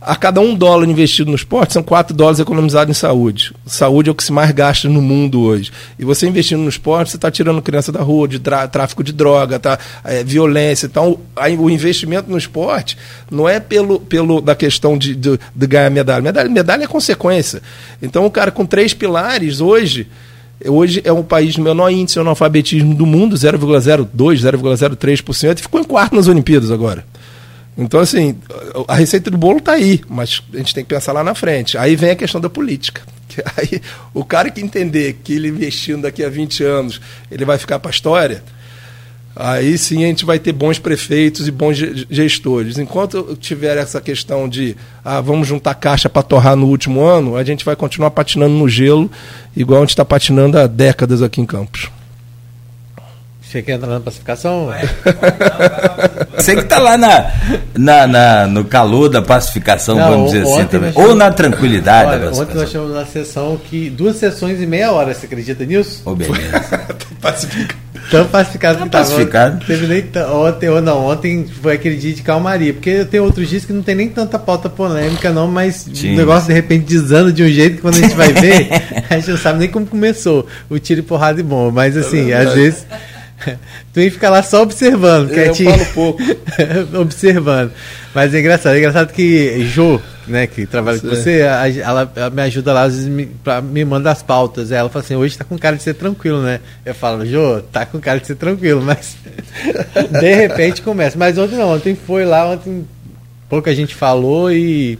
A 0.01 0.15
cada 0.15 0.39
um 0.39 0.55
dólar 0.55 0.87
investido 0.87 1.29
no 1.29 1.35
esporte, 1.35 1.73
são 1.73 1.83
quatro 1.83 2.15
dólares 2.15 2.39
economizados 2.39 2.95
em 2.95 2.99
saúde. 2.99 3.53
Saúde 3.65 4.09
é 4.09 4.11
o 4.11 4.15
que 4.15 4.23
se 4.23 4.31
mais 4.31 4.51
gasta 4.51 4.87
no 4.87 5.01
mundo 5.01 5.41
hoje. 5.41 5.71
E 5.97 6.05
você 6.05 6.25
investindo 6.27 6.61
no 6.61 6.69
esporte, 6.69 7.11
você 7.11 7.17
está 7.17 7.29
tirando 7.29 7.61
criança 7.61 7.91
da 7.91 8.01
rua, 8.01 8.27
de 8.27 8.39
tráfico 8.39 9.03
de 9.03 9.11
droga, 9.11 9.59
tá, 9.59 9.77
é, 10.05 10.23
violência. 10.23 10.85
Então, 10.85 11.19
o 11.59 11.69
investimento 11.69 12.31
no 12.31 12.37
esporte 12.37 12.97
não 13.29 13.47
é 13.47 13.59
pelo, 13.59 13.99
pelo 13.99 14.39
da 14.39 14.55
questão 14.55 14.97
de, 14.97 15.13
de, 15.13 15.37
de 15.53 15.67
ganhar 15.67 15.89
medalha. 15.89 16.21
medalha. 16.21 16.49
Medalha 16.49 16.83
é 16.85 16.87
consequência. 16.87 17.61
Então, 18.01 18.25
o 18.25 18.31
cara 18.31 18.51
com 18.51 18.65
três 18.65 18.93
pilares, 18.93 19.59
hoje, 19.59 20.07
Hoje 20.67 21.01
é 21.05 21.11
o 21.11 21.23
país 21.23 21.53
de 21.53 21.61
menor 21.61 21.89
índice 21.89 22.15
de 22.15 22.19
analfabetismo 22.19 22.93
do 22.93 23.05
mundo, 23.05 23.33
0,02, 23.33 24.09
0,03%, 24.13 25.57
e 25.57 25.61
ficou 25.61 25.79
em 25.79 25.85
quarto 25.85 26.13
nas 26.13 26.27
Olimpíadas 26.27 26.69
agora. 26.69 27.05
Então, 27.79 28.01
assim, 28.01 28.37
a 28.87 28.95
receita 28.95 29.31
do 29.31 29.37
bolo 29.37 29.59
está 29.59 29.73
aí, 29.73 30.01
mas 30.07 30.43
a 30.53 30.57
gente 30.57 30.75
tem 30.75 30.83
que 30.83 30.93
pensar 30.93 31.13
lá 31.13 31.23
na 31.23 31.33
frente. 31.33 31.77
Aí 31.77 31.95
vem 31.95 32.11
a 32.11 32.15
questão 32.15 32.41
da 32.41 32.49
política. 32.49 33.01
Aí, 33.55 33.81
o 34.13 34.25
cara 34.25 34.49
que 34.49 34.59
entender 34.59 35.19
que 35.23 35.33
ele 35.33 35.47
investindo 35.47 36.01
daqui 36.01 36.23
a 36.23 36.29
20 36.29 36.63
anos, 36.63 36.99
ele 37.31 37.45
vai 37.45 37.57
ficar 37.57 37.79
para 37.79 37.89
a 37.89 37.93
história, 37.93 38.43
aí 39.35 39.77
sim 39.77 40.03
a 40.03 40.07
gente 40.07 40.25
vai 40.25 40.37
ter 40.37 40.51
bons 40.51 40.77
prefeitos 40.79 41.47
e 41.47 41.51
bons 41.51 41.77
gestores. 42.09 42.77
Enquanto 42.77 43.37
tiver 43.39 43.77
essa 43.77 44.01
questão 44.01 44.49
de 44.49 44.75
ah, 45.05 45.21
vamos 45.21 45.47
juntar 45.47 45.75
caixa 45.75 46.09
para 46.09 46.21
torrar 46.23 46.57
no 46.57 46.67
último 46.67 47.01
ano, 47.01 47.37
a 47.37 47.43
gente 47.43 47.63
vai 47.63 47.75
continuar 47.75 48.11
patinando 48.11 48.55
no 48.55 48.67
gelo, 48.67 49.09
igual 49.55 49.79
a 49.79 49.83
gente 49.83 49.91
está 49.91 50.03
patinando 50.03 50.59
há 50.59 50.67
décadas 50.67 51.21
aqui 51.21 51.39
em 51.39 51.45
Campos. 51.45 51.89
Você 53.49 53.63
quer 53.63 53.71
entrar 53.73 53.87
na 53.87 53.99
pacificação? 53.99 54.69
Você 56.37 56.53
que 56.53 56.61
está 56.61 56.77
lá 56.77 56.95
na, 56.95 57.31
na, 57.75 58.05
na, 58.05 58.47
no 58.47 58.63
calor 58.63 59.09
da 59.09 59.23
pacificacação, 59.23 59.95
Não, 59.95 60.07
vamos 60.07 60.31
dizer 60.31 60.43
assim 60.43 60.67
também. 60.67 60.91
Ou 60.93 61.15
na 61.15 61.31
tranquilidade 61.31 62.11
Olha, 62.11 62.29
Ontem 62.29 62.53
nós 62.53 62.69
tivemos 62.69 62.91
uma 62.91 63.05
sessão 63.07 63.57
que. 63.57 63.89
duas 63.89 64.17
sessões 64.17 64.61
e 64.61 64.67
meia 64.67 64.91
hora, 64.91 65.15
você 65.15 65.25
acredita 65.25 65.65
nisso? 65.65 66.03
Ô, 66.05 66.11
oh, 66.11 66.15
beleza. 66.15 66.39
Tão 68.11 68.25
pacificado 68.27 68.83
que 68.83 68.89
pacificado. 68.89 69.65
Teve 69.65 69.87
nem 69.87 70.03
ontem 70.31 70.69
ou 70.69 70.81
não, 70.81 71.07
ontem 71.07 71.47
foi 71.47 71.73
aquele 71.73 71.95
dia 71.95 72.13
de 72.13 72.21
calmaria, 72.21 72.73
porque 72.73 73.03
tem 73.05 73.19
outros 73.19 73.49
dias 73.49 73.65
que 73.65 73.73
não 73.73 73.83
tem 73.83 73.93
nem 73.93 74.09
tanta 74.09 74.39
pauta 74.39 74.67
polêmica 74.67 75.31
não, 75.31 75.47
mas 75.47 75.87
Sim. 75.93 76.13
o 76.13 76.17
negócio 76.17 76.47
de 76.47 76.53
repente 76.53 76.85
desanda 76.85 77.31
de 77.31 77.43
um 77.43 77.47
jeito 77.47 77.75
que 77.75 77.81
quando 77.81 77.95
a 77.97 78.01
gente 78.01 78.15
vai 78.15 78.33
ver, 78.33 78.67
a 79.09 79.15
gente 79.15 79.29
não 79.29 79.37
sabe 79.37 79.59
nem 79.59 79.69
como 79.69 79.85
começou 79.85 80.47
o 80.69 80.79
tiro 80.79 81.01
e 81.01 81.03
porrada 81.03 81.39
e 81.39 81.43
bom, 81.43 81.69
mas 81.69 81.95
assim, 81.95 82.31
é 82.31 82.37
às 82.37 82.53
vezes 82.53 82.85
tu 83.93 83.99
ia 83.99 84.11
ficar 84.11 84.29
lá 84.29 84.43
só 84.43 84.61
observando. 84.61 85.31
Eu 85.31 85.55
falo 85.55 85.85
pouco. 85.93 86.23
observando. 86.99 87.71
Mas 88.13 88.33
é 88.33 88.39
engraçado. 88.39 88.75
É 88.75 88.79
engraçado 88.79 89.13
que 89.13 89.63
Jo, 89.65 90.01
né, 90.27 90.47
que 90.47 90.65
trabalha 90.65 90.99
com 90.99 91.09
você, 91.09 91.39
ela, 91.39 92.11
ela, 92.15 92.29
me 92.29 92.41
ajuda 92.41 92.73
lá, 92.73 92.83
às 92.83 92.95
vezes 92.95 93.09
me, 93.09 93.25
pra, 93.25 93.61
me 93.61 93.83
manda 93.85 94.11
as 94.11 94.21
pautas. 94.21 94.71
Ela 94.71 94.89
fala 94.89 95.03
assim, 95.03 95.15
hoje 95.15 95.37
tá 95.37 95.43
com 95.43 95.57
cara 95.57 95.75
de 95.75 95.83
ser 95.83 95.93
tranquilo, 95.93 96.41
né? 96.41 96.59
Eu 96.85 96.95
falo, 96.95 97.25
Jo, 97.25 97.61
tá 97.71 97.85
com 97.85 97.99
cara 97.99 98.19
de 98.19 98.27
ser 98.27 98.35
tranquilo, 98.35 98.81
mas 98.81 99.17
de 100.19 100.33
repente 100.33 100.81
começa. 100.81 101.17
Mas 101.17 101.37
ontem 101.37 101.55
não, 101.55 101.73
ontem 101.73 101.95
foi 101.95 102.25
lá, 102.25 102.49
ontem 102.49 102.85
pouca 103.49 103.73
gente 103.73 103.95
falou 103.95 104.51
e 104.51 104.97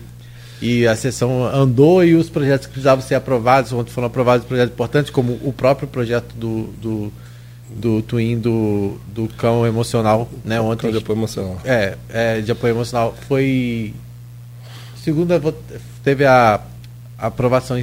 e 0.62 0.86
a 0.86 0.96
sessão 0.96 1.46
andou 1.46 2.04
e 2.04 2.16
os 2.16 2.30
projetos 2.30 2.68
que 2.68 2.74
precisavam 2.74 3.02
ser 3.02 3.16
aprovados, 3.16 3.72
ontem 3.72 3.92
foram 3.92 4.08
aprovados 4.08 4.46
projetos 4.46 4.74
importantes, 4.74 5.10
como 5.10 5.40
o 5.42 5.54
próprio 5.54 5.88
projeto 5.88 6.34
do, 6.36 6.64
do 6.82 7.14
do 7.70 8.02
Twin 8.02 8.40
do, 8.40 9.00
do 9.08 9.28
cão 9.28 9.66
emocional, 9.66 10.28
né? 10.44 10.60
Ontem. 10.60 10.84
Cão 10.84 10.92
de 10.92 10.98
apoio 10.98 11.18
emocional. 11.18 11.62
É, 11.64 11.98
é, 12.10 12.42
de 12.42 12.52
apoio 12.52 12.74
emocional. 12.74 13.16
Foi. 13.28 13.94
Segunda 15.04 15.42
teve 16.04 16.26
a, 16.26 16.60
a 17.18 17.28
aprovação 17.28 17.82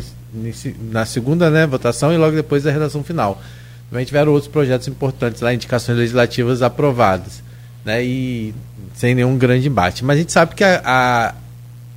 na 0.90 1.06
segunda 1.06 1.50
né, 1.50 1.66
votação 1.66 2.12
e 2.12 2.16
logo 2.16 2.36
depois 2.36 2.66
a 2.66 2.70
redação 2.70 3.02
final. 3.02 3.40
Também 3.88 4.04
tiveram 4.04 4.32
outros 4.32 4.50
projetos 4.50 4.88
importantes 4.88 5.40
lá, 5.40 5.54
indicações 5.54 5.96
legislativas 5.96 6.60
aprovadas. 6.60 7.42
Né, 7.84 8.04
e 8.04 8.54
sem 8.94 9.14
nenhum 9.14 9.38
grande 9.38 9.68
embate. 9.68 10.04
Mas 10.04 10.16
a 10.16 10.20
gente 10.20 10.32
sabe 10.32 10.54
que 10.54 10.64
a, 10.64 10.82
a, 10.84 11.34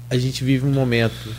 a 0.10 0.18
gente 0.18 0.44
vive 0.44 0.66
um 0.66 0.72
momento 0.72 1.34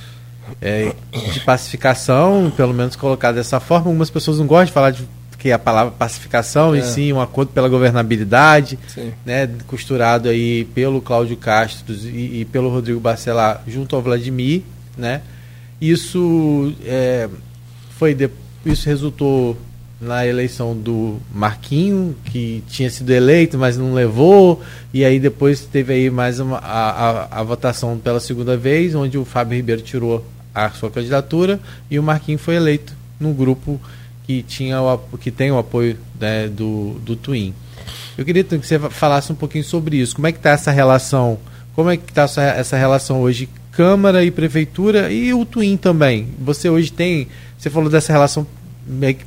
é, 0.61 0.93
de 1.33 1.41
pacificação, 1.41 2.53
pelo 2.57 2.75
menos 2.75 2.97
colocado 2.97 3.37
dessa 3.37 3.61
forma. 3.61 3.87
Algumas 3.89 4.11
pessoas 4.11 4.39
não 4.39 4.47
gostam 4.47 4.67
de 4.67 4.73
falar 4.73 4.91
de 4.91 5.07
que 5.41 5.51
a 5.51 5.59
palavra 5.59 5.93
pacificação, 5.93 6.75
é. 6.75 6.79
e 6.79 6.83
sim 6.83 7.13
um 7.15 7.21
acordo 7.21 7.51
pela 7.51 7.67
governabilidade, 7.67 8.79
né, 9.25 9.49
costurado 9.67 10.29
aí 10.29 10.67
pelo 10.67 11.01
Cláudio 11.01 11.35
Castro 11.37 11.95
e, 11.95 12.43
e, 12.43 12.45
pelo 12.45 12.69
Rodrigo 12.69 13.01
Bacelar 13.01 13.63
junto 13.67 13.97
ao 13.97 14.03
Vladimir, 14.03 14.63
né? 14.97 15.23
Isso 15.81 16.75
é, 16.85 17.27
foi 17.99 18.15
de, 18.15 18.29
isso 18.67 18.87
resultou 18.87 19.57
na 19.99 20.27
eleição 20.27 20.77
do 20.77 21.19
Marquinho, 21.35 22.15
que 22.27 22.63
tinha 22.69 22.91
sido 22.91 23.11
eleito, 23.11 23.57
mas 23.57 23.79
não 23.79 23.95
levou, 23.95 24.63
e 24.93 25.05
aí 25.07 25.19
depois 25.19 25.61
teve 25.61 25.95
aí 25.95 26.11
mais 26.11 26.39
uma, 26.39 26.59
a, 26.59 26.91
a, 26.91 27.41
a 27.41 27.43
votação 27.43 27.99
pela 27.99 28.21
segunda 28.21 28.59
vez, 28.59 28.95
onde 28.95 29.17
o 29.17 29.25
Fábio 29.25 29.57
Ribeiro 29.57 29.81
tirou 29.81 30.25
a 30.55 30.69
sua 30.71 30.91
candidatura 30.91 31.59
e 31.91 31.99
o 31.99 32.03
Marquinho 32.03 32.39
foi 32.39 32.57
eleito 32.57 32.93
no 33.19 33.33
grupo 33.33 33.81
que, 34.31 34.43
tinha 34.45 34.81
o, 34.81 34.99
que 35.19 35.31
tem 35.31 35.51
o 35.51 35.59
apoio 35.59 35.99
né, 36.21 36.47
do, 36.47 36.95
do 37.05 37.17
Twin. 37.17 37.53
Eu 38.17 38.25
queria 38.25 38.45
que 38.45 38.57
você 38.59 38.79
falasse 38.79 39.33
um 39.33 39.35
pouquinho 39.35 39.65
sobre 39.65 39.97
isso. 39.97 40.15
Como 40.15 40.27
é 40.27 40.33
que 40.33 40.39
está 40.39 40.51
essa 40.51 40.71
relação? 40.71 41.39
Como 41.75 41.91
é 41.91 41.97
que 41.97 42.09
está 42.09 42.23
essa, 42.23 42.77
relação 42.77 43.21
hoje 43.21 43.49
Câmara 43.73 44.25
e 44.25 44.31
Prefeitura 44.31 45.11
e 45.11 45.35
o 45.35 45.45
Twin 45.45 45.77
também? 45.77 46.29
Você 46.39 46.69
hoje 46.69 46.93
tem, 46.93 47.27
você 47.59 47.69
falou 47.69 47.91
dessa 47.91 48.13
relação 48.13 48.47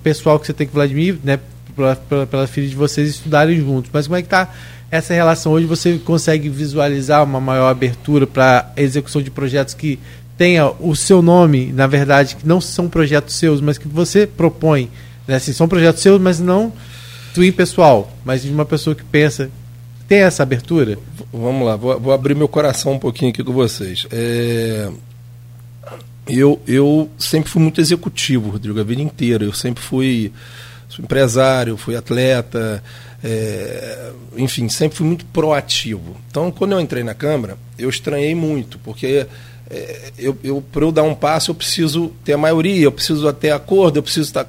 pessoal 0.01 0.39
que 0.39 0.45
você 0.45 0.53
tem 0.53 0.67
com 0.67 0.71
o 0.71 0.75
Vladimir, 0.75 1.17
né, 1.23 1.39
pela, 1.75 1.95
pela 2.25 2.47
filha 2.47 2.67
de 2.67 2.75
vocês 2.75 3.09
estudarem 3.09 3.57
juntos, 3.57 3.89
mas 3.93 4.07
como 4.07 4.17
é 4.17 4.21
que 4.21 4.27
está 4.27 4.53
essa 4.91 5.13
relação 5.13 5.53
hoje? 5.53 5.65
Você 5.65 5.97
consegue 5.97 6.49
visualizar 6.49 7.23
uma 7.23 7.39
maior 7.39 7.69
abertura 7.69 8.27
para 8.27 8.71
execução 8.77 9.21
de 9.21 9.31
projetos 9.31 9.73
que 9.73 9.99
tenha 10.43 10.73
o 10.81 10.93
seu 10.93 11.21
nome, 11.21 11.71
na 11.71 11.87
verdade, 11.87 12.35
que 12.35 12.45
não 12.45 12.59
são 12.59 12.89
projetos 12.89 13.33
seus, 13.35 13.61
mas 13.61 13.77
que 13.77 13.87
você 13.87 14.27
propõe. 14.27 14.89
Né? 15.25 15.35
Assim, 15.35 15.53
são 15.53 15.69
projetos 15.69 16.01
seus, 16.01 16.19
mas 16.19 16.37
não 16.37 16.73
twin 17.33 17.49
pessoal, 17.49 18.11
mas 18.25 18.41
de 18.41 18.51
uma 18.51 18.65
pessoa 18.65 18.93
que 18.93 19.05
pensa. 19.05 19.49
Tem 20.05 20.19
essa 20.19 20.43
abertura? 20.43 20.99
Vamos 21.31 21.65
lá, 21.65 21.77
vou, 21.77 21.97
vou 21.97 22.11
abrir 22.11 22.35
meu 22.35 22.49
coração 22.49 22.91
um 22.91 22.99
pouquinho 22.99 23.31
aqui 23.31 23.41
com 23.41 23.53
vocês. 23.53 24.05
É... 24.11 24.89
Eu, 26.27 26.61
eu 26.67 27.09
sempre 27.17 27.49
fui 27.49 27.61
muito 27.61 27.79
executivo, 27.79 28.49
Rodrigo, 28.49 28.77
a 28.81 28.83
vida 28.83 29.01
inteira. 29.01 29.45
Eu 29.45 29.53
sempre 29.53 29.81
fui 29.81 30.29
empresário, 30.99 31.77
fui 31.77 31.95
atleta, 31.95 32.83
é... 33.23 34.11
enfim, 34.35 34.67
sempre 34.67 34.97
fui 34.97 35.07
muito 35.07 35.23
proativo. 35.27 36.17
Então, 36.29 36.51
quando 36.51 36.73
eu 36.73 36.81
entrei 36.81 37.01
na 37.01 37.13
Câmara, 37.13 37.57
eu 37.79 37.89
estranhei 37.89 38.35
muito, 38.35 38.77
porque 38.79 39.25
é, 39.73 40.11
eu, 40.19 40.37
eu 40.43 40.63
para 40.71 40.83
eu 40.83 40.91
dar 40.91 41.01
um 41.01 41.15
passo 41.15 41.49
eu 41.49 41.55
preciso 41.55 42.11
ter 42.23 42.33
a 42.33 42.37
maioria, 42.37 42.83
eu 42.83 42.91
preciso 42.91 43.31
ter 43.33 43.49
acordo, 43.49 43.97
eu 43.97 44.03
preciso 44.03 44.27
estar 44.27 44.45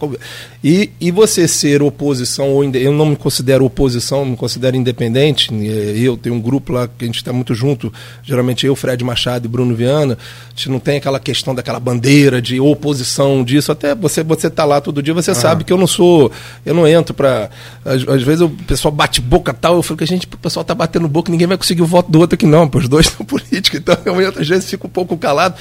e, 0.63 0.91
e 1.01 1.11
você 1.11 1.49
ser 1.49 1.83
oposição 1.83 2.51
ou 2.51 2.65
eu 2.65 2.93
não 2.93 3.07
me 3.07 3.17
considero 3.17 3.65
oposição, 3.65 4.25
me 4.25 4.37
considero 4.37 4.77
independente. 4.77 5.51
Eu 5.97 6.17
tenho 6.17 6.35
um 6.35 6.41
grupo 6.41 6.73
lá 6.73 6.89
que 6.89 7.05
a 7.05 7.07
gente 7.07 7.17
está 7.17 7.33
muito 7.33 7.55
junto, 7.55 7.93
geralmente 8.23 8.67
eu, 8.67 8.75
Fred 8.75 9.03
Machado 9.05 9.47
e 9.47 9.49
Bruno 9.49 9.75
Viana. 9.75 10.19
A 10.47 10.51
gente 10.51 10.71
não 10.71 10.79
tem 10.79 10.97
aquela 10.97 11.21
questão 11.21 11.55
daquela 11.55 11.81
bandeira 11.81 12.41
de 12.41 12.61
oposição 12.61 13.45
disso. 13.45 13.73
Até 13.73 13.95
você 13.95 14.23
você 14.23 14.51
tá 14.51 14.65
lá 14.65 14.81
todo 14.81 15.03
dia, 15.03 15.15
você 15.15 15.31
uhum. 15.31 15.37
sabe 15.37 15.65
que 15.65 15.73
eu 15.73 15.79
não 15.79 15.87
sou, 15.87 16.31
eu 16.65 16.75
não 16.75 16.87
entro 16.87 17.15
para 17.15 17.51
às, 17.85 18.07
às, 18.09 18.23
vezes 18.23 18.41
o 18.41 18.49
pessoal 18.49 18.93
bate 18.93 19.21
boca 19.21 19.53
tal, 19.53 19.77
eu 19.77 19.83
falo 19.83 19.99
que 19.99 20.05
a 20.05 20.07
gente, 20.07 20.27
o 20.27 20.39
pessoal 20.39 20.65
tá 20.65 20.75
batendo 20.75 21.07
boca, 21.09 21.31
ninguém 21.31 21.47
vai 21.47 21.57
conseguir 21.57 21.83
o 21.83 21.87
voto 21.87 22.11
do 22.11 22.21
outro 22.21 22.35
aqui 22.35 22.47
não, 22.47 22.69
pois 22.69 22.85
os 22.85 22.91
dois 22.91 23.07
são 23.17 23.25
políticos, 23.25 23.81
então 23.81 23.97
eu 24.05 24.29
às 24.29 24.49
vezes 24.49 24.69
fico 24.69 24.87
um 24.87 24.91
pouco 24.91 25.14
pouco 25.17 25.23
calado, 25.23 25.57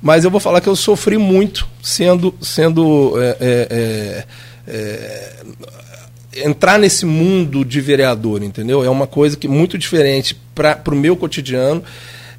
mas 0.00 0.24
eu 0.24 0.30
vou 0.30 0.40
falar 0.40 0.60
que 0.60 0.68
eu 0.68 0.76
sofri 0.76 1.16
muito 1.18 1.66
sendo. 1.82 2.34
sendo 2.40 3.14
é, 3.20 3.36
é, 3.40 3.66
é, 3.70 5.32
é, 6.34 6.44
entrar 6.44 6.78
nesse 6.78 7.04
mundo 7.04 7.64
de 7.64 7.80
vereador, 7.80 8.42
entendeu? 8.42 8.82
É 8.82 8.88
uma 8.88 9.06
coisa 9.06 9.36
que 9.36 9.46
muito 9.46 9.76
diferente 9.76 10.36
para 10.54 10.80
o 10.88 10.96
meu 10.96 11.16
cotidiano 11.16 11.82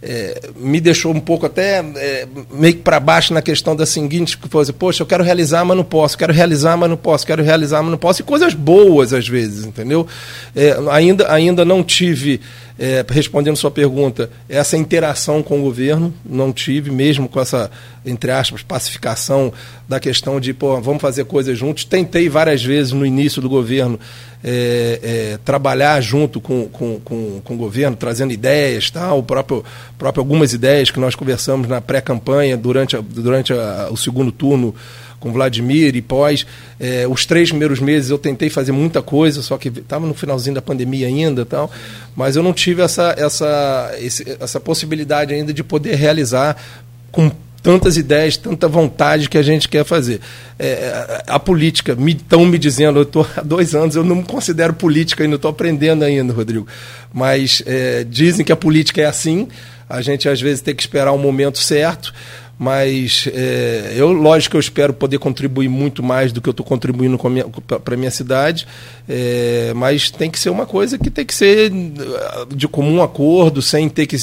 é, 0.06 0.50
me 0.58 0.82
deixou 0.82 1.14
um 1.14 1.20
pouco 1.20 1.46
até 1.46 1.80
é, 1.80 2.28
meio 2.52 2.74
que 2.74 2.82
para 2.82 3.00
baixo 3.00 3.34
na 3.34 3.42
questão 3.42 3.74
da 3.74 3.86
seguinte 3.86 4.38
coisa, 4.38 4.74
poxa, 4.74 5.02
eu 5.02 5.08
quero 5.08 5.24
realizar, 5.24 5.64
mas 5.64 5.78
não 5.78 5.84
posso, 5.84 6.18
quero 6.18 6.34
realizar, 6.34 6.76
mas 6.76 6.90
não 6.90 6.98
posso, 6.98 7.26
quero 7.26 7.42
realizar, 7.42 7.82
mas 7.82 7.92
não 7.92 7.98
posso, 7.98 8.22
e 8.22 8.24
coisas 8.26 8.54
boas 8.54 9.14
às 9.14 9.28
vezes, 9.28 9.66
entendeu? 9.66 10.06
É, 10.54 10.76
ainda, 10.92 11.32
ainda 11.32 11.64
não 11.64 11.82
tive, 11.82 12.42
é, 12.78 13.06
respondendo 13.10 13.56
sua 13.56 13.72
pergunta, 13.72 14.30
essa 14.50 14.76
interação 14.76 15.42
com 15.42 15.60
o 15.60 15.64
governo, 15.64 16.14
não 16.26 16.52
tive, 16.52 16.92
mesmo 16.92 17.30
com 17.30 17.40
essa 17.40 17.72
entre 18.06 18.32
aspas, 18.32 18.62
pacificação 18.62 19.54
da 19.88 20.00
questão 20.00 20.40
de, 20.40 20.54
pô, 20.54 20.80
vamos 20.82 21.02
fazer 21.02 21.26
coisas 21.26 21.58
juntos. 21.58 21.86
Tentei 21.86 22.30
várias 22.30 22.64
vezes 22.64 22.92
no 22.92 23.06
início 23.06 23.42
do 23.42 23.50
governo 23.50 24.00
é, 24.44 25.00
é, 25.02 25.40
trabalhar 25.46 26.02
junto 26.02 26.42
com, 26.42 26.68
com, 26.68 27.00
com, 27.00 27.42
com, 27.42 27.54
o 27.54 27.58
governo, 27.58 27.96
trazendo 27.96 28.34
ideias, 28.34 28.90
tal, 28.90 29.20
o 29.20 29.24
próprio, 29.24 29.64
próprio 29.98 30.22
algumas 30.22 30.54
ideias 30.54 30.92
que 30.92 31.00
nós 31.00 31.16
conversamos 31.16 31.68
na 31.68 31.80
pré-campanha, 31.80 32.58
durante, 32.58 32.96
a, 32.98 33.02
durante 33.02 33.54
a, 33.54 33.88
o 33.90 33.96
segundo 33.96 34.32
turno 34.32 34.76
com 35.24 35.32
Vladimir 35.32 35.96
e 35.96 36.02
pós. 36.02 36.46
É, 36.78 37.08
os 37.08 37.26
três 37.26 37.48
primeiros 37.50 37.80
meses 37.80 38.10
eu 38.10 38.18
tentei 38.18 38.50
fazer 38.50 38.74
muita 38.74 39.02
coisa, 39.02 39.42
só 39.42 39.58
que 39.58 39.70
estava 39.70 40.06
no 40.06 40.14
finalzinho 40.14 40.56
da 40.56 40.62
pandemia 40.62 41.08
ainda 41.08 41.46
tal, 41.46 41.72
mas 42.14 42.36
eu 42.36 42.44
não 42.44 42.52
tive 42.52 42.82
essa, 42.82 43.16
essa, 43.18 43.96
esse, 44.00 44.38
essa 44.38 44.60
possibilidade 44.60 45.34
ainda 45.34 45.54
de 45.54 45.64
poder 45.64 45.96
realizar 45.96 46.58
com 47.10 47.32
tantas 47.64 47.96
ideias, 47.96 48.36
tanta 48.36 48.68
vontade 48.68 49.30
que 49.30 49.38
a 49.38 49.42
gente 49.42 49.70
quer 49.70 49.86
fazer. 49.86 50.20
É, 50.60 51.24
a 51.26 51.40
política, 51.40 51.98
estão 52.06 52.42
me, 52.42 52.52
me 52.52 52.60
dizendo, 52.60 53.00
eu 53.00 53.04
estou 53.04 53.26
há 53.38 53.42
dois 53.42 53.74
anos, 53.74 53.96
eu 53.96 54.04
não 54.04 54.18
me 54.18 54.24
considero 54.24 54.74
política 54.74 55.24
ainda, 55.24 55.38
estou 55.38 55.50
aprendendo 55.50 56.04
ainda, 56.04 56.34
Rodrigo. 56.34 56.68
Mas 57.14 57.64
é, 57.66 58.04
dizem 58.04 58.46
que 58.46 58.52
a 58.52 58.58
política 58.58 59.02
é 59.02 59.06
assim, 59.06 59.48
a 59.90 60.02
gente 60.02 60.28
às 60.28 60.42
vezes 60.42 60.62
tem 60.62 60.76
que 60.76 60.84
esperar 60.84 61.14
o 61.14 61.18
momento 61.18 61.58
certo 61.58 62.14
mas 62.58 63.28
é, 63.34 63.94
eu, 63.96 64.12
lógico, 64.14 64.56
eu 64.56 64.60
espero 64.60 64.94
poder 64.94 65.18
contribuir 65.18 65.68
muito 65.68 66.04
mais 66.04 66.32
do 66.32 66.40
que 66.40 66.48
eu 66.48 66.52
estou 66.52 66.66
contribuindo 66.66 67.18
para 67.68 67.94
a 67.96 67.98
minha 67.98 68.12
cidade, 68.12 68.68
é, 69.10 69.74
mas 69.76 70.12
tem 70.12 70.30
que 70.30 70.40
ser 70.40 70.50
uma 70.50 70.66
coisa 70.66 70.98
que 70.98 71.10
tem 71.10 71.26
que 71.26 71.34
ser 71.34 71.72
de 72.56 72.68
comum 72.68 73.02
acordo, 73.02 73.62
sem 73.62 73.90
ter 73.90 74.06
que 74.06 74.16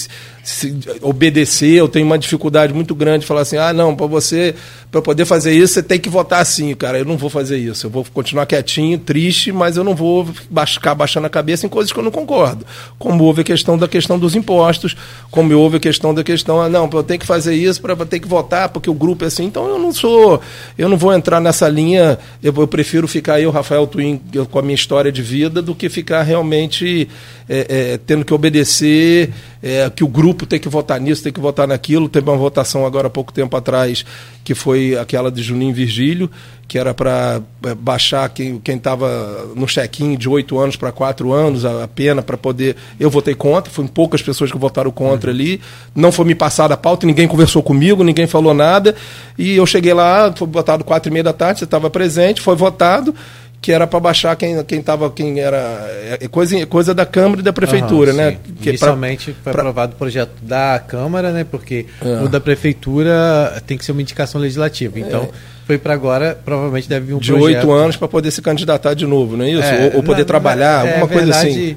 obedecer, 1.02 1.74
eu 1.74 1.88
tenho 1.88 2.06
uma 2.06 2.18
dificuldade 2.18 2.72
muito 2.72 2.94
grande 2.94 3.20
de 3.20 3.26
falar 3.26 3.42
assim: 3.42 3.56
ah, 3.56 3.72
não, 3.72 3.94
para 3.94 4.06
você, 4.06 4.54
para 4.90 5.02
poder 5.02 5.24
fazer 5.24 5.52
isso, 5.52 5.74
você 5.74 5.82
tem 5.82 5.98
que 5.98 6.08
votar 6.08 6.40
assim, 6.40 6.74
cara. 6.74 6.98
Eu 6.98 7.04
não 7.04 7.16
vou 7.16 7.30
fazer 7.30 7.58
isso. 7.58 7.86
Eu 7.86 7.90
vou 7.90 8.04
continuar 8.12 8.46
quietinho, 8.46 8.98
triste, 8.98 9.52
mas 9.52 9.76
eu 9.76 9.84
não 9.84 9.94
vou 9.94 10.26
ficar 10.66 10.94
baixando 10.94 11.26
a 11.26 11.30
cabeça 11.30 11.66
em 11.66 11.68
coisas 11.68 11.92
que 11.92 11.98
eu 11.98 12.02
não 12.02 12.10
concordo. 12.10 12.64
Como 12.98 13.24
houve 13.24 13.42
a 13.42 13.44
questão 13.44 13.76
da 13.76 13.86
questão 13.86 14.18
dos 14.18 14.34
impostos, 14.34 14.96
como 15.30 15.54
houve 15.56 15.76
a 15.76 15.80
questão 15.80 16.14
da 16.14 16.24
questão, 16.24 16.60
ah, 16.60 16.68
não, 16.68 16.88
eu 16.92 17.02
tenho 17.02 17.20
que 17.20 17.26
fazer 17.26 17.54
isso 17.54 17.80
para 17.80 17.94
ter 18.06 18.20
que 18.20 18.28
votar, 18.28 18.68
porque 18.68 18.90
o 18.90 18.94
grupo 18.94 19.24
é 19.24 19.26
assim. 19.26 19.44
Então 19.44 19.68
eu 19.68 19.78
não 19.78 19.92
sou, 19.92 20.40
eu 20.78 20.88
não 20.88 20.96
vou 20.96 21.12
entrar 21.12 21.40
nessa 21.40 21.68
linha. 21.68 22.18
Eu, 22.42 22.54
eu 22.56 22.66
prefiro 22.66 23.06
ficar 23.06 23.40
eu, 23.40 23.50
Rafael 23.50 23.86
Twin, 23.86 24.20
com 24.50 24.58
a 24.58 24.62
minha 24.62 24.74
história 24.74 25.12
de 25.12 25.22
vida, 25.22 25.60
do 25.60 25.74
que 25.74 25.88
ficar 25.88 26.22
realmente 26.22 27.08
é, 27.48 27.66
é, 27.68 27.98
tendo 28.06 28.24
que 28.24 28.32
obedecer, 28.32 29.32
é, 29.60 29.90
que 29.90 30.04
o 30.04 30.08
grupo 30.08 30.39
tem 30.46 30.58
que 30.58 30.68
votar 30.68 31.00
nisso, 31.00 31.22
tem 31.22 31.32
que 31.32 31.40
votar 31.40 31.66
naquilo. 31.66 32.08
Teve 32.08 32.28
uma 32.28 32.36
votação 32.36 32.86
agora 32.86 33.06
há 33.06 33.10
pouco 33.10 33.32
tempo 33.32 33.56
atrás, 33.56 34.04
que 34.44 34.54
foi 34.54 34.96
aquela 34.96 35.30
de 35.30 35.42
Juninho 35.42 35.74
Virgílio, 35.74 36.30
que 36.66 36.78
era 36.78 36.94
para 36.94 37.40
é, 37.64 37.74
baixar 37.74 38.28
quem 38.28 38.60
estava 38.66 39.48
no 39.56 39.66
check-in 39.66 40.16
de 40.16 40.28
oito 40.28 40.58
anos 40.58 40.76
para 40.76 40.92
quatro 40.92 41.32
anos, 41.32 41.64
a, 41.64 41.84
a 41.84 41.88
pena 41.88 42.22
para 42.22 42.36
poder. 42.36 42.76
Eu 42.98 43.10
votei 43.10 43.34
contra, 43.34 43.72
foram 43.72 43.88
poucas 43.88 44.22
pessoas 44.22 44.50
que 44.52 44.58
votaram 44.58 44.90
contra 44.90 45.30
uhum. 45.30 45.36
ali. 45.36 45.60
Não 45.94 46.12
foi 46.12 46.24
me 46.24 46.34
passada 46.34 46.74
a 46.74 46.76
pauta, 46.76 47.06
ninguém 47.06 47.26
conversou 47.26 47.62
comigo, 47.62 48.04
ninguém 48.04 48.26
falou 48.26 48.54
nada. 48.54 48.94
E 49.38 49.56
eu 49.56 49.66
cheguei 49.66 49.92
lá, 49.92 50.32
foi 50.36 50.46
votado 50.48 50.84
quatro 50.84 51.10
e 51.10 51.12
meia 51.12 51.24
da 51.24 51.32
tarde, 51.32 51.60
você 51.60 51.64
estava 51.64 51.90
presente, 51.90 52.40
foi 52.40 52.54
votado 52.54 53.14
que 53.60 53.72
era 53.72 53.86
para 53.86 54.00
baixar 54.00 54.34
quem 54.36 54.62
quem 54.64 54.80
tava 54.80 55.10
quem 55.10 55.38
era 55.38 55.86
é 56.18 56.26
coisa 56.28 56.64
coisa 56.66 56.94
da 56.94 57.04
Câmara 57.04 57.40
e 57.40 57.44
da 57.44 57.52
prefeitura, 57.52 58.12
uhum, 58.12 58.16
né? 58.16 58.38
Que 58.60 58.70
Inicialmente 58.70 59.32
pra, 59.32 59.34
foi 59.34 59.52
pra... 59.52 59.62
aprovado 59.62 59.92
o 59.94 59.96
projeto 59.96 60.32
da 60.42 60.78
Câmara, 60.78 61.30
né? 61.30 61.44
Porque 61.44 61.86
é. 62.02 62.22
o 62.24 62.28
da 62.28 62.40
prefeitura 62.40 63.62
tem 63.66 63.76
que 63.76 63.84
ser 63.84 63.92
uma 63.92 64.00
indicação 64.00 64.40
legislativa. 64.40 64.98
Então 64.98 65.24
é. 65.24 65.28
foi 65.66 65.76
para 65.76 65.92
agora, 65.92 66.38
provavelmente 66.42 66.88
deve 66.88 67.06
vir 67.06 67.14
um 67.14 67.18
de 67.18 67.32
oito 67.32 67.70
anos 67.70 67.96
para 67.96 68.08
poder 68.08 68.30
se 68.30 68.40
candidatar 68.40 68.94
de 68.94 69.06
novo, 69.06 69.36
não 69.36 69.44
é 69.44 69.50
isso? 69.50 69.62
É, 69.62 69.86
ou, 69.86 69.96
ou, 69.96 70.02
poder 70.02 70.22
não, 70.22 70.26
trabalhar, 70.26 70.86
é 70.86 70.90
alguma 70.92 71.08
coisa 71.08 71.30
assim. 71.30 71.76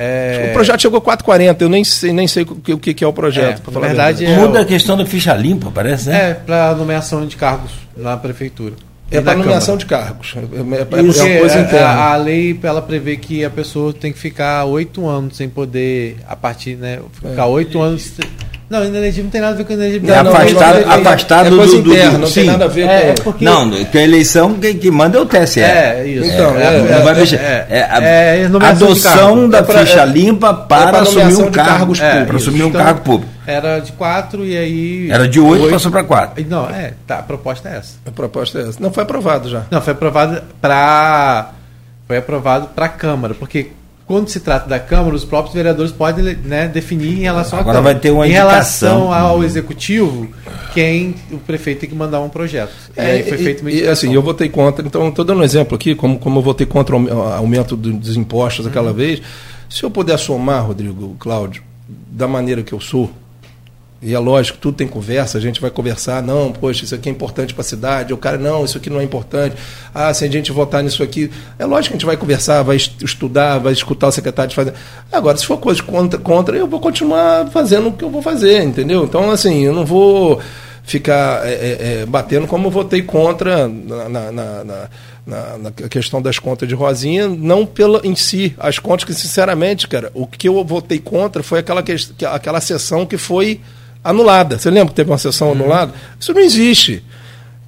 É... 0.00 0.46
O 0.50 0.52
projeto 0.52 0.80
chegou 0.80 0.98
a 0.98 1.00
440, 1.00 1.64
eu 1.64 1.68
nem 1.68 1.82
sei, 1.82 2.12
nem 2.12 2.28
sei 2.28 2.44
o 2.44 2.54
que, 2.54 2.72
o 2.72 2.78
que 2.78 3.04
é 3.04 3.06
o 3.06 3.12
projeto. 3.12 3.68
É, 3.68 3.74
na 3.74 3.80
verdade, 3.80 4.26
a 4.26 4.30
Muda 4.30 4.60
a 4.60 4.64
questão 4.64 4.96
da 4.96 5.04
ficha 5.04 5.34
limpa, 5.34 5.72
parece, 5.74 6.08
né? 6.08 6.30
É, 6.30 6.34
para 6.34 6.72
nomeação 6.76 7.26
de 7.26 7.36
cargos 7.36 7.72
na 7.96 8.16
prefeitura. 8.16 8.74
É 9.10 9.20
para 9.20 9.36
nomeação 9.36 9.76
de 9.76 9.86
cargos. 9.86 10.34
É, 10.36 10.40
é, 10.40 10.98
é 10.98 11.02
uma 11.02 11.38
coisa 11.40 11.60
interna. 11.60 11.86
A, 11.86 12.12
a, 12.12 12.16
lei 12.16 12.58
ela 12.62 12.82
prevê 12.82 13.16
que 13.16 13.44
a 13.44 13.50
pessoa 13.50 13.92
tem 13.92 14.12
que 14.12 14.18
ficar 14.18 14.64
oito 14.66 15.06
anos 15.06 15.36
sem 15.36 15.48
poder, 15.48 16.16
a 16.28 16.36
partir, 16.36 16.76
né? 16.76 17.00
Ficar 17.12 17.44
é. 17.44 17.46
oito 17.46 17.78
é. 17.78 17.82
anos. 17.82 18.12
Não, 18.70 18.84
inelegível 18.84 19.24
não 19.24 19.30
tem 19.30 19.40
nada 19.40 19.54
a 19.54 19.56
ver 19.56 19.64
com 19.64 19.72
inelegibilidade. 19.72 20.28
É 20.28 20.30
afastado, 20.30 20.80
não, 20.80 20.92
afastado 20.92 21.46
é 21.46 21.50
do, 21.50 21.56
do, 21.56 21.90
interna, 21.90 22.12
do, 22.12 22.18
não 22.18 22.26
sim. 22.26 22.40
tem 22.40 22.50
nada 22.50 22.64
a 22.66 22.68
ver 22.68 22.86
é, 22.86 23.14
com. 23.14 23.22
Porque... 23.22 23.44
Não, 23.44 23.70
que 23.70 23.96
a 23.96 24.02
eleição 24.02 24.54
quem 24.54 24.76
que 24.76 24.90
manda 24.90 25.16
é 25.16 25.20
o 25.22 25.26
TSE. 25.26 25.60
É, 25.60 26.06
isso. 26.06 26.30
Então, 26.30 26.52
não 26.52 27.02
vai 27.02 27.14
mexer. 27.14 27.36
É, 27.40 27.88
a 27.90 28.68
adoção 28.68 29.48
da 29.48 29.64
ficha 29.64 30.04
limpa 30.04 30.52
para 30.52 31.00
assumir 31.00 31.36
um 31.36 31.50
cargo 31.50 31.94
público. 31.94 32.26
Para 32.26 32.36
assumir 32.36 32.62
um 32.62 32.68
então, 32.68 32.80
cargo 32.82 33.00
público. 33.00 33.32
Era 33.46 33.78
de 33.78 33.92
quatro 33.92 34.44
e 34.44 34.54
aí. 34.54 35.10
Era 35.10 35.26
de 35.26 35.40
oito, 35.40 35.70
passou 35.70 35.90
para 35.90 36.04
quatro. 36.04 36.44
Não, 36.46 36.68
é, 36.68 36.92
tá, 37.06 37.20
a 37.20 37.22
proposta 37.22 37.70
é 37.70 37.78
essa. 37.78 37.96
A 38.06 38.10
proposta 38.10 38.58
é 38.58 38.68
essa. 38.68 38.78
Não 38.78 38.92
foi 38.92 39.04
aprovado 39.04 39.48
já. 39.48 39.62
Não, 39.70 39.80
foi 39.80 39.94
aprovado 39.94 40.42
para. 40.60 41.52
Foi 42.06 42.18
aprovado 42.18 42.68
para 42.68 42.86
a 42.86 42.88
Câmara, 42.88 43.34
porque 43.34 43.70
quando 44.08 44.30
se 44.30 44.40
trata 44.40 44.66
da 44.66 44.80
Câmara, 44.80 45.14
os 45.14 45.24
próprios 45.24 45.54
vereadores 45.54 45.92
podem 45.92 46.34
né, 46.36 46.66
definir 46.66 47.18
em 47.18 47.20
relação 47.20 47.58
Agora 47.58 47.76
à 47.76 47.78
Câmara. 47.78 47.94
vai 47.94 48.02
ter 48.02 48.10
uma 48.10 48.26
Em 48.26 48.30
relação 48.30 49.12
ao 49.12 49.44
Executivo, 49.44 50.26
quem 50.72 51.14
o 51.30 51.36
prefeito 51.36 51.80
tem 51.80 51.90
que 51.90 51.94
mandar 51.94 52.18
um 52.20 52.30
projeto. 52.30 52.72
E 52.96 53.00
é, 53.00 53.10
aí 53.12 53.22
foi 53.22 53.36
feito 53.36 53.60
uma 53.60 53.70
e, 53.70 53.86
assim, 53.86 54.14
eu 54.14 54.22
votei 54.22 54.48
contra, 54.48 54.84
então 54.84 55.06
estou 55.08 55.26
dando 55.26 55.40
um 55.40 55.44
exemplo 55.44 55.76
aqui, 55.76 55.94
como, 55.94 56.18
como 56.18 56.38
eu 56.38 56.42
votei 56.42 56.66
contra 56.66 56.96
o 56.96 57.22
aumento 57.32 57.76
dos 57.76 58.16
impostos 58.16 58.66
aquela 58.66 58.92
uhum. 58.92 58.96
vez. 58.96 59.20
Se 59.68 59.82
eu 59.82 59.90
puder 59.90 60.18
somar, 60.18 60.66
Rodrigo, 60.66 61.14
Cláudio, 61.18 61.62
da 62.10 62.26
maneira 62.26 62.62
que 62.62 62.72
eu 62.72 62.80
sou, 62.80 63.10
e 64.00 64.14
é 64.14 64.18
lógico, 64.18 64.58
tudo 64.58 64.76
tem 64.76 64.86
conversa, 64.86 65.38
a 65.38 65.40
gente 65.40 65.60
vai 65.60 65.70
conversar, 65.70 66.22
não, 66.22 66.52
poxa, 66.52 66.84
isso 66.84 66.94
aqui 66.94 67.08
é 67.08 67.12
importante 67.12 67.52
para 67.52 67.62
a 67.62 67.64
cidade, 67.64 68.14
o 68.14 68.16
cara, 68.16 68.38
não, 68.38 68.64
isso 68.64 68.78
aqui 68.78 68.88
não 68.88 69.00
é 69.00 69.02
importante. 69.02 69.56
Ah, 69.92 70.14
se 70.14 70.24
a 70.24 70.30
gente 70.30 70.52
votar 70.52 70.84
nisso 70.84 71.02
aqui. 71.02 71.30
É 71.58 71.66
lógico 71.66 71.88
que 71.88 71.94
a 71.94 71.98
gente 71.98 72.06
vai 72.06 72.16
conversar, 72.16 72.62
vai 72.62 72.76
estudar, 72.76 73.58
vai 73.58 73.72
escutar 73.72 74.06
o 74.06 74.12
secretário 74.12 74.50
de 74.50 74.54
fazer. 74.54 74.72
Agora, 75.10 75.36
se 75.36 75.44
for 75.44 75.58
coisa 75.58 75.82
contra, 75.82 76.18
contra, 76.20 76.56
eu 76.56 76.68
vou 76.68 76.78
continuar 76.78 77.48
fazendo 77.50 77.88
o 77.88 77.92
que 77.92 78.04
eu 78.04 78.10
vou 78.10 78.22
fazer, 78.22 78.62
entendeu? 78.62 79.02
Então, 79.02 79.32
assim, 79.32 79.64
eu 79.64 79.72
não 79.72 79.84
vou 79.84 80.40
ficar 80.84 81.44
é, 81.44 81.52
é, 81.52 82.02
é 82.02 82.06
batendo 82.06 82.46
como 82.46 82.68
eu 82.68 82.70
votei 82.70 83.02
contra 83.02 83.66
na, 83.68 84.08
na, 84.08 84.32
na, 84.32 84.64
na, 85.26 85.58
na 85.58 85.70
questão 85.90 86.22
das 86.22 86.38
contas 86.38 86.68
de 86.68 86.74
Rosinha, 86.74 87.26
não 87.26 87.66
pela 87.66 88.00
em 88.04 88.14
si. 88.14 88.54
As 88.58 88.78
contas 88.78 89.04
que, 89.04 89.12
sinceramente, 89.12 89.88
cara, 89.88 90.12
o 90.14 90.24
que 90.24 90.48
eu 90.48 90.64
votei 90.64 91.00
contra 91.00 91.42
foi 91.42 91.58
aquela, 91.58 91.82
que, 91.82 91.94
aquela 92.24 92.60
sessão 92.60 93.04
que 93.04 93.18
foi 93.18 93.60
anulada. 94.02 94.58
Você 94.58 94.70
lembra 94.70 94.88
que 94.88 94.94
teve 94.94 95.10
uma 95.10 95.18
sessão 95.18 95.48
uhum. 95.48 95.54
anulada? 95.54 95.92
Isso 96.18 96.32
não 96.32 96.40
existe. 96.40 97.04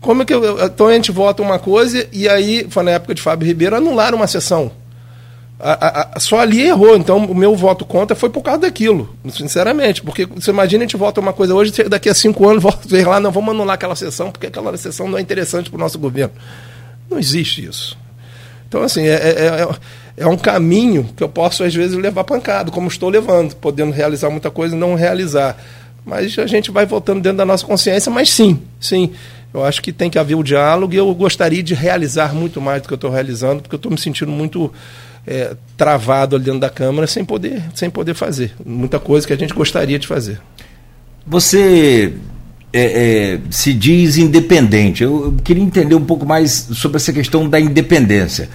Como 0.01 0.22
é 0.22 0.24
que 0.24 0.33
eu, 0.33 0.64
então 0.64 0.89
a 0.89 0.95
gente 0.95 1.12
vota 1.12 1.43
uma 1.43 1.59
coisa 1.59 2.07
e 2.11 2.28
aí, 2.28 2.66
foi 2.70 2.83
na 2.83 2.93
época 2.93 3.14
de 3.14 3.20
Fábio 3.20 3.47
Ribeiro, 3.47 3.76
anularam 3.76 4.16
uma 4.16 4.26
sessão. 4.26 4.72
A, 5.59 5.72
a, 5.72 6.09
a, 6.14 6.20
só 6.20 6.41
ali 6.41 6.62
errou. 6.62 6.97
Então 6.97 7.18
o 7.18 7.35
meu 7.35 7.55
voto 7.55 7.85
contra 7.85 8.16
foi 8.16 8.31
por 8.31 8.43
causa 8.43 8.61
daquilo, 8.61 9.14
sinceramente. 9.31 10.03
Porque 10.03 10.24
você 10.24 10.51
imagina 10.51 10.85
a 10.85 10.87
gente 10.87 10.97
vota 10.97 11.20
uma 11.20 11.35
coisa 11.35 11.55
hoje, 11.55 11.72
daqui 11.85 12.09
a 12.09 12.14
cinco 12.14 12.49
anos 12.49 12.62
volta 12.64 13.09
lá, 13.09 13.20
não, 13.20 13.31
vamos 13.31 13.51
anular 13.51 13.74
aquela 13.74 13.95
sessão, 13.95 14.31
porque 14.31 14.47
aquela 14.47 14.74
sessão 14.76 15.07
não 15.09 15.18
é 15.18 15.20
interessante 15.20 15.68
para 15.68 15.76
o 15.76 15.81
nosso 15.81 15.99
governo. 15.99 16.33
Não 17.11 17.18
existe 17.18 17.64
isso. 17.66 17.99
Então, 18.70 18.83
assim, 18.83 19.05
é, 19.05 19.14
é, 19.14 19.31
é, 19.62 19.68
é 20.18 20.26
um 20.28 20.37
caminho 20.37 21.09
que 21.16 21.22
eu 21.24 21.28
posso, 21.28 21.64
às 21.64 21.74
vezes, 21.74 21.97
levar 21.97 22.22
pancado, 22.22 22.70
como 22.70 22.87
estou 22.87 23.09
levando, 23.09 23.57
podendo 23.57 23.91
realizar 23.91 24.31
muita 24.31 24.49
coisa 24.49 24.76
e 24.76 24.78
não 24.78 24.95
realizar. 24.95 25.57
Mas 26.05 26.38
a 26.38 26.46
gente 26.46 26.70
vai 26.70 26.86
voltando 26.86 27.20
dentro 27.20 27.38
da 27.38 27.44
nossa 27.44 27.64
consciência, 27.64 28.11
mas 28.11 28.30
sim, 28.30 28.61
sim. 28.78 29.11
Eu 29.53 29.64
acho 29.64 29.82
que 29.82 29.92
tem 29.92 30.09
que 30.09 30.18
haver 30.18 30.36
o 30.36 30.42
diálogo 30.42 30.94
e 30.94 30.96
eu 30.96 31.12
gostaria 31.14 31.62
de 31.62 31.74
realizar 31.74 32.34
muito 32.34 32.61
mais 32.61 32.82
do 32.82 32.88
que 32.88 32.94
eu 32.94 32.96
estou 32.96 33.11
realizando, 33.11 33.62
porque 33.62 33.74
eu 33.74 33.78
estou 33.78 33.90
me 33.90 33.98
sentindo 33.98 34.30
muito 34.30 34.72
é, 35.26 35.55
travado 35.76 36.36
ali 36.36 36.44
dentro 36.44 36.61
da 36.61 36.70
Câmara 36.70 37.07
sem 37.07 37.24
poder, 37.24 37.62
sem 37.74 37.90
poder 37.90 38.14
fazer. 38.14 38.55
Muita 38.64 38.98
coisa 39.01 39.26
que 39.26 39.32
a 39.32 39.36
gente 39.36 39.53
gostaria 39.53 39.98
de 39.98 40.07
fazer. 40.07 40.40
Você 41.26 42.14
é, 42.72 42.82
é, 42.82 43.40
se 43.51 43.72
diz 43.72 44.16
independente. 44.16 45.03
Eu, 45.03 45.24
eu 45.24 45.32
queria 45.42 45.62
entender 45.62 45.96
um 45.96 46.05
pouco 46.05 46.24
mais 46.24 46.68
sobre 46.74 46.96
essa 46.96 47.12
questão 47.12 47.48
da 47.48 47.59
independência. 47.59 48.48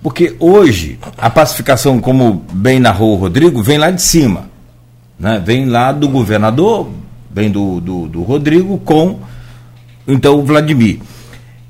Porque 0.00 0.36
hoje, 0.38 0.98
a 1.18 1.28
pacificação, 1.28 1.98
como 2.00 2.44
bem 2.52 2.78
narrou 2.78 3.14
o 3.14 3.16
Rodrigo, 3.16 3.60
vem 3.62 3.78
lá 3.78 3.90
de 3.90 4.00
cima 4.00 4.55
né? 5.18 5.42
Vem 5.44 5.66
lá 5.66 5.92
do 5.92 6.08
governador, 6.08 6.88
vem 7.30 7.50
do, 7.50 7.80
do, 7.80 8.08
do 8.08 8.22
Rodrigo 8.22 8.78
com 8.78 9.18
então 10.06 10.38
o 10.38 10.44
Vladimir. 10.44 11.00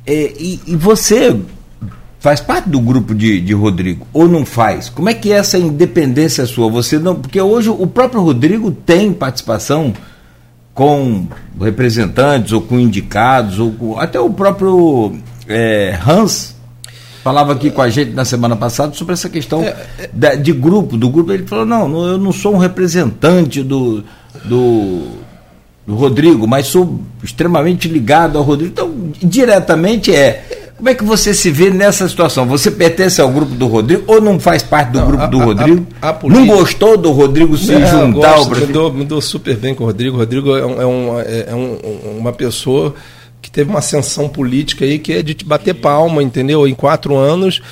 É, 0.07 0.32
e, 0.38 0.61
e, 0.66 0.76
você 0.76 1.36
faz 2.20 2.40
parte 2.40 2.68
do 2.68 2.80
grupo 2.80 3.14
de, 3.14 3.40
de 3.40 3.53
Rodrigo 3.53 4.07
ou 4.12 4.28
não 4.28 4.44
faz? 4.44 4.88
Como 4.88 5.09
é 5.09 5.14
que 5.14 5.32
é 5.32 5.36
essa 5.36 5.59
independência 5.59 6.47
sua? 6.47 6.70
Você 6.70 6.98
não, 6.98 7.16
porque 7.16 7.40
hoje 7.40 7.70
o 7.70 7.86
próprio 7.86 8.23
Rodrigo 8.23 8.70
tem 8.70 9.12
participação 9.12 9.93
com 10.74 11.27
representantes 11.60 12.52
ou 12.52 12.60
com 12.60 12.78
indicados, 12.78 13.59
ou 13.59 13.73
com, 13.73 13.98
até 13.98 14.20
o 14.20 14.31
próprio 14.31 15.16
é, 15.48 15.98
Hans 16.06 16.56
falava 17.27 17.55
aqui 17.55 17.73
com 17.73 17.82
a 17.82 17.90
gente 17.90 18.12
na 18.12 18.24
semana 18.24 18.55
passada 18.55 18.94
sobre 18.94 19.15
essa 19.15 19.28
questão 19.28 19.61
é, 19.61 19.74
é, 19.98 20.11
da, 20.12 20.36
de 20.36 20.53
grupo, 20.53 20.97
do 20.97 21.11
grupo. 21.11 21.32
Ele 21.32 21.44
falou: 21.44 21.66
não, 21.66 22.07
eu 22.07 22.19
não 22.19 22.31
sou 22.31 22.55
um 22.55 22.57
representante 22.57 23.65
do, 23.65 24.05
do, 24.44 25.09
do 25.85 25.97
Rodrigo, 25.97 26.47
mas 26.47 26.69
sou 26.69 27.01
extremamente 27.24 27.89
ligado 27.89 28.39
ao 28.39 28.44
Rodrigo. 28.44 28.70
Então, 28.70 29.11
diretamente 29.20 30.15
é. 30.15 30.62
Como 30.77 30.89
é 30.90 30.94
que 30.94 31.03
você 31.03 31.32
se 31.32 31.51
vê 31.51 31.70
nessa 31.70 32.07
situação? 32.07 32.47
Você 32.47 32.70
pertence 32.70 33.20
ao 33.20 33.31
grupo 33.31 33.55
do 33.55 33.66
Rodrigo 33.66 34.05
ou 34.07 34.20
não 34.20 34.39
faz 34.39 34.62
parte 34.62 34.93
do 34.93 35.01
não, 35.01 35.07
grupo 35.07 35.23
a, 35.23 35.27
do 35.27 35.39
Rodrigo? 35.39 35.86
A, 36.03 36.11
a, 36.11 36.12
política... 36.12 36.47
Não 36.47 36.55
gostou 36.55 36.97
do 36.98 37.11
Rodrigo 37.11 37.57
se 37.57 37.73
não, 37.73 38.12
juntar 38.12 38.36
gosto, 38.36 38.55
ao 38.55 38.61
me 38.61 38.66
dou, 38.66 38.93
me 38.93 39.05
dou 39.05 39.20
super 39.23 39.57
bem 39.57 39.74
com 39.74 39.82
o 39.85 39.86
Rodrigo. 39.86 40.16
O 40.16 40.19
Rodrigo 40.20 40.55
é, 40.55 40.65
um, 40.65 40.81
é, 40.81 40.86
um, 40.86 41.20
é 41.48 41.55
um, 41.55 42.19
uma 42.19 42.32
pessoa 42.32 42.94
teve 43.57 43.70
uma 43.70 43.78
ascensão 43.78 44.28
política 44.28 44.85
aí 44.85 44.99
que 44.99 45.15
é 45.15 45.23
de 45.23 45.35
bater 45.43 45.73
palma, 45.73 46.23
entendeu? 46.23 46.69
Em 46.69 46.74
quatro 46.74 47.16
anos 47.16 47.62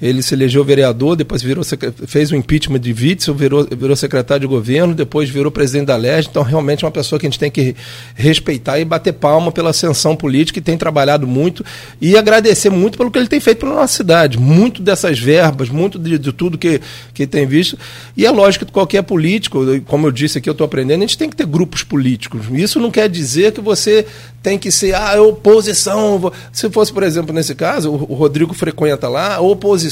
ele 0.00 0.22
se 0.22 0.34
elegeu 0.34 0.64
vereador, 0.64 1.16
depois 1.16 1.42
virou 1.42 1.64
fez 2.06 2.30
o 2.30 2.36
impeachment 2.36 2.78
de 2.78 2.92
Witzel, 2.92 3.34
virou, 3.34 3.66
virou 3.76 3.96
secretário 3.96 4.42
de 4.42 4.46
governo, 4.46 4.94
depois 4.94 5.28
virou 5.28 5.50
presidente 5.50 5.86
da 5.86 5.96
LERJ. 5.96 6.28
Então, 6.30 6.42
realmente 6.42 6.84
é 6.84 6.86
uma 6.86 6.92
pessoa 6.92 7.18
que 7.18 7.26
a 7.26 7.30
gente 7.30 7.38
tem 7.38 7.50
que 7.50 7.74
respeitar 8.14 8.78
e 8.78 8.84
bater 8.84 9.12
palma 9.12 9.50
pela 9.50 9.70
ascensão 9.70 10.14
política, 10.14 10.60
e 10.60 10.62
tem 10.62 10.78
trabalhado 10.78 11.26
muito 11.26 11.64
e 12.00 12.16
agradecer 12.16 12.70
muito 12.70 12.96
pelo 12.96 13.10
que 13.10 13.18
ele 13.18 13.28
tem 13.28 13.40
feito 13.40 13.58
pela 13.58 13.74
nossa 13.74 13.96
cidade. 13.96 14.38
Muito 14.38 14.82
dessas 14.82 15.18
verbas, 15.18 15.68
muito 15.68 15.98
de, 15.98 16.16
de 16.16 16.32
tudo 16.32 16.56
que, 16.56 16.80
que 17.12 17.26
tem 17.26 17.46
visto. 17.46 17.76
E 18.16 18.24
é 18.24 18.30
lógico 18.30 18.64
que 18.64 18.72
qualquer 18.72 19.02
político, 19.02 19.64
como 19.86 20.06
eu 20.06 20.12
disse 20.12 20.38
aqui, 20.38 20.48
eu 20.48 20.52
estou 20.52 20.64
aprendendo, 20.64 20.98
a 20.98 21.06
gente 21.06 21.18
tem 21.18 21.28
que 21.28 21.36
ter 21.36 21.46
grupos 21.46 21.82
políticos. 21.82 22.46
Isso 22.52 22.78
não 22.78 22.90
quer 22.90 23.08
dizer 23.08 23.52
que 23.52 23.60
você 23.60 24.06
tem 24.42 24.58
que 24.58 24.70
ser 24.70 24.94
ah, 24.94 25.20
oposição. 25.20 26.32
Se 26.52 26.70
fosse, 26.70 26.92
por 26.92 27.02
exemplo, 27.02 27.34
nesse 27.34 27.54
caso, 27.54 27.90
o 27.90 28.14
Rodrigo 28.14 28.54
frequenta 28.54 29.08
lá, 29.08 29.40
oposição, 29.40 29.87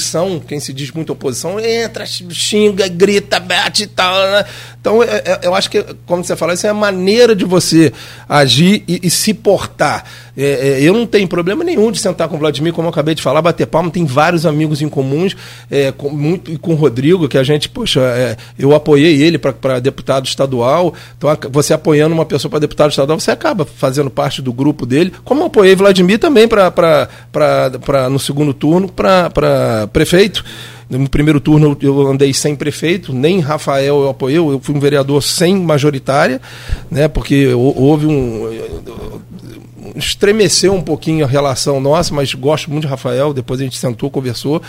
quem 0.47 0.59
se 0.59 0.73
diz 0.73 0.91
muito 0.91 1.13
oposição, 1.13 1.59
entra, 1.59 2.05
xinga, 2.05 2.87
grita, 2.87 3.39
bate 3.39 3.83
e 3.83 3.87
tal. 3.87 4.13
Né? 4.13 4.45
Então, 4.79 5.03
é, 5.03 5.21
é, 5.25 5.39
eu 5.43 5.53
acho 5.53 5.69
que, 5.69 5.83
como 6.05 6.23
você 6.23 6.35
falou, 6.35 6.53
essa 6.53 6.67
é 6.67 6.69
a 6.69 6.73
maneira 6.73 7.35
de 7.35 7.43
você 7.43 7.91
agir 8.27 8.83
e, 8.87 9.01
e 9.03 9.09
se 9.09 9.33
portar. 9.33 10.05
É, 10.37 10.43
é, 10.43 10.81
eu 10.81 10.93
não 10.93 11.05
tenho 11.05 11.27
problema 11.27 11.63
nenhum 11.63 11.91
de 11.91 11.99
sentar 11.99 12.29
com 12.29 12.35
o 12.35 12.39
Vladimir, 12.39 12.71
como 12.71 12.87
eu 12.87 12.91
acabei 12.91 13.13
de 13.13 13.21
falar, 13.21 13.41
bater 13.41 13.65
palma. 13.67 13.89
Tem 13.89 14.05
vários 14.05 14.45
amigos 14.45 14.81
em 14.81 14.87
comuns, 14.87 15.35
com, 15.97 16.09
muito, 16.09 16.51
e 16.51 16.57
com 16.57 16.73
o 16.73 16.75
Rodrigo, 16.75 17.27
que 17.27 17.37
a 17.37 17.43
gente, 17.43 17.67
poxa, 17.67 18.37
eu 18.57 18.73
apoiei 18.73 19.21
ele 19.21 19.37
para 19.37 19.79
deputado 19.79 20.25
estadual. 20.25 20.93
Então, 21.17 21.35
você 21.51 21.73
apoiando 21.73 22.13
uma 22.13 22.25
pessoa 22.25 22.49
para 22.49 22.59
deputado 22.59 22.91
estadual, 22.91 23.19
você 23.19 23.31
acaba 23.31 23.65
fazendo 23.65 24.09
parte 24.09 24.41
do 24.41 24.53
grupo 24.53 24.85
dele. 24.85 25.11
Como 25.25 25.41
eu 25.41 25.47
apoiei 25.47 25.75
Vladimir 25.75 26.19
também 26.19 26.47
para 26.47 28.09
no 28.09 28.19
segundo 28.19 28.53
turno 28.53 28.87
para 28.89 29.86
prefeito. 29.91 30.43
No 30.89 31.09
primeiro 31.09 31.41
turno 31.41 31.77
eu 31.81 32.07
andei 32.07 32.33
sem 32.33 32.55
prefeito, 32.55 33.11
nem 33.11 33.41
Rafael 33.41 34.03
eu 34.03 34.09
apoiei, 34.09 34.37
eu 34.37 34.59
fui 34.63 34.73
um 34.73 34.79
vereador 34.79 35.21
sem 35.21 35.57
majoritária, 35.57 36.39
né, 36.89 37.09
porque 37.09 37.47
houve 37.53 38.05
um 38.05 38.49
estremeceu 39.97 40.73
um 40.73 40.81
pouquinho 40.81 41.25
a 41.25 41.27
relação 41.27 41.79
nossa, 41.79 42.13
mas 42.13 42.33
gosto 42.33 42.69
muito 42.69 42.83
de 42.83 42.89
Rafael. 42.89 43.33
Depois 43.33 43.59
a 43.59 43.63
gente 43.63 43.77
sentou, 43.77 44.09
conversou. 44.09 44.61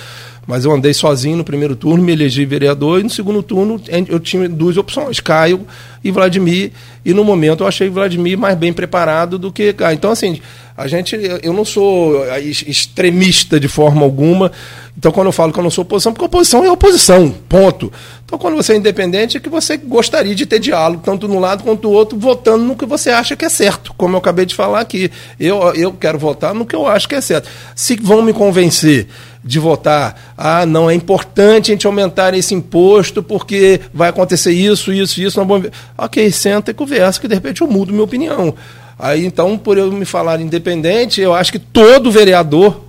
Mas 0.49 0.65
eu 0.65 0.73
andei 0.73 0.95
sozinho 0.95 1.37
no 1.37 1.45
primeiro 1.45 1.77
turno, 1.77 2.03
me 2.03 2.11
elegi 2.11 2.47
vereador, 2.47 3.01
e 3.01 3.03
no 3.03 3.11
segundo 3.11 3.43
turno 3.43 3.79
eu 4.09 4.19
tinha 4.19 4.49
duas 4.49 4.79
opções, 4.79 5.21
Caio 5.21 5.67
e 6.03 6.11
Vladimir. 6.11 6.73
E 7.05 7.13
no 7.13 7.23
momento 7.23 7.65
eu 7.65 7.67
achei 7.69 7.91
Vladimir 7.91 8.39
mais 8.39 8.57
bem 8.57 8.73
preparado 8.73 9.39
do 9.39 9.53
que 9.53 9.75
Caio. 9.75 9.95
Então, 9.95 10.11
assim, 10.11 10.41
a 10.75 10.89
gente, 10.89 11.15
eu 11.43 11.53
não 11.53 11.67
sou 11.67 12.25
extremista 12.67 13.61
de 13.61 13.69
forma 13.69 14.03
alguma. 14.03 14.51
Então, 14.97 15.13
quando 15.13 15.27
eu 15.27 15.33
falo 15.33 15.53
que 15.53 15.59
eu 15.59 15.63
não 15.63 15.71
sou 15.71 15.83
oposição, 15.83 16.15
porque 16.15 16.25
oposição 16.25 16.65
é 16.65 16.73
oposição, 16.73 17.31
ponto. 17.47 17.93
Então, 18.25 18.39
quando 18.39 18.57
você 18.57 18.73
é 18.73 18.77
independente, 18.77 19.37
é 19.37 19.41
que 19.41 19.51
você 19.51 19.77
gostaria 19.77 20.35
de 20.35 20.47
ter 20.47 20.59
diálogo, 20.59 21.03
tanto 21.05 21.29
no 21.29 21.39
lado 21.39 21.63
quanto 21.63 21.83
do 21.83 21.91
outro, 21.91 22.19
votando 22.19 22.65
no 22.65 22.75
que 22.75 22.87
você 22.87 23.11
acha 23.11 23.37
que 23.37 23.45
é 23.45 23.51
certo, 23.51 23.93
como 23.99 24.15
eu 24.15 24.19
acabei 24.19 24.47
de 24.47 24.55
falar 24.55 24.81
aqui. 24.81 25.11
Eu, 25.39 25.75
eu 25.75 25.93
quero 25.93 26.19
votar 26.19 26.55
no 26.55 26.65
que 26.65 26.75
eu 26.75 26.87
acho 26.87 27.07
que 27.07 27.15
é 27.15 27.21
certo. 27.21 27.51
Se 27.77 27.97
vão 27.97 28.23
me 28.23 28.33
convencer 28.33 29.09
de 29.45 29.59
votar, 29.59 30.35
ah, 30.37 30.67
não, 30.67 30.91
é 30.91 30.95
importante 30.95 31.71
a 31.71 31.75
gente 31.75 31.87
aumentar 31.87 32.35
esse 32.35 32.55
imposto 32.55 33.23
porque 33.23 33.81
vai 33.95 34.09
acontecer 34.09 34.53
isso, 34.53 34.93
isso, 34.93 35.21
isso, 35.21 35.43
não. 35.43 35.63
Ok, 35.97 36.31
senta 36.33 36.71
e 36.71 36.75
conversa, 36.75 37.21
que 37.21 37.29
de 37.29 37.35
repente 37.35 37.61
eu 37.61 37.69
mudo 37.69 37.93
minha 37.93 38.05
opinião. 38.05 38.55
Aí 38.99 39.25
então, 39.25 39.57
por 39.57 39.79
eu 39.79 39.93
me 39.93 40.05
falar 40.05 40.41
independente, 40.41 41.21
eu 41.21 41.33
acho 41.33 41.53
que 41.53 41.59
todo 41.59 42.11
vereador, 42.11 42.85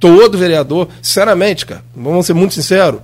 todo 0.00 0.38
vereador, 0.38 0.88
sinceramente, 1.02 1.66
cara, 1.66 1.82
vamos 1.94 2.24
ser 2.24 2.34
muito 2.34 2.54
sinceros, 2.54 3.00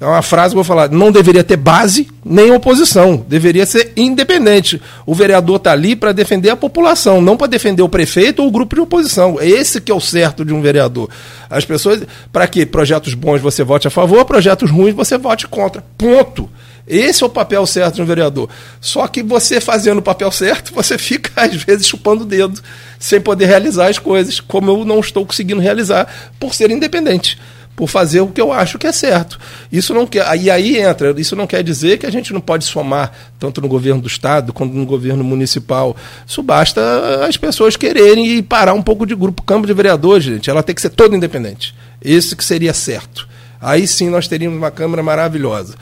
é 0.00 0.06
uma 0.06 0.22
frase 0.22 0.54
que 0.54 0.58
eu 0.58 0.62
vou 0.62 0.64
falar, 0.64 0.90
não 0.90 1.12
deveria 1.12 1.44
ter 1.44 1.56
base 1.56 2.08
nem 2.24 2.50
oposição, 2.50 3.24
deveria 3.28 3.64
ser 3.64 3.92
independente. 3.96 4.80
O 5.06 5.14
vereador 5.14 5.56
está 5.56 5.72
ali 5.72 5.94
para 5.94 6.12
defender 6.12 6.50
a 6.50 6.56
população, 6.56 7.20
não 7.22 7.36
para 7.36 7.46
defender 7.46 7.82
o 7.82 7.88
prefeito 7.88 8.42
ou 8.42 8.48
o 8.48 8.50
grupo 8.50 8.74
de 8.74 8.80
oposição. 8.80 9.38
É 9.40 9.48
esse 9.48 9.80
que 9.80 9.92
é 9.92 9.94
o 9.94 10.00
certo 10.00 10.44
de 10.44 10.52
um 10.52 10.60
vereador. 10.60 11.08
As 11.48 11.64
pessoas, 11.64 12.02
para 12.32 12.46
que 12.48 12.66
projetos 12.66 13.14
bons 13.14 13.40
você 13.40 13.62
vote 13.62 13.86
a 13.86 13.90
favor, 13.90 14.24
projetos 14.24 14.70
ruins 14.70 14.94
você 14.94 15.16
vote 15.16 15.46
contra. 15.46 15.84
Ponto. 15.96 16.50
Esse 16.86 17.22
é 17.22 17.26
o 17.26 17.30
papel 17.30 17.64
certo 17.64 17.94
de 17.94 18.02
um 18.02 18.06
vereador. 18.06 18.48
Só 18.80 19.06
que 19.06 19.22
você 19.22 19.60
fazendo 19.60 19.98
o 19.98 20.02
papel 20.02 20.30
certo, 20.30 20.72
você 20.74 20.98
fica, 20.98 21.30
às 21.42 21.62
vezes, 21.62 21.86
chupando 21.86 22.24
o 22.24 22.26
dedo, 22.26 22.60
sem 22.98 23.20
poder 23.20 23.46
realizar 23.46 23.88
as 23.88 23.98
coisas, 23.98 24.40
como 24.40 24.70
eu 24.70 24.84
não 24.84 25.00
estou 25.00 25.24
conseguindo 25.24 25.60
realizar, 25.60 26.06
por 26.38 26.52
ser 26.52 26.70
independente 26.70 27.38
por 27.76 27.88
fazer 27.88 28.20
o 28.20 28.28
que 28.28 28.40
eu 28.40 28.52
acho 28.52 28.78
que 28.78 28.86
é 28.86 28.92
certo. 28.92 29.38
Isso 29.70 29.92
não 29.92 30.06
quer, 30.06 30.24
e 30.36 30.50
aí 30.50 30.78
entra, 30.78 31.14
isso 31.18 31.34
não 31.34 31.46
quer 31.46 31.62
dizer 31.62 31.98
que 31.98 32.06
a 32.06 32.10
gente 32.10 32.32
não 32.32 32.40
pode 32.40 32.64
somar 32.64 33.12
tanto 33.38 33.60
no 33.60 33.68
governo 33.68 34.00
do 34.00 34.08
estado 34.08 34.52
quanto 34.52 34.74
no 34.74 34.86
governo 34.86 35.24
municipal. 35.24 35.96
Isso 36.26 36.42
basta 36.42 37.26
as 37.26 37.36
pessoas 37.36 37.76
quererem 37.76 38.26
e 38.26 38.42
parar 38.42 38.74
um 38.74 38.82
pouco 38.82 39.06
de 39.06 39.14
grupo 39.14 39.42
campo 39.42 39.66
de 39.66 39.72
vereadores, 39.72 40.24
gente. 40.24 40.48
Ela 40.48 40.62
tem 40.62 40.74
que 40.74 40.82
ser 40.82 40.90
toda 40.90 41.16
independente. 41.16 41.74
Isso 42.02 42.36
que 42.36 42.44
seria 42.44 42.72
certo. 42.72 43.28
Aí 43.60 43.86
sim 43.86 44.08
nós 44.10 44.28
teríamos 44.28 44.58
uma 44.58 44.70
Câmara 44.70 45.02
maravilhosa. 45.02 45.74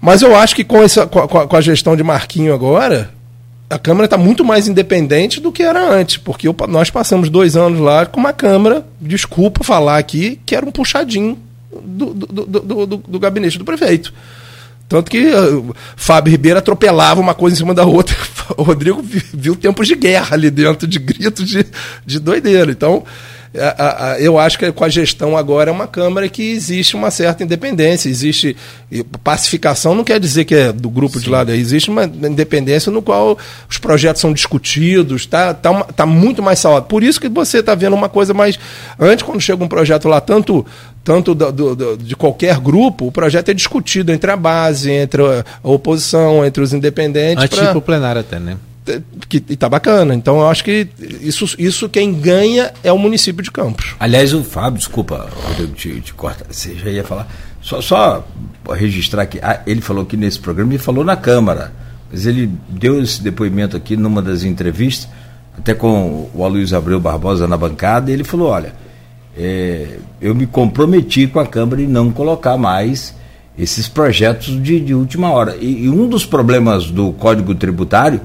Mas 0.00 0.22
eu 0.22 0.34
acho 0.34 0.54
que 0.54 0.64
com, 0.64 0.82
essa, 0.82 1.06
com, 1.06 1.18
a, 1.18 1.46
com 1.46 1.56
a 1.56 1.60
gestão 1.60 1.96
de 1.96 2.02
Marquinho 2.02 2.54
agora, 2.54 3.10
a 3.70 3.78
Câmara 3.78 4.06
está 4.06 4.16
muito 4.16 4.44
mais 4.44 4.66
independente 4.66 5.40
do 5.40 5.52
que 5.52 5.62
era 5.62 5.92
antes, 5.92 6.16
porque 6.16 6.48
eu, 6.48 6.56
nós 6.68 6.90
passamos 6.90 7.28
dois 7.28 7.56
anos 7.56 7.80
lá 7.80 8.06
com 8.06 8.18
uma 8.18 8.32
Câmara, 8.32 8.86
desculpa 9.00 9.62
falar 9.62 9.98
aqui, 9.98 10.40
que 10.46 10.54
era 10.54 10.64
um 10.64 10.70
puxadinho 10.70 11.38
do, 11.82 12.14
do, 12.14 12.26
do, 12.26 12.86
do, 12.86 12.96
do 12.96 13.18
gabinete 13.18 13.58
do 13.58 13.64
prefeito. 13.64 14.12
Tanto 14.88 15.10
que 15.10 15.26
uh, 15.26 15.76
Fábio 15.96 16.30
Ribeiro 16.30 16.58
atropelava 16.58 17.20
uma 17.20 17.34
coisa 17.34 17.54
em 17.54 17.58
cima 17.58 17.74
da 17.74 17.84
outra. 17.84 18.16
O 18.56 18.62
Rodrigo 18.62 19.04
viu 19.34 19.54
tempos 19.54 19.86
de 19.86 19.94
guerra 19.94 20.34
ali 20.34 20.50
dentro, 20.50 20.88
de 20.88 20.98
gritos 20.98 21.46
de, 21.46 21.66
de 22.06 22.18
doideira. 22.18 22.72
Então, 22.72 23.04
eu 24.18 24.38
acho 24.38 24.58
que 24.58 24.70
com 24.72 24.84
a 24.84 24.88
gestão 24.88 25.36
agora 25.36 25.70
é 25.70 25.72
uma 25.72 25.86
Câmara 25.86 26.28
que 26.28 26.42
existe 26.42 26.94
uma 26.94 27.10
certa 27.10 27.42
independência, 27.42 28.08
existe 28.08 28.56
pacificação, 29.24 29.94
não 29.94 30.04
quer 30.04 30.20
dizer 30.20 30.44
que 30.44 30.54
é 30.54 30.72
do 30.72 30.90
grupo 30.90 31.18
Sim. 31.18 31.24
de 31.24 31.30
lado, 31.30 31.52
existe 31.52 31.90
uma 31.90 32.04
independência 32.04 32.92
no 32.92 33.00
qual 33.00 33.38
os 33.68 33.78
projetos 33.78 34.20
são 34.20 34.32
discutidos, 34.32 35.22
está 35.22 35.54
tá, 35.54 35.84
tá 35.84 36.06
muito 36.06 36.42
mais 36.42 36.58
saudável. 36.58 36.86
Por 36.88 37.02
isso 37.02 37.20
que 37.20 37.28
você 37.28 37.58
está 37.58 37.74
vendo 37.74 37.94
uma 37.94 38.08
coisa 38.08 38.34
mais. 38.34 38.58
Antes, 38.98 39.24
quando 39.24 39.40
chega 39.40 39.64
um 39.64 39.68
projeto 39.68 40.08
lá, 40.08 40.20
tanto 40.20 40.64
tanto 41.08 41.34
do, 41.34 41.50
do, 41.50 41.74
do, 41.74 41.96
de 41.96 42.14
qualquer 42.14 42.60
grupo, 42.60 43.06
o 43.06 43.12
projeto 43.12 43.48
é 43.48 43.54
discutido 43.54 44.12
entre 44.12 44.30
a 44.30 44.36
base, 44.36 44.90
entre 44.90 45.22
a 45.22 45.42
oposição, 45.62 46.44
entre 46.44 46.62
os 46.62 46.74
independentes. 46.74 47.44
Antes 47.44 47.58
pra... 47.58 47.72
de 47.72 47.78
ir 47.78 47.80
plenário 47.80 48.20
até, 48.20 48.38
né? 48.38 48.58
Que 49.28 49.42
está 49.48 49.68
bacana. 49.68 50.14
Então 50.14 50.40
eu 50.40 50.48
acho 50.48 50.64
que 50.64 50.88
isso, 51.20 51.46
isso 51.58 51.88
quem 51.88 52.12
ganha 52.14 52.72
é 52.82 52.92
o 52.92 52.98
município 52.98 53.42
de 53.42 53.50
Campos. 53.50 53.94
Aliás, 53.98 54.32
o 54.32 54.42
Fábio, 54.42 54.78
desculpa, 54.78 55.28
Rodrigo, 55.48 55.72
te, 55.74 56.00
te 56.00 56.14
corta, 56.14 56.46
você 56.50 56.74
já 56.74 56.90
ia 56.90 57.04
falar. 57.04 57.28
Só, 57.60 57.80
só 57.80 58.24
registrar 58.70 59.26
que 59.26 59.38
ah, 59.42 59.60
ele 59.66 59.80
falou 59.80 60.02
aqui 60.02 60.16
nesse 60.16 60.38
programa 60.38 60.74
e 60.74 60.78
falou 60.78 61.04
na 61.04 61.16
Câmara. 61.16 61.72
Mas 62.10 62.26
ele 62.26 62.50
deu 62.68 63.02
esse 63.02 63.22
depoimento 63.22 63.76
aqui 63.76 63.96
numa 63.96 64.22
das 64.22 64.42
entrevistas, 64.42 65.08
até 65.56 65.74
com 65.74 66.30
o 66.32 66.44
Aloysio 66.44 66.78
Abreu 66.78 66.98
Barbosa 66.98 67.46
na 67.46 67.56
bancada, 67.56 68.10
e 68.10 68.14
ele 68.14 68.24
falou, 68.24 68.48
olha, 68.48 68.72
é, 69.36 69.98
eu 70.20 70.34
me 70.34 70.46
comprometi 70.46 71.26
com 71.26 71.38
a 71.38 71.46
Câmara 71.46 71.82
em 71.82 71.86
não 71.86 72.10
colocar 72.10 72.56
mais 72.56 73.14
esses 73.58 73.88
projetos 73.88 74.60
de, 74.62 74.80
de 74.80 74.94
última 74.94 75.30
hora. 75.30 75.56
E, 75.60 75.84
e 75.84 75.88
um 75.90 76.08
dos 76.08 76.24
problemas 76.24 76.90
do 76.90 77.12
Código 77.12 77.54
Tributário 77.54 78.20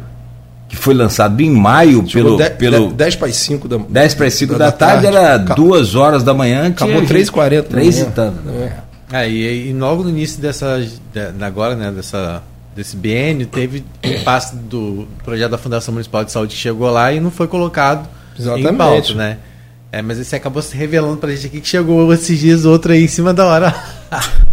que 0.73 0.79
foi 0.79 0.95
lançado 0.95 1.39
em 1.39 1.51
maio 1.51 2.03
Chegou 2.07 2.35
pelo. 2.35 2.37
10, 2.37 2.57
pelo 2.57 2.91
10 2.93 3.15
para 3.15 3.27
as 3.27 3.35
5 3.35 3.67
da 3.67 3.77
10 3.77 4.15
para 4.15 4.25
as 4.25 4.33
5 4.33 4.53
da, 4.53 4.65
da, 4.65 4.71
tarde, 4.71 5.03
tarde 5.03 5.17
era 5.17 5.37
2 5.37 5.93
horas 5.93 6.23
da 6.23 6.33
manhã. 6.33 6.69
Acabou 6.69 7.03
3h40. 7.03 7.63
3 7.63 7.99
e 7.99 8.05
tanto. 8.05 8.39
É. 8.49 8.73
É, 9.11 9.29
e, 9.29 9.69
e, 9.69 9.73
logo 9.73 10.01
no 10.01 10.09
início 10.09 10.41
dessa. 10.41 10.79
De, 10.79 11.45
agora, 11.45 11.75
né, 11.75 11.91
dessa 11.91 12.41
desse 12.75 12.97
biênio, 12.97 13.45
teve 13.45 13.85
impasse 14.03 14.55
do 14.55 15.07
projeto 15.23 15.51
da 15.51 15.59
Fundação 15.59 15.93
Municipal 15.93 16.25
de 16.25 16.31
Saúde 16.31 16.55
que 16.55 16.59
chegou 16.59 16.89
lá 16.89 17.13
e 17.13 17.19
não 17.19 17.29
foi 17.29 17.47
colocado 17.47 18.09
Exatamente. 18.37 18.73
em 18.73 18.75
pauta, 18.75 19.13
né? 19.13 19.37
É, 19.91 20.01
mas 20.01 20.17
esse 20.17 20.35
acabou 20.35 20.59
se 20.59 20.75
revelando 20.75 21.17
pra 21.17 21.29
gente 21.29 21.45
aqui 21.45 21.61
que 21.61 21.67
chegou 21.67 22.11
esses 22.11 22.39
dias 22.39 22.65
outro 22.65 22.93
aí 22.93 23.03
em 23.03 23.07
cima 23.07 23.31
da 23.31 23.45
hora. 23.45 23.75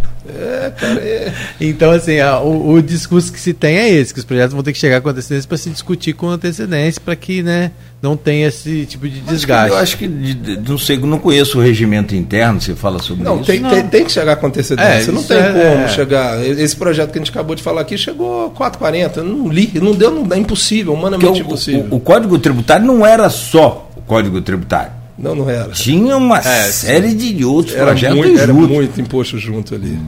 É, 0.43 0.71
cara, 0.71 0.99
é... 0.99 1.33
Então, 1.59 1.91
assim, 1.91 2.19
a, 2.19 2.39
o, 2.39 2.73
o, 2.73 2.81
discurso 2.81 3.31
que 3.31 3.39
se 3.39 3.53
tem 3.53 3.77
é 3.77 3.89
esse, 3.89 4.13
que 4.13 4.19
os 4.19 4.25
projetos 4.25 4.53
vão 4.53 4.63
ter 4.63 4.73
que 4.73 4.79
chegar 4.79 5.01
com 5.01 5.09
antecedência 5.09 5.47
para 5.47 5.57
se 5.57 5.69
discutir 5.69 6.13
com 6.13 6.29
antecedência, 6.29 7.01
para 7.03 7.15
que 7.15 7.43
né, 7.43 7.71
não 8.01 8.17
tenha 8.17 8.47
esse 8.47 8.85
tipo 8.85 9.07
de 9.07 9.19
desgaste. 9.21 9.71
eu 9.71 9.77
acho 9.77 9.97
que, 9.97 10.07
não 10.07 10.77
sei, 10.77 10.97
não 10.97 11.19
conheço 11.19 11.59
o 11.59 11.61
regimento 11.61 12.15
interno, 12.15 12.59
você 12.59 12.75
fala 12.75 12.99
sobre 12.99 13.23
não, 13.23 13.37
isso. 13.37 13.45
Tem, 13.45 13.59
não, 13.59 13.69
tem, 13.69 13.87
tem 13.87 14.05
que 14.05 14.11
chegar 14.11 14.35
com 14.37 14.47
antecedência, 14.47 15.11
é, 15.11 15.13
não 15.13 15.23
tem 15.23 15.37
é, 15.37 15.47
como 15.47 15.83
é. 15.83 15.87
chegar. 15.89 16.45
Esse 16.45 16.75
projeto 16.75 17.11
que 17.11 17.19
a 17.19 17.21
gente 17.21 17.31
acabou 17.31 17.55
de 17.55 17.61
falar 17.61 17.81
aqui 17.81 17.97
chegou 17.97 18.51
4,40, 18.51 19.17
não 19.17 19.47
li, 19.47 19.71
não 19.75 19.93
deu, 19.93 20.11
não, 20.11 20.35
é 20.35 20.37
impossível, 20.39 20.93
humanamente 20.93 21.41
o, 21.41 21.45
impossível. 21.45 21.87
O, 21.91 21.97
o 21.97 21.99
Código 21.99 22.39
Tributário 22.39 22.85
não 22.85 23.05
era 23.05 23.29
só 23.29 23.89
o 23.95 24.01
Código 24.01 24.41
Tributário. 24.41 25.00
Não, 25.21 25.35
não 25.35 25.49
era. 25.49 25.69
Tinha 25.69 26.17
uma 26.17 26.39
é, 26.39 26.71
série 26.71 27.13
de 27.13 27.45
outros 27.45 27.75
era 27.75 27.87
projetos 27.87 28.17
muito, 28.17 28.29
juntos. 28.29 28.41
Era 28.41 28.53
muito 28.53 29.01
imposto 29.01 29.37
junto 29.37 29.75
ali. 29.75 29.99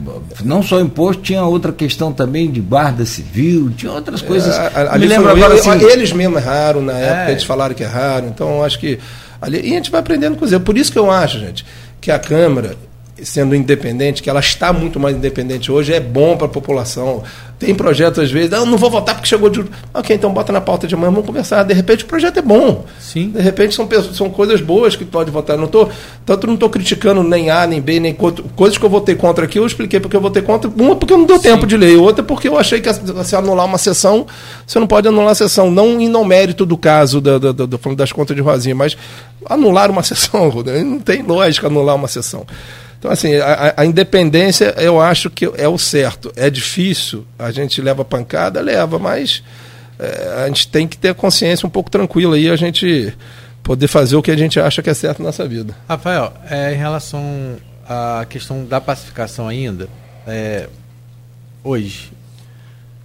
Não 0.44 0.62
só 0.62 0.80
imposto, 0.80 1.22
tinha 1.22 1.44
outra 1.44 1.72
questão 1.72 2.12
também 2.12 2.50
de 2.50 2.60
guarda 2.60 3.06
civil, 3.06 3.70
tinha 3.76 3.92
outras 3.92 4.20
coisas. 4.20 4.54
É, 4.54 4.98
me 4.98 5.06
lembro 5.06 5.30
agora, 5.30 5.54
assim, 5.54 5.70
eles 5.84 6.12
mesmo 6.12 6.36
erraram 6.36 6.82
na 6.82 6.92
época, 6.94 7.28
é. 7.28 7.30
eles 7.30 7.44
falaram 7.44 7.74
que 7.74 7.82
erraram, 7.82 8.28
então 8.28 8.62
acho 8.64 8.78
que. 8.78 8.98
Ali, 9.40 9.60
e 9.60 9.72
a 9.72 9.76
gente 9.76 9.90
vai 9.90 10.00
aprendendo 10.00 10.36
com 10.36 10.46
erros. 10.46 10.62
Por 10.62 10.76
isso 10.76 10.90
que 10.90 10.98
eu 10.98 11.10
acho, 11.10 11.38
gente, 11.38 11.64
que 12.00 12.10
a 12.10 12.18
Câmara, 12.18 12.76
sendo 13.22 13.54
independente, 13.54 14.22
que 14.22 14.28
ela 14.28 14.40
está 14.40 14.72
muito 14.72 14.98
mais 14.98 15.16
independente 15.16 15.70
hoje, 15.70 15.92
é 15.92 16.00
bom 16.00 16.36
para 16.36 16.46
a 16.46 16.50
população. 16.50 17.22
Tem 17.58 17.72
projetos, 17.72 18.18
às 18.18 18.30
vezes, 18.30 18.50
não, 18.50 18.66
não 18.66 18.76
vou 18.76 18.90
votar 18.90 19.14
porque 19.14 19.28
chegou 19.28 19.48
de. 19.48 19.64
Ok, 19.92 20.14
então 20.14 20.32
bota 20.32 20.52
na 20.52 20.60
pauta 20.60 20.88
de 20.88 20.94
amanhã, 20.94 21.12
vamos 21.12 21.26
conversar. 21.26 21.62
De 21.62 21.72
repente 21.72 22.04
o 22.04 22.06
projeto 22.06 22.38
é 22.38 22.42
bom. 22.42 22.84
Sim. 22.98 23.30
De 23.30 23.40
repente 23.40 23.74
são, 23.74 23.88
são 24.12 24.28
coisas 24.28 24.60
boas 24.60 24.96
que 24.96 25.04
pode 25.04 25.30
votar. 25.30 25.56
Não 25.56 25.68
tô, 25.68 25.88
tanto 26.26 26.46
não 26.46 26.54
estou 26.54 26.68
criticando 26.68 27.22
nem 27.22 27.50
A, 27.50 27.66
nem 27.66 27.80
B, 27.80 28.00
nem 28.00 28.12
contra. 28.12 28.44
Coisas 28.56 28.76
que 28.76 28.84
eu 28.84 28.90
votei 28.90 29.14
contra 29.14 29.44
aqui, 29.44 29.58
eu 29.58 29.66
expliquei 29.66 30.00
porque 30.00 30.16
eu 30.16 30.20
votei 30.20 30.42
contra. 30.42 30.68
Uma 30.68 30.96
porque 30.96 31.16
não 31.16 31.24
deu 31.24 31.36
Sim. 31.36 31.42
tempo 31.42 31.66
de 31.66 31.76
ler, 31.76 31.96
outra 31.96 32.24
porque 32.24 32.48
eu 32.48 32.58
achei 32.58 32.80
que 32.80 32.92
se 32.92 33.36
anular 33.36 33.66
uma 33.66 33.78
sessão, 33.78 34.26
você 34.66 34.80
não 34.80 34.86
pode 34.86 35.06
anular 35.06 35.30
a 35.30 35.36
sessão. 35.36 35.70
Não 35.70 36.00
em 36.00 36.08
no 36.08 36.24
mérito 36.24 36.66
do 36.66 36.76
caso 36.76 37.20
da, 37.20 37.38
da, 37.38 37.52
da, 37.52 37.66
das 37.96 38.12
contas 38.12 38.34
de 38.34 38.42
Rosinha, 38.42 38.74
mas 38.74 38.96
anular 39.46 39.90
uma 39.90 40.02
sessão, 40.04 40.52
não 40.84 40.98
tem 40.98 41.22
lógica 41.22 41.68
anular 41.68 41.94
uma 41.94 42.08
sessão. 42.08 42.44
Então, 43.04 43.12
assim, 43.12 43.34
a, 43.34 43.74
a, 43.76 43.84
independência 43.84 44.74
eu 44.78 44.98
acho 44.98 45.28
que 45.28 45.44
é 45.58 45.68
o 45.68 45.76
certo. 45.76 46.32
É 46.36 46.48
difícil, 46.48 47.26
a 47.38 47.50
gente 47.50 47.82
leva 47.82 48.02
pancada, 48.02 48.62
leva, 48.62 48.98
mas 48.98 49.42
é, 49.98 50.42
a 50.42 50.46
gente 50.46 50.66
tem 50.68 50.88
que 50.88 50.96
ter 50.96 51.10
a 51.10 51.14
consciência 51.14 51.66
um 51.66 51.70
pouco 51.70 51.90
tranquila 51.90 52.34
aí, 52.36 52.48
a 52.48 52.56
gente 52.56 53.14
poder 53.62 53.88
fazer 53.88 54.16
o 54.16 54.22
que 54.22 54.30
a 54.30 54.36
gente 54.38 54.58
acha 54.58 54.82
que 54.82 54.88
é 54.88 54.94
certo 54.94 55.18
na 55.18 55.26
nossa 55.26 55.46
vida. 55.46 55.76
Rafael, 55.86 56.32
é, 56.48 56.72
em 56.72 56.78
relação 56.78 57.22
à 57.86 58.24
questão 58.26 58.64
da 58.64 58.80
pacificação 58.80 59.48
ainda, 59.48 59.86
é, 60.26 60.66
hoje, 61.62 62.10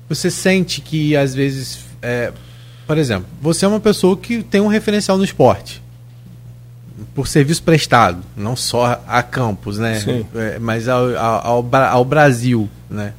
você 0.07 0.31
sente 0.31 0.79
que 0.79 1.13
às 1.17 1.35
vezes, 1.35 1.79
é, 2.01 2.31
por 2.87 2.97
exemplo, 2.97 3.27
você 3.41 3.65
é 3.65 3.67
uma 3.67 3.81
pessoa 3.81 4.15
que 4.15 4.43
tem 4.43 4.61
um 4.61 4.67
referencial 4.67 5.17
no 5.17 5.25
esporte 5.25 5.81
por 7.13 7.27
serviço 7.27 7.63
prestado, 7.63 8.19
não 8.35 8.55
só 8.55 9.01
a 9.07 9.23
campus, 9.23 9.77
né? 9.77 10.01
É, 10.35 10.59
mas 10.59 10.87
ao, 10.87 11.15
ao, 11.17 11.69
ao, 11.73 12.05
Brasil, 12.05 12.69
né? 12.89 13.13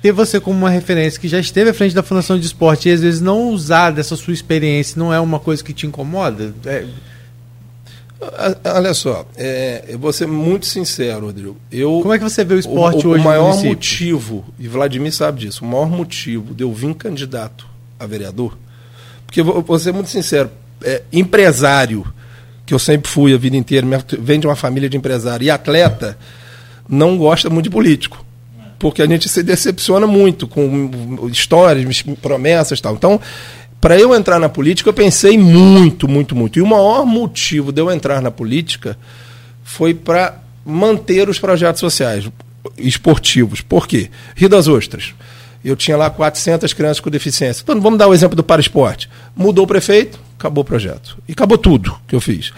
Ter 0.00 0.12
você 0.12 0.38
como 0.38 0.56
uma 0.56 0.70
referência 0.70 1.20
que 1.20 1.26
já 1.26 1.40
esteve 1.40 1.70
à 1.70 1.74
frente 1.74 1.94
da 1.94 2.02
Fundação 2.02 2.38
de 2.38 2.46
Esporte 2.46 2.88
e 2.88 2.92
às 2.92 3.00
vezes 3.00 3.20
não 3.20 3.50
usar 3.50 3.90
dessa 3.90 4.14
sua 4.14 4.32
experiência 4.32 4.98
não 4.98 5.12
é 5.12 5.18
uma 5.18 5.40
coisa 5.40 5.62
que 5.62 5.72
te 5.72 5.86
incomoda? 5.86 6.54
É... 6.64 6.86
Olha 8.74 8.94
só, 8.94 9.24
é, 9.36 9.84
eu 9.88 9.98
vou 9.98 10.12
ser 10.12 10.26
muito 10.26 10.66
sincero, 10.66 11.26
Rodrigo. 11.26 11.56
Eu, 11.70 12.00
Como 12.02 12.12
é 12.12 12.18
que 12.18 12.24
você 12.24 12.44
vê 12.44 12.54
o 12.54 12.58
esporte 12.58 13.06
o, 13.06 13.10
hoje? 13.10 13.20
O 13.20 13.24
maior 13.24 13.56
motivo, 13.62 14.44
e 14.58 14.66
Vladimir 14.66 15.12
sabe 15.12 15.40
disso, 15.40 15.64
o 15.64 15.68
maior 15.68 15.88
motivo 15.88 16.52
de 16.52 16.64
eu 16.64 16.72
vir 16.72 16.94
candidato 16.94 17.66
a 17.98 18.06
vereador, 18.06 18.58
porque 19.24 19.40
vou, 19.40 19.62
vou 19.62 19.78
ser 19.78 19.92
muito 19.92 20.10
sincero, 20.10 20.50
é, 20.82 21.02
empresário 21.12 22.04
que 22.68 22.74
eu 22.74 22.78
sempre 22.78 23.10
fui 23.10 23.32
a 23.32 23.38
vida 23.38 23.56
inteira, 23.56 23.86
vem 24.20 24.38
de 24.38 24.46
uma 24.46 24.54
família 24.54 24.90
de 24.90 24.96
empresário 24.98 25.42
e 25.42 25.50
atleta, 25.50 26.18
não 26.86 27.16
gosta 27.16 27.48
muito 27.48 27.64
de 27.64 27.70
político. 27.70 28.22
Porque 28.78 29.00
a 29.00 29.06
gente 29.06 29.26
se 29.26 29.42
decepciona 29.42 30.06
muito 30.06 30.46
com 30.46 31.26
histórias, 31.32 32.04
promessas 32.20 32.78
e 32.78 32.82
tal. 32.82 32.94
Então, 32.94 33.18
para 33.80 33.98
eu 33.98 34.14
entrar 34.14 34.38
na 34.38 34.50
política, 34.50 34.90
eu 34.90 34.92
pensei 34.92 35.38
muito, 35.38 36.06
muito, 36.06 36.36
muito. 36.36 36.58
E 36.58 36.62
o 36.62 36.66
maior 36.66 37.06
motivo 37.06 37.72
de 37.72 37.80
eu 37.80 37.90
entrar 37.90 38.20
na 38.20 38.30
política 38.30 38.98
foi 39.64 39.94
para 39.94 40.38
manter 40.62 41.26
os 41.26 41.38
projetos 41.38 41.80
sociais, 41.80 42.30
esportivos. 42.76 43.62
Por 43.62 43.88
quê? 43.88 44.10
Rio 44.36 44.50
das 44.50 44.68
Ostras. 44.68 45.14
Eu 45.64 45.76
tinha 45.76 45.96
lá 45.96 46.08
400 46.08 46.72
crianças 46.72 47.00
com 47.00 47.10
deficiência. 47.10 47.62
Então, 47.62 47.80
vamos 47.80 47.98
dar 47.98 48.06
o 48.06 48.14
exemplo 48.14 48.36
do 48.36 48.42
para 48.42 48.60
esporte. 48.60 49.08
Mudou 49.34 49.64
o 49.64 49.68
prefeito, 49.68 50.18
acabou 50.38 50.62
o 50.62 50.64
projeto. 50.64 51.18
E 51.28 51.32
acabou 51.32 51.58
tudo 51.58 51.96
que 52.06 52.14
eu 52.14 52.20
fiz. 52.20 52.52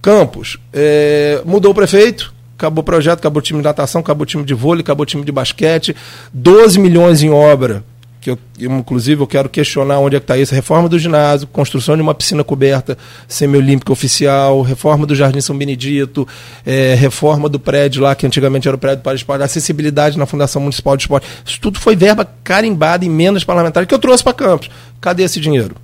Campos, 0.00 0.58
é, 0.72 1.42
mudou 1.44 1.72
o 1.72 1.74
prefeito, 1.74 2.32
acabou 2.56 2.82
o 2.82 2.84
projeto, 2.84 3.18
acabou 3.18 3.40
o 3.40 3.42
time 3.42 3.60
de 3.60 3.64
natação, 3.64 4.00
acabou 4.00 4.22
o 4.22 4.26
time 4.26 4.44
de 4.44 4.54
vôlei, 4.54 4.82
acabou 4.82 5.02
o 5.02 5.06
time 5.06 5.24
de 5.24 5.32
basquete, 5.32 5.94
12 6.32 6.78
milhões 6.78 7.22
em 7.22 7.30
obra, 7.30 7.84
que 8.20 8.30
eu, 8.30 8.38
inclusive 8.58 9.22
eu 9.22 9.26
quero 9.26 9.48
questionar 9.48 9.98
onde 9.98 10.16
é 10.16 10.20
que 10.20 10.24
está 10.24 10.36
isso, 10.36 10.54
reforma 10.54 10.88
do 10.88 10.98
ginásio, 10.98 11.46
construção 11.48 11.96
de 11.96 12.02
uma 12.02 12.14
piscina 12.14 12.42
coberta 12.42 12.98
semiolímpica 13.26 13.92
oficial, 13.92 14.62
reforma 14.62 15.06
do 15.06 15.14
Jardim 15.14 15.40
São 15.40 15.56
Benedito, 15.56 16.26
é, 16.66 16.94
reforma 16.94 17.48
do 17.48 17.60
prédio 17.60 18.02
lá, 18.02 18.14
que 18.14 18.26
antigamente 18.26 18.66
era 18.66 18.76
o 18.76 18.80
prédio 18.80 19.02
para 19.02 19.14
esporte, 19.14 19.42
acessibilidade 19.42 20.18
na 20.18 20.26
Fundação 20.26 20.60
Municipal 20.60 20.96
de 20.96 21.04
Esporte, 21.04 21.28
isso 21.44 21.60
tudo 21.60 21.78
foi 21.78 21.94
verba 21.94 22.28
carimbada 22.42 23.04
em 23.04 23.08
emendas 23.08 23.44
parlamentares 23.44 23.88
que 23.88 23.94
eu 23.94 23.98
trouxe 23.98 24.24
para 24.24 24.32
Campos. 24.32 24.70
Cadê 25.00 25.22
esse 25.22 25.40
dinheiro? 25.40 25.76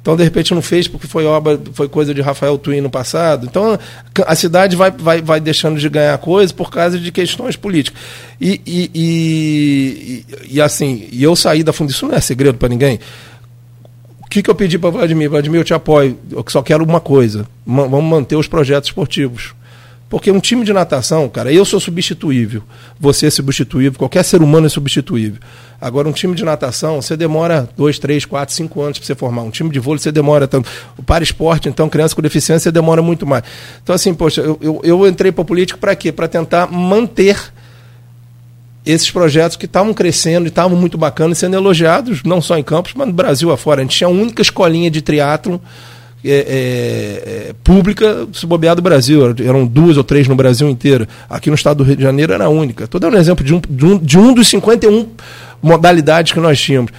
Então, 0.00 0.16
de 0.16 0.24
repente, 0.24 0.54
não 0.54 0.62
fez 0.62 0.88
porque 0.88 1.06
foi 1.06 1.24
obra, 1.26 1.60
foi 1.72 1.88
coisa 1.88 2.14
de 2.14 2.20
Rafael 2.20 2.56
Twin 2.56 2.80
no 2.80 2.88
passado. 2.88 3.46
Então, 3.46 3.78
a 4.26 4.34
cidade 4.34 4.74
vai, 4.76 4.90
vai, 4.90 5.20
vai 5.20 5.40
deixando 5.40 5.78
de 5.78 5.88
ganhar 5.88 6.16
coisa 6.18 6.52
por 6.54 6.70
causa 6.70 6.98
de 6.98 7.12
questões 7.12 7.56
políticas. 7.56 8.00
E, 8.40 8.60
e, 8.64 8.90
e, 8.94 10.24
e 10.50 10.60
assim, 10.60 11.08
e 11.12 11.22
eu 11.22 11.36
saí 11.36 11.62
da 11.62 11.72
fundação, 11.72 11.96
isso 11.96 12.08
não 12.08 12.14
é 12.14 12.20
segredo 12.20 12.56
para 12.56 12.68
ninguém. 12.68 12.98
O 14.22 14.28
que, 14.28 14.42
que 14.42 14.50
eu 14.50 14.54
pedi 14.54 14.78
para 14.78 14.90
Vladimir? 14.90 15.30
Vladimir, 15.30 15.60
eu 15.60 15.64
te 15.64 15.72
apoio. 15.72 16.18
Eu 16.30 16.44
só 16.48 16.62
quero 16.62 16.84
uma 16.84 17.00
coisa: 17.00 17.46
vamos 17.66 18.04
manter 18.04 18.36
os 18.36 18.46
projetos 18.46 18.90
esportivos. 18.90 19.54
Porque 20.08 20.30
um 20.30 20.40
time 20.40 20.64
de 20.64 20.72
natação, 20.72 21.28
cara, 21.28 21.52
eu 21.52 21.64
sou 21.66 21.78
substituível, 21.78 22.62
você 22.98 23.26
é 23.26 23.30
substituível, 23.30 23.98
qualquer 23.98 24.22
ser 24.22 24.40
humano 24.40 24.66
é 24.66 24.70
substituível. 24.70 25.38
Agora, 25.78 26.08
um 26.08 26.12
time 26.12 26.34
de 26.34 26.42
natação, 26.44 27.00
você 27.00 27.14
demora 27.14 27.68
dois, 27.76 27.98
três, 27.98 28.24
quatro, 28.24 28.54
cinco 28.54 28.80
anos 28.80 28.98
para 28.98 29.06
você 29.06 29.14
formar. 29.14 29.42
Um 29.42 29.50
time 29.50 29.68
de 29.70 29.78
vôlei, 29.78 29.98
você 29.98 30.10
demora 30.10 30.48
tanto. 30.48 30.68
O 30.96 31.02
para 31.02 31.22
esporte, 31.22 31.68
então, 31.68 31.90
criança 31.90 32.16
com 32.16 32.22
deficiência, 32.22 32.64
você 32.64 32.72
demora 32.72 33.02
muito 33.02 33.26
mais. 33.26 33.44
Então, 33.82 33.94
assim, 33.94 34.14
poxa, 34.14 34.40
eu, 34.40 34.58
eu, 34.62 34.80
eu 34.82 35.06
entrei 35.06 35.30
para 35.30 35.42
a 35.42 35.44
política 35.44 35.78
para 35.78 35.94
quê? 35.94 36.10
Para 36.10 36.26
tentar 36.26 36.66
manter 36.72 37.38
esses 38.86 39.10
projetos 39.10 39.58
que 39.58 39.66
estavam 39.66 39.92
crescendo 39.92 40.46
e 40.46 40.48
estavam 40.48 40.76
muito 40.76 40.96
bacanas, 40.96 41.36
sendo 41.36 41.54
elogiados, 41.54 42.22
não 42.22 42.40
só 42.40 42.56
em 42.56 42.62
Campos, 42.62 42.94
mas 42.96 43.06
no 43.06 43.12
Brasil 43.12 43.52
afora. 43.52 43.82
A 43.82 43.84
gente 43.84 43.96
tinha 43.98 44.08
a 44.08 44.10
única 44.10 44.40
escolinha 44.40 44.90
de 44.90 45.02
triatlon 45.02 45.58
é, 46.24 46.30
é, 46.30 47.48
é, 47.50 47.54
pública 47.62 48.26
se 48.32 48.46
bobear 48.46 48.74
do 48.74 48.82
Brasil. 48.82 49.34
Eram 49.44 49.66
duas 49.66 49.96
ou 49.96 50.04
três 50.04 50.26
no 50.26 50.34
Brasil 50.34 50.68
inteiro. 50.68 51.06
Aqui 51.28 51.48
no 51.48 51.54
estado 51.54 51.78
do 51.78 51.84
Rio 51.84 51.96
de 51.96 52.02
Janeiro 52.02 52.32
era 52.32 52.46
a 52.46 52.48
única. 52.48 52.84
Estou 52.84 53.00
dando 53.00 53.16
um 53.16 53.20
exemplo 53.20 53.44
de 53.44 53.54
um, 53.54 53.60
de 53.68 53.84
um, 53.84 53.98
de 53.98 54.18
um 54.18 54.34
dos 54.34 54.48
51 54.48 55.08
modalidades 55.62 56.32
que 56.32 56.40
nós 56.40 56.60
tínhamos. 56.60 56.90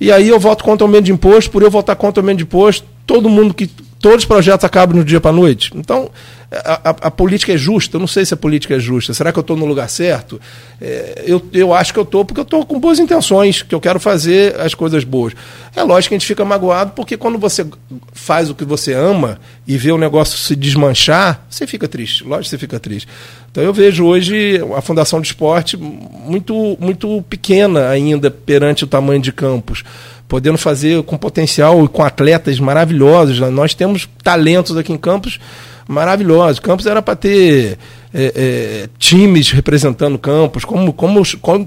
E 0.00 0.12
aí 0.12 0.28
eu 0.28 0.38
voto 0.38 0.62
contra 0.62 0.84
o 0.84 0.88
aumento 0.88 1.06
de 1.06 1.12
imposto, 1.12 1.50
por 1.50 1.62
eu 1.62 1.70
votar 1.70 1.96
contra 1.96 2.20
o 2.20 2.22
aumento 2.22 2.38
de 2.38 2.44
imposto, 2.44 2.86
todo 3.06 3.28
mundo 3.28 3.52
que. 3.52 3.68
Todos 4.00 4.18
os 4.18 4.24
projetos 4.24 4.64
acabam 4.64 4.96
no 4.96 5.04
dia 5.04 5.20
para 5.20 5.30
a 5.30 5.34
noite. 5.34 5.72
Então, 5.74 6.10
a, 6.50 6.90
a, 6.90 6.90
a, 6.90 7.10
política 7.10 7.52
é 7.52 7.56
justa? 7.56 7.96
Eu 7.96 8.00
não 8.00 8.06
sei 8.06 8.24
se 8.24 8.32
a 8.32 8.36
política 8.36 8.74
é 8.74 8.78
justa. 8.78 9.12
Será 9.12 9.32
que 9.32 9.38
eu 9.38 9.42
estou 9.42 9.56
no 9.56 9.66
lugar 9.66 9.90
certo? 9.90 10.40
É, 10.80 11.24
eu, 11.26 11.44
eu 11.52 11.74
acho 11.74 11.92
que 11.92 11.98
eu 11.98 12.04
estou 12.04 12.24
porque 12.24 12.40
eu 12.40 12.44
estou 12.44 12.64
com 12.64 12.78
boas 12.78 12.98
intenções, 12.98 13.62
que 13.62 13.74
eu 13.74 13.80
quero 13.80 13.98
fazer 13.98 14.58
as 14.60 14.72
coisas 14.72 15.04
boas. 15.04 15.34
É 15.74 15.82
lógico 15.82 16.10
que 16.10 16.14
a 16.14 16.18
gente 16.18 16.26
fica 16.26 16.44
magoado 16.44 16.92
porque 16.92 17.16
quando 17.16 17.38
você 17.38 17.66
faz 18.12 18.48
o 18.48 18.54
que 18.54 18.64
você 18.64 18.94
ama 18.94 19.38
e 19.66 19.76
vê 19.76 19.90
o 19.90 19.98
negócio 19.98 20.38
se 20.38 20.54
desmanchar, 20.54 21.44
você 21.50 21.66
fica 21.66 21.88
triste. 21.88 22.22
Lógico 22.22 22.44
que 22.44 22.50
você 22.50 22.58
fica 22.58 22.78
triste. 22.80 23.08
Então 23.50 23.62
eu 23.62 23.72
vejo 23.72 24.06
hoje 24.06 24.62
a 24.76 24.80
Fundação 24.80 25.20
de 25.20 25.26
Esporte 25.26 25.76
muito, 25.76 26.78
muito 26.80 27.20
pequena 27.28 27.88
ainda 27.88 28.30
perante 28.30 28.84
o 28.84 28.86
tamanho 28.86 29.20
de 29.20 29.32
campos 29.32 29.82
podendo 30.28 30.58
fazer 30.58 31.02
com 31.02 31.16
potencial 31.16 31.82
e 31.84 31.88
com 31.88 32.04
atletas 32.04 32.60
maravilhosos. 32.60 33.40
Nós 33.50 33.74
temos 33.74 34.08
talentos 34.22 34.76
aqui 34.76 34.92
em 34.92 34.98
Campos 34.98 35.40
maravilhosos. 35.88 36.60
Campos 36.60 36.84
era 36.86 37.00
para 37.00 37.16
ter 37.16 37.78
é, 38.12 38.32
é, 38.36 38.88
times 38.98 39.50
representando 39.50 40.18
campos, 40.18 40.64
como, 40.64 40.92
como, 40.92 41.22
como, 41.40 41.66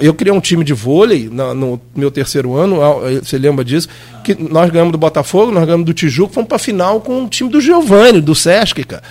eu 0.00 0.12
criei 0.12 0.34
um 0.34 0.40
time 0.40 0.64
de 0.64 0.72
vôlei 0.72 1.28
no, 1.30 1.54
no 1.54 1.80
meu 1.94 2.10
terceiro 2.10 2.54
ano, 2.56 2.78
você 3.22 3.38
lembra 3.38 3.64
disso? 3.64 3.88
Que 4.24 4.34
nós 4.34 4.68
ganhamos 4.70 4.92
do 4.92 4.98
Botafogo, 4.98 5.52
nós 5.52 5.64
ganhamos 5.64 5.86
do 5.86 5.94
Tijuco, 5.94 6.34
fomos 6.34 6.48
para 6.48 6.58
final 6.58 7.00
com 7.00 7.24
o 7.24 7.28
time 7.28 7.48
do 7.48 7.60
Giovanni, 7.60 8.20
do 8.20 8.34
Sesc, 8.34 8.82
cara. 8.84 9.02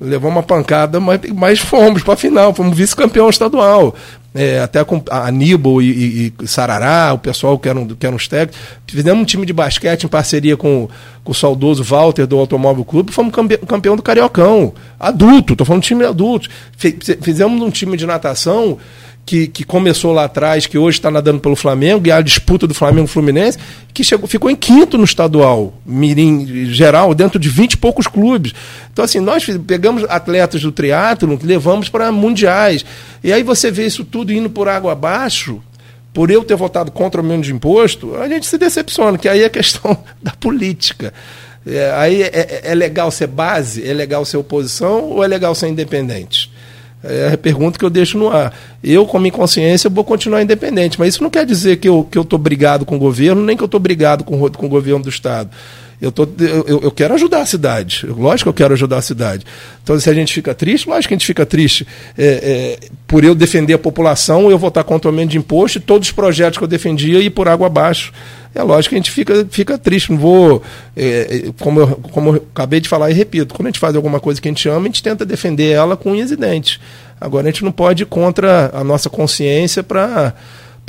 Levamos 0.00 0.36
uma 0.36 0.42
pancada, 0.42 0.98
mas, 0.98 1.20
mas 1.32 1.58
fomos 1.60 2.02
para 2.02 2.14
a 2.14 2.16
final, 2.16 2.52
fomos 2.52 2.76
vice-campeão 2.76 3.30
estadual. 3.30 3.94
É, 4.34 4.60
até 4.60 4.82
com 4.82 5.02
Aníbal 5.10 5.82
e, 5.82 6.32
e, 6.40 6.48
Sarará, 6.48 7.12
o 7.12 7.18
pessoal 7.18 7.58
que 7.58 7.68
eram, 7.68 7.86
que 7.86 8.06
eram 8.06 8.16
os 8.16 8.26
técnicos. 8.26 8.58
Fizemos 8.86 9.22
um 9.22 9.26
time 9.26 9.44
de 9.44 9.52
basquete 9.52 10.04
em 10.04 10.08
parceria 10.08 10.56
com, 10.56 10.88
com 11.22 11.32
o 11.32 11.34
saudoso 11.34 11.84
Walter 11.84 12.26
do 12.26 12.38
Automóvel 12.38 12.82
Clube, 12.82 13.12
fomos 13.12 13.34
campeão 13.66 13.94
do 13.94 14.02
Cariocão. 14.02 14.72
Adulto, 14.98 15.52
estou 15.52 15.66
falando 15.66 15.82
de 15.82 15.88
time 15.88 16.06
adulto. 16.06 16.48
Fizemos 17.20 17.60
um 17.60 17.70
time 17.70 17.94
de 17.94 18.06
natação 18.06 18.78
que, 19.24 19.46
que 19.46 19.64
começou 19.64 20.12
lá 20.12 20.24
atrás, 20.24 20.66
que 20.66 20.76
hoje 20.76 20.98
está 20.98 21.10
nadando 21.10 21.40
pelo 21.40 21.56
Flamengo, 21.56 22.06
e 22.06 22.12
a 22.12 22.20
disputa 22.20 22.66
do 22.66 22.74
Flamengo-Fluminense, 22.74 23.58
que 23.94 24.02
chegou, 24.02 24.26
ficou 24.26 24.50
em 24.50 24.56
quinto 24.56 24.98
no 24.98 25.04
estadual, 25.04 25.74
mirim 25.86 26.66
geral, 26.66 27.14
dentro 27.14 27.38
de 27.38 27.48
vinte 27.48 27.74
e 27.74 27.76
poucos 27.76 28.06
clubes. 28.06 28.52
Então, 28.92 29.04
assim, 29.04 29.20
nós 29.20 29.46
pegamos 29.66 30.04
atletas 30.08 30.62
do 30.62 30.72
triatlo, 30.72 31.38
levamos 31.42 31.88
para 31.88 32.10
mundiais. 32.10 32.84
E 33.22 33.32
aí 33.32 33.42
você 33.42 33.70
vê 33.70 33.86
isso 33.86 34.04
tudo 34.04 34.32
indo 34.32 34.50
por 34.50 34.68
água 34.68 34.92
abaixo, 34.92 35.62
por 36.12 36.30
eu 36.30 36.44
ter 36.44 36.56
votado 36.56 36.90
contra 36.90 37.20
o 37.20 37.24
menos 37.24 37.46
de 37.46 37.54
imposto, 37.54 38.16
a 38.16 38.28
gente 38.28 38.44
se 38.44 38.58
decepciona, 38.58 39.16
que 39.16 39.28
aí 39.28 39.42
é 39.42 39.48
questão 39.48 39.96
da 40.22 40.32
política. 40.32 41.12
É, 41.66 41.92
aí 41.94 42.22
é, 42.22 42.26
é, 42.26 42.60
é 42.64 42.74
legal 42.74 43.10
ser 43.10 43.28
base, 43.28 43.88
é 43.88 43.94
legal 43.94 44.24
ser 44.24 44.36
oposição 44.36 45.04
ou 45.04 45.24
é 45.24 45.28
legal 45.28 45.54
ser 45.54 45.68
independente? 45.68 46.51
É 47.04 47.32
a 47.32 47.38
pergunta 47.38 47.78
que 47.78 47.84
eu 47.84 47.90
deixo 47.90 48.16
no 48.16 48.28
ar. 48.30 48.56
Eu, 48.82 49.04
com 49.06 49.18
minha 49.18 49.32
consciência, 49.32 49.90
vou 49.90 50.04
continuar 50.04 50.42
independente, 50.42 50.98
mas 50.98 51.14
isso 51.14 51.22
não 51.22 51.30
quer 51.30 51.44
dizer 51.44 51.76
que 51.76 51.88
eu 51.88 52.00
estou 52.00 52.04
que 52.04 52.18
eu 52.18 52.24
tô 52.24 52.38
brigado 52.38 52.84
com 52.84 52.96
o 52.96 52.98
governo, 52.98 53.42
nem 53.42 53.56
que 53.56 53.62
eu 53.62 53.66
estou 53.66 53.80
brigado 53.80 54.22
com, 54.24 54.38
com 54.50 54.66
o 54.66 54.68
governo 54.68 55.02
do 55.02 55.08
Estado. 55.08 55.50
Eu, 56.02 56.10
tô, 56.10 56.26
eu, 56.66 56.80
eu 56.82 56.90
quero 56.90 57.14
ajudar 57.14 57.42
a 57.42 57.46
cidade. 57.46 58.04
Lógico 58.06 58.46
que 58.46 58.48
eu 58.48 58.64
quero 58.64 58.74
ajudar 58.74 58.98
a 58.98 59.02
cidade. 59.02 59.46
Então, 59.84 59.98
se 60.00 60.10
a 60.10 60.12
gente 60.12 60.34
fica 60.34 60.52
triste, 60.52 60.88
lógico 60.88 61.08
que 61.08 61.14
a 61.14 61.16
gente 61.16 61.26
fica 61.26 61.46
triste. 61.46 61.86
É, 62.18 62.26
é, 62.26 62.88
por 63.06 63.22
eu 63.22 63.36
defender 63.36 63.74
a 63.74 63.78
população, 63.78 64.50
eu 64.50 64.58
vou 64.58 64.66
estar 64.66 64.82
contra 64.82 65.08
o 65.08 65.12
aumento 65.12 65.30
de 65.30 65.38
imposto 65.38 65.78
e 65.78 65.80
todos 65.80 66.08
os 66.08 66.12
projetos 66.12 66.58
que 66.58 66.64
eu 66.64 66.68
defendia 66.68 67.20
ir 67.20 67.30
por 67.30 67.46
água 67.46 67.68
abaixo. 67.68 68.12
É 68.54 68.62
lógico 68.62 68.90
que 68.90 68.96
a 68.96 68.98
gente 68.98 69.10
fica, 69.10 69.46
fica 69.50 69.78
triste. 69.78 70.10
Não 70.10 70.18
vou. 70.18 70.62
É, 70.96 71.46
é, 71.48 71.52
como, 71.58 71.80
eu, 71.80 71.86
como 72.12 72.36
eu 72.36 72.46
acabei 72.54 72.80
de 72.80 72.88
falar 72.88 73.10
e 73.10 73.14
repito, 73.14 73.54
quando 73.54 73.66
a 73.66 73.70
gente 73.70 73.78
faz 73.78 73.96
alguma 73.96 74.20
coisa 74.20 74.40
que 74.40 74.48
a 74.48 74.50
gente 74.50 74.68
ama, 74.68 74.80
a 74.80 74.84
gente 74.84 75.02
tenta 75.02 75.24
defender 75.24 75.72
ela 75.72 75.96
com 75.96 76.12
unhas 76.12 76.30
e 76.30 76.36
dentes. 76.36 76.78
Agora, 77.20 77.48
a 77.48 77.50
gente 77.50 77.64
não 77.64 77.72
pode 77.72 78.02
ir 78.02 78.06
contra 78.06 78.70
a 78.74 78.82
nossa 78.82 79.08
consciência 79.08 79.82
para 79.82 80.34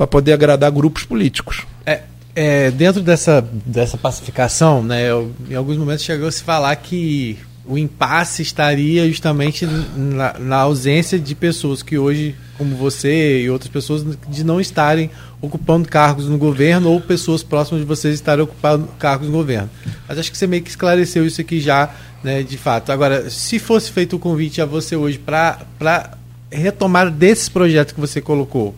poder 0.09 0.33
agradar 0.33 0.71
grupos 0.71 1.03
políticos. 1.03 1.63
É, 1.85 2.01
é, 2.35 2.71
dentro 2.71 3.01
dessa, 3.01 3.45
dessa 3.65 3.97
pacificação, 3.97 4.83
né, 4.83 5.09
eu, 5.09 5.31
em 5.49 5.55
alguns 5.55 5.77
momentos 5.77 6.03
chegou 6.03 6.27
a 6.27 6.31
se 6.31 6.43
falar 6.43 6.75
que 6.77 7.37
o 7.65 7.77
impasse 7.77 8.41
estaria 8.41 9.07
justamente 9.07 9.65
na, 9.65 10.37
na, 10.37 10.57
ausência 10.57 11.17
de 11.17 11.33
pessoas 11.33 11.81
que 11.81 11.97
hoje, 11.97 12.35
como 12.57 12.75
você 12.75 13.41
e 13.41 13.49
outras 13.49 13.71
pessoas, 13.71 14.05
de 14.27 14.43
não 14.43 14.59
estarem 14.59 15.09
ocupando 15.41 15.87
cargos 15.87 16.27
no 16.27 16.37
governo 16.37 16.89
ou 16.89 16.99
pessoas 16.99 17.41
próximas 17.41 17.81
de 17.81 17.87
vocês 17.87 18.15
estarem 18.15 18.43
ocupando 18.43 18.87
cargos 18.99 19.27
no 19.27 19.33
governo. 19.33 19.69
Mas 20.07 20.19
acho 20.19 20.31
que 20.31 20.37
você 20.37 20.45
meio 20.45 20.61
que 20.61 20.69
esclareceu 20.69 21.25
isso 21.25 21.39
aqui 21.39 21.61
já, 21.61 21.89
né, 22.21 22.43
de 22.43 22.57
fato. 22.57 22.91
Agora, 22.91 23.29
se 23.29 23.57
fosse 23.59 23.91
feito 23.91 24.17
o 24.17 24.19
convite 24.19 24.61
a 24.61 24.65
você 24.65 24.95
hoje 24.95 25.17
para 25.17 26.17
retomar 26.51 27.09
desses 27.09 27.47
projetos 27.47 27.93
que 27.93 27.99
você 27.99 28.19
colocou, 28.19 28.75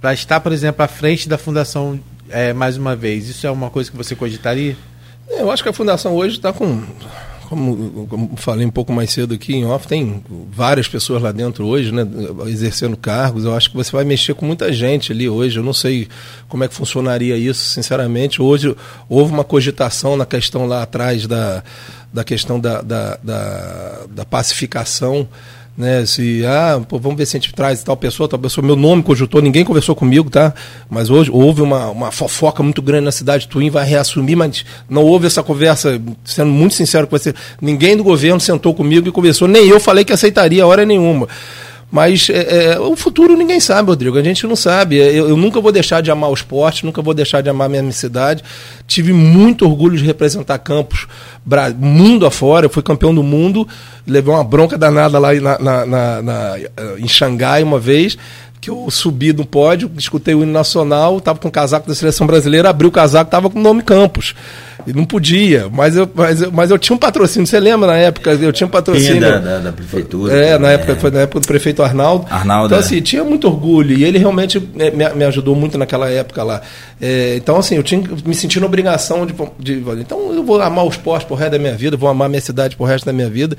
para 0.00 0.14
estar, 0.14 0.38
por 0.40 0.52
exemplo, 0.52 0.84
à 0.84 0.88
frente 0.88 1.28
da 1.28 1.36
Fundação 1.36 1.98
é, 2.28 2.52
mais 2.52 2.76
uma 2.76 2.94
vez, 2.94 3.28
isso 3.28 3.44
é 3.46 3.50
uma 3.50 3.70
coisa 3.70 3.90
que 3.90 3.96
você 3.96 4.14
cogitaria? 4.14 4.76
Eu 5.28 5.50
acho 5.50 5.62
que 5.62 5.68
a 5.68 5.72
Fundação 5.72 6.14
hoje 6.14 6.36
está 6.36 6.52
com, 6.52 6.82
como, 7.50 8.06
como, 8.06 8.36
falei 8.36 8.64
um 8.64 8.70
pouco 8.70 8.92
mais 8.92 9.10
cedo 9.10 9.34
aqui 9.34 9.56
em 9.56 9.64
off, 9.66 9.84
tem 9.84 10.22
várias 10.52 10.86
pessoas 10.86 11.20
lá 11.20 11.32
dentro 11.32 11.66
hoje, 11.66 11.92
né, 11.92 12.06
exercendo 12.46 12.96
cargos. 12.96 13.44
Eu 13.44 13.56
acho 13.56 13.70
que 13.70 13.76
você 13.76 13.90
vai 13.90 14.04
mexer 14.04 14.34
com 14.34 14.46
muita 14.46 14.72
gente 14.72 15.10
ali 15.10 15.28
hoje. 15.28 15.58
Eu 15.58 15.64
não 15.64 15.72
sei 15.72 16.06
como 16.48 16.62
é 16.62 16.68
que 16.68 16.74
funcionaria 16.74 17.36
isso, 17.36 17.64
sinceramente. 17.64 18.40
Hoje 18.40 18.76
houve 19.08 19.32
uma 19.32 19.42
cogitação 19.42 20.16
na 20.16 20.24
questão 20.24 20.64
lá 20.64 20.84
atrás 20.84 21.26
da, 21.26 21.64
da 22.12 22.22
questão 22.22 22.60
da, 22.60 22.82
da, 22.82 23.18
da, 23.20 24.00
da 24.08 24.24
pacificação 24.24 25.28
né? 25.76 26.04
Se, 26.04 26.44
ah, 26.44 26.80
pô, 26.86 26.98
vamos 26.98 27.16
ver 27.16 27.26
se 27.26 27.36
a 27.36 27.40
gente 27.40 27.54
traz 27.54 27.82
tal 27.82 27.96
pessoa, 27.96 28.28
tal 28.28 28.38
pessoa. 28.38 28.64
Meu 28.64 28.76
nome 28.76 29.02
cogitou, 29.02 29.40
ninguém 29.40 29.64
conversou 29.64 29.94
comigo, 29.94 30.28
tá? 30.28 30.52
Mas 30.88 31.10
hoje 31.10 31.30
houve 31.30 31.62
uma, 31.62 31.88
uma 31.88 32.10
fofoca 32.10 32.62
muito 32.62 32.82
grande 32.82 33.04
na 33.04 33.12
cidade. 33.12 33.48
Twin 33.48 33.70
vai 33.70 33.86
reassumir, 33.86 34.36
mas 34.36 34.64
não 34.88 35.02
houve 35.02 35.26
essa 35.26 35.42
conversa, 35.42 36.00
sendo 36.24 36.50
muito 36.50 36.74
sincero 36.74 37.06
com 37.06 37.16
você. 37.16 37.34
Ninguém 37.60 37.96
do 37.96 38.04
governo 38.04 38.40
sentou 38.40 38.74
comigo 38.74 39.08
e 39.08 39.12
conversou, 39.12 39.48
nem 39.48 39.68
eu 39.68 39.80
falei 39.80 40.04
que 40.04 40.12
aceitaria 40.12 40.66
hora 40.66 40.84
nenhuma. 40.84 41.28
Mas 41.90 42.28
é, 42.30 42.72
é, 42.72 42.80
o 42.80 42.94
futuro 42.94 43.36
ninguém 43.36 43.58
sabe, 43.58 43.88
Rodrigo. 43.88 44.16
A 44.16 44.22
gente 44.22 44.46
não 44.46 44.54
sabe. 44.54 44.96
Eu, 44.96 45.28
eu, 45.28 45.36
nunca 45.36 45.60
vou 45.60 45.72
deixar 45.72 46.00
de 46.00 46.10
amar 46.10 46.30
o 46.30 46.34
esporte, 46.34 46.86
nunca 46.86 47.02
vou 47.02 47.12
deixar 47.12 47.40
de 47.40 47.50
amar 47.50 47.66
a 47.66 47.68
minha 47.68 47.92
cidade. 47.92 48.44
Tive 48.86 49.12
muito 49.12 49.64
orgulho 49.64 49.96
de 49.96 50.04
representar 50.04 50.58
Campos 50.58 51.08
mundo 51.78 52.26
afora. 52.26 52.66
Eu 52.66 52.70
fui 52.70 52.82
campeão 52.82 53.14
do 53.14 53.22
mundo. 53.22 53.66
Levei 54.06 54.32
uma 54.32 54.44
bronca 54.44 54.78
danada 54.78 55.18
lá 55.18 55.34
na, 55.34 55.58
na, 55.58 55.86
na, 55.86 56.22
na 56.22 56.54
em 56.98 57.08
Xangai 57.08 57.62
uma 57.62 57.78
vez 57.78 58.16
que 58.60 58.68
eu 58.68 58.90
subi 58.90 59.32
no 59.32 59.46
pódio, 59.46 59.90
escutei 59.96 60.34
o 60.34 60.42
hino 60.42 60.52
nacional, 60.52 61.16
estava 61.16 61.38
com 61.38 61.48
o 61.48 61.50
casaco 61.50 61.88
da 61.88 61.94
seleção 61.94 62.26
brasileira, 62.26 62.68
abri 62.68 62.86
o 62.86 62.90
casaco, 62.90 63.28
estava 63.28 63.48
com 63.48 63.58
o 63.58 63.62
nome 63.62 63.82
Campos. 63.82 64.34
E 64.90 64.92
não 64.92 65.04
podia, 65.04 65.68
mas 65.70 65.96
eu, 65.96 66.10
mas, 66.12 66.42
eu, 66.42 66.50
mas 66.50 66.70
eu 66.70 66.78
tinha 66.78 66.96
um 66.96 66.98
patrocínio. 66.98 67.46
Você 67.46 67.60
lembra 67.60 67.86
na 67.86 67.96
época? 67.96 68.32
Eu 68.32 68.52
tinha 68.52 68.66
um 68.66 68.70
patrocínio. 68.70 69.20
Da, 69.20 69.38
da, 69.38 69.58
da, 69.58 69.72
prefeitura. 69.72 70.34
É, 70.34 70.58
na 70.58 70.72
época, 70.72 70.96
foi 70.96 71.10
na 71.12 71.20
época 71.20 71.40
do 71.40 71.46
prefeito 71.46 71.80
Arnaldo. 71.80 72.26
Arnaldo. 72.28 72.66
Então, 72.66 72.78
é. 72.78 72.80
assim, 72.80 73.00
tinha 73.00 73.22
muito 73.22 73.46
orgulho. 73.46 73.96
E 73.96 74.02
ele 74.02 74.18
realmente 74.18 74.58
me, 74.58 74.90
me 75.14 75.24
ajudou 75.24 75.54
muito 75.54 75.78
naquela 75.78 76.10
época 76.10 76.42
lá. 76.42 76.60
É, 77.00 77.36
então, 77.36 77.56
assim, 77.56 77.76
eu 77.76 77.84
tinha 77.84 78.02
me 78.26 78.34
sentindo 78.34 78.66
obrigação 78.66 79.24
de, 79.24 79.32
de, 79.60 79.74
Então, 80.00 80.34
eu 80.34 80.42
vou 80.42 80.60
amar 80.60 80.84
o 80.84 80.88
esporte 80.88 81.24
por 81.24 81.36
resto 81.36 81.52
da 81.52 81.58
minha 81.58 81.76
vida, 81.76 81.96
vou 81.96 82.08
amar 82.08 82.28
minha 82.28 82.40
cidade 82.40 82.74
por 82.74 82.84
resto 82.84 83.04
da 83.06 83.12
minha 83.12 83.30
vida. 83.30 83.56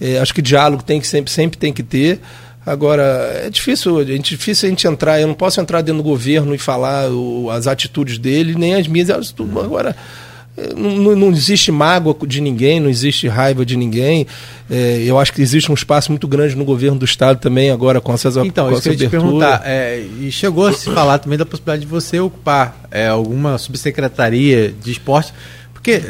É, 0.00 0.18
acho 0.18 0.34
que 0.34 0.42
diálogo 0.42 0.82
tem 0.82 1.00
que 1.00 1.06
sempre, 1.06 1.30
sempre 1.30 1.56
tem 1.56 1.72
que 1.72 1.84
ter. 1.84 2.20
Agora, 2.64 3.02
é 3.44 3.50
difícil, 3.50 4.00
é 4.00 4.18
difícil 4.18 4.68
a 4.68 4.70
gente 4.70 4.86
entrar, 4.86 5.20
eu 5.20 5.26
não 5.26 5.34
posso 5.34 5.60
entrar 5.60 5.80
dentro 5.80 6.00
do 6.00 6.08
governo 6.08 6.54
e 6.54 6.58
falar 6.58 7.10
o, 7.10 7.50
as 7.50 7.66
atitudes 7.66 8.18
dele, 8.18 8.54
nem 8.56 8.74
as 8.74 8.86
minhas. 8.86 9.32
Tudo. 9.32 9.60
Agora, 9.60 9.96
não, 10.76 11.16
não, 11.16 11.30
existe 11.30 11.72
mágoa 11.72 12.14
de 12.26 12.40
ninguém, 12.40 12.78
não 12.78 12.90
existe 12.90 13.26
raiva 13.26 13.64
de 13.64 13.74
ninguém. 13.76 14.26
É, 14.70 15.02
eu 15.06 15.18
acho 15.18 15.32
que 15.32 15.40
existe 15.40 15.70
um 15.70 15.74
espaço 15.74 16.10
muito 16.12 16.28
grande 16.28 16.54
no 16.54 16.64
governo 16.64 16.98
do 16.98 17.04
Estado 17.04 17.38
também, 17.38 17.70
agora 17.70 18.00
com 18.00 18.12
essas 18.12 18.36
Então, 18.36 18.68
com 18.68 18.76
isso 18.76 18.88
eu 18.88 18.92
ia 18.92 18.98
te 18.98 19.08
perguntar. 19.08 19.62
É, 19.64 20.04
e 20.20 20.30
chegou 20.30 20.66
a 20.66 20.72
se 20.72 20.90
falar 20.90 21.18
também 21.18 21.38
da 21.38 21.46
possibilidade 21.46 21.82
de 21.82 21.88
você 21.88 22.20
ocupar 22.20 22.86
é, 22.90 23.08
alguma 23.08 23.56
subsecretaria 23.56 24.72
de 24.72 24.92
esporte, 24.92 25.32
porque 25.72 26.02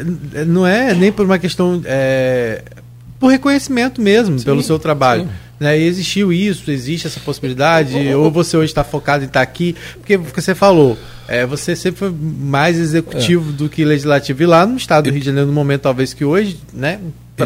não 0.45 0.67
é 0.67 0.93
nem 0.93 1.11
por 1.11 1.25
uma 1.25 1.39
questão. 1.39 1.81
É, 1.85 2.63
por 3.19 3.27
reconhecimento 3.29 4.01
mesmo, 4.01 4.37
sim, 4.37 4.43
pelo 4.43 4.61
seu 4.61 4.77
trabalho. 4.77 5.23
Sim. 5.23 5.29
Né? 5.63 5.79
E 5.79 5.83
existiu 5.83 6.33
isso, 6.33 6.69
existe 6.69 7.07
essa 7.07 7.19
possibilidade, 7.21 8.13
ou 8.13 8.29
você 8.29 8.57
hoje 8.57 8.71
está 8.71 8.83
focado 8.83 9.23
em 9.23 9.27
estar 9.27 9.41
aqui, 9.41 9.75
porque 9.93 10.17
você 10.17 10.53
falou, 10.53 10.97
é, 11.27 11.45
você 11.45 11.73
sempre 11.75 11.99
foi 11.99 12.13
mais 12.13 12.77
executivo 12.77 13.49
é. 13.49 13.53
do 13.53 13.69
que 13.69 13.85
legislativo. 13.85 14.43
E 14.43 14.45
lá 14.45 14.65
no 14.65 14.75
estado 14.75 15.05
do 15.05 15.11
Rio 15.11 15.21
de 15.21 15.25
Janeiro, 15.25 15.47
no 15.47 15.53
momento 15.53 15.81
talvez 15.81 16.13
que 16.13 16.25
hoje, 16.25 16.59
né? 16.73 16.99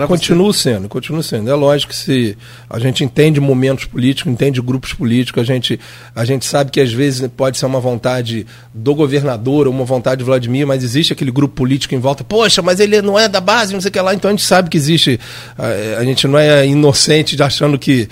Continua 0.07 0.53
sendo, 0.53 0.89
continua 0.89 1.23
sendo. 1.23 1.49
É 1.49 1.55
lógico 1.55 1.93
que 1.93 1.97
se 1.97 2.37
a 2.69 2.77
gente 2.77 3.05
entende 3.05 3.39
momentos 3.39 3.85
políticos, 3.85 4.31
entende 4.31 4.61
grupos 4.61 4.93
políticos, 4.93 5.41
a 5.41 5.45
gente, 5.45 5.79
a 6.13 6.25
gente 6.25 6.45
sabe 6.45 6.71
que 6.71 6.81
às 6.81 6.91
vezes 6.91 7.25
pode 7.37 7.57
ser 7.57 7.65
uma 7.65 7.79
vontade 7.79 8.45
do 8.73 8.93
governador 8.93 9.65
ou 9.65 9.73
uma 9.73 9.85
vontade 9.85 10.19
de 10.19 10.25
Vladimir, 10.25 10.67
mas 10.67 10.83
existe 10.83 11.13
aquele 11.13 11.31
grupo 11.31 11.55
político 11.55 11.95
em 11.95 11.99
volta. 11.99 12.23
Poxa, 12.23 12.61
mas 12.61 12.81
ele 12.81 13.01
não 13.01 13.17
é 13.17 13.29
da 13.29 13.39
base, 13.39 13.73
não 13.73 13.79
sei 13.79 13.89
o 13.89 13.91
que 13.93 14.01
lá. 14.01 14.13
Então 14.13 14.29
a 14.29 14.33
gente 14.33 14.43
sabe 14.43 14.69
que 14.69 14.77
existe. 14.77 15.19
A, 15.57 15.99
a 15.99 16.03
gente 16.03 16.27
não 16.27 16.37
é 16.37 16.67
inocente 16.67 17.37
de 17.37 17.43
achando 17.43 17.79
que 17.79 18.09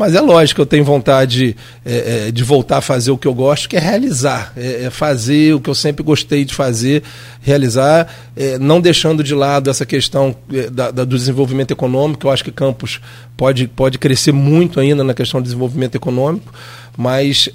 mas 0.00 0.14
é 0.14 0.20
lógico, 0.22 0.62
eu 0.62 0.64
tenho 0.64 0.82
vontade 0.82 1.54
é, 1.84 2.28
é, 2.28 2.32
de 2.32 2.42
voltar 2.42 2.78
a 2.78 2.80
fazer 2.80 3.10
o 3.10 3.18
que 3.18 3.28
eu 3.28 3.34
gosto, 3.34 3.68
que 3.68 3.76
é 3.76 3.78
realizar, 3.78 4.50
é, 4.56 4.84
é 4.84 4.90
fazer 4.90 5.52
o 5.52 5.60
que 5.60 5.68
eu 5.68 5.74
sempre 5.74 6.02
gostei 6.02 6.42
de 6.42 6.54
fazer, 6.54 7.02
realizar, 7.42 8.08
é, 8.34 8.58
não 8.58 8.80
deixando 8.80 9.22
de 9.22 9.34
lado 9.34 9.68
essa 9.68 9.84
questão 9.84 10.34
é, 10.54 10.70
da, 10.70 10.90
da, 10.90 11.04
do 11.04 11.18
desenvolvimento 11.18 11.72
econômico. 11.72 12.26
Eu 12.26 12.30
acho 12.30 12.42
que 12.42 12.50
Campos 12.50 12.98
pode, 13.36 13.68
pode 13.68 13.98
crescer 13.98 14.32
muito 14.32 14.80
ainda 14.80 15.04
na 15.04 15.12
questão 15.12 15.38
do 15.38 15.44
desenvolvimento 15.44 15.96
econômico, 15.96 16.50
mas 16.96 17.50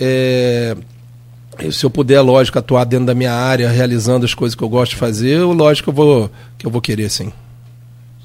se 1.72 1.84
eu 1.84 1.89
puder, 1.89 2.22
lógico, 2.22 2.59
atuar 2.59 2.84
dentro 2.84 3.07
da 3.07 3.15
minha 3.15 3.34
área, 3.34 3.67
realizando 3.72 4.23
as 4.23 4.35
coisas 4.35 4.53
que 4.53 4.63
eu 4.63 4.69
gosto 4.69 4.91
de 4.91 4.97
fazer, 4.97 5.39
lógico 5.39 5.85
que 5.85 5.89
eu 5.89 6.05
vou, 6.05 6.31
que 6.59 6.67
eu 6.67 6.69
vou 6.69 6.80
querer 6.80 7.09
sim. 7.09 7.34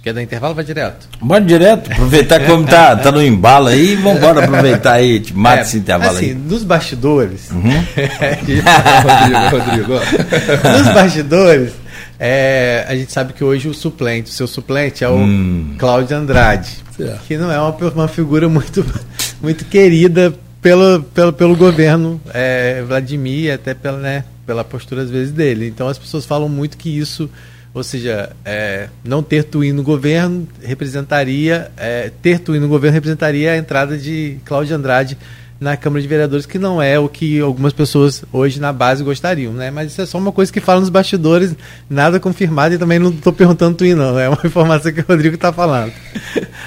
Quer 0.02 0.14
dar 0.14 0.22
intervalo? 0.22 0.54
Vai 0.54 0.64
direto. 0.64 1.08
Bora 1.20 1.44
direto, 1.44 1.92
aproveitar 1.92 2.46
como 2.46 2.64
tá, 2.66 2.96
tá 2.96 3.12
no 3.12 3.22
embalo 3.22 3.68
aí, 3.68 3.96
vamos 3.96 4.16
embora 4.16 4.44
aproveitar 4.44 4.94
aí, 4.94 5.20
te 5.20 5.34
mata 5.34 5.58
é, 5.58 5.62
esse 5.62 5.76
intervalo 5.76 6.16
assim, 6.16 6.30
aí. 6.30 6.34
Nos 6.34 6.64
bastidores. 6.64 7.50
Uhum. 7.50 7.60
Rodrigo, 9.52 9.92
Rodrigo. 9.92 9.92
nos 10.78 10.94
bastidores, 10.94 11.72
é, 12.18 12.86
a 12.88 12.96
gente 12.96 13.12
sabe 13.12 13.34
que 13.34 13.44
hoje 13.44 13.68
o 13.68 13.74
suplente, 13.74 14.30
o 14.30 14.34
seu 14.34 14.46
suplente 14.46 15.04
é 15.04 15.08
o 15.08 15.16
hum. 15.16 15.74
Cláudio 15.76 16.16
Andrade, 16.16 16.78
que 17.28 17.36
não 17.36 17.52
é 17.52 17.60
uma, 17.60 17.76
uma 17.90 18.08
figura 18.08 18.48
muito, 18.48 18.84
muito 19.42 19.66
querida 19.66 20.32
pelo, 20.62 21.02
pelo, 21.02 21.32
pelo 21.32 21.56
governo 21.56 22.18
é, 22.32 22.82
Vladimir, 22.86 23.52
até 23.52 23.74
pela, 23.74 23.98
né, 23.98 24.24
pela 24.46 24.64
postura 24.64 25.02
às 25.02 25.10
vezes 25.10 25.30
dele. 25.32 25.68
Então 25.68 25.88
as 25.88 25.98
pessoas 25.98 26.24
falam 26.24 26.48
muito 26.48 26.78
que 26.78 26.88
isso 26.88 27.28
ou 27.72 27.84
seja, 27.84 28.30
é, 28.44 28.88
não 29.04 29.22
ter 29.22 29.44
Twin 29.44 29.72
no 29.72 29.82
governo 29.82 30.46
representaria, 30.62 31.70
é, 31.76 32.10
ter 32.22 32.40
Twin 32.40 32.58
no 32.58 32.68
governo 32.68 32.94
representaria 32.94 33.52
a 33.52 33.56
entrada 33.56 33.96
de 33.96 34.38
Cláudio 34.44 34.74
Andrade 34.74 35.16
na 35.60 35.76
Câmara 35.76 36.00
de 36.00 36.08
Vereadores, 36.08 36.46
que 36.46 36.58
não 36.58 36.80
é 36.80 36.98
o 36.98 37.06
que 37.08 37.38
algumas 37.38 37.74
pessoas 37.74 38.24
hoje 38.32 38.58
na 38.58 38.72
base 38.72 39.04
gostariam, 39.04 39.52
né? 39.52 39.70
Mas 39.70 39.92
isso 39.92 40.00
é 40.00 40.06
só 40.06 40.16
uma 40.16 40.32
coisa 40.32 40.50
que 40.50 40.58
fala 40.58 40.80
nos 40.80 40.88
bastidores, 40.88 41.54
nada 41.88 42.18
confirmado 42.18 42.74
e 42.74 42.78
também 42.78 42.98
não 42.98 43.10
estou 43.10 43.32
perguntando 43.32 43.76
Twin, 43.76 43.94
não. 43.94 44.18
É 44.18 44.28
uma 44.28 44.40
informação 44.42 44.90
que 44.90 45.00
o 45.00 45.04
Rodrigo 45.06 45.34
está 45.34 45.52
falando. 45.52 45.92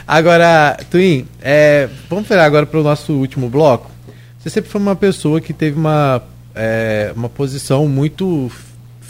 Agora, 0.08 0.78
Twin, 0.92 1.26
é, 1.42 1.90
vamos 2.08 2.28
virar 2.30 2.46
agora 2.46 2.68
para 2.68 2.80
o 2.80 2.84
nosso 2.84 3.14
último 3.14 3.50
bloco. 3.50 3.90
Você 4.40 4.52
sempre 4.52 4.70
foi 4.70 4.80
uma 4.80 4.96
pessoa 4.96 5.42
que 5.42 5.54
teve 5.54 5.78
uma, 5.78 6.22
é, 6.54 7.12
uma 7.16 7.30
posição 7.30 7.88
muito 7.88 8.52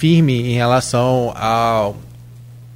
firme 0.04 0.52
em 0.52 0.56
relação 0.56 1.32
ao, 1.34 1.96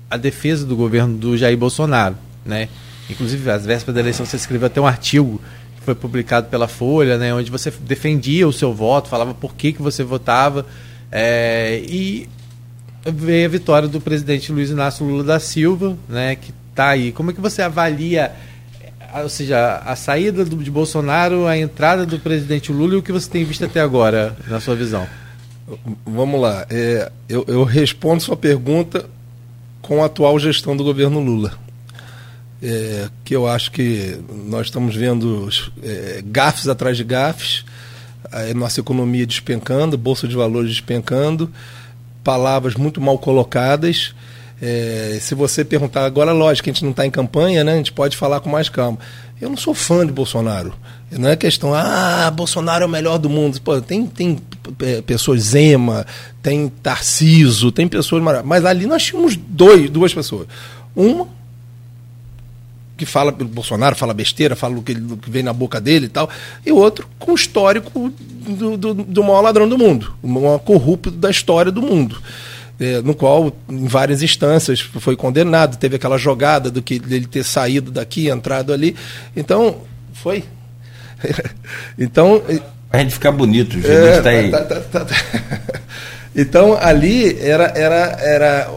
à 0.09 0.15
defesa 0.15 0.65
do 0.65 0.77
governo 0.77 1.17
do 1.17 1.37
Jair 1.37 1.57
Bolsonaro, 1.57 2.15
né? 2.45 2.69
Inclusive, 3.09 3.51
às 3.51 3.65
vésperas 3.65 3.95
da 3.95 3.99
eleição, 3.99 4.25
você 4.25 4.37
escreveu 4.37 4.67
até 4.67 4.79
um 4.79 4.87
artigo 4.87 5.41
que 5.75 5.83
foi 5.83 5.93
publicado 5.93 6.47
pela 6.47 6.69
Folha, 6.69 7.17
né, 7.17 7.33
onde 7.33 7.51
você 7.51 7.69
defendia 7.81 8.47
o 8.47 8.53
seu 8.53 8.73
voto, 8.73 9.09
falava 9.09 9.33
por 9.33 9.55
que, 9.55 9.73
que 9.73 9.81
você 9.81 10.05
votava. 10.05 10.65
É, 11.11 11.83
e 11.85 12.29
veio 13.05 13.45
a 13.45 13.49
vitória 13.49 13.89
do 13.89 13.99
presidente 13.99 14.49
Luiz 14.49 14.69
Inácio 14.69 15.05
Lula 15.05 15.25
da 15.25 15.37
Silva, 15.37 15.97
né, 16.07 16.37
que 16.37 16.53
está 16.69 16.87
aí. 16.87 17.11
Como 17.11 17.31
é 17.31 17.33
que 17.33 17.41
você 17.41 17.61
avalia, 17.61 18.31
ou 19.21 19.27
seja, 19.27 19.81
a 19.85 19.97
saída 19.97 20.45
do, 20.45 20.55
de 20.55 20.71
Bolsonaro, 20.71 21.45
a 21.45 21.57
entrada 21.57 22.05
do 22.05 22.19
presidente 22.19 22.71
Lula 22.71 22.93
e 22.93 22.97
o 22.97 23.03
que 23.03 23.11
você 23.11 23.29
tem 23.29 23.43
visto 23.43 23.65
até 23.65 23.81
agora, 23.81 24.33
na 24.47 24.61
sua 24.61 24.77
visão? 24.77 25.05
Vamos 26.05 26.39
lá. 26.39 26.65
É, 26.69 27.11
eu, 27.27 27.43
eu, 27.47 27.63
respondo 27.63 28.23
sua 28.23 28.37
pergunta 28.37 29.05
com 29.81 30.01
a 30.01 30.05
atual 30.05 30.39
gestão 30.39 30.77
do 30.77 30.83
governo 30.83 31.19
Lula. 31.19 31.57
É, 32.63 33.09
que 33.23 33.35
eu 33.35 33.47
acho 33.47 33.71
que 33.71 34.19
nós 34.47 34.67
estamos 34.67 34.95
vendo 34.95 35.47
é, 35.83 36.23
gafes 36.25 36.67
atrás 36.67 36.97
de 36.97 37.03
gafes, 37.03 37.65
a 38.31 38.53
nossa 38.53 38.79
economia 38.79 39.27
despencando, 39.27 39.97
bolsa 39.97 40.27
de 40.27 40.35
valores 40.35 40.71
despencando, 40.71 41.51
palavras 42.23 42.75
muito 42.75 42.99
mal 42.99 43.19
colocadas. 43.19 44.15
É, 44.59 45.19
se 45.21 45.35
você 45.35 45.63
perguntar, 45.63 46.05
agora 46.05 46.31
lógico 46.31 46.67
a 46.69 46.73
gente 46.73 46.83
não 46.83 46.91
está 46.91 47.05
em 47.05 47.11
campanha, 47.11 47.63
né? 47.63 47.73
A 47.73 47.77
gente 47.77 47.91
pode 47.91 48.17
falar 48.17 48.39
com 48.39 48.49
mais 48.49 48.69
calma. 48.69 48.97
Eu 49.39 49.49
não 49.49 49.57
sou 49.57 49.73
fã 49.73 50.05
de 50.05 50.11
Bolsonaro. 50.11 50.73
Não 51.11 51.29
é 51.29 51.35
questão, 51.35 51.73
ah, 51.73 52.29
Bolsonaro 52.31 52.83
é 52.83 52.87
o 52.87 52.89
melhor 52.89 53.17
do 53.17 53.29
mundo. 53.29 53.61
Pô, 53.61 53.79
tem, 53.79 54.05
tem 54.05 54.39
é, 54.81 55.01
pessoas 55.01 55.41
Zema, 55.41 56.05
tem 56.41 56.67
Tarciso, 56.69 57.71
tem 57.71 57.87
pessoas 57.87 58.21
maravilhosas. 58.21 58.49
Mas 58.49 58.65
ali 58.65 58.85
nós 58.85 59.03
tínhamos 59.03 59.35
dois, 59.35 59.89
duas 59.89 60.13
pessoas. 60.13 60.47
Uma 60.95 61.27
que 62.97 63.05
fala 63.05 63.31
pelo 63.31 63.47
Bolsonaro, 63.47 63.95
fala 63.95 64.13
besteira, 64.13 64.55
fala 64.55 64.75
o 64.75 64.81
que, 64.81 64.93
o 64.93 65.17
que 65.17 65.29
vem 65.29 65.43
na 65.43 65.53
boca 65.53 65.79
dele 65.79 66.07
e 66.07 66.09
tal, 66.09 66.27
e 66.65 66.71
outro 66.71 67.07
com 67.19 67.35
histórico 67.35 68.09
do, 68.09 68.75
do, 68.75 68.93
do 68.95 69.23
maior 69.23 69.41
ladrão 69.41 69.69
do 69.69 69.77
mundo, 69.77 70.15
o 70.21 70.27
maior 70.27 70.57
corrupto 70.57 71.11
da 71.11 71.29
história 71.29 71.71
do 71.71 71.81
mundo. 71.81 72.19
É, 72.79 73.01
no 73.01 73.15
qual, 73.15 73.51
em 73.67 73.87
várias 73.87 74.21
instâncias, 74.21 74.79
foi 74.79 75.15
condenado, 75.15 75.77
teve 75.77 75.95
aquela 75.95 76.17
jogada 76.17 76.69
do 76.69 76.81
que 76.81 76.99
dele 76.99 77.25
ter 77.25 77.43
saído 77.43 77.89
daqui, 77.89 78.29
entrado 78.29 78.71
ali. 78.71 78.95
Então, 79.35 79.77
foi 80.13 80.43
então. 81.97 82.41
A 82.91 82.99
gente 82.99 83.13
ficar 83.13 83.31
bonito, 83.31 83.77
o 83.77 83.91
é, 83.91 84.21
tá 84.21 84.29
aí. 84.29 84.49
Tá, 84.49 84.63
tá, 84.63 84.79
tá, 84.79 85.05
tá, 85.05 85.15
então 86.35 86.77
ali 86.79 87.37
era, 87.41 87.73
era, 87.75 88.17
era 88.21 88.71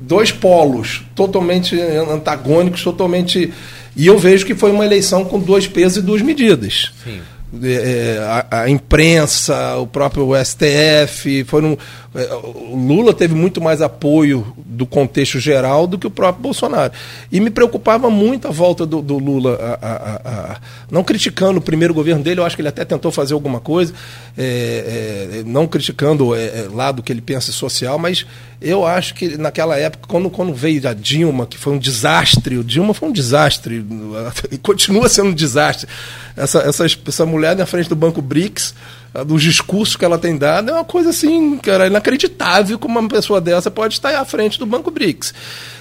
dois 0.00 0.30
polos 0.30 1.02
totalmente 1.14 1.80
antagônicos, 1.80 2.82
totalmente. 2.82 3.52
E 3.96 4.06
eu 4.06 4.18
vejo 4.18 4.44
que 4.44 4.54
foi 4.54 4.70
uma 4.70 4.84
eleição 4.84 5.24
com 5.24 5.40
dois 5.40 5.66
pesos 5.66 5.98
e 5.98 6.02
duas 6.02 6.22
medidas. 6.22 6.92
Sim. 7.02 7.20
É, 7.62 8.18
a, 8.20 8.62
a, 8.62 8.70
imprensa, 8.70 9.76
o 9.78 9.86
próprio 9.86 10.32
STF, 10.44 11.44
foram, 11.44 11.72
é, 11.72 12.07
o 12.14 12.74
Lula 12.74 13.12
teve 13.12 13.34
muito 13.34 13.60
mais 13.60 13.82
apoio 13.82 14.54
do 14.56 14.86
contexto 14.86 15.38
geral 15.38 15.86
do 15.86 15.98
que 15.98 16.06
o 16.06 16.10
próprio 16.10 16.42
Bolsonaro. 16.42 16.92
E 17.30 17.38
me 17.38 17.50
preocupava 17.50 18.08
muito 18.08 18.48
a 18.48 18.50
volta 18.50 18.86
do, 18.86 19.02
do 19.02 19.18
Lula, 19.18 19.58
a, 19.80 19.88
a, 19.94 20.60
não 20.90 21.04
criticando 21.04 21.58
o 21.58 21.62
primeiro 21.62 21.92
governo 21.92 22.22
dele, 22.22 22.40
eu 22.40 22.44
acho 22.46 22.56
que 22.56 22.62
ele 22.62 22.68
até 22.68 22.84
tentou 22.84 23.12
fazer 23.12 23.34
alguma 23.34 23.60
coisa, 23.60 23.92
é, 24.36 25.40
é, 25.40 25.42
não 25.44 25.66
criticando 25.66 26.34
é, 26.34 26.46
é 26.46 26.68
lado 26.72 27.02
que 27.02 27.12
ele 27.12 27.20
pensa 27.20 27.52
social, 27.52 27.98
mas 27.98 28.24
eu 28.60 28.86
acho 28.86 29.14
que 29.14 29.36
naquela 29.36 29.76
época, 29.76 30.06
quando, 30.08 30.30
quando 30.30 30.54
veio 30.54 30.88
a 30.88 30.94
Dilma, 30.94 31.46
que 31.46 31.58
foi 31.58 31.74
um 31.74 31.78
desastre, 31.78 32.56
o 32.56 32.64
Dilma 32.64 32.94
foi 32.94 33.10
um 33.10 33.12
desastre, 33.12 33.84
e 34.50 34.56
continua 34.56 35.08
sendo 35.10 35.28
um 35.28 35.34
desastre. 35.34 35.86
Essa, 36.34 36.60
essa, 36.60 36.86
essa 37.06 37.26
mulher 37.26 37.54
na 37.54 37.66
frente 37.66 37.88
do 37.88 37.96
Banco 37.96 38.22
BRICS, 38.22 38.74
dos 39.24 39.42
discursos 39.42 39.96
que 39.96 40.04
ela 40.04 40.18
tem 40.18 40.36
dado, 40.36 40.70
é 40.70 40.74
uma 40.74 40.84
coisa 40.84 41.10
assim, 41.10 41.56
cara, 41.58 41.86
inacreditável 41.86 42.78
como 42.78 42.98
uma 42.98 43.08
pessoa 43.08 43.40
dessa 43.40 43.70
pode 43.70 43.94
estar 43.94 44.14
à 44.18 44.24
frente 44.24 44.58
do 44.58 44.66
Banco 44.66 44.90
BRICS. 44.90 45.34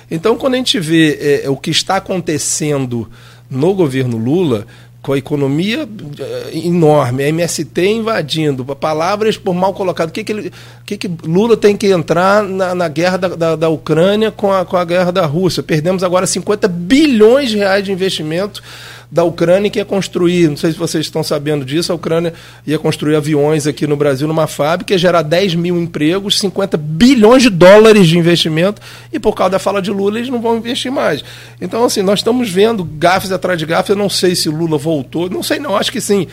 Então, 0.09 0.37
quando 0.37 0.53
a 0.53 0.57
gente 0.57 0.79
vê 0.79 1.41
é, 1.43 1.49
o 1.49 1.57
que 1.57 1.69
está 1.69 1.97
acontecendo 1.97 3.09
no 3.49 3.73
governo 3.73 4.17
Lula, 4.17 4.65
com 5.07 5.13
a 5.13 5.17
economia 5.17 5.87
eh, 6.19 6.59
enorme, 6.65 7.23
a 7.23 7.29
MST 7.29 7.87
invadindo, 7.87 8.65
palavras 8.65 9.37
por 9.37 9.55
mal 9.55 9.73
colocado. 9.73 10.09
O 10.09 10.11
que, 10.11 10.21
que, 10.21 10.31
ele, 10.33 10.51
que, 10.85 10.97
que 10.97 11.09
Lula 11.25 11.55
tem 11.55 11.77
que 11.77 11.87
entrar 11.87 12.43
na, 12.43 12.75
na 12.75 12.89
guerra 12.89 13.15
da, 13.15 13.27
da, 13.29 13.55
da, 13.55 13.69
Ucrânia 13.69 14.31
com 14.31 14.51
a, 14.51 14.65
com 14.65 14.75
a 14.75 14.83
guerra 14.83 15.11
da 15.13 15.25
Rússia? 15.25 15.63
Perdemos 15.63 16.03
agora 16.03 16.27
50 16.27 16.67
bilhões 16.67 17.49
de 17.49 17.57
reais 17.57 17.85
de 17.85 17.91
investimento 17.93 18.61
da 19.09 19.23
Ucrânia 19.23 19.69
que 19.69 19.79
ia 19.79 19.85
construir, 19.85 20.49
não 20.49 20.57
sei 20.57 20.71
se 20.71 20.77
vocês 20.77 21.05
estão 21.05 21.23
sabendo 21.23 21.63
disso, 21.63 21.91
a 21.91 21.95
Ucrânia 21.95 22.33
ia 22.65 22.77
construir 22.77 23.15
aviões 23.15 23.65
aqui 23.65 23.87
no 23.87 23.95
Brasil 23.95 24.27
numa 24.27 24.47
fábrica, 24.47 24.93
ia 24.93 24.97
gerar 24.97 25.21
10 25.21 25.55
mil 25.55 25.77
empregos, 25.77 26.39
50 26.39 26.77
bilhões 26.77 27.43
de 27.43 27.49
dólares 27.49 28.07
de 28.07 28.17
investimento, 28.17 28.81
e 29.11 29.19
por 29.19 29.33
causa 29.33 29.51
da 29.51 29.59
fala 29.59 29.81
de 29.81 29.91
Lula 29.91 30.19
eles 30.19 30.29
não 30.29 30.41
vão 30.41 30.57
investir 30.57 30.91
mais. 30.91 31.23
Então, 31.61 31.85
assim, 31.85 32.01
nós 32.01 32.19
estamos 32.19 32.49
vendo 32.49 32.83
gafes 32.83 33.31
atrás 33.31 33.57
de 33.57 33.65
gafes, 33.65 33.89
eu 33.89 33.95
não 33.95 34.09
sei 34.09 34.35
se 34.35 34.49
Lula 34.49 34.77
voltou, 34.77 35.29
não 35.29 35.41
sei 35.41 35.59
não, 35.59 35.75
acho 35.75 35.91
que 35.91 36.01
sim 36.01 36.27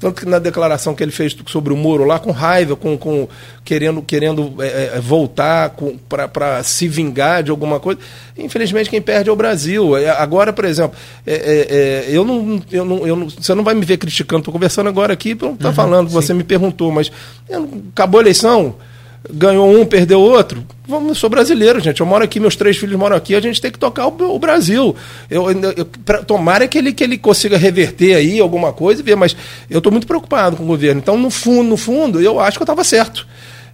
tanto 0.00 0.12
que 0.20 0.26
na 0.26 0.38
declaração 0.38 0.94
que 0.94 1.02
ele 1.02 1.12
fez 1.12 1.36
sobre 1.46 1.72
o 1.72 1.76
Moro 1.76 2.04
lá, 2.04 2.18
com 2.18 2.30
raiva, 2.30 2.76
com, 2.76 2.96
com 2.96 3.28
querendo, 3.64 4.02
querendo 4.02 4.54
é, 4.60 4.96
é 4.96 5.00
voltar 5.00 5.74
para 6.18 6.62
se 6.62 6.86
vingar 6.88 7.42
de 7.42 7.50
alguma 7.50 7.80
coisa. 7.80 8.00
Infelizmente, 8.36 8.88
quem 8.90 9.02
perde 9.02 9.28
é 9.28 9.32
o 9.32 9.36
Brasil. 9.36 9.96
É, 9.96 10.10
agora, 10.10 10.52
por 10.52 10.64
exemplo, 10.64 10.96
é, 11.26 11.34
é, 11.34 12.10
é, 12.10 12.16
eu, 12.16 12.24
não, 12.24 12.62
eu, 12.70 12.84
não, 12.84 13.06
eu 13.06 13.16
não. 13.16 13.28
Você 13.28 13.54
não 13.54 13.64
vai 13.64 13.74
me 13.74 13.84
ver 13.84 13.98
criticando, 13.98 14.40
estou 14.40 14.52
conversando 14.52 14.88
agora 14.88 15.12
aqui, 15.12 15.34
não 15.34 15.54
estar 15.54 15.68
uhum, 15.68 15.74
falando, 15.74 16.08
sim. 16.08 16.14
você 16.14 16.34
me 16.34 16.44
perguntou, 16.44 16.90
mas 16.92 17.10
acabou 17.92 18.20
a 18.20 18.22
eleição 18.22 18.76
ganhou 19.30 19.70
um, 19.70 19.84
perdeu 19.86 20.20
outro. 20.20 20.64
Eu 20.88 21.14
sou 21.14 21.30
brasileiro, 21.30 21.80
gente. 21.80 22.00
Eu 22.00 22.06
moro 22.06 22.24
aqui, 22.24 22.38
meus 22.38 22.56
três 22.56 22.76
filhos 22.76 22.98
moram 22.98 23.16
aqui, 23.16 23.34
a 23.34 23.40
gente 23.40 23.60
tem 23.60 23.70
que 23.70 23.78
tocar 23.78 24.06
o, 24.06 24.34
o 24.34 24.38
Brasil. 24.38 24.94
Eu, 25.30 25.50
eu, 25.50 25.86
pra, 26.04 26.22
tomara 26.22 26.68
que 26.68 26.76
ele, 26.76 26.92
que 26.92 27.02
ele 27.02 27.16
consiga 27.16 27.56
reverter 27.56 28.14
aí 28.14 28.38
alguma 28.38 28.72
coisa 28.72 29.00
e 29.00 29.04
ver, 29.04 29.16
mas 29.16 29.34
eu 29.70 29.78
estou 29.78 29.90
muito 29.90 30.06
preocupado 30.06 30.56
com 30.56 30.64
o 30.64 30.66
governo. 30.66 31.00
Então, 31.00 31.16
no 31.16 31.30
fundo, 31.30 31.70
no 31.70 31.76
fundo, 31.76 32.20
eu 32.20 32.38
acho 32.38 32.58
que 32.58 32.62
eu 32.62 32.66
estava 32.66 32.84
certo. 32.84 33.26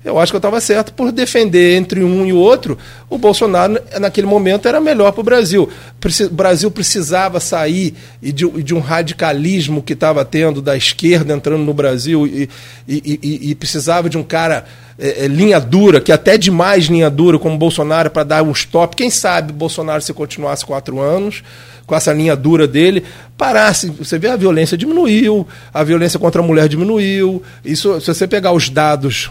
Eu 0.03 0.19
acho 0.19 0.33
que 0.33 0.37
eu 0.37 0.39
estava 0.39 0.59
certo 0.63 0.95
por 0.95 1.13
defender 1.13 1.77
entre 1.77 2.03
um 2.03 2.25
e 2.25 2.33
o 2.33 2.37
outro. 2.39 2.79
O 3.09 3.19
Bolsonaro, 3.19 3.79
naquele 4.01 4.27
momento, 4.27 4.67
era 4.67 4.81
melhor 4.81 5.13
para 5.13 5.21
o 5.21 5.25
Brasil. 5.25 5.69
O 5.69 6.35
Brasil 6.35 6.71
precisava 6.71 7.39
sair 7.39 7.95
de 8.23 8.75
um 8.75 8.79
radicalismo 8.79 9.83
que 9.83 9.93
estava 9.93 10.25
tendo 10.25 10.63
da 10.63 10.75
esquerda 10.75 11.35
entrando 11.35 11.65
no 11.65 11.75
Brasil 11.75 12.27
e, 12.27 12.49
e, 12.89 13.21
e, 13.23 13.51
e 13.51 13.55
precisava 13.55 14.09
de 14.09 14.17
um 14.17 14.23
cara 14.23 14.65
é, 15.01 15.25
é, 15.25 15.27
linha 15.27 15.59
dura, 15.59 15.99
que 15.99 16.13
até 16.13 16.37
demais 16.37 16.85
linha 16.85 17.09
dura, 17.09 17.39
como 17.39 17.57
Bolsonaro, 17.57 18.11
para 18.11 18.23
dar 18.23 18.43
um 18.43 18.53
stop. 18.53 18.95
Quem 18.95 19.09
sabe 19.09 19.51
Bolsonaro 19.51 20.03
se 20.03 20.13
continuasse 20.13 20.67
quatro 20.67 21.01
anos, 21.01 21.43
com 21.87 21.97
essa 21.97 22.13
linha 22.13 22.37
dura 22.37 22.69
dele, 22.69 23.03
parasse. 23.37 23.89
Você 23.99 24.19
vê 24.19 24.29
a 24.29 24.37
violência 24.37 24.77
diminuiu, 24.77 25.49
a 25.73 25.83
violência 25.83 26.21
contra 26.21 26.43
a 26.43 26.45
mulher 26.45 26.69
diminuiu. 26.69 27.43
Isso, 27.65 27.99
se 28.01 28.07
você 28.09 28.29
pegar 28.29 28.53
os 28.53 28.69
dados, 28.69 29.31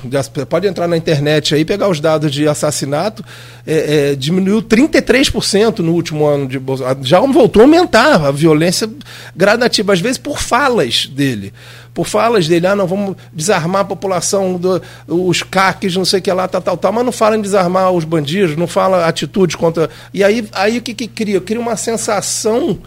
pode 0.50 0.68
entrar 0.68 0.88
na 0.88 0.98
internet 0.98 1.54
aí, 1.54 1.64
pegar 1.64 1.88
os 1.88 2.00
dados 2.00 2.32
de 2.32 2.48
assassinato, 2.48 3.24
é, 3.66 4.12
é, 4.12 4.16
diminuiu 4.16 4.64
33% 4.64 5.80
no 5.80 5.94
último 5.94 6.26
ano 6.26 6.48
de 6.48 6.58
Bolsonaro. 6.58 7.00
Já 7.04 7.20
voltou 7.20 7.62
a 7.62 7.66
aumentar 7.66 8.26
a 8.26 8.32
violência 8.32 8.90
gradativa, 9.36 9.94
às 9.94 10.02
vezes 10.02 10.18
por 10.18 10.40
falas 10.40 11.06
dele 11.06 11.54
por 11.94 12.07
falas 12.07 12.48
dele, 12.48 12.68
ah, 12.68 12.76
não, 12.76 12.88
vamos 12.88 13.16
desarmar 13.34 13.82
a 13.82 13.86
população, 13.86 14.57
do, 14.57 14.82
os 15.07 15.44
caques, 15.44 15.95
não 15.95 16.06
sei 16.06 16.20
o 16.20 16.22
que 16.22 16.32
lá, 16.32 16.48
tal, 16.48 16.61
tal, 16.61 16.78
tal, 16.78 16.94
mas 16.94 17.06
não 17.06 17.11
fala 17.11 17.38
em 17.38 17.41
desarmar 17.41 17.91
os 17.91 18.03
bandidos, 18.03 18.56
não 18.56 18.68
fala 18.68 19.06
atitudes 19.06 19.56
contra. 19.56 19.90
E 20.14 20.24
aí, 20.24 20.48
aí 20.53 20.78
o 20.78 20.82
que, 20.82 20.94
que 20.94 21.07
cria? 21.07 21.41
Cria 21.41 21.60
uma 21.60 21.76
sensação 21.76 22.80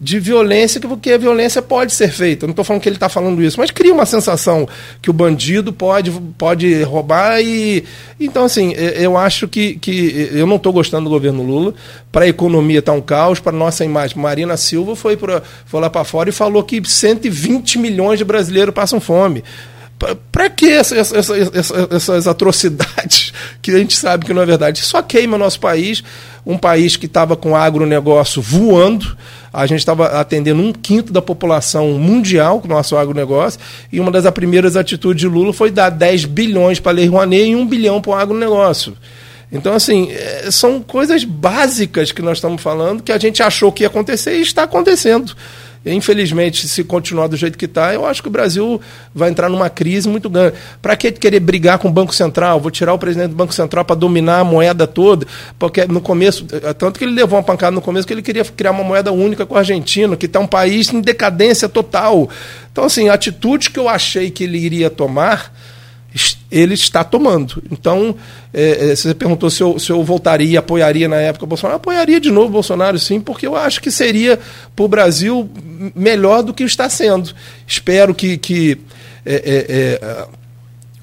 de 0.00 0.18
violência, 0.18 0.80
porque 0.80 1.12
a 1.12 1.18
violência 1.18 1.60
pode 1.60 1.92
ser 1.92 2.10
feita. 2.10 2.46
Não 2.46 2.52
estou 2.52 2.64
falando 2.64 2.80
que 2.80 2.88
ele 2.88 2.96
está 2.96 3.08
falando 3.08 3.42
isso, 3.42 3.60
mas 3.60 3.70
cria 3.70 3.92
uma 3.92 4.06
sensação 4.06 4.66
que 5.02 5.10
o 5.10 5.12
bandido 5.12 5.72
pode, 5.72 6.10
pode 6.38 6.82
roubar 6.82 7.40
e. 7.42 7.84
Então, 8.18 8.44
assim, 8.44 8.72
eu 8.72 9.16
acho 9.16 9.46
que, 9.46 9.74
que 9.74 10.30
eu 10.32 10.46
não 10.46 10.56
estou 10.56 10.72
gostando 10.72 11.04
do 11.04 11.10
governo 11.10 11.42
Lula. 11.42 11.74
Para 12.10 12.24
a 12.24 12.28
economia 12.28 12.78
está 12.78 12.92
um 12.92 13.00
caos, 13.00 13.40
para 13.40 13.52
nossa 13.52 13.84
imagem. 13.84 14.18
Marina 14.18 14.56
Silva 14.56 14.96
foi, 14.96 15.16
pra, 15.16 15.42
foi 15.66 15.80
lá 15.80 15.90
para 15.90 16.04
fora 16.04 16.30
e 16.30 16.32
falou 16.32 16.62
que 16.62 16.80
120 16.82 17.78
milhões 17.78 18.18
de 18.18 18.24
brasileiros 18.24 18.74
passam 18.74 19.00
fome. 19.00 19.44
Para 20.32 20.48
que 20.48 20.66
essa, 20.66 20.96
essa, 20.96 21.16
essa, 21.36 21.88
essas 21.90 22.26
atrocidades 22.26 23.32
que 23.60 23.70
a 23.70 23.78
gente 23.78 23.96
sabe 23.96 24.24
que 24.24 24.32
não 24.32 24.42
é 24.42 24.46
verdade? 24.46 24.80
Só 24.82 25.02
queima 25.02 25.36
nosso 25.36 25.60
país, 25.60 26.02
um 26.44 26.56
país 26.56 26.96
que 26.96 27.06
estava 27.06 27.36
com 27.36 27.54
agronegócio 27.54 28.40
voando 28.40 29.16
a 29.52 29.66
gente 29.66 29.80
estava 29.80 30.06
atendendo 30.20 30.62
um 30.62 30.72
quinto 30.72 31.12
da 31.12 31.20
população 31.20 31.98
mundial 31.98 32.60
com 32.60 32.68
o 32.68 32.70
nosso 32.70 32.96
agronegócio, 32.96 33.58
e 33.92 33.98
uma 33.98 34.10
das 34.10 34.28
primeiras 34.30 34.76
atitudes 34.76 35.20
de 35.20 35.28
Lula 35.28 35.52
foi 35.52 35.70
dar 35.70 35.90
10 35.90 36.26
bilhões 36.26 36.78
para 36.78 36.92
a 36.92 36.94
Lei 36.94 37.06
Rouanet 37.06 37.50
e 37.50 37.56
1 37.56 37.66
bilhão 37.66 38.00
para 38.00 38.10
o 38.10 38.14
agronegócio. 38.14 38.96
Então, 39.52 39.74
assim, 39.74 40.12
é, 40.12 40.48
são 40.52 40.80
coisas 40.80 41.24
básicas 41.24 42.12
que 42.12 42.22
nós 42.22 42.38
estamos 42.38 42.62
falando 42.62 43.02
que 43.02 43.10
a 43.10 43.18
gente 43.18 43.42
achou 43.42 43.72
que 43.72 43.82
ia 43.82 43.88
acontecer 43.88 44.38
e 44.38 44.42
está 44.42 44.62
acontecendo. 44.62 45.34
Infelizmente, 45.84 46.68
se 46.68 46.84
continuar 46.84 47.26
do 47.26 47.36
jeito 47.36 47.56
que 47.56 47.64
está, 47.64 47.94
eu 47.94 48.04
acho 48.04 48.20
que 48.20 48.28
o 48.28 48.30
Brasil 48.30 48.78
vai 49.14 49.30
entrar 49.30 49.48
numa 49.48 49.70
crise 49.70 50.06
muito 50.06 50.28
grande. 50.28 50.54
Para 50.82 50.94
que 50.94 51.10
querer 51.10 51.40
brigar 51.40 51.78
com 51.78 51.88
o 51.88 51.90
Banco 51.90 52.14
Central? 52.14 52.60
Vou 52.60 52.70
tirar 52.70 52.92
o 52.92 52.98
presidente 52.98 53.30
do 53.30 53.36
Banco 53.36 53.54
Central 53.54 53.82
para 53.84 53.96
dominar 53.96 54.40
a 54.40 54.44
moeda 54.44 54.86
toda, 54.86 55.26
porque 55.58 55.86
no 55.86 56.02
começo, 56.02 56.46
eh, 56.52 56.74
tanto 56.74 56.98
que 56.98 57.04
ele 57.06 57.14
levou 57.14 57.38
uma 57.38 57.44
pancada 57.44 57.74
no 57.74 57.80
começo, 57.80 58.06
que 58.06 58.12
ele 58.12 58.20
queria 58.20 58.44
criar 58.44 58.72
uma 58.72 58.84
moeda 58.84 59.10
única 59.10 59.46
com 59.46 59.54
a 59.54 59.60
Argentina, 59.60 60.16
que 60.18 60.26
está 60.26 60.38
um 60.38 60.46
país 60.46 60.92
em 60.92 61.00
decadência 61.00 61.66
total. 61.66 62.28
Então, 62.70 62.84
assim, 62.84 63.08
a 63.08 63.14
atitude 63.14 63.70
que 63.70 63.78
eu 63.78 63.88
achei 63.88 64.30
que 64.30 64.44
ele 64.44 64.58
iria 64.58 64.90
tomar 64.90 65.50
ele 66.50 66.74
está 66.74 67.04
tomando. 67.04 67.62
Então, 67.70 68.16
é, 68.52 68.90
é, 68.90 68.96
você 68.96 69.14
perguntou 69.14 69.48
se 69.48 69.62
eu, 69.62 69.78
se 69.78 69.90
eu 69.90 70.02
voltaria, 70.02 70.58
apoiaria 70.58 71.08
na 71.08 71.16
época 71.16 71.44
o 71.44 71.48
Bolsonaro. 71.48 71.74
Eu 71.74 71.76
apoiaria 71.76 72.20
de 72.20 72.30
novo 72.30 72.48
o 72.48 72.52
Bolsonaro, 72.52 72.98
sim, 72.98 73.20
porque 73.20 73.46
eu 73.46 73.54
acho 73.54 73.80
que 73.80 73.90
seria 73.90 74.38
para 74.74 74.84
o 74.84 74.88
Brasil 74.88 75.48
melhor 75.94 76.42
do 76.42 76.52
que 76.52 76.64
está 76.64 76.88
sendo. 76.88 77.32
Espero 77.66 78.14
que, 78.14 78.36
que 78.36 78.78
é, 79.24 79.34
é, 79.34 80.00
é 80.02 80.26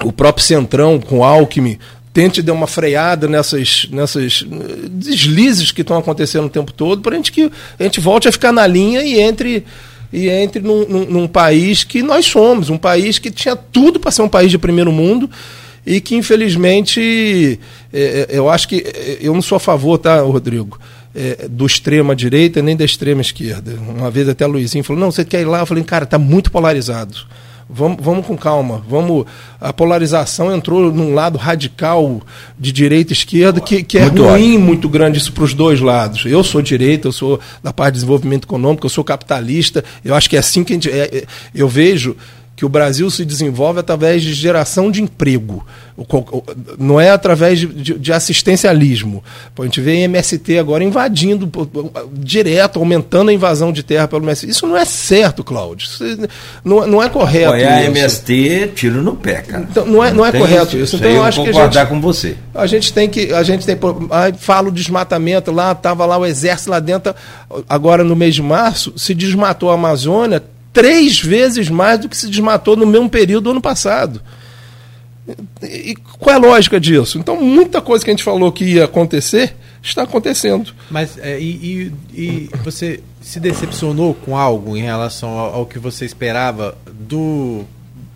o 0.03 0.11
próprio 0.11 0.45
Centrão, 0.45 0.99
com 0.99 1.23
Alckmin, 1.23 1.79
tente 2.13 2.41
dar 2.41 2.53
uma 2.53 2.67
freada 2.67 3.27
nessas, 3.27 3.87
nessas 3.91 4.43
deslizes 4.89 5.71
que 5.71 5.81
estão 5.81 5.97
acontecendo 5.97 6.45
o 6.45 6.49
tempo 6.49 6.73
todo, 6.73 7.01
para 7.01 7.15
gente 7.15 7.31
que 7.31 7.51
a 7.79 7.83
gente 7.83 7.99
volte 7.99 8.27
a 8.27 8.31
ficar 8.31 8.51
na 8.51 8.65
linha 8.65 9.03
e 9.03 9.19
entre 9.19 9.63
e 10.11 10.29
entre 10.29 10.61
num, 10.61 10.87
num, 10.87 11.05
num 11.05 11.27
país 11.27 11.83
que 11.83 12.01
nós 12.01 12.25
somos, 12.25 12.69
um 12.69 12.77
país 12.77 13.19
que 13.19 13.29
tinha 13.29 13.55
tudo 13.55 13.99
para 13.99 14.11
ser 14.11 14.21
um 14.21 14.29
país 14.29 14.51
de 14.51 14.57
primeiro 14.57 14.91
mundo 14.91 15.29
e 15.85 16.01
que 16.01 16.15
infelizmente 16.15 17.59
é, 17.93 18.27
é, 18.29 18.37
eu 18.37 18.49
acho 18.49 18.67
que 18.67 18.77
é, 18.85 19.17
eu 19.21 19.33
não 19.33 19.41
sou 19.41 19.55
a 19.55 19.59
favor, 19.59 19.97
tá, 19.97 20.21
Rodrigo? 20.21 20.79
Do 21.49 21.65
extrema 21.65 22.15
direita 22.15 22.61
nem 22.61 22.77
da 22.77 22.85
extrema 22.85 23.21
esquerda. 23.21 23.73
Uma 23.89 24.11
vez 24.11 24.29
até 24.29 24.43
a 24.43 24.47
Luizinho 24.47 24.83
falou: 24.83 25.01
não, 25.01 25.11
você 25.11 25.25
quer 25.25 25.41
ir 25.41 25.45
lá? 25.45 25.61
Eu 25.61 25.65
falei, 25.65 25.83
cara, 25.83 26.03
está 26.03 26.19
muito 26.19 26.51
polarizado. 26.51 27.17
Vamos, 27.69 27.97
vamos 28.01 28.25
com 28.25 28.37
calma. 28.37 28.81
Vamos. 28.87 29.25
A 29.59 29.73
polarização 29.73 30.55
entrou 30.55 30.91
num 30.91 31.13
lado 31.13 31.37
radical 31.37 32.21
de 32.57 32.71
direita 32.71 33.11
e 33.11 33.13
esquerda 33.13 33.59
que, 33.59 33.83
que 33.83 33.97
é 33.97 34.03
muito 34.03 34.23
ruim, 34.23 34.57
muito 34.57 34.87
grande 34.87 35.17
isso 35.17 35.33
para 35.33 35.43
os 35.43 35.53
dois 35.53 35.81
lados. 35.81 36.25
Eu 36.25 36.43
sou 36.43 36.61
direita, 36.61 37.07
eu 37.07 37.11
sou 37.11 37.39
da 37.61 37.73
parte 37.73 37.93
de 37.93 37.99
desenvolvimento 37.99 38.45
econômico, 38.45 38.85
eu 38.85 38.89
sou 38.89 39.03
capitalista. 39.03 39.83
Eu 40.03 40.15
acho 40.15 40.29
que 40.29 40.37
é 40.37 40.39
assim 40.39 40.63
que 40.63 40.73
a 40.73 40.75
gente. 40.75 40.89
É, 40.89 41.17
é 41.17 41.25
eu 41.53 41.67
vejo 41.67 42.15
que 42.57 42.65
o 42.65 42.69
Brasil 42.69 43.07
se 43.11 43.23
desenvolve 43.23 43.79
através 43.79 44.23
de 44.23 44.33
geração 44.33 44.89
de 44.89 44.99
emprego, 44.99 45.63
não 46.79 46.99
é 46.99 47.11
através 47.11 47.59
de, 47.59 47.67
de, 47.67 47.93
de 47.93 48.11
assistencialismo. 48.11 49.23
A 49.59 49.63
gente 49.63 49.79
vê 49.79 49.99
MST 50.05 50.57
agora 50.57 50.83
invadindo 50.83 51.47
direto, 52.13 52.79
aumentando 52.79 53.29
a 53.29 53.33
invasão 53.33 53.71
de 53.71 53.83
terra 53.83 54.07
pelo 54.07 54.23
MST. 54.23 54.49
Isso 54.49 54.65
não 54.65 54.75
é 54.75 54.85
certo, 54.85 55.43
Cláudio. 55.43 55.87
Não, 56.65 56.87
não 56.87 57.03
é 57.03 57.07
correto. 57.07 57.49
Apoiar 57.49 57.81
isso. 57.81 57.91
MST, 57.91 58.71
tiro 58.73 59.03
no 59.03 59.15
pé, 59.15 59.41
cara. 59.43 59.67
Então, 59.69 59.85
não 59.85 60.03
é, 60.03 60.09
não, 60.09 60.17
não 60.17 60.25
é 60.25 60.31
correto 60.31 60.75
isso. 60.75 60.95
Então 60.95 61.11
eu, 61.11 61.17
eu 61.17 61.23
acho 61.23 61.43
que 61.43 61.49
a 61.49 61.69
gente, 61.69 61.85
com 61.85 62.01
você. 62.01 62.35
A 62.55 62.65
gente 62.65 62.91
tem 62.91 63.07
que. 63.07 63.31
A 63.31 63.43
gente 63.43 63.67
tem. 63.67 63.77
Ah, 64.09 64.33
falo 64.35 64.71
desmatamento 64.71 65.51
lá, 65.51 65.73
estava 65.73 66.07
lá 66.07 66.17
o 66.17 66.25
exército 66.25 66.71
lá 66.71 66.79
dentro. 66.79 67.13
Agora, 67.69 68.03
no 68.03 68.15
mês 68.15 68.33
de 68.33 68.41
março, 68.41 68.93
se 68.97 69.13
desmatou 69.13 69.69
a 69.69 69.75
Amazônia 69.75 70.41
três 70.77 71.19
vezes 71.19 71.69
mais 71.69 71.99
do 71.99 72.07
que 72.07 72.15
se 72.15 72.29
desmatou 72.29 72.75
no 72.75 72.85
mesmo 72.85 73.09
período 73.09 73.45
do 73.45 73.49
ano 73.49 73.61
passado. 73.61 74.21
E 75.63 75.95
qual 76.19 76.35
é 76.35 76.37
a 76.37 76.41
lógica 76.41 76.79
disso? 76.79 77.17
Então, 77.17 77.41
muita 77.41 77.81
coisa 77.81 78.05
que 78.05 78.11
a 78.11 78.13
gente 78.13 78.23
falou 78.23 78.51
que 78.51 78.63
ia 78.63 78.85
acontecer 78.85 79.55
está 79.81 80.03
acontecendo. 80.03 80.71
Mas 80.91 81.17
é, 81.17 81.39
e, 81.39 81.91
e, 82.13 82.21
e, 82.21 82.49
você 82.63 83.01
se 83.19 83.39
decepcionou 83.39 84.13
com 84.13 84.37
algo 84.37 84.77
em 84.77 84.81
relação 84.83 85.29
ao, 85.29 85.55
ao, 85.55 85.65
que 85.65 85.79
você 85.79 86.05
esperava 86.05 86.77
do 86.85 87.65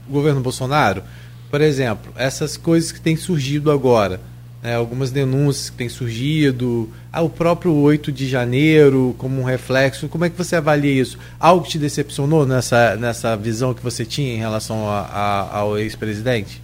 governo 0.07 0.39
Bolsonaro? 0.39 1.01
Por 1.49 1.61
exemplo, 1.61 2.13
essas 2.15 2.57
coisas 2.57 2.91
que 2.91 3.01
têm 3.01 3.15
surgido 3.15 3.71
agora 3.71 4.21
né, 4.61 4.75
algumas 4.75 5.11
denúncias 5.11 5.69
que 5.69 5.77
têm 5.77 5.89
surgido, 5.89 6.89
ah, 7.11 7.21
o 7.21 7.29
próprio 7.29 7.73
8 7.73 8.11
de 8.11 8.27
janeiro 8.27 9.15
como 9.17 9.41
um 9.41 9.43
reflexo. 9.43 10.07
Como 10.07 10.25
é 10.25 10.29
que 10.29 10.37
você 10.37 10.55
avalia 10.55 11.01
isso? 11.01 11.17
Algo 11.39 11.67
te 11.67 11.79
decepcionou 11.79 12.45
nessa, 12.45 12.95
nessa 12.95 13.35
visão 13.35 13.73
que 13.73 13.83
você 13.83 14.05
tinha 14.05 14.33
em 14.33 14.37
relação 14.37 14.87
a, 14.87 14.99
a, 15.01 15.57
ao 15.57 15.77
ex-presidente? 15.77 16.61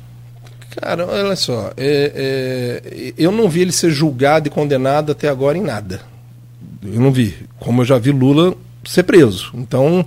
Cara, 0.80 1.07
olha 1.07 1.36
só, 1.36 1.74
é, 1.76 2.82
é, 2.86 3.14
eu 3.18 3.32
não 3.32 3.49
vi 3.49 3.61
ele 3.61 3.72
ser 3.72 3.90
julgado 3.90 4.48
e 4.48 4.52
condenado 4.52 5.11
até 5.11 5.28
agora 5.28 5.57
em 5.57 5.61
nada. 5.61 6.02
Eu 6.84 7.02
não 7.02 7.11
vi. 7.11 7.36
Como 7.60 7.82
eu 7.82 7.86
já 7.86 7.98
vi 7.98 8.11
Lula 8.11 8.56
ser 8.86 9.03
preso. 9.03 9.52
Então, 9.56 10.06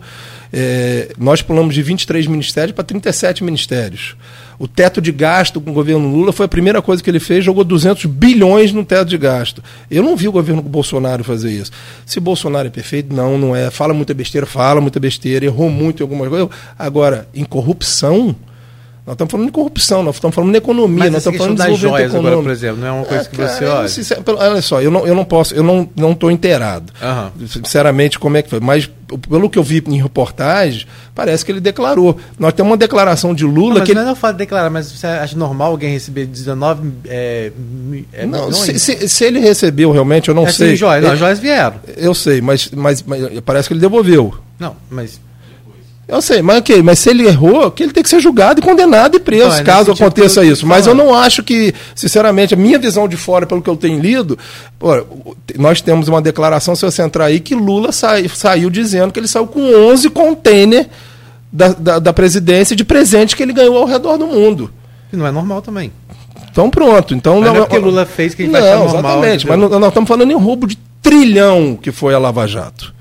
é, 0.53 1.13
nós 1.19 1.43
pulamos 1.43 1.75
de 1.75 1.83
23 1.83 2.27
ministérios 2.27 2.75
para 2.75 2.85
37 2.85 3.45
ministérios. 3.45 4.17
O 4.61 4.69
teto 4.69 5.01
de 5.01 5.11
gasto 5.11 5.59
com 5.59 5.71
o 5.71 5.73
governo 5.73 6.07
Lula 6.07 6.35
foi 6.35 6.45
a 6.45 6.49
primeira 6.49 6.83
coisa 6.83 7.03
que 7.03 7.09
ele 7.09 7.19
fez, 7.19 7.43
jogou 7.43 7.65
200 7.65 8.05
bilhões 8.05 8.75
no 8.75 8.85
teto 8.85 9.09
de 9.09 9.17
gasto. 9.17 9.65
Eu 9.91 10.03
não 10.03 10.15
vi 10.15 10.29
o 10.29 10.33
governo 10.33 10.61
Bolsonaro 10.61 11.25
fazer 11.25 11.51
isso. 11.51 11.73
Se 12.05 12.21
Bolsonaro 12.21 12.69
é 12.69 12.71
perfeito, 12.71 13.15
não, 13.15 13.39
não 13.39 13.57
é. 13.57 13.71
Fala 13.71 13.95
muita 13.95 14.13
besteira, 14.13 14.47
fala 14.47 14.79
muita 14.79 15.01
besteira, 15.01 15.47
errou 15.47 15.71
muito 15.71 16.01
em 16.01 16.03
algumas 16.03 16.29
coisas. 16.29 16.51
Agora, 16.79 17.27
em 17.35 17.43
corrupção, 17.43 18.37
nós 19.07 19.15
estamos 19.15 19.31
falando 19.31 19.47
de 19.47 19.53
corrupção, 19.53 20.03
nós 20.03 20.17
estamos 20.17 20.35
falando 20.35 20.51
de 20.53 20.59
economia, 20.59 20.99
Mas 20.99 21.13
nós 21.13 21.21
estamos 21.21 21.39
falando 21.39 21.57
de 21.57 21.63
desenvolvimento 21.63 21.91
joias 21.91 22.11
econômico. 22.13 22.29
Agora, 22.29 22.43
por 22.43 22.53
exemplo, 22.53 22.81
não 22.81 22.87
é 22.87 22.93
uma 22.93 23.05
coisa 23.05 23.25
é, 23.25 23.27
que 23.27 23.37
você 23.37 23.65
olha. 23.65 23.89
Sincer... 23.89 24.19
Olha 24.27 24.63
só, 24.63 24.83
eu 24.83 24.91
não, 24.91 25.07
eu 25.07 25.15
não 25.15 25.25
posso, 25.25 25.55
eu 25.55 25.63
não 25.63 25.89
não 25.97 26.13
estou 26.13 26.31
inteirado. 26.31 26.93
Uhum. 27.03 27.47
Sinceramente, 27.47 28.19
como 28.19 28.37
é 28.37 28.43
que 28.43 28.51
foi? 28.51 28.61
Mas 28.61 28.91
pelo 29.29 29.51
que 29.51 29.59
eu 29.59 29.63
vi 29.63 29.83
em 29.89 30.01
reportagem, 30.01 30.87
parece 31.15 31.45
que 31.45 31.51
ele 31.51 31.61
declarou. 31.61 32.17
Nós 32.39 32.53
temos 32.53 32.71
uma 32.71 32.77
declaração 32.77 33.35
de 33.35 33.45
Lula 33.45 33.71
não, 33.71 33.79
mas 33.81 33.89
que 33.89 33.95
não 33.95 34.03
é 34.03 34.05
não 34.05 34.15
falo 34.15 34.37
declarar, 34.37 34.71
mas 34.71 34.93
você 34.93 35.07
acha 35.07 35.37
normal 35.37 35.73
alguém 35.73 35.93
receber 35.93 36.27
19 36.27 36.93
é, 37.07 37.53
é, 38.13 38.27
não, 38.27 38.53
se, 38.53 38.79
se, 38.79 39.09
se, 39.09 39.25
ele 39.25 39.41
recebeu 39.41 39.91
realmente, 39.91 40.29
eu 40.29 40.35
não 40.35 40.47
é 40.47 40.53
sei. 40.53 40.69
Assim, 40.69 40.77
joias, 40.77 41.05
não, 41.05 41.17
joias 41.17 41.39
vieram. 41.39 41.77
Eu 41.97 42.15
sei, 42.15 42.41
mas, 42.41 42.71
mas, 42.71 43.03
mas 43.03 43.41
parece 43.41 43.69
que 43.69 43.75
ele 43.75 43.81
devolveu. 43.81 44.35
Não, 44.59 44.77
mas 44.91 45.19
eu 46.11 46.21
sei, 46.21 46.43
mas 46.43 46.59
ok, 46.59 46.83
mas 46.83 46.99
se 46.99 47.11
ele 47.11 47.27
errou, 47.27 47.71
que 47.71 47.85
ele 47.85 47.93
tem 47.93 48.03
que 48.03 48.09
ser 48.09 48.21
julgado 48.21 48.61
e 48.61 48.63
condenado 48.63 49.17
e 49.17 49.21
preso, 49.21 49.61
é 49.61 49.63
caso 49.63 49.93
aconteça 49.93 50.45
isso. 50.45 50.67
Mas 50.67 50.87
eu 50.87 50.95
não 50.95 51.15
acho 51.15 51.43
que, 51.43 51.73
sinceramente, 51.95 52.55
a 52.55 52.57
minha 52.57 52.79
visão 52.79 53.07
de 53.07 53.17
fora, 53.17 53.47
pelo 53.47 53.63
que 53.63 53.71
eu 53.71 53.77
tenho 53.77 54.01
lido, 54.01 54.37
pô, 54.79 55.07
nós 55.57 55.81
temos 55.81 56.09
uma 56.09 56.21
declaração, 56.21 56.75
se 56.75 56.85
você 56.85 57.03
entrar 57.03 57.27
aí, 57.27 57.39
que 57.39 57.55
Lula 57.55 57.93
sai, 57.93 58.29
saiu 58.29 58.69
dizendo 58.71 59.13
que 59.13 59.21
ele 59.21 59.29
saiu 59.29 59.47
com 59.47 59.61
11 59.61 60.11
containers 60.11 60.87
da, 61.53 61.69
da, 61.69 61.99
da 61.99 62.13
presidência 62.13 62.75
de 62.75 62.85
presente 62.85 63.37
que 63.37 63.43
ele 63.43 63.53
ganhou 63.53 63.77
ao 63.77 63.87
redor 63.87 64.17
do 64.17 64.27
mundo. 64.27 64.71
E 65.13 65.17
não 65.17 65.27
é 65.27 65.31
normal 65.31 65.63
também. 65.63 65.93
Então 66.51 66.71
pronto. 66.71 67.15
Então, 67.15 67.41
mas 67.41 67.47
não, 67.47 67.55
não 67.55 67.63
é 67.63 67.67
porque 67.67 67.79
Lula 67.79 68.05
fez 68.05 68.35
que 68.35 68.43
a 68.43 68.45
gente 68.45 68.55
não, 68.55 68.61
vai 68.61 68.71
achar 68.71 68.79
normal. 68.79 69.13
Exatamente, 69.13 69.47
mas 69.47 69.59
nós 69.59 69.89
estamos 69.89 70.09
falando 70.09 70.31
em 70.31 70.37
roubo 70.37 70.67
de 70.67 70.77
trilhão 71.01 71.79
que 71.81 71.93
foi 71.93 72.15
a 72.15 72.19
Lava 72.19 72.47
Jato. 72.47 72.95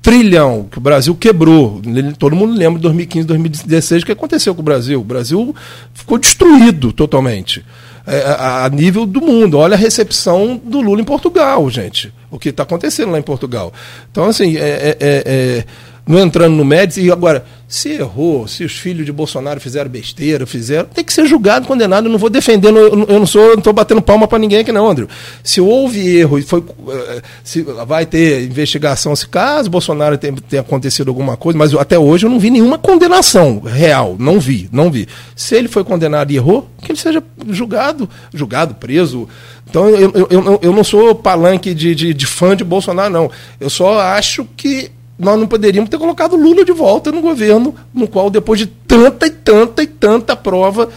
Trilhão 0.00 0.66
que 0.70 0.78
o 0.78 0.80
Brasil 0.80 1.14
quebrou. 1.14 1.80
Todo 2.18 2.34
mundo 2.34 2.54
lembra 2.56 2.78
de 2.78 2.82
2015, 2.82 3.26
2016 3.26 4.02
o 4.02 4.06
que 4.06 4.12
aconteceu 4.12 4.54
com 4.54 4.60
o 4.60 4.64
Brasil. 4.64 5.00
O 5.00 5.04
Brasil 5.04 5.54
ficou 5.94 6.18
destruído 6.18 6.92
totalmente. 6.92 7.64
É, 8.06 8.24
a, 8.38 8.68
nível 8.70 9.04
do 9.04 9.20
mundo. 9.20 9.58
Olha 9.58 9.74
a 9.74 9.78
recepção 9.78 10.60
do 10.64 10.80
Lula 10.80 11.00
em 11.00 11.04
Portugal, 11.04 11.68
gente. 11.70 12.12
O 12.30 12.38
que 12.38 12.48
está 12.48 12.62
acontecendo 12.62 13.12
lá 13.12 13.18
em 13.18 13.22
Portugal. 13.22 13.72
Então, 14.10 14.24
assim, 14.24 14.56
é, 14.56 14.60
é, 14.60 14.96
é, 15.00 15.22
é 15.26 15.64
não 16.06 16.18
entrando 16.18 16.56
no 16.56 16.64
médico, 16.64 17.00
e 17.00 17.10
agora, 17.10 17.44
se 17.70 17.90
errou, 17.90 18.48
se 18.48 18.64
os 18.64 18.72
filhos 18.72 19.06
de 19.06 19.12
Bolsonaro 19.12 19.60
fizeram 19.60 19.88
besteira, 19.88 20.44
fizeram, 20.44 20.86
tem 20.86 21.04
que 21.04 21.12
ser 21.12 21.24
julgado, 21.24 21.68
condenado. 21.68 22.06
Eu 22.06 22.10
não 22.10 22.18
vou 22.18 22.28
defendendo, 22.28 22.76
eu 22.76 23.18
não 23.18 23.26
sou, 23.26 23.56
não 23.56 23.72
batendo 23.72 24.02
palma 24.02 24.26
para 24.26 24.40
ninguém 24.40 24.58
aqui, 24.58 24.72
não, 24.72 24.90
André. 24.90 25.06
Se 25.44 25.60
houve 25.60 26.16
erro 26.16 26.36
e 26.36 26.42
foi. 26.42 26.64
Eh, 26.88 27.22
se 27.44 27.62
vai 27.62 28.04
ter 28.06 28.42
investigação, 28.42 29.14
se 29.14 29.28
caso 29.28 29.70
Bolsonaro 29.70 30.18
tenha, 30.18 30.34
tenha 30.48 30.62
acontecido 30.62 31.08
alguma 31.08 31.36
coisa, 31.36 31.56
mas 31.56 31.72
até 31.72 31.96
hoje 31.96 32.26
eu 32.26 32.30
não 32.30 32.40
vi 32.40 32.50
nenhuma 32.50 32.76
condenação 32.76 33.60
real. 33.60 34.16
Não 34.18 34.40
vi, 34.40 34.68
não 34.72 34.90
vi. 34.90 35.06
Se 35.36 35.54
ele 35.54 35.68
foi 35.68 35.84
condenado 35.84 36.32
e 36.32 36.36
errou, 36.36 36.68
que 36.82 36.90
ele 36.90 36.98
seja 36.98 37.22
julgado, 37.48 38.10
julgado, 38.34 38.74
preso. 38.74 39.28
Então 39.68 39.88
eu, 39.88 40.10
eu, 40.12 40.26
eu, 40.28 40.58
eu 40.60 40.72
não 40.72 40.82
sou 40.82 41.14
palanque 41.14 41.72
de, 41.72 41.94
de, 41.94 42.12
de 42.12 42.26
fã 42.26 42.56
de 42.56 42.64
Bolsonaro, 42.64 43.12
não. 43.12 43.30
Eu 43.60 43.70
só 43.70 44.00
acho 44.00 44.44
que 44.56 44.90
nós 45.20 45.38
não 45.38 45.46
poderíamos 45.46 45.90
ter 45.90 45.98
colocado 45.98 46.34
Lula 46.34 46.64
de 46.64 46.72
volta 46.72 47.12
no 47.12 47.20
governo, 47.20 47.74
no 47.92 48.08
qual, 48.08 48.30
depois 48.30 48.58
de 48.58 48.66
tanta 48.66 49.26
e 49.26 49.30
tanta 49.30 49.82
e 49.82 49.86
tanta 49.86 50.34
prova, 50.34 50.88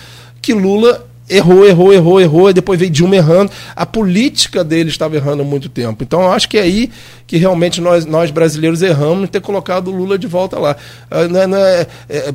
que 0.42 0.54
Lula 0.54 1.06
errou, 1.30 1.66
errou, 1.66 1.94
errou, 1.94 2.22
errou, 2.22 2.50
e 2.50 2.54
depois 2.54 2.80
veio 2.80 2.92
Dilma 2.92 3.16
errando. 3.16 3.52
A 3.76 3.86
política 3.86 4.64
dele 4.64 4.90
estava 4.90 5.16
errando 5.16 5.42
há 5.42 5.46
muito 5.46 5.70
tempo. 5.70 6.04
Então, 6.04 6.22
eu 6.22 6.32
acho 6.32 6.50
que 6.50 6.58
é 6.58 6.62
aí 6.62 6.90
que 7.26 7.38
realmente 7.38 7.82
nós, 7.82 8.06
nós 8.06 8.30
brasileiros 8.32 8.82
erramos 8.82 9.24
em 9.24 9.28
ter 9.28 9.42
colocado 9.42 9.88
o 9.88 9.92
Lula 9.92 10.18
de 10.18 10.28
volta 10.28 10.60
lá. 10.60 10.76
Ah, 11.10 11.28
não 11.28 11.42
é, 11.42 11.48
não 11.48 11.58
é, 11.58 11.88
é, 12.10 12.26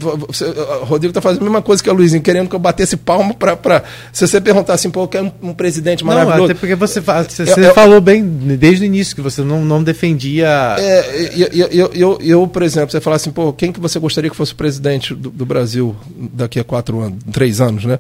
o 0.81 0.85
Rodrigo 0.85 1.11
está 1.11 1.21
fazendo 1.21 1.43
a 1.43 1.45
mesma 1.45 1.63
coisa 1.63 1.83
que 1.83 1.89
a 1.89 1.93
Luizinho, 1.93 2.23
querendo 2.23 2.49
que 2.49 2.57
eu 2.57 2.59
batesse 2.59 2.97
palma 2.97 3.35
para. 3.35 3.85
Se 4.13 4.27
você 4.27 4.41
perguntar 4.41 4.75
assim, 4.75 4.91
pô, 4.91 5.03
eu 5.03 5.09
quero 5.09 5.27
um, 5.27 5.51
um 5.51 5.55
presidente 5.55 6.05
maravilhoso. 6.05 6.39
Não, 6.39 6.45
até 6.47 6.55
porque 6.55 6.75
você, 6.75 7.01
você, 7.01 7.47
você 7.47 7.67
é, 7.67 7.73
falou 7.73 8.01
bem 8.01 8.25
desde 8.25 8.85
o 8.85 8.87
início 8.87 9.15
que 9.15 9.23
você 9.23 9.43
não, 9.43 9.65
não 9.65 9.83
defendia. 9.83 10.49
É, 10.79 11.31
eu, 11.37 11.69
eu, 11.71 11.91
eu, 11.95 12.19
eu, 12.21 12.49
por 12.49 12.63
exemplo, 12.63 12.91
você 12.91 13.01
falar 13.01 13.17
assim, 13.17 13.31
pô, 13.31 13.53
quem 13.53 13.71
que 13.71 13.81
você 13.81 13.99
gostaria 13.99 14.31
que 14.31 14.37
fosse 14.37 14.53
o 14.53 14.57
presidente 14.57 15.15
do, 15.15 15.31
do 15.31 15.47
Brasil 15.47 15.95
daqui 16.33 16.59
a 16.59 16.65
quatro 16.65 17.01
anos, 17.01 17.19
três 17.31 17.61
anos, 17.61 17.85
né? 17.85 17.99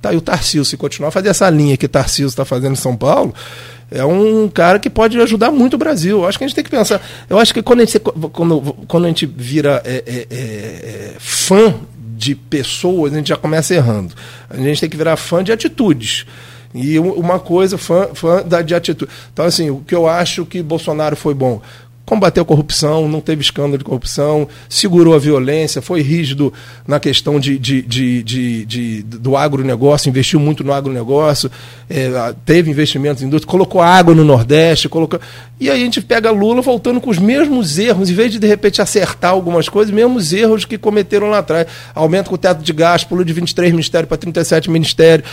Tá, 0.00 0.12
e 0.12 0.16
o 0.16 0.20
Tarcísio, 0.20 0.64
se 0.64 0.76
continuar 0.76 1.08
a 1.08 1.12
fazer 1.12 1.28
essa 1.28 1.48
linha 1.48 1.76
que 1.76 1.86
o 1.86 1.88
Tarcísio 1.88 2.26
está 2.26 2.44
fazendo 2.44 2.72
em 2.72 2.76
São 2.76 2.96
Paulo, 2.96 3.34
é 3.90 4.04
um 4.04 4.48
cara 4.48 4.78
que 4.78 4.90
pode 4.90 5.20
ajudar 5.20 5.50
muito 5.50 5.74
o 5.74 5.78
Brasil. 5.78 6.18
Eu 6.18 6.26
acho 6.26 6.38
que 6.38 6.44
a 6.44 6.46
gente 6.46 6.54
tem 6.54 6.64
que 6.64 6.70
pensar. 6.70 7.00
Eu 7.28 7.38
acho 7.38 7.54
que 7.54 7.62
quando 7.62 7.80
a 7.80 7.84
gente, 7.84 7.98
quando, 8.00 8.60
quando 8.88 9.04
a 9.04 9.08
gente 9.08 9.26
vira 9.26 9.80
é, 9.84 10.02
é, 10.06 10.26
é, 10.30 10.36
é, 10.36 11.14
fã 11.18 11.74
de 12.16 12.34
pessoas, 12.34 13.12
a 13.12 13.16
gente 13.16 13.28
já 13.28 13.36
começa 13.36 13.74
errando. 13.74 14.14
A 14.50 14.56
gente 14.56 14.80
tem 14.80 14.90
que 14.90 14.96
virar 14.96 15.16
fã 15.16 15.42
de 15.42 15.52
atitudes. 15.52 16.26
E 16.74 16.98
uma 16.98 17.38
coisa, 17.38 17.78
fã, 17.78 18.08
fã 18.12 18.42
da, 18.42 18.60
de 18.60 18.74
atitude. 18.74 19.10
Então, 19.32 19.44
assim, 19.44 19.70
o 19.70 19.80
que 19.86 19.94
eu 19.94 20.08
acho 20.08 20.44
que 20.44 20.62
Bolsonaro 20.62 21.16
foi 21.16 21.32
bom 21.32 21.62
combateu 22.06 22.44
a 22.44 22.46
corrupção, 22.46 23.08
não 23.08 23.20
teve 23.20 23.42
escândalo 23.42 23.76
de 23.76 23.84
corrupção, 23.84 24.48
segurou 24.68 25.14
a 25.14 25.18
violência, 25.18 25.82
foi 25.82 26.00
rígido 26.00 26.52
na 26.86 27.00
questão 27.00 27.40
de, 27.40 27.58
de, 27.58 27.82
de, 27.82 28.22
de, 28.22 28.64
de 28.64 29.02
do 29.02 29.36
agronegócio, 29.36 30.08
investiu 30.08 30.38
muito 30.38 30.62
no 30.62 30.72
agronegócio, 30.72 31.50
é, 31.90 32.32
teve 32.44 32.70
investimentos 32.70 33.22
em 33.22 33.26
indústria, 33.26 33.50
colocou 33.50 33.82
água 33.82 34.14
no 34.14 34.24
Nordeste, 34.24 34.88
colocou. 34.88 35.18
E 35.58 35.70
aí 35.70 35.80
a 35.80 35.84
gente 35.84 36.02
pega 36.02 36.30
Lula 36.30 36.60
voltando 36.60 37.00
com 37.00 37.08
os 37.08 37.18
mesmos 37.18 37.78
erros, 37.78 38.10
em 38.10 38.14
vez 38.14 38.30
de 38.30 38.38
de 38.38 38.46
repente 38.46 38.82
acertar 38.82 39.30
algumas 39.30 39.70
coisas, 39.70 39.92
mesmos 39.92 40.30
erros 40.30 40.66
que 40.66 40.76
cometeram 40.76 41.30
lá 41.30 41.38
atrás. 41.38 41.66
Aumenta 41.94 42.28
com 42.28 42.34
o 42.34 42.38
teto 42.38 42.62
de 42.62 42.74
gás, 42.74 43.04
pulou 43.04 43.24
de 43.24 43.32
23 43.32 43.72
ministérios 43.72 44.06
para 44.06 44.18
37 44.18 44.70
ministérios, 44.70 45.26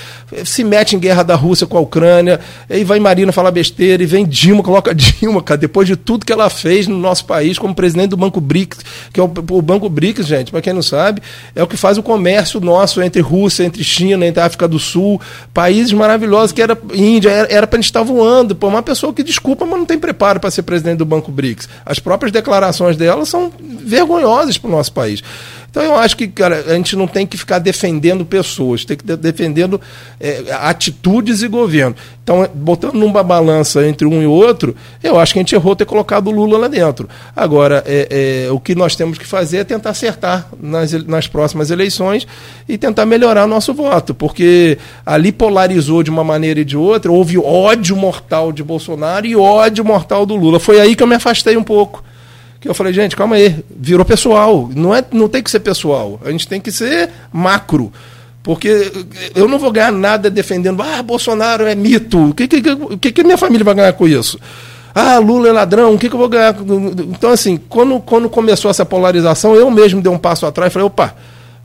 se 0.45 0.63
mete 0.63 0.95
em 0.95 0.99
guerra 0.99 1.23
da 1.23 1.35
Rússia 1.35 1.67
com 1.67 1.77
a 1.77 1.81
Ucrânia, 1.81 2.39
aí 2.69 2.85
vai 2.85 3.01
Marina 3.01 3.33
falar 3.33 3.51
besteira, 3.51 4.01
e 4.01 4.05
vem 4.05 4.25
Dilma, 4.25 4.63
coloca 4.63 4.95
Dilma, 4.95 5.43
cara, 5.43 5.57
depois 5.57 5.89
de 5.89 5.97
tudo 5.97 6.25
que 6.25 6.31
ela 6.31 6.49
fez 6.49 6.87
no 6.87 6.97
nosso 6.97 7.25
país 7.25 7.59
como 7.59 7.75
presidente 7.75 8.11
do 8.11 8.17
Banco 8.17 8.39
BRICS, 8.39 8.79
que 9.11 9.19
é 9.19 9.23
o, 9.23 9.25
o 9.25 9.61
Banco 9.61 9.89
BRICS, 9.89 10.25
gente, 10.25 10.51
para 10.51 10.61
quem 10.61 10.71
não 10.71 10.81
sabe, 10.81 11.21
é 11.53 11.61
o 11.61 11.67
que 11.67 11.75
faz 11.75 11.97
o 11.97 12.03
comércio 12.03 12.61
nosso 12.61 13.01
entre 13.01 13.21
Rússia, 13.21 13.65
entre 13.65 13.83
China, 13.83 14.25
entre 14.25 14.41
África 14.41 14.69
do 14.69 14.79
Sul, 14.79 15.19
países 15.53 15.91
maravilhosos 15.91 16.53
que 16.53 16.61
era 16.61 16.77
Índia, 16.93 17.29
era 17.29 17.67
para 17.67 17.77
a 17.77 17.81
gente 17.81 17.89
estar 17.89 18.03
voando. 18.03 18.55
Pô, 18.55 18.69
uma 18.69 18.81
pessoa 18.81 19.13
que 19.13 19.21
desculpa, 19.21 19.65
mas 19.65 19.77
não 19.77 19.85
tem 19.85 19.99
preparo 19.99 20.12
para 20.13 20.51
ser 20.51 20.63
presidente 20.63 20.97
do 20.97 21.05
Banco 21.05 21.31
BRICS. 21.31 21.67
As 21.85 21.99
próprias 21.99 22.31
declarações 22.31 22.97
dela 22.97 23.25
são 23.25 23.51
vergonhosas 23.59 24.57
para 24.57 24.67
o 24.67 24.71
nosso 24.71 24.91
país. 24.93 25.23
Então 25.73 25.81
eu 25.81 25.95
acho 25.95 26.15
que, 26.15 26.27
cara, 26.27 26.65
a 26.67 26.75
gente 26.75 26.95
não 26.95 27.07
tem 27.07 27.25
que 27.25 27.35
ficar 27.35 27.57
defendendo 27.57 28.23
pessoas, 28.23 28.85
tem 28.85 28.95
que 28.95 29.01
estar 29.01 29.15
defendendo 29.15 29.81
é, 30.19 30.43
atitudes 30.51 31.41
e 31.41 31.47
governo. 31.47 31.95
Então, 32.23 32.47
botando 32.53 32.93
numa 32.93 33.23
balança 33.23 33.83
entre 33.83 34.05
um 34.05 34.21
e 34.21 34.27
outro, 34.27 34.75
eu 35.03 35.17
acho 35.19 35.33
que 35.33 35.39
a 35.39 35.41
gente 35.41 35.55
errou 35.55 35.75
ter 35.75 35.85
colocado 35.85 36.27
o 36.27 36.31
Lula 36.31 36.59
lá 36.59 36.67
dentro. 36.67 37.09
Agora, 37.35 37.83
é, 37.87 38.45
é, 38.45 38.51
o 38.51 38.59
que 38.59 38.75
nós 38.75 38.95
temos 38.95 39.17
que 39.17 39.25
fazer 39.25 39.57
é 39.57 39.63
tentar 39.63 39.89
acertar 39.89 40.47
nas, 40.61 40.91
nas 41.07 41.27
próximas 41.27 41.71
eleições 41.71 42.27
e 42.69 42.77
tentar 42.77 43.07
melhorar 43.07 43.47
nosso 43.47 43.73
voto, 43.73 44.13
porque 44.13 44.77
ali 45.03 45.31
polarizou 45.31 46.03
de 46.03 46.11
uma 46.11 46.23
maneira 46.23 46.59
e 46.59 46.65
de 46.65 46.77
outra, 46.77 47.11
houve 47.11 47.39
ódio 47.39 47.95
mortal 47.95 48.51
de 48.51 48.63
Bolsonaro 48.63 49.25
e 49.25 49.35
ódio 49.35 49.83
mortal 49.83 50.23
do 50.23 50.35
Lula. 50.35 50.59
Foi 50.59 50.79
aí 50.79 50.95
que 50.95 51.01
eu 51.01 51.07
me 51.07 51.15
afastei 51.15 51.57
um 51.57 51.63
pouco 51.63 52.03
que 52.63 52.69
eu 52.69 52.73
falei, 52.73 52.93
gente, 52.93 53.15
calma 53.15 53.35
aí, 53.35 53.63
virou 53.69 54.05
pessoal. 54.05 54.69
Não, 54.73 54.95
é, 54.95 55.03
não 55.11 55.27
tem 55.27 55.43
que 55.43 55.51
ser 55.51 55.59
pessoal, 55.59 56.19
a 56.23 56.31
gente 56.31 56.47
tem 56.47 56.59
que 56.59 56.71
ser 56.71 57.09
macro. 57.31 57.91
Porque 58.41 58.91
eu 59.35 59.47
não 59.47 59.59
vou 59.59 59.71
ganhar 59.71 59.91
nada 59.91 60.29
defendendo, 60.29 60.81
ah, 60.81 61.01
Bolsonaro 61.01 61.65
é 61.65 61.75
mito. 61.75 62.29
O 62.29 62.33
que, 62.33 62.47
que, 62.47 62.61
que, 62.97 63.11
que 63.11 63.23
minha 63.23 63.37
família 63.37 63.63
vai 63.63 63.75
ganhar 63.75 63.93
com 63.93 64.07
isso? 64.07 64.39
Ah, 64.95 65.17
Lula 65.17 65.49
é 65.49 65.51
ladrão, 65.51 65.93
o 65.93 65.99
que, 65.99 66.07
que 66.07 66.15
eu 66.15 66.19
vou 66.19 66.29
ganhar? 66.29 66.55
Então, 67.09 67.31
assim, 67.31 67.59
quando, 67.69 67.99
quando 67.99 68.29
começou 68.29 68.69
essa 68.69 68.85
polarização, 68.85 69.55
eu 69.55 69.69
mesmo 69.71 70.01
dei 70.01 70.11
um 70.11 70.17
passo 70.17 70.45
atrás 70.45 70.71
e 70.71 70.73
falei, 70.73 70.85
opa, 70.85 71.15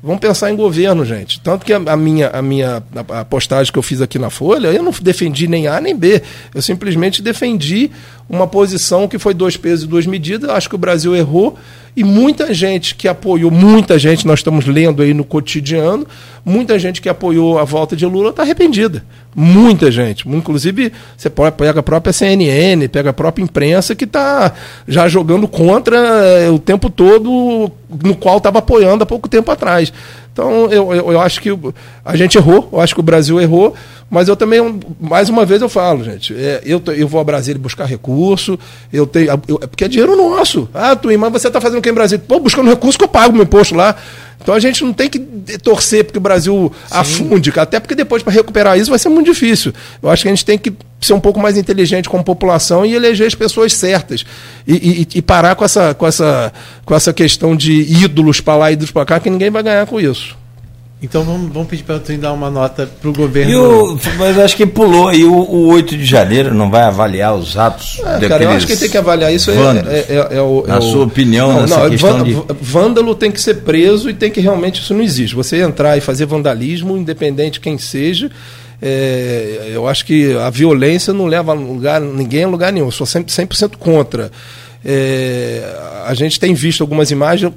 Vamos 0.01 0.20
pensar 0.20 0.51
em 0.51 0.57
governo, 0.57 1.05
gente. 1.05 1.41
Tanto 1.41 1.66
que 1.66 1.73
a, 1.73 1.97
minha, 1.97 2.29
a 2.29 2.41
minha 2.41 2.83
a 3.09 3.25
postagem 3.25 3.73
que 3.73 3.79
eu 3.79 3.83
fiz 3.83 4.01
aqui 4.01 4.16
na 4.16 4.31
Folha, 4.31 4.69
eu 4.69 4.83
não 4.83 4.93
defendi 5.03 5.49
nem 5.49 5.66
A 5.66 5.81
nem 5.81 5.97
B. 5.97 6.23
Eu 6.55 6.62
simplesmente 6.62 7.20
defendi 7.20 7.91
uma 8.29 8.47
posição 8.47 9.09
que 9.09 9.19
foi 9.19 9.35
dois 9.35 9.57
pesos 9.57 9.85
e 9.85 9.89
duas 9.89 10.07
medidas. 10.07 10.51
Acho 10.51 10.69
que 10.69 10.77
o 10.77 10.79
Brasil 10.79 11.16
errou 11.16 11.59
e 11.99 12.05
muita 12.05 12.55
gente 12.55 12.95
que 12.95 13.09
apoiou, 13.09 13.51
muita 13.51 13.99
gente, 13.99 14.25
nós 14.25 14.39
estamos 14.39 14.66
lendo 14.66 15.03
aí 15.03 15.12
no 15.12 15.25
cotidiano, 15.25 16.07
muita 16.45 16.79
gente 16.79 17.03
que 17.03 17.09
apoiou 17.09 17.59
a 17.59 17.65
volta 17.65 17.97
de 17.97 18.07
Lula 18.07 18.31
está 18.31 18.45
arrependida. 18.45 19.05
Muita 19.35 19.91
gente. 19.91 20.29
Inclusive, 20.29 20.93
você 21.16 21.29
pega 21.29 21.81
a 21.81 21.83
própria 21.83 22.12
CNN, 22.12 22.87
pega 22.87 23.11
a 23.11 23.12
própria 23.12 23.43
imprensa 23.43 23.97
que 23.97 24.05
está 24.05 24.53
já 24.87 25.09
jogando 25.09 25.49
contra 25.49 25.97
eh, 25.97 26.49
o 26.51 26.59
tempo 26.61 26.89
todo, 26.89 27.69
no 28.05 28.15
qual 28.15 28.39
estava 28.39 28.61
apoiando 28.61 29.03
há 29.03 29.07
pouco 29.07 29.29
tempo 29.29 29.51
atrás. 29.51 29.93
Então, 30.39 30.66
eu, 30.70 30.94
eu, 30.94 31.12
eu, 31.15 31.20
acho 31.20 31.40
que 31.40 31.51
a 32.05 32.15
gente 32.15 32.39
errou, 32.39 32.69
eu 32.73 32.81
acho 32.81 32.94
que 32.94 33.01
o 33.01 33.02
Brasil 33.02 33.40
errou, 33.40 33.74
mas 34.09 34.28
eu 34.28 34.36
também, 34.36 34.78
mais 35.01 35.28
uma 35.28 35.44
vez 35.44 35.60
eu 35.60 35.69
falo, 35.69 36.05
gente, 36.05 36.32
é, 36.32 36.62
eu, 36.65 36.81
eu 36.97 37.09
vou 37.09 37.20
a 37.20 37.24
Brasília 37.24 37.60
buscar 37.60 37.86
recurso, 37.86 38.56
eu 38.93 39.05
tenho. 39.05 39.31
Eu, 39.48 39.59
porque 39.59 39.82
é 39.82 39.89
dinheiro 39.89 40.15
nosso. 40.15 40.69
Ah, 40.73 40.94
tua 40.94 41.10
irmã, 41.10 41.28
você 41.28 41.48
está 41.48 41.60
fazendo 41.60 41.81
o 41.81 41.82
que 41.82 41.90
em 41.90 41.93
Brasília? 41.93 42.24
Pô, 42.24 42.39
buscando 42.39 42.70
recurso 42.70 42.97
que 42.97 43.02
eu 43.02 43.09
pago 43.09 43.35
meu 43.35 43.43
imposto 43.43 43.74
lá. 43.74 43.97
Então 44.40 44.55
a 44.55 44.60
gente 44.60 44.85
não 44.85 44.93
tem 44.93 45.10
que 45.10 45.19
torcer 45.59 46.05
porque 46.05 46.19
o 46.19 46.20
Brasil 46.20 46.73
Sim. 46.86 46.98
afunde, 46.98 47.52
até 47.56 47.81
porque 47.81 47.94
depois 47.94 48.23
para 48.23 48.32
recuperar 48.32 48.78
isso 48.78 48.89
vai 48.89 48.98
ser 48.98 49.09
muito 49.09 49.27
difícil. 49.27 49.74
Eu 50.02 50.09
acho 50.09 50.23
que 50.23 50.28
a 50.28 50.32
gente 50.32 50.44
tem 50.44 50.56
que 50.56 50.73
ser 51.01 51.12
um 51.12 51.20
pouco 51.20 51.40
mais 51.40 51.59
inteligente 51.59 52.09
como 52.09 52.24
população 52.24 52.86
e 52.86 52.94
eleger 52.94 53.27
as 53.27 53.35
pessoas 53.35 53.74
certas. 53.74 54.24
E, 54.66 54.74
e, 55.12 55.19
e 55.19 55.23
parar 55.23 55.55
com 55.55 55.65
essa, 55.65 55.93
com, 55.93 56.06
essa, 56.06 56.52
com 56.85 56.94
essa 56.94 57.12
questão 57.12 57.56
de 57.56 57.73
ídolos 58.05 58.40
para 58.40 58.56
lá 58.56 58.70
e 58.70 58.74
ídolos 58.74 58.90
para 58.90 59.05
cá, 59.05 59.20
que 59.20 59.28
ninguém 59.28 59.51
vai 59.51 59.62
ganhar 59.62 59.86
com 59.86 60.01
isso. 60.01 60.38
Então 61.01 61.23
vamos, 61.23 61.53
vamos 61.53 61.69
pedir 61.69 61.85
para 61.85 61.97
o 61.97 62.19
dar 62.19 62.33
uma 62.33 62.51
nota 62.51 62.89
para 63.01 63.09
o 63.09 63.12
governo. 63.12 63.93
O, 63.95 64.01
mas 64.19 64.37
acho 64.37 64.57
que 64.57 64.66
pulou 64.66 65.07
aí 65.07 65.23
o, 65.23 65.33
o 65.33 65.66
8 65.69 65.97
de 65.97 66.05
janeiro, 66.05 66.53
não 66.53 66.69
vai 66.69 66.83
avaliar 66.83 67.37
os 67.37 67.57
atos 67.57 68.01
é, 68.01 68.27
Cara, 68.27 68.43
eu 68.43 68.51
acho 68.51 68.66
que 68.66 68.77
tem 68.77 68.91
que 68.91 68.99
avaliar 68.99 69.33
isso. 69.33 69.49
É, 69.53 69.55
é, 69.55 70.07
é, 70.09 70.37
é, 70.39 70.43
o, 70.43 70.65
Na 70.66 70.81
sua 70.81 71.05
opinião, 71.05 71.53
não, 71.53 71.61
nessa 71.62 71.85
não, 71.85 71.91
questão 71.91 72.23
de... 72.25 72.37
Vândalo 72.61 73.15
tem 73.15 73.31
que 73.31 73.41
ser 73.41 73.59
preso 73.59 74.11
e 74.11 74.15
tem 74.15 74.29
que 74.29 74.41
realmente, 74.41 74.81
isso 74.81 74.93
não 74.93 75.03
existe. 75.03 75.37
Você 75.37 75.62
entrar 75.62 75.97
e 75.97 76.01
fazer 76.01 76.27
vandalismo, 76.27 76.97
independente 76.97 77.61
quem 77.61 77.79
seja, 77.79 78.29
é, 78.83 79.70
eu 79.73 79.87
acho 79.87 80.05
que 80.05 80.37
a 80.37 80.51
violência 80.51 81.12
não 81.12 81.27
leva 81.27 81.53
a 81.53 81.55
lugar, 81.55 82.01
ninguém 82.01 82.43
a 82.43 82.49
lugar 82.49 82.73
nenhum. 82.73 82.87
Eu 82.87 82.93
sou 82.93 83.07
100%, 83.07 83.31
100 83.31 83.69
contra. 83.79 84.33
É, 84.85 85.62
a 86.07 86.15
gente 86.15 86.39
tem 86.39 86.55
visto 86.55 86.81
algumas 86.81 87.11
imagens 87.11 87.53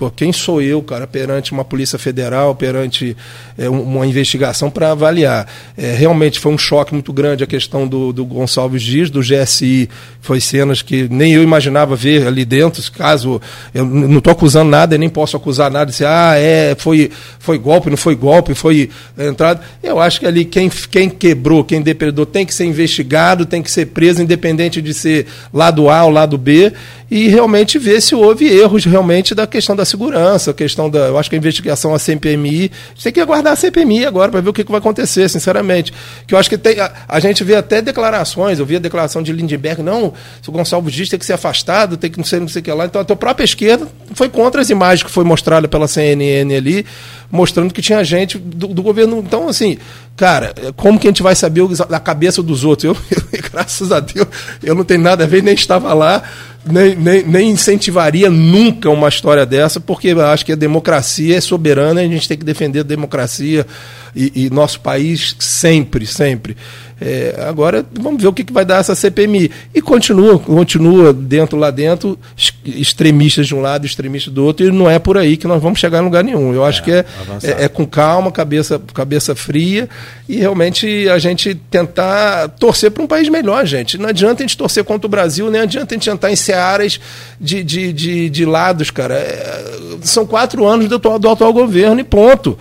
Pô, 0.00 0.10
quem 0.10 0.32
sou 0.32 0.62
eu, 0.62 0.82
cara, 0.82 1.06
perante 1.06 1.52
uma 1.52 1.62
Polícia 1.62 1.98
Federal, 1.98 2.54
perante 2.54 3.14
é, 3.58 3.68
uma 3.68 4.06
investigação 4.06 4.70
para 4.70 4.92
avaliar? 4.92 5.46
É, 5.76 5.92
realmente 5.92 6.40
foi 6.40 6.50
um 6.50 6.56
choque 6.56 6.94
muito 6.94 7.12
grande 7.12 7.44
a 7.44 7.46
questão 7.46 7.86
do, 7.86 8.10
do 8.10 8.24
Gonçalves 8.24 8.80
Dias, 8.80 9.10
do 9.10 9.20
GSI. 9.20 9.90
Foi 10.22 10.40
cenas 10.40 10.80
que 10.80 11.06
nem 11.10 11.34
eu 11.34 11.42
imaginava 11.42 11.94
ver 11.94 12.26
ali 12.26 12.46
dentro. 12.46 12.82
Caso 12.92 13.42
eu 13.74 13.84
não 13.84 14.16
estou 14.16 14.32
acusando 14.32 14.70
nada 14.70 14.94
e 14.94 14.98
nem 14.98 15.10
posso 15.10 15.36
acusar 15.36 15.70
nada 15.70 15.90
dizer, 15.90 16.06
ah, 16.06 16.32
é, 16.34 16.74
foi, 16.78 17.10
foi 17.38 17.58
golpe, 17.58 17.90
não 17.90 17.96
foi 17.98 18.14
golpe, 18.14 18.54
foi 18.54 18.88
entrada. 19.18 19.60
Eu 19.82 20.00
acho 20.00 20.18
que 20.18 20.24
ali 20.24 20.46
quem, 20.46 20.70
quem 20.90 21.10
quebrou, 21.10 21.62
quem 21.62 21.82
depredou, 21.82 22.24
tem 22.24 22.46
que 22.46 22.54
ser 22.54 22.64
investigado, 22.64 23.44
tem 23.44 23.62
que 23.62 23.70
ser 23.70 23.88
preso, 23.88 24.22
independente 24.22 24.80
de 24.80 24.94
ser 24.94 25.26
lado 25.52 25.90
A 25.90 26.04
ou 26.06 26.10
lado 26.10 26.38
B 26.38 26.72
e 27.10 27.26
realmente 27.26 27.78
ver 27.78 28.00
se 28.00 28.14
houve 28.14 28.46
erros 28.46 28.84
realmente 28.84 29.34
da 29.34 29.46
questão 29.46 29.74
da 29.74 29.84
segurança, 29.84 30.54
questão 30.54 30.88
da. 30.88 31.08
Eu 31.08 31.18
acho 31.18 31.28
que 31.28 31.34
a 31.34 31.38
investigação 31.38 31.92
a 31.92 31.98
CPMI. 31.98 32.70
A 32.70 32.94
gente 32.94 33.02
tem 33.02 33.12
que 33.12 33.20
aguardar 33.20 33.54
a 33.54 33.56
CPMI 33.56 34.06
agora 34.06 34.30
para 34.30 34.40
ver 34.40 34.50
o 34.50 34.52
que, 34.52 34.62
que, 34.62 34.70
vai 34.70 34.78
acontecer, 34.78 35.28
sinceramente. 35.28 35.92
Que 36.26 36.34
eu 36.34 36.38
acho 36.38 36.48
que 36.48 36.56
tem. 36.56 36.78
A, 36.78 36.92
a, 37.08 37.18
gente 37.18 37.42
vê 37.42 37.56
até 37.56 37.82
declarações, 37.82 38.60
eu 38.60 38.66
vi 38.66 38.76
a 38.76 38.78
declaração 38.78 39.22
de 39.22 39.32
Lindbergh, 39.32 39.82
não, 39.82 40.14
o 40.46 40.52
Gonçalves 40.52 40.94
Dias 40.94 41.08
tem 41.08 41.18
que 41.18 41.26
ser 41.26 41.32
afastado, 41.32 41.96
tem 41.96 42.10
que 42.10 42.18
não 42.18 42.24
sei, 42.24 42.38
não 42.38 42.48
sei 42.48 42.60
o 42.60 42.62
que 42.62 42.72
lá. 42.72 42.86
Então 42.86 43.00
a 43.00 43.04
tua 43.04 43.16
própria 43.16 43.44
esquerda 43.44 43.88
foi 44.14 44.28
contra 44.28 44.60
as 44.60 44.70
imagens 44.70 45.02
que 45.02 45.10
foi 45.10 45.24
mostrada 45.24 45.66
pela 45.66 45.88
CNN 45.88 46.54
ali 46.54 46.86
mostrando 47.30 47.72
que 47.72 47.80
tinha 47.80 48.02
gente 48.02 48.36
do, 48.38 48.68
do, 48.68 48.82
governo. 48.82 49.18
Então, 49.18 49.48
assim, 49.48 49.78
cara, 50.16 50.52
como 50.76 50.98
que 50.98 51.06
a 51.06 51.10
gente 51.10 51.22
vai 51.22 51.34
saber 51.34 51.62
a 51.90 52.00
cabeça 52.00 52.42
dos 52.42 52.64
outros? 52.64 52.84
Eu, 52.84 52.96
eu, 53.10 53.42
graças 53.50 53.92
a 53.92 54.00
Deus, 54.00 54.26
eu 54.62 54.74
não 54.74 54.84
tenho 54.84 55.00
nada 55.00 55.24
a 55.24 55.26
ver, 55.26 55.42
nem 55.42 55.54
estava 55.54 55.94
lá, 55.94 56.22
nem, 56.64 56.94
nem, 56.94 57.22
nem 57.22 57.50
incentivaria 57.50 58.30
nunca 58.30 58.90
uma 58.90 59.08
história 59.08 59.46
dessa, 59.46 59.80
porque 59.80 60.10
acho 60.10 60.44
que 60.44 60.52
a 60.52 60.56
democracia 60.56 61.36
é 61.36 61.40
soberana 61.40 62.02
e 62.02 62.06
a 62.06 62.08
gente 62.08 62.28
tem 62.28 62.36
que 62.36 62.44
defender 62.44 62.80
a 62.80 62.84
democracia 62.84 63.66
e, 64.14 64.46
e 64.46 64.50
nosso 64.50 64.80
país 64.80 65.36
sempre, 65.38 66.06
sempre. 66.06 66.56
É, 67.00 67.34
agora 67.48 67.84
vamos 67.98 68.20
ver 68.20 68.28
o 68.28 68.32
que, 68.32 68.44
que 68.44 68.52
vai 68.52 68.64
dar 68.64 68.78
essa 68.78 68.94
CPMI. 68.94 69.50
E 69.74 69.80
continua, 69.80 70.38
continua 70.38 71.14
dentro 71.14 71.56
lá 71.56 71.70
dentro, 71.70 72.18
extremistas 72.64 73.46
de 73.46 73.54
um 73.54 73.60
lado, 73.60 73.86
extremistas 73.86 74.32
do 74.32 74.44
outro, 74.44 74.66
e 74.66 74.70
não 74.70 74.88
é 74.88 74.98
por 74.98 75.16
aí 75.16 75.38
que 75.38 75.46
nós 75.46 75.62
vamos 75.62 75.80
chegar 75.80 76.00
em 76.00 76.04
lugar 76.04 76.22
nenhum. 76.22 76.52
Eu 76.52 76.62
acho 76.62 76.82
é, 76.82 76.84
que 76.84 76.92
é, 76.92 77.04
é, 77.42 77.64
é, 77.64 77.68
com 77.68 77.86
calma, 77.86 78.30
cabeça, 78.30 78.80
cabeça 78.92 79.34
fria, 79.34 79.88
e 80.28 80.36
realmente 80.36 81.08
a 81.08 81.18
gente 81.18 81.54
tentar 81.54 82.48
torcer 82.50 82.90
para 82.90 83.02
um 83.02 83.06
país 83.06 83.30
melhor, 83.30 83.64
gente. 83.64 83.96
Não 83.96 84.10
adianta 84.10 84.42
a 84.42 84.46
gente 84.46 84.56
torcer 84.56 84.84
contra 84.84 85.06
o 85.06 85.10
Brasil, 85.10 85.50
nem 85.50 85.62
adianta 85.62 85.94
a 85.94 85.96
gente 85.96 86.10
entrar 86.10 86.30
em 86.30 86.36
searas 86.36 87.00
de, 87.40 87.64
de, 87.64 87.92
de, 87.94 88.28
de 88.28 88.44
lados, 88.44 88.90
cara. 88.90 89.14
É, 89.14 89.64
são 90.02 90.26
quatro 90.26 90.66
anos 90.66 90.86
do 90.86 90.96
atual, 90.96 91.18
do 91.18 91.30
atual 91.30 91.52
governo 91.52 91.98
e 91.98 92.04
ponto. 92.04 92.58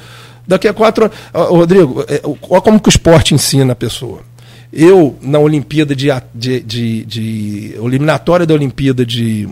Daqui 0.47 0.67
a 0.67 0.73
quatro 0.73 1.05
anos. 1.05 1.17
Rodrigo, 1.49 2.03
é, 2.07 2.21
olha 2.49 2.61
como 2.61 2.79
que 2.79 2.87
o 2.87 2.89
esporte 2.89 3.35
ensina 3.35 3.73
a 3.73 3.75
pessoa. 3.75 4.28
Eu, 4.71 5.17
na 5.21 5.39
Olimpíada 5.39 5.95
de, 5.95 6.09
de, 6.33 6.59
de, 6.61 7.05
de 7.05 7.75
eliminatória 7.83 8.45
da 8.45 8.53
Olimpíada 8.53 9.05
de 9.05 9.49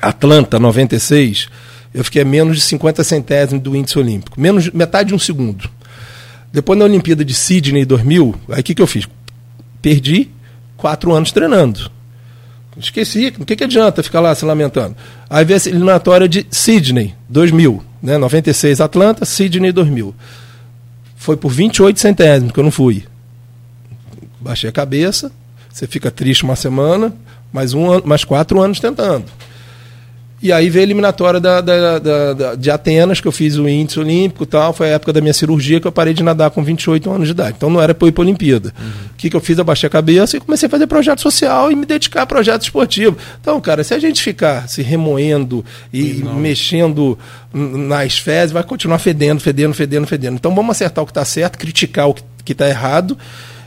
Atlanta 0.00 0.58
96, 0.58 1.48
eu 1.92 2.02
fiquei 2.02 2.22
a 2.22 2.24
menos 2.24 2.56
de 2.56 2.62
50 2.62 3.04
centésimos 3.04 3.62
do 3.62 3.76
índice 3.76 3.98
olímpico, 3.98 4.40
menos 4.40 4.70
metade 4.70 5.08
de 5.08 5.14
um 5.14 5.18
segundo. 5.18 5.68
Depois 6.52 6.78
na 6.78 6.84
Olimpíada 6.84 7.24
de 7.24 7.34
Sydney 7.34 7.84
2000, 7.84 8.34
aí 8.50 8.60
o 8.60 8.64
que, 8.64 8.74
que 8.74 8.82
eu 8.82 8.86
fiz? 8.86 9.06
Perdi 9.80 10.30
quatro 10.76 11.12
anos 11.12 11.30
treinando. 11.30 11.90
Esqueci, 12.76 13.34
o 13.38 13.44
que, 13.44 13.54
que 13.54 13.64
adianta 13.64 14.02
ficar 14.02 14.20
lá 14.20 14.34
se 14.34 14.44
lamentando? 14.44 14.96
Aí 15.28 15.44
veio 15.44 15.60
a 15.62 15.68
eliminatória 15.68 16.28
de 16.28 16.46
Sydney 16.50 17.14
2000, 17.28 17.82
né? 18.02 18.16
96 18.16 18.80
Atlanta, 18.80 19.24
Sydney 19.26 19.72
2000. 19.72 20.14
Foi 21.16 21.36
por 21.36 21.50
28 21.50 22.00
centésimos 22.00 22.52
que 22.52 22.58
eu 22.58 22.64
não 22.64 22.70
fui. 22.70 23.04
Baixei 24.42 24.68
a 24.68 24.72
cabeça, 24.72 25.30
você 25.72 25.86
fica 25.86 26.10
triste 26.10 26.44
uma 26.44 26.56
semana, 26.56 27.14
mais, 27.52 27.74
um 27.74 27.90
ano, 27.90 28.02
mais 28.04 28.24
quatro 28.24 28.60
anos 28.60 28.80
tentando. 28.80 29.24
E 30.42 30.50
aí 30.50 30.68
veio 30.68 30.82
a 30.82 30.86
eliminatória 30.86 31.38
da, 31.38 31.60
da, 31.60 31.98
da, 32.00 32.32
da, 32.32 32.54
de 32.56 32.68
Atenas, 32.68 33.20
que 33.20 33.28
eu 33.28 33.32
fiz 33.32 33.56
o 33.56 33.68
índice 33.68 34.00
olímpico 34.00 34.42
e 34.42 34.46
tal. 34.46 34.72
Foi 34.72 34.88
a 34.88 34.94
época 34.94 35.12
da 35.12 35.20
minha 35.20 35.32
cirurgia 35.32 35.80
que 35.80 35.86
eu 35.86 35.92
parei 35.92 36.12
de 36.12 36.22
nadar 36.22 36.50
com 36.50 36.64
28 36.64 37.08
anos 37.08 37.28
de 37.28 37.32
idade. 37.32 37.54
Então 37.56 37.70
não 37.70 37.80
era 37.80 37.94
para 37.94 38.08
ir 38.08 38.12
para 38.12 38.22
a 38.22 38.26
Olimpíada. 38.26 38.74
Uhum. 38.76 38.88
O 39.12 39.16
que, 39.16 39.30
que 39.30 39.36
eu 39.36 39.40
fiz? 39.40 39.56
Eu 39.56 39.64
baixei 39.64 39.86
a 39.86 39.90
cabeça 39.90 40.36
e 40.36 40.40
comecei 40.40 40.66
a 40.66 40.70
fazer 40.70 40.88
projeto 40.88 41.20
social 41.20 41.70
e 41.70 41.76
me 41.76 41.86
dedicar 41.86 42.22
a 42.22 42.26
projeto 42.26 42.62
esportivo. 42.62 43.16
Então, 43.40 43.60
cara, 43.60 43.84
se 43.84 43.94
a 43.94 44.00
gente 44.00 44.20
ficar 44.20 44.68
se 44.68 44.82
remoendo 44.82 45.64
e 45.92 46.22
não. 46.24 46.34
mexendo 46.34 47.16
nas 47.54 48.18
fezes, 48.18 48.50
vai 48.50 48.64
continuar 48.64 48.98
fedendo, 48.98 49.40
fedendo, 49.40 49.74
fedendo, 49.74 50.08
fedendo. 50.08 50.34
Então 50.34 50.52
vamos 50.52 50.72
acertar 50.72 51.04
o 51.04 51.06
que 51.06 51.12
está 51.12 51.24
certo, 51.24 51.56
criticar 51.56 52.08
o 52.08 52.14
que 52.44 52.50
está 52.50 52.68
errado 52.68 53.16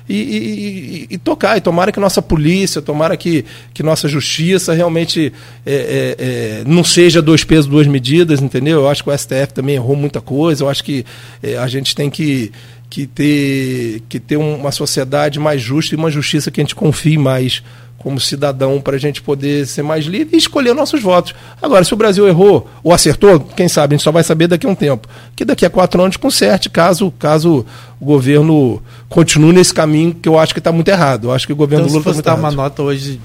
e, 0.07 0.15
e, 0.15 1.07
e, 1.11 1.17
tocar. 1.17 1.57
E 1.57 1.61
tomara 1.61 1.91
que 1.91 1.99
nossa 1.99 2.21
polícia, 2.21 2.81
tomara 2.81 3.17
que, 3.17 3.45
que 3.73 3.83
nossa 3.83 4.07
justiça 4.07 4.73
realmente 4.73 5.33
é, 5.65 5.73
é, 5.73 6.15
é, 6.17 6.63
não 6.65 6.83
seja 6.83 7.21
dois 7.21 7.43
pesos, 7.43 7.67
duas 7.67 7.87
medidas, 7.87 8.41
entendeu? 8.41 8.81
Eu 8.81 8.89
acho 8.89 9.03
que 9.03 9.09
o 9.09 9.17
STF 9.17 9.53
também 9.53 9.75
errou 9.75 9.95
muita 9.95 10.21
coisa, 10.21 10.63
eu 10.63 10.69
acho 10.69 10.83
que 10.83 11.05
é, 11.41 11.57
a 11.57 11.67
gente 11.67 11.95
tem 11.95 12.09
que, 12.09 12.51
que 12.89 13.07
ter, 13.07 14.03
que 14.07 14.19
ter 14.19 14.37
uma 14.37 14.71
sociedade 14.71 15.39
mais 15.39 15.61
justa 15.61 15.95
e 15.95 15.97
uma 15.97 16.11
justiça 16.11 16.51
que 16.51 16.61
a 16.61 16.63
gente 16.63 16.75
confie 16.75 17.17
mais 17.17 17.63
como 18.05 18.19
cidadão 18.19 18.79
para 18.79 18.97
a 18.97 18.99
gente 18.99 19.19
poder 19.19 19.65
ser 19.65 19.81
mais 19.81 20.05
livre 20.05 20.35
e 20.35 20.37
escolher 20.37 20.75
nossos 20.75 21.01
votos. 21.01 21.33
Agora, 21.59 21.83
se 21.83 21.91
o 21.91 21.97
Brasil 21.97 22.27
errou 22.27 22.69
ou 22.83 22.93
acertou, 22.93 23.39
quem 23.39 23.67
sabe, 23.67 23.95
a 23.95 23.97
gente 23.97 24.03
só 24.03 24.11
vai 24.11 24.23
saber 24.23 24.45
daqui 24.45 24.67
a 24.67 24.69
um 24.69 24.75
tempo. 24.75 25.07
Que 25.35 25.43
daqui 25.43 25.65
a 25.65 25.71
quatro 25.71 26.03
anos 26.03 26.15
conserte, 26.15 26.69
caso, 26.69 27.11
caso 27.17 27.65
o 27.99 28.05
governo 28.05 28.79
continue 29.09 29.51
nesse 29.51 29.73
caminho 29.73 30.13
que 30.13 30.29
eu 30.29 30.37
acho 30.37 30.53
que 30.53 30.59
está 30.59 30.71
muito 30.71 30.87
errado. 30.87 31.29
Eu 31.29 31.31
acho 31.33 31.47
que 31.47 31.53
o 31.53 31.55
governo 31.55 31.87
então, 31.87 31.97
Lula 31.97 32.11
está 32.11 32.13
muito 32.13 32.27
errado. 32.27 32.53
uma 32.53 32.63
nota 32.63 32.83
hoje, 32.83 33.19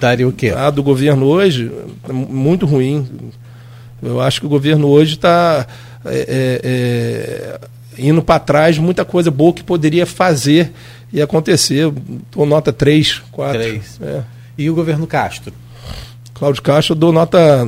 daria 0.00 0.26
o 0.26 0.32
quê? 0.32 0.54
Ah, 0.56 0.70
do 0.70 0.82
governo 0.82 1.26
hoje, 1.26 1.70
muito 2.10 2.64
ruim. 2.64 3.06
Eu 4.02 4.22
acho 4.22 4.40
que 4.40 4.46
o 4.46 4.48
governo 4.48 4.88
hoje 4.88 5.16
está 5.16 5.66
é, 6.06 6.16
é, 6.16 6.60
é, 6.64 7.60
indo 7.98 8.22
para 8.22 8.40
trás 8.40 8.78
muita 8.78 9.04
coisa 9.04 9.30
boa 9.30 9.52
que 9.52 9.62
poderia 9.62 10.06
fazer 10.06 10.72
e 11.14 11.22
acontecer. 11.22 11.90
Dou 12.32 12.44
nota 12.44 12.72
3, 12.72 13.22
4. 13.30 13.58
3. 13.58 14.00
É. 14.02 14.22
E 14.58 14.68
o 14.68 14.74
governo 14.74 15.06
Castro? 15.06 15.52
Cláudio 16.34 16.60
Castro, 16.60 16.94
eu 16.94 16.98
dou 16.98 17.12
nota 17.12 17.64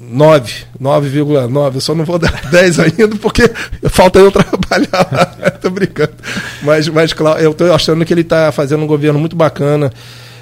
9, 0.00 0.54
9,9. 0.80 1.74
Eu 1.74 1.80
só 1.82 1.94
não 1.94 2.06
vou 2.06 2.18
dar 2.18 2.32
10 2.50 2.80
ainda 2.80 3.16
porque 3.16 3.50
falta 3.90 4.18
eu 4.18 4.32
trabalhar. 4.32 5.36
Estou 5.54 5.70
brincando. 5.70 6.14
Mas, 6.62 6.88
mas 6.88 7.14
eu 7.42 7.50
estou 7.50 7.72
achando 7.74 8.02
que 8.04 8.14
ele 8.14 8.22
está 8.22 8.50
fazendo 8.50 8.82
um 8.82 8.86
governo 8.86 9.18
muito 9.18 9.36
bacana. 9.36 9.92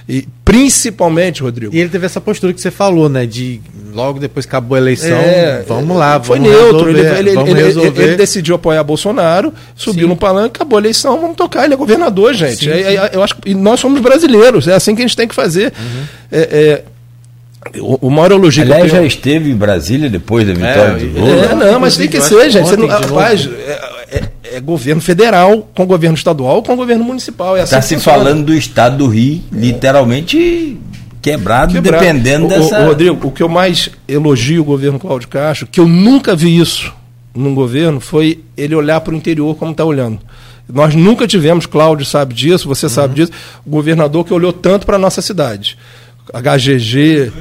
E 0.09 0.29
principalmente, 0.45 1.43
Rodrigo. 1.43 1.75
E 1.75 1.81
ele 1.81 1.89
teve 1.89 2.05
essa 2.05 2.21
postura 2.21 2.53
que 2.53 2.61
você 2.61 2.71
falou, 2.71 3.09
né? 3.09 3.25
De 3.25 3.61
logo 3.93 4.19
depois 4.19 4.45
que 4.45 4.51
acabou 4.51 4.77
a 4.77 4.79
eleição, 4.79 5.17
é, 5.17 5.65
vamos 5.67 5.97
lá, 5.97 6.23
foi 6.23 6.39
vamos 6.39 6.53
neutro. 6.53 6.93
Resolver, 6.93 7.19
ele, 7.19 7.35
vamos 7.35 7.51
ele, 7.51 7.63
resolver. 7.63 8.03
ele, 8.03 8.17
decidiu 8.17 8.55
apoiar 8.57 8.83
Bolsonaro, 8.85 9.53
subiu 9.75 10.03
Sim. 10.03 10.09
no 10.09 10.17
palanque, 10.17 10.57
acabou 10.57 10.77
a 10.77 10.83
eleição, 10.83 11.19
vamos 11.21 11.37
tocar. 11.37 11.65
Ele 11.65 11.75
é 11.75 11.77
governador, 11.77 12.35
gente. 12.35 12.65
Sim, 12.65 12.71
é, 12.71 12.95
é, 12.97 13.11
eu 13.15 13.23
acho, 13.23 13.35
e 13.47 13.55
nós 13.55 13.81
somos 13.81 14.01
brasileiros, 14.01 14.69
é 14.69 14.75
assim 14.75 14.95
que 14.95 15.01
a 15.01 15.07
gente 15.07 15.17
tem 15.17 15.27
que 15.27 15.35
fazer. 15.35 15.73
Uhum. 15.79 16.05
É, 16.31 16.41
é, 16.41 16.85
o, 17.78 18.09
o 18.09 18.11
maior 18.11 18.32
elogio 18.32 18.62
Aliás, 18.62 18.91
já 18.91 19.03
esteve 19.03 19.51
em 19.51 19.57
Brasília 19.57 20.09
depois 20.11 20.47
da 20.47 20.53
vitória 20.53 20.99
do 20.99 21.20
Lula. 21.20 21.47
É, 21.47 21.55
não, 21.55 21.81
mas 21.81 21.97
tem 21.97 22.09
que 22.09 22.20
ser, 22.20 22.51
gente. 22.51 22.69
Você 22.69 22.77
não, 22.77 22.86
rapaz, 22.86 23.49
é 24.57 24.61
governo 24.61 25.01
federal 25.01 25.69
com 25.74 25.85
governo 25.85 26.16
estadual 26.16 26.62
com 26.62 26.77
governo 26.77 27.05
municipal. 27.05 27.57
Está 27.57 27.77
é 27.77 27.78
assim 27.81 27.99
se 27.99 28.05
falando 28.05 28.45
do 28.45 28.55
estado 28.55 28.99
do 28.99 29.09
Rio, 29.09 29.43
literalmente 29.51 30.78
quebrado, 31.20 31.73
quebrado. 31.73 32.05
dependendo 32.05 32.47
o, 32.47 32.49
dessa. 32.49 32.81
O, 32.81 32.86
Rodrigo, 32.86 33.27
o 33.27 33.32
que 33.32 33.43
eu 33.43 33.49
mais 33.49 33.91
elogio 34.07 34.62
o 34.62 34.65
governo 34.65 34.99
Cláudio 34.99 35.28
Castro, 35.28 35.66
que 35.66 35.81
eu 35.81 35.89
nunca 35.89 36.36
vi 36.36 36.59
isso 36.59 36.93
num 37.35 37.55
governo, 37.55 37.99
foi 37.99 38.41
ele 38.57 38.74
olhar 38.74 39.01
para 39.01 39.12
o 39.12 39.16
interior 39.16 39.57
como 39.57 39.73
está 39.73 39.85
olhando. 39.85 40.20
Nós 40.73 40.95
nunca 40.95 41.27
tivemos, 41.27 41.66
Cláudio 41.66 42.07
sabe 42.07 42.32
disso, 42.32 42.69
você 42.69 42.86
uhum. 42.86 42.91
sabe 42.91 43.15
disso, 43.15 43.32
governador 43.66 44.24
que 44.24 44.32
olhou 44.32 44.53
tanto 44.53 44.86
para 44.86 44.97
a 44.97 44.99
nossa 44.99 45.20
cidade. 45.20 45.77
HGG, 46.32 47.32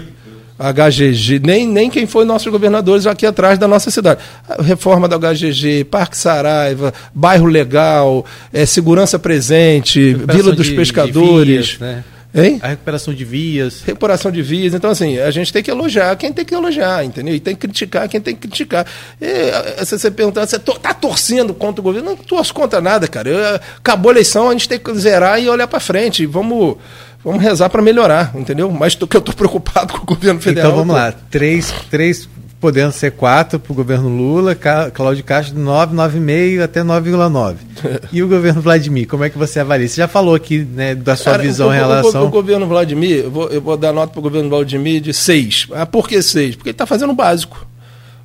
HGG, 0.71 1.39
nem, 1.43 1.67
nem 1.67 1.89
quem 1.89 2.05
foi 2.05 2.23
nossos 2.23 2.51
governadores 2.51 3.05
aqui 3.05 3.25
atrás 3.25 3.59
da 3.59 3.67
nossa 3.67 3.91
cidade. 3.91 4.21
A 4.47 4.61
reforma 4.61 5.07
da 5.07 5.17
HGG, 5.17 5.83
Parque 5.85 6.17
Saraiva, 6.17 6.93
bairro 7.13 7.47
legal, 7.47 8.25
é, 8.53 8.65
segurança 8.65 9.19
presente, 9.19 10.13
Vila 10.13 10.53
dos 10.53 10.67
de, 10.67 10.75
Pescadores. 10.75 11.65
De 11.65 11.77
vias, 11.77 11.79
né? 11.79 12.03
Hein? 12.35 12.59
A 12.63 12.69
recuperação 12.69 13.13
de 13.13 13.23
vias. 13.23 13.83
Recuperação 13.85 14.31
de 14.31 14.41
vias. 14.41 14.73
Então, 14.73 14.89
assim, 14.89 15.19
a 15.19 15.29
gente 15.29 15.53
tem 15.53 15.61
que 15.61 15.69
elogiar 15.69 16.15
quem 16.15 16.33
tem 16.33 16.43
que 16.43 16.55
elogiar, 16.55 17.05
entendeu? 17.05 17.35
E 17.35 17.39
tem 17.39 17.53
que 17.53 17.61
criticar 17.61 18.09
quem 18.09 18.19
tem 18.19 18.33
que 18.33 18.47
criticar. 18.47 18.87
E, 19.21 19.85
se 19.85 19.99
você 19.99 20.09
perguntar, 20.09 20.47
você 20.47 20.55
está 20.55 20.93
torcendo 20.95 21.53
contra 21.53 21.79
o 21.79 21.83
governo? 21.83 22.09
Não 22.09 22.17
torço 22.17 22.51
contra 22.51 22.81
nada, 22.81 23.07
cara. 23.07 23.29
Eu, 23.29 23.55
acabou 23.77 24.09
a 24.09 24.13
eleição, 24.13 24.49
a 24.49 24.51
gente 24.53 24.67
tem 24.67 24.79
que 24.79 24.93
zerar 24.95 25.39
e 25.39 25.47
olhar 25.47 25.67
para 25.67 25.79
frente. 25.79 26.25
Vamos 26.25 26.77
vamos 27.23 27.41
rezar 27.41 27.69
para 27.69 27.81
melhorar, 27.81 28.31
entendeu? 28.35 28.71
Mas 28.71 28.95
que 28.95 29.03
eu 29.03 29.19
estou 29.19 29.33
preocupado 29.35 29.93
com 29.93 30.03
o 30.03 30.15
governo 30.15 30.41
federal. 30.41 30.71
Então 30.71 30.79
vamos 30.79 30.95
lá, 30.95 31.11
três, 31.11 31.73
três 31.89 32.27
podendo 32.63 32.93
ser 32.93 33.11
4 33.11 33.59
para 33.59 33.73
o 33.73 33.75
governo 33.75 34.07
Lula, 34.07 34.55
Cláudio 34.93 35.21
Castro 35.25 35.59
9, 35.59 35.93
9,5 35.93 36.63
até 36.63 36.81
9,9. 36.81 37.55
e 38.13 38.23
o 38.23 38.27
governo 38.29 38.61
Vladimir, 38.61 39.05
como 39.05 39.25
é 39.25 39.29
que 39.29 39.37
você 39.37 39.59
avalia? 39.59 39.85
Você 39.85 39.97
já 39.97 40.07
falou 40.07 40.33
aqui 40.33 40.59
né, 40.59 40.95
da 40.95 41.17
sua 41.17 41.33
Cara, 41.33 41.43
visão 41.43 41.67
o, 41.67 41.73
em 41.73 41.75
relação. 41.75 42.21
O, 42.21 42.23
o, 42.23 42.27
o 42.27 42.31
governo 42.31 42.65
Vladimir, 42.65 43.25
eu 43.25 43.31
vou, 43.31 43.49
eu 43.49 43.61
vou 43.61 43.75
dar 43.75 43.91
nota 43.91 44.13
para 44.13 44.19
o 44.19 44.23
governo 44.23 44.49
Vladimir 44.49 45.01
de 45.01 45.13
6. 45.13 45.67
Ah, 45.73 45.85
por 45.85 46.07
que 46.07 46.21
6? 46.21 46.55
Porque 46.55 46.69
ele 46.69 46.73
está 46.73 46.85
fazendo 46.85 47.09
o 47.09 47.13
básico. 47.13 47.67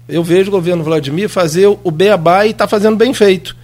Eu 0.09 0.23
vejo 0.23 0.51
o 0.51 0.53
governo 0.53 0.85
Vladimir 0.85 1.29
fazer 1.29 1.67
o 1.67 1.91
beabá 1.91 2.47
e 2.47 2.51
está 2.51 2.69
fazendo 2.69 2.97
bem 2.97 3.13
feito. 3.13 3.57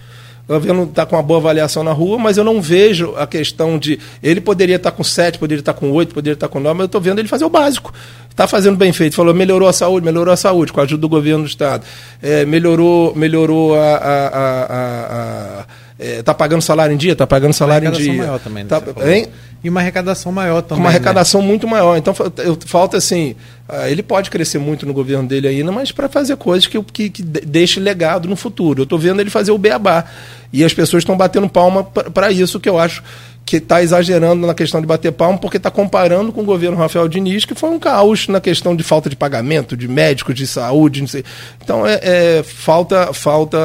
O 0.47 0.53
governo 0.53 0.83
está 0.83 1.05
com 1.05 1.15
uma 1.15 1.23
boa 1.23 1.39
avaliação 1.39 1.83
na 1.83 1.91
rua, 1.91 2.19
mas 2.19 2.37
eu 2.37 2.43
não 2.43 2.61
vejo 2.61 3.15
a 3.17 3.25
questão 3.25 3.79
de. 3.79 3.99
Ele 4.21 4.39
poderia 4.39 4.75
estar 4.75 4.91
tá 4.91 4.97
com 4.97 5.03
7, 5.03 5.39
poderia 5.39 5.61
estar 5.61 5.73
tá 5.73 5.79
com 5.79 5.91
8, 5.91 6.13
poderia 6.13 6.35
estar 6.35 6.47
tá 6.47 6.53
com 6.53 6.59
9, 6.59 6.73
mas 6.73 6.83
eu 6.83 6.85
estou 6.85 7.01
vendo 7.01 7.19
ele 7.19 7.27
fazer 7.27 7.45
o 7.45 7.49
básico. 7.49 7.91
Está 8.29 8.45
fazendo 8.47 8.77
bem 8.77 8.93
feito. 8.93 9.15
Falou, 9.15 9.33
melhorou 9.33 9.67
a 9.67 9.73
saúde, 9.73 10.05
melhorou 10.05 10.31
a 10.31 10.37
saúde, 10.37 10.71
com 10.71 10.79
a 10.79 10.83
ajuda 10.83 11.01
do 11.01 11.09
governo 11.09 11.45
do 11.45 11.49
Estado. 11.49 11.83
É, 12.21 12.45
melhorou 12.45 13.15
melhorou 13.15 13.75
a, 13.75 13.95
a, 13.95 14.27
a, 14.27 15.61
a 15.61 15.65
é, 15.97 16.21
tá 16.21 16.33
pagando 16.33 16.61
salário 16.61 16.93
em 16.93 16.97
dia? 16.97 17.15
Tá 17.15 17.25
pagando 17.25 17.53
salário 17.53 17.87
em 17.87 17.91
dia. 17.91 18.13
maior 18.13 18.39
também, 18.39 18.63
né, 18.63 18.69
tá, 18.69 18.83
hein? 19.09 19.27
E 19.63 19.69
uma 19.69 19.79
arrecadação 19.79 20.31
maior 20.31 20.61
também. 20.61 20.83
Uma 20.83 20.89
arrecadação 20.89 21.41
né? 21.41 21.47
muito 21.47 21.67
maior. 21.67 21.97
Então 21.97 22.13
falta 22.65 22.97
assim. 22.97 23.35
Ah, 23.67 23.89
ele 23.89 24.03
pode 24.03 24.29
crescer 24.29 24.59
muito 24.59 24.85
no 24.85 24.93
governo 24.93 25.27
dele 25.27 25.47
ainda, 25.47 25.71
mas 25.71 25.91
para 25.91 26.07
fazer 26.07 26.35
coisas 26.35 26.67
que, 26.67 26.79
que, 26.83 27.09
que 27.09 27.23
deixe 27.23 27.79
legado 27.79 28.27
no 28.27 28.35
futuro. 28.35 28.81
Eu 28.81 28.83
estou 28.83 28.99
vendo 28.99 29.19
ele 29.21 29.29
fazer 29.29 29.51
o 29.51 29.57
beabá. 29.57 30.05
E 30.53 30.63
as 30.63 30.73
pessoas 30.73 31.01
estão 31.01 31.17
batendo 31.17 31.49
palma 31.49 31.83
para 31.83 32.31
isso, 32.31 32.59
que 32.59 32.69
eu 32.69 32.77
acho 32.77 33.01
que 33.45 33.57
está 33.57 33.81
exagerando 33.81 34.45
na 34.45 34.53
questão 34.53 34.81
de 34.81 34.87
bater 34.87 35.11
palma, 35.11 35.37
porque 35.37 35.57
está 35.57 35.69
comparando 35.69 36.31
com 36.31 36.41
o 36.41 36.45
governo 36.45 36.77
Rafael 36.77 37.07
Diniz, 37.07 37.45
que 37.45 37.53
foi 37.53 37.69
um 37.69 37.79
caos 37.79 38.27
na 38.27 38.41
questão 38.41 38.75
de 38.75 38.83
falta 38.83 39.09
de 39.09 39.15
pagamento, 39.15 39.77
de 39.77 39.87
médicos, 39.87 40.33
de 40.33 40.47
saúde, 40.47 41.01
não 41.01 41.07
sei. 41.07 41.23
Então 41.63 41.85
é, 41.85 41.99
é 42.01 42.43
falta 42.43 43.13
falta 43.13 43.57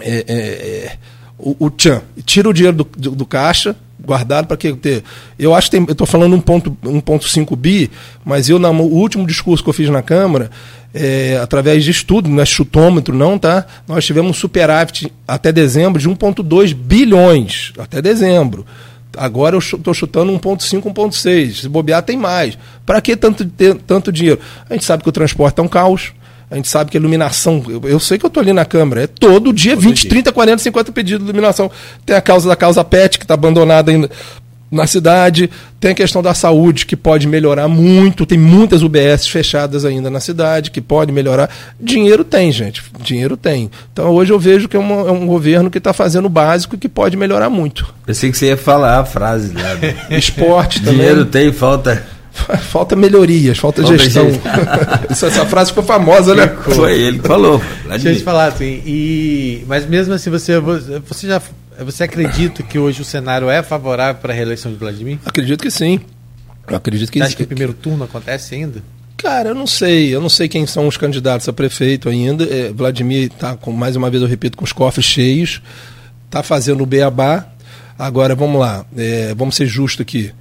é, 0.00 0.24
é, 0.26 0.34
é, 0.34 0.96
o, 1.38 1.66
o 1.66 1.70
tchan. 1.70 2.02
Tira 2.24 2.48
o 2.48 2.52
dinheiro 2.52 2.76
do, 2.78 2.84
do, 2.84 3.10
do 3.12 3.26
caixa, 3.26 3.76
guardado 4.00 4.46
para 4.46 4.56
que 4.56 4.72
ter. 4.74 5.02
Eu 5.38 5.54
acho 5.54 5.70
que 5.70 5.76
tem, 5.76 5.86
eu 5.86 5.92
estou 5.92 6.06
falando 6.06 6.36
1,5 6.36 7.56
bi, 7.56 7.90
mas 8.24 8.48
eu, 8.48 8.58
no 8.58 8.82
último 8.82 9.26
discurso 9.26 9.62
que 9.62 9.70
eu 9.70 9.74
fiz 9.74 9.88
na 9.88 10.02
Câmara, 10.02 10.50
é, 10.94 11.38
através 11.42 11.84
de 11.84 11.90
estudo, 11.90 12.28
não 12.28 12.42
é 12.42 12.44
chutômetro, 12.44 13.16
não, 13.16 13.38
tá? 13.38 13.66
Nós 13.86 14.04
tivemos 14.04 14.30
um 14.30 14.34
superávit 14.34 15.12
até 15.26 15.50
dezembro 15.52 16.00
de 16.00 16.08
1,2 16.08 16.74
bilhões, 16.74 17.72
até 17.78 18.02
dezembro. 18.02 18.66
Agora 19.16 19.54
eu 19.54 19.58
estou 19.58 19.92
chutando 19.92 20.32
1,5, 20.32 20.82
1,6. 20.82 21.60
Se 21.60 21.68
bobear, 21.68 22.02
tem 22.02 22.16
mais. 22.16 22.56
Para 22.86 23.00
que 23.00 23.14
tanto, 23.14 23.44
tanto 23.86 24.10
dinheiro? 24.10 24.40
A 24.68 24.72
gente 24.72 24.84
sabe 24.84 25.02
que 25.02 25.08
o 25.08 25.12
transporte 25.12 25.58
é 25.60 25.62
um 25.62 25.68
caos. 25.68 26.12
A 26.52 26.56
gente 26.56 26.68
sabe 26.68 26.90
que 26.90 26.98
a 26.98 27.00
iluminação, 27.00 27.64
eu, 27.66 27.80
eu 27.88 27.98
sei 27.98 28.18
que 28.18 28.26
eu 28.26 28.28
estou 28.28 28.42
ali 28.42 28.52
na 28.52 28.66
Câmara, 28.66 29.04
é 29.04 29.06
todo 29.06 29.54
dia 29.54 29.74
todo 29.74 29.84
20, 29.84 30.00
dia. 30.02 30.10
30, 30.10 30.32
40, 30.32 30.62
50 30.62 30.92
pedidos 30.92 31.20
de 31.20 31.24
iluminação. 31.24 31.70
Tem 32.04 32.14
a 32.14 32.20
causa 32.20 32.46
da 32.46 32.54
causa 32.54 32.84
PET, 32.84 33.18
que 33.18 33.24
está 33.24 33.32
abandonada 33.32 33.90
ainda 33.90 34.10
na 34.70 34.86
cidade. 34.86 35.48
Tem 35.80 35.92
a 35.92 35.94
questão 35.94 36.22
da 36.22 36.34
saúde, 36.34 36.84
que 36.84 36.94
pode 36.94 37.26
melhorar 37.26 37.68
muito. 37.68 38.26
Tem 38.26 38.36
muitas 38.36 38.82
UBS 38.82 39.26
fechadas 39.28 39.86
ainda 39.86 40.10
na 40.10 40.20
cidade, 40.20 40.70
que 40.70 40.82
pode 40.82 41.10
melhorar. 41.10 41.48
Dinheiro 41.80 42.22
tem, 42.22 42.52
gente. 42.52 42.82
Dinheiro 43.00 43.34
tem. 43.34 43.70
Então 43.90 44.10
hoje 44.10 44.30
eu 44.30 44.38
vejo 44.38 44.68
que 44.68 44.76
é, 44.76 44.78
uma, 44.78 45.08
é 45.08 45.10
um 45.10 45.26
governo 45.26 45.70
que 45.70 45.78
está 45.78 45.94
fazendo 45.94 46.26
o 46.26 46.28
básico 46.28 46.74
e 46.74 46.78
que 46.78 46.88
pode 46.88 47.16
melhorar 47.16 47.48
muito. 47.48 47.94
Pensei 48.04 48.30
que 48.30 48.36
você 48.36 48.48
ia 48.48 48.58
falar 48.58 48.98
a 48.98 49.06
frase 49.06 49.54
lá. 49.54 49.74
Do... 49.74 49.86
Esporte 50.14 50.80
também. 50.80 50.98
Dinheiro 50.98 51.24
tem, 51.24 51.50
falta. 51.50 52.04
Falta 52.70 52.96
melhorias, 52.96 53.58
falta, 53.58 53.84
gestão. 53.86 54.26
essa, 55.08 55.26
essa, 55.28 55.46
frase 55.46 55.70
ficou 55.70 55.84
famosa, 55.84 56.34
né? 56.34 56.48
Foi 56.48 56.98
ele 56.98 57.18
que 57.18 57.28
falou. 57.28 57.60
Deixa 57.88 58.10
eu 58.10 58.16
te 58.16 58.22
falar, 58.22 58.46
assim, 58.46 58.82
e... 58.86 59.64
mas 59.66 59.86
mesmo 59.86 60.14
assim, 60.14 60.30
você, 60.30 60.58
você 60.58 61.26
já 61.26 61.42
você 61.84 62.04
acredita 62.04 62.62
que 62.62 62.78
hoje 62.78 63.02
o 63.02 63.04
cenário 63.04 63.48
é 63.50 63.62
favorável 63.62 64.20
para 64.20 64.32
a 64.32 64.36
reeleição 64.36 64.72
de 64.72 64.78
Vladimir? 64.78 65.18
Acredito 65.24 65.62
que 65.62 65.70
sim. 65.70 66.00
Eu 66.68 66.76
acredito 66.76 67.10
que 67.10 67.18
Você 67.18 67.24
acha 67.24 67.36
que 67.36 67.42
o 67.42 67.46
primeiro 67.46 67.72
turno 67.72 68.04
acontece 68.04 68.54
ainda? 68.54 68.82
Cara, 69.16 69.50
eu 69.50 69.54
não 69.54 69.66
sei. 69.66 70.14
Eu 70.14 70.20
não 70.20 70.28
sei 70.28 70.48
quem 70.48 70.66
são 70.66 70.86
os 70.86 70.96
candidatos 70.96 71.48
a 71.48 71.52
prefeito 71.52 72.08
ainda. 72.08 72.44
É, 72.44 72.72
Vladimir 72.72 73.30
está, 73.32 73.58
mais 73.68 73.96
uma 73.96 74.10
vez 74.10 74.22
eu 74.22 74.28
repito, 74.28 74.56
com 74.56 74.64
os 74.64 74.72
cofres 74.72 75.06
cheios. 75.06 75.62
Está 76.26 76.42
fazendo 76.42 76.82
o 76.82 76.86
beabá. 76.86 77.46
Agora, 77.98 78.34
vamos 78.34 78.60
lá. 78.60 78.84
É, 78.96 79.34
vamos 79.34 79.56
ser 79.56 79.66
justos 79.66 80.02
aqui 80.02 80.32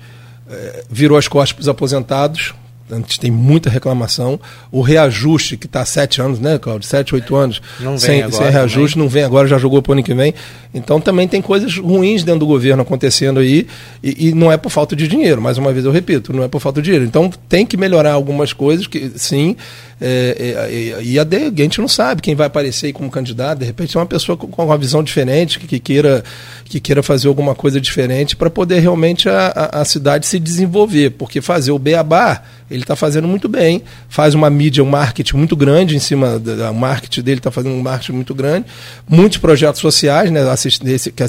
é, 0.52 0.84
virou 0.90 1.18
as 1.18 1.28
costas 1.28 1.54
para 1.54 1.62
os 1.62 1.70
aposentados. 1.70 2.54
A 2.92 2.96
gente 2.96 3.20
tem 3.20 3.32
muita 3.32 3.70
reclamação. 3.70 4.40
O 4.70 4.82
reajuste, 4.82 5.56
que 5.56 5.66
está 5.66 5.82
há 5.82 5.86
sete 5.86 6.22
anos, 6.22 6.40
né, 6.40 6.58
Claudio? 6.58 6.86
Sete, 6.86 7.16
oito 7.16 7.36
anos. 7.36 7.62
Não 7.80 7.98
sem, 7.98 8.22
agora, 8.22 8.44
sem 8.44 8.52
reajuste, 8.52 8.96
também. 8.96 9.06
não 9.06 9.10
vem 9.10 9.24
agora, 9.24 9.48
já 9.48 9.58
jogou 9.58 9.82
para 9.82 9.92
o 9.92 9.94
ano 9.94 10.04
que 10.04 10.14
vem. 10.14 10.34
Então 10.74 11.00
também 11.00 11.26
tem 11.26 11.42
coisas 11.42 11.78
ruins 11.78 12.24
dentro 12.24 12.42
do 12.42 12.46
governo 12.46 12.82
acontecendo 12.82 13.40
aí. 13.40 13.66
E, 14.04 14.28
e, 14.28 14.34
não 14.34 14.52
é 14.52 14.58
por 14.58 14.70
falta 14.70 14.94
de 14.94 15.08
dinheiro, 15.08 15.42
mais 15.42 15.58
uma 15.58 15.72
vez 15.72 15.86
eu 15.86 15.92
repito, 15.92 16.34
não 16.34 16.44
é 16.44 16.50
por 16.50 16.60
falta 16.60 16.82
de 16.82 16.86
dinheiro. 16.86 17.06
Então 17.06 17.32
tem 17.48 17.66
que 17.66 17.78
melhorar 17.78 18.12
algumas 18.12 18.52
coisas, 18.52 18.88
que 18.88 19.12
sim. 19.16 19.56
É, 20.04 20.98
é, 20.98 21.04
e 21.04 21.20
a, 21.20 21.22
a 21.22 21.62
gente 21.62 21.80
não 21.80 21.88
sabe 21.88 22.24
quem 22.24 22.34
vai 22.34 22.48
aparecer 22.48 22.92
como 22.92 23.10
candidato. 23.12 23.60
De 23.60 23.66
repente 23.66 23.96
é 23.96 24.00
uma 24.00 24.06
pessoa 24.06 24.36
com, 24.36 24.48
com 24.48 24.66
uma 24.66 24.78
visão 24.78 25.04
diferente, 25.04 25.60
que, 25.60 25.68
que, 25.68 25.80
queira, 25.80 26.24
que 26.66 26.80
queira 26.80 27.04
fazer 27.04 27.28
alguma 27.28 27.54
coisa 27.54 27.80
diferente 27.80 28.36
para 28.36 28.50
poder 28.50 28.80
realmente 28.80 29.30
a, 29.30 29.48
a, 29.48 29.82
a 29.82 29.86
cidade 29.86 30.26
se 30.26 30.40
desenvolver. 30.40 31.12
Porque 31.12 31.40
fazer 31.40 31.72
o 31.72 31.78
beabá 31.78 32.42
ele 32.72 32.84
está 32.84 32.96
fazendo 32.96 33.28
muito 33.28 33.50
bem, 33.50 33.84
faz 34.08 34.34
uma 34.34 34.50
mídia, 34.50 34.82
um 34.82 34.90
marketing 34.90 35.36
muito 35.36 35.58
grande 35.58 35.96
em 35.96 36.00
cima 36.00 36.40
da 36.40 36.72
marketing 36.72 37.22
dele, 37.22 37.40
está 37.40 37.52
fazendo 37.52 37.76
um 37.76 37.82
marketing 37.82 38.14
muito 38.14 38.34
grande, 38.34 38.66
muitos 39.08 39.38
projetos 39.40 39.82
sociais, 39.82 40.32
né, 40.32 40.42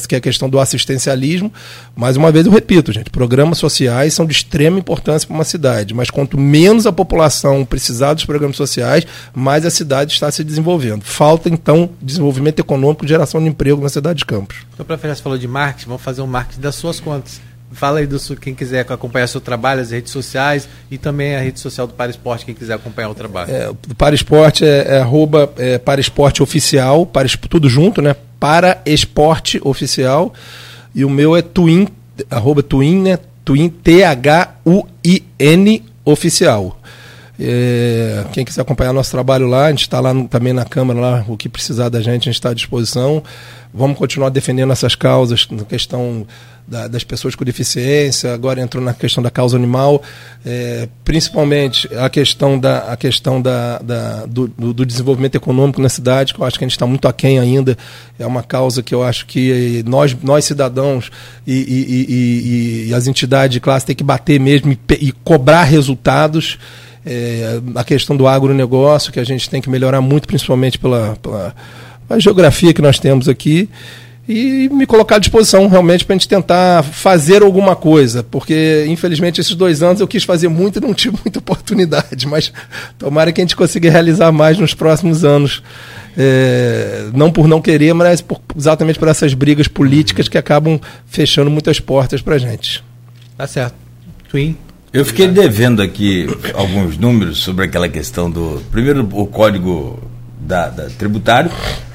que 0.08 0.14
é 0.14 0.18
a 0.18 0.20
questão 0.20 0.48
do 0.48 0.60
assistencialismo. 0.60 1.52
Mais 1.96 2.16
uma 2.16 2.30
vez 2.30 2.46
eu 2.46 2.52
repito, 2.52 2.92
gente, 2.92 3.10
programas 3.10 3.58
sociais 3.58 4.14
são 4.14 4.24
de 4.24 4.32
extrema 4.32 4.78
importância 4.78 5.26
para 5.26 5.34
uma 5.34 5.44
cidade, 5.44 5.92
mas 5.92 6.10
quanto 6.10 6.38
menos 6.38 6.86
a 6.86 6.92
população 6.92 7.64
precisar 7.64 8.14
dos 8.14 8.24
programas 8.24 8.56
sociais, 8.68 9.06
mais 9.34 9.64
a 9.64 9.70
cidade 9.70 10.12
está 10.12 10.30
se 10.30 10.42
desenvolvendo. 10.44 11.02
Falta 11.02 11.48
então 11.48 11.90
desenvolvimento 12.00 12.60
econômico, 12.60 13.06
geração 13.06 13.40
de 13.40 13.48
emprego 13.48 13.80
na 13.82 13.88
cidade 13.88 14.18
de 14.20 14.26
Campos. 14.26 14.56
Então, 14.72 14.84
para 14.86 14.96
você 14.96 15.22
falou 15.22 15.38
de 15.38 15.48
marketing, 15.48 15.88
vamos 15.88 16.02
fazer 16.02 16.22
um 16.22 16.26
marketing 16.26 16.60
das 16.60 16.74
suas 16.74 17.00
contas. 17.00 17.40
Fala 17.72 18.00
aí 18.00 18.06
do 18.06 18.18
quem 18.36 18.54
quiser 18.54 18.80
acompanhar 18.86 19.26
seu 19.26 19.40
trabalho, 19.40 19.80
as 19.80 19.90
redes 19.90 20.12
sociais 20.12 20.68
e 20.90 20.98
também 20.98 21.34
a 21.34 21.40
rede 21.40 21.58
social 21.58 21.86
do 21.86 21.94
Para 21.94 22.10
Esporte, 22.10 22.44
quem 22.44 22.54
quiser 22.54 22.74
acompanhar 22.74 23.08
o 23.08 23.14
trabalho. 23.14 23.50
É, 23.50 23.70
o 23.70 23.74
Para 23.96 24.14
Esporte 24.14 24.62
é, 24.64 24.96
é 24.96 24.98
arroba 24.98 25.50
é, 25.56 25.78
Para 25.78 25.98
Esporte 26.00 26.42
Oficial, 26.42 27.06
para, 27.06 27.26
tudo 27.48 27.70
junto, 27.70 28.02
né? 28.02 28.14
Para 28.38 28.82
Esporte 28.84 29.58
Oficial. 29.64 30.34
E 30.94 31.02
o 31.04 31.10
meu 31.10 31.34
é 31.34 31.40
Twin, 31.40 31.88
arroba 32.30 32.62
Twin, 32.62 33.00
né? 33.00 33.18
Twin, 33.44 33.70
T-H-U-I-N 33.70 34.22
Oficial. 36.04 36.78
É, 37.44 38.24
quem 38.32 38.44
quiser 38.44 38.62
acompanhar 38.62 38.92
nosso 38.92 39.10
trabalho 39.10 39.48
lá, 39.48 39.66
a 39.66 39.70
gente 39.70 39.82
está 39.82 39.98
lá 39.98 40.14
no, 40.14 40.28
também 40.28 40.52
na 40.52 40.64
Câmara, 40.64 41.00
lá, 41.00 41.24
o 41.26 41.36
que 41.36 41.48
precisar 41.48 41.88
da 41.88 42.00
gente, 42.00 42.28
a 42.28 42.32
gente 42.32 42.34
está 42.34 42.50
à 42.50 42.54
disposição. 42.54 43.22
Vamos 43.74 43.98
continuar 43.98 44.28
defendendo 44.28 44.72
essas 44.72 44.94
causas, 44.94 45.48
na 45.50 45.64
questão 45.64 46.26
da, 46.66 46.86
das 46.86 47.02
pessoas 47.02 47.34
com 47.34 47.44
deficiência, 47.44 48.32
agora 48.32 48.60
entrou 48.60 48.82
na 48.82 48.94
questão 48.94 49.22
da 49.22 49.30
causa 49.30 49.56
animal, 49.56 50.02
é, 50.44 50.88
principalmente 51.04 51.88
a 51.96 52.08
questão, 52.08 52.58
da, 52.58 52.92
a 52.92 52.96
questão 52.96 53.42
da, 53.42 53.78
da 53.78 54.26
do, 54.26 54.46
do, 54.48 54.86
desenvolvimento 54.86 55.34
econômico 55.34 55.80
na 55.80 55.88
cidade, 55.88 56.32
que 56.32 56.40
eu 56.40 56.44
acho 56.44 56.58
que 56.58 56.64
a 56.64 56.68
gente 56.68 56.76
está 56.76 56.86
muito 56.86 57.08
aquém 57.08 57.38
ainda. 57.38 57.76
É 58.18 58.26
uma 58.26 58.42
causa 58.42 58.82
que 58.82 58.94
eu 58.94 59.02
acho 59.02 59.26
que 59.26 59.82
nós, 59.86 60.16
nós 60.22 60.44
cidadãos 60.44 61.10
e, 61.46 61.54
e, 61.54 62.86
e, 62.86 62.88
e 62.88 62.94
as 62.94 63.06
entidades 63.06 63.54
de 63.54 63.60
classe 63.60 63.86
têm 63.86 63.96
que 63.96 64.04
bater 64.04 64.38
mesmo 64.38 64.72
e, 64.72 65.12
cobrar 65.24 65.64
resultados. 65.64 66.58
É, 67.04 67.60
a 67.74 67.82
questão 67.82 68.16
do 68.16 68.28
agronegócio, 68.28 69.12
que 69.12 69.18
a 69.18 69.24
gente 69.24 69.50
tem 69.50 69.60
que 69.60 69.68
melhorar 69.68 70.00
muito, 70.00 70.26
principalmente 70.26 70.78
pela, 70.78 71.16
pela 71.20 71.54
geografia 72.18 72.72
que 72.72 72.82
nós 72.82 72.98
temos 72.98 73.28
aqui 73.28 73.68
e 74.28 74.68
me 74.72 74.86
colocar 74.86 75.16
à 75.16 75.18
disposição 75.18 75.66
realmente 75.66 76.04
para 76.04 76.14
a 76.14 76.16
gente 76.16 76.28
tentar 76.28 76.84
fazer 76.84 77.42
alguma 77.42 77.74
coisa, 77.74 78.22
porque 78.22 78.86
infelizmente 78.88 79.40
esses 79.40 79.54
dois 79.54 79.82
anos 79.82 80.00
eu 80.00 80.06
quis 80.06 80.22
fazer 80.22 80.48
muito 80.48 80.78
e 80.78 80.80
não 80.80 80.94
tive 80.94 81.16
muita 81.24 81.40
oportunidade, 81.40 82.26
mas 82.26 82.52
tomara 82.98 83.32
que 83.32 83.40
a 83.40 83.44
gente 83.44 83.56
consiga 83.56 83.90
realizar 83.90 84.30
mais 84.30 84.58
nos 84.58 84.74
próximos 84.74 85.24
anos. 85.24 85.62
É, 86.14 87.08
não 87.14 87.32
por 87.32 87.48
não 87.48 87.62
querer, 87.62 87.94
mas 87.94 88.20
por, 88.20 88.38
exatamente 88.54 88.98
por 88.98 89.08
essas 89.08 89.32
brigas 89.32 89.66
políticas 89.66 90.28
que 90.28 90.36
acabam 90.36 90.78
fechando 91.06 91.50
muitas 91.50 91.80
portas 91.80 92.20
para 92.20 92.34
a 92.34 92.38
gente. 92.38 92.84
Tá 93.34 93.46
certo. 93.46 93.74
Twin. 94.28 94.54
Eu 94.92 95.06
fiquei 95.06 95.26
devendo 95.26 95.80
aqui 95.80 96.26
alguns 96.52 96.98
números 96.98 97.38
sobre 97.38 97.64
aquela 97.64 97.88
questão 97.88 98.30
do. 98.30 98.62
Primeiro, 98.70 99.08
o 99.12 99.26
código 99.26 99.98
da, 100.38 100.68
da 100.68 100.84
tributário 100.90 101.50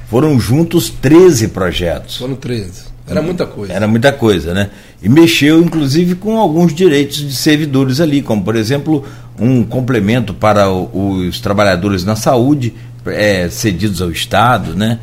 foram 0.10 0.40
juntos 0.40 0.90
13 0.90 1.50
projetos. 1.50 2.18
Foram 2.18 2.36
13. 2.36 2.86
Era 3.08 3.22
muita 3.22 3.46
coisa. 3.46 3.74
Era 3.74 3.88
muita 3.88 4.12
coisa, 4.12 4.54
né? 4.54 4.72
E 5.02 5.08
mexeu, 5.08 5.62
inclusive, 5.62 6.16
com 6.16 6.38
alguns 6.38 6.74
direitos 6.74 7.18
de 7.18 7.36
servidores 7.36 8.02
ali, 8.02 8.22
como, 8.22 8.44
por 8.44 8.56
exemplo, 8.56 9.06
um 9.40 9.64
complemento 9.64 10.34
para 10.34 10.68
os 10.70 11.40
trabalhadores 11.40 12.04
na 12.04 12.16
saúde, 12.16 12.74
é, 13.06 13.48
cedidos 13.48 14.02
ao 14.02 14.10
Estado, 14.10 14.76
né? 14.76 15.00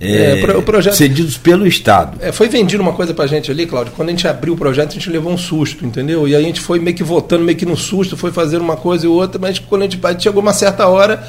É, 0.00 0.40
é, 0.40 0.56
o 0.56 0.62
projeto, 0.62 0.94
cedidos 0.94 1.38
pelo 1.38 1.66
Estado. 1.66 2.18
É, 2.20 2.32
foi 2.32 2.48
vendido 2.48 2.82
uma 2.82 2.92
coisa 2.92 3.14
para 3.14 3.24
a 3.24 3.28
gente 3.28 3.50
ali, 3.50 3.66
Cláudio. 3.66 3.92
Quando 3.96 4.08
a 4.08 4.12
gente 4.12 4.26
abriu 4.26 4.54
o 4.54 4.56
projeto, 4.56 4.90
a 4.90 4.92
gente 4.94 5.08
levou 5.08 5.32
um 5.32 5.38
susto, 5.38 5.86
entendeu? 5.86 6.26
E 6.26 6.34
a 6.34 6.40
gente 6.40 6.60
foi 6.60 6.78
meio 6.78 6.96
que 6.96 7.04
votando, 7.04 7.44
meio 7.44 7.56
que 7.56 7.64
no 7.64 7.76
susto, 7.76 8.16
foi 8.16 8.32
fazer 8.32 8.58
uma 8.58 8.76
coisa 8.76 9.06
e 9.06 9.08
outra, 9.08 9.40
mas 9.40 9.58
quando 9.58 9.82
a 9.82 9.84
gente, 9.84 9.98
a 10.04 10.10
gente 10.12 10.24
chegou 10.24 10.42
uma 10.42 10.52
certa 10.52 10.86
hora, 10.88 11.24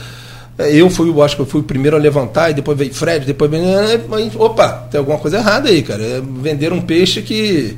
é, 0.57 0.73
eu 0.73 0.89
fui, 0.89 1.09
eu 1.09 1.23
acho 1.23 1.35
que 1.35 1.41
eu 1.41 1.45
fui 1.45 1.61
o 1.61 1.63
primeiro 1.63 1.95
a 1.95 1.99
levantar, 1.99 2.51
e 2.51 2.53
depois 2.53 2.77
veio 2.77 2.93
Fred, 2.93 3.25
depois 3.25 3.49
veio. 3.51 3.63
Opa, 4.39 4.87
tem 4.89 4.97
alguma 4.97 5.17
coisa 5.17 5.37
errada 5.37 5.69
aí, 5.69 5.81
cara. 5.81 6.01
É, 6.01 6.21
venderam 6.21 6.77
um 6.77 6.81
peixe 6.81 7.21
que 7.21 7.77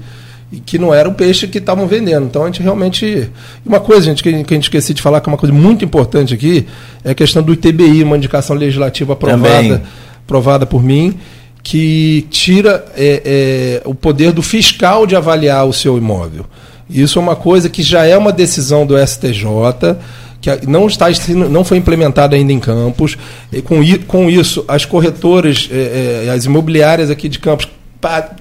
que 0.66 0.78
não 0.78 0.94
era 0.94 1.10
o 1.10 1.14
peixe 1.14 1.48
que 1.48 1.58
estavam 1.58 1.88
vendendo. 1.88 2.26
Então 2.26 2.44
a 2.44 2.46
gente 2.46 2.62
realmente. 2.62 3.30
Uma 3.66 3.80
coisa, 3.80 4.06
gente, 4.06 4.24
que 4.24 4.30
a 4.30 4.32
gente 4.32 4.60
esqueci 4.60 4.94
de 4.94 5.02
falar, 5.02 5.20
que 5.20 5.30
é 5.30 5.32
uma 5.32 5.38
coisa 5.38 5.54
muito 5.54 5.84
importante 5.84 6.34
aqui, 6.34 6.66
é 7.04 7.12
a 7.12 7.16
questão 7.16 7.44
do 7.44 7.54
ITBI, 7.54 8.04
uma 8.04 8.18
indicação 8.18 8.56
legislativa 8.56 9.14
aprovada, 9.14 9.84
aprovada 10.28 10.66
por 10.66 10.84
mim, 10.84 11.18
que 11.64 12.28
tira 12.30 12.86
é, 12.98 13.22
é, 13.26 13.82
o 13.88 13.96
poder 13.96 14.34
do 14.34 14.42
fiscal 14.42 15.08
de 15.08 15.16
avaliar 15.16 15.66
o 15.66 15.72
seu 15.72 15.98
imóvel. 15.98 16.46
Isso 16.90 17.18
é 17.18 17.22
uma 17.22 17.36
coisa 17.36 17.70
que 17.70 17.82
já 17.82 18.06
é 18.06 18.18
uma 18.18 18.34
decisão 18.34 18.86
do 18.86 18.96
STJ 18.98 19.98
que 20.40 20.68
não 20.68 20.86
está 20.86 21.08
não 21.50 21.64
foi 21.64 21.78
implementada 21.78 22.36
ainda 22.36 22.54
em 22.54 22.60
Campos. 22.60 23.18
E 23.52 23.62
com, 23.62 23.82
com 24.06 24.30
isso, 24.30 24.64
as 24.68 24.86
corretoras, 24.86 25.70
é, 25.72 26.26
é, 26.28 26.30
as 26.30 26.46
imobiliárias 26.46 27.10
aqui 27.10 27.28
de 27.28 27.40
Campos 27.40 27.68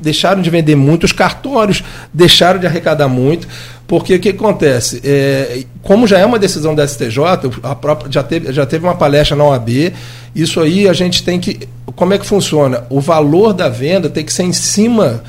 deixaram 0.00 0.42
de 0.42 0.50
vender 0.50 0.76
muito, 0.76 1.04
os 1.04 1.12
cartórios 1.12 1.82
deixaram 2.12 2.58
de 2.60 2.66
arrecadar 2.66 3.08
muito, 3.08 3.48
porque 3.86 4.14
o 4.14 4.20
que 4.20 4.30
acontece? 4.30 5.00
É, 5.04 5.64
como 5.82 6.06
já 6.06 6.18
é 6.18 6.26
uma 6.26 6.38
decisão 6.38 6.74
da 6.74 6.86
STJ, 6.86 7.18
a 7.62 7.74
própria, 7.74 8.10
já, 8.10 8.22
teve, 8.22 8.52
já 8.52 8.66
teve 8.66 8.84
uma 8.84 8.96
palestra 8.96 9.36
na 9.36 9.44
OAB, 9.44 9.92
isso 10.34 10.60
aí 10.60 10.88
a 10.88 10.92
gente 10.92 11.22
tem 11.22 11.38
que. 11.38 11.68
Como 11.94 12.12
é 12.12 12.18
que 12.18 12.26
funciona? 12.26 12.84
O 12.90 13.00
valor 13.00 13.52
da 13.52 13.68
venda 13.68 14.10
tem 14.10 14.24
que 14.24 14.32
ser 14.32 14.42
em 14.42 14.52
cima 14.52 15.22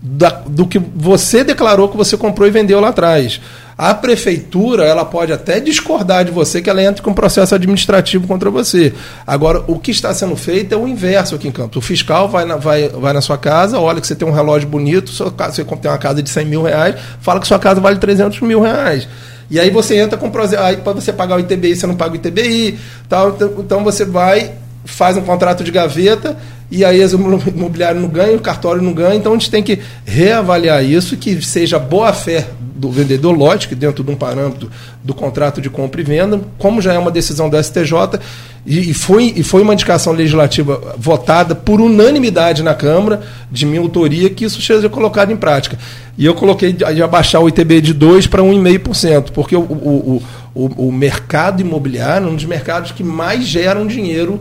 da, 0.00 0.30
do 0.46 0.66
que 0.66 0.78
você 0.78 1.42
declarou 1.42 1.88
que 1.88 1.96
você 1.96 2.16
comprou 2.16 2.46
e 2.46 2.50
vendeu 2.50 2.78
lá 2.80 2.88
atrás. 2.88 3.40
A 3.76 3.92
prefeitura 3.92 4.84
ela 4.84 5.04
pode 5.04 5.32
até 5.32 5.58
discordar 5.58 6.24
de 6.24 6.30
você 6.30 6.62
que 6.62 6.70
ela 6.70 6.82
entre 6.82 7.02
com 7.02 7.12
processo 7.12 7.54
administrativo 7.54 8.26
contra 8.26 8.50
você. 8.50 8.92
Agora, 9.26 9.64
o 9.66 9.78
que 9.78 9.90
está 9.90 10.14
sendo 10.14 10.36
feito 10.36 10.72
é 10.72 10.76
o 10.76 10.86
inverso 10.86 11.34
aqui 11.34 11.48
em 11.48 11.52
Campos. 11.52 11.76
O 11.76 11.80
fiscal 11.80 12.28
vai 12.28 12.44
na, 12.44 12.56
vai, 12.56 12.88
vai 12.88 13.12
na 13.12 13.20
sua 13.20 13.36
casa, 13.36 13.78
olha 13.78 14.00
que 14.00 14.06
você 14.06 14.14
tem 14.14 14.26
um 14.26 14.32
relógio 14.32 14.68
bonito, 14.68 15.10
você 15.12 15.64
tem 15.64 15.90
uma 15.90 15.98
casa 15.98 16.22
de 16.22 16.30
100 16.30 16.44
mil 16.46 16.62
reais, 16.62 16.94
fala 17.20 17.40
que 17.40 17.46
sua 17.46 17.58
casa 17.58 17.80
vale 17.80 17.98
300 17.98 18.40
mil 18.40 18.60
reais. 18.60 19.08
E 19.50 19.60
aí 19.60 19.70
você 19.70 19.96
entra 19.96 20.16
com 20.16 20.30
aí 20.58 20.76
para 20.78 20.92
você 20.92 21.12
pagar 21.12 21.36
o 21.36 21.40
ITBI, 21.40 21.76
você 21.76 21.86
não 21.86 21.96
paga 21.96 22.12
o 22.12 22.16
ITBI, 22.16 22.78
tal, 23.08 23.30
então, 23.30 23.54
então 23.58 23.84
você 23.84 24.04
vai 24.04 24.52
faz 24.84 25.16
um 25.16 25.22
contrato 25.22 25.64
de 25.64 25.70
gaveta 25.70 26.36
e 26.70 26.84
aí 26.84 27.04
o 27.04 27.40
imobiliário 27.54 28.00
não 28.00 28.08
ganha, 28.08 28.36
o 28.36 28.40
cartório 28.40 28.82
não 28.82 28.92
ganha, 28.92 29.14
então 29.14 29.32
a 29.32 29.36
gente 29.36 29.50
tem 29.50 29.62
que 29.62 29.78
reavaliar 30.04 30.84
isso, 30.84 31.16
que 31.16 31.40
seja 31.42 31.78
boa 31.78 32.12
fé 32.12 32.48
do 32.74 32.90
vendedor, 32.90 33.36
lógico, 33.36 33.74
dentro 33.74 34.02
de 34.02 34.10
um 34.10 34.16
parâmetro 34.16 34.68
do 35.02 35.14
contrato 35.14 35.60
de 35.60 35.70
compra 35.70 36.00
e 36.00 36.04
venda, 36.04 36.40
como 36.58 36.82
já 36.82 36.92
é 36.92 36.98
uma 36.98 37.10
decisão 37.10 37.48
do 37.48 37.62
STJ, 37.62 38.18
e, 38.66 38.90
e, 38.90 38.94
foi, 38.94 39.32
e 39.36 39.42
foi 39.44 39.62
uma 39.62 39.74
indicação 39.74 40.12
legislativa 40.12 40.94
votada 40.98 41.54
por 41.54 41.80
unanimidade 41.80 42.62
na 42.62 42.74
Câmara, 42.74 43.22
de 43.50 43.64
minha 43.66 43.80
autoria, 43.80 44.28
que 44.28 44.44
isso 44.44 44.60
seja 44.60 44.88
colocado 44.88 45.30
em 45.30 45.36
prática. 45.36 45.78
E 46.18 46.24
eu 46.26 46.34
coloquei 46.34 46.72
de 46.72 47.02
abaixar 47.02 47.42
o 47.42 47.48
ITB 47.48 47.80
de 47.80 47.94
2% 47.94 48.28
para 48.28 48.42
1,5%, 48.42 49.30
porque 49.32 49.54
o, 49.54 49.60
o, 49.60 50.22
o, 50.54 50.88
o 50.88 50.92
mercado 50.92 51.60
imobiliário 51.60 52.26
é 52.26 52.30
um 52.30 52.34
dos 52.34 52.46
mercados 52.46 52.90
que 52.90 53.04
mais 53.04 53.44
geram 53.44 53.86
dinheiro 53.86 54.40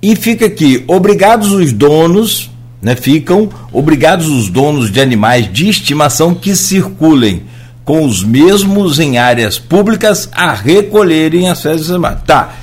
E 0.00 0.14
fica 0.14 0.46
aqui, 0.46 0.84
obrigados 0.86 1.50
os 1.50 1.72
donos, 1.72 2.48
né, 2.80 2.94
ficam 2.94 3.48
obrigados 3.72 4.28
os 4.28 4.48
donos 4.48 4.90
de 4.90 5.00
animais 5.00 5.52
de 5.52 5.68
estimação 5.68 6.34
que 6.34 6.54
circulem 6.54 7.42
com 7.84 8.04
os 8.04 8.22
mesmos 8.22 8.98
em 8.98 9.18
áreas 9.18 9.58
públicas 9.58 10.28
a 10.32 10.52
recolherem 10.52 11.48
as 11.48 11.62
fezes 11.62 11.90
animais. 11.90 12.18
Tá. 12.26 12.54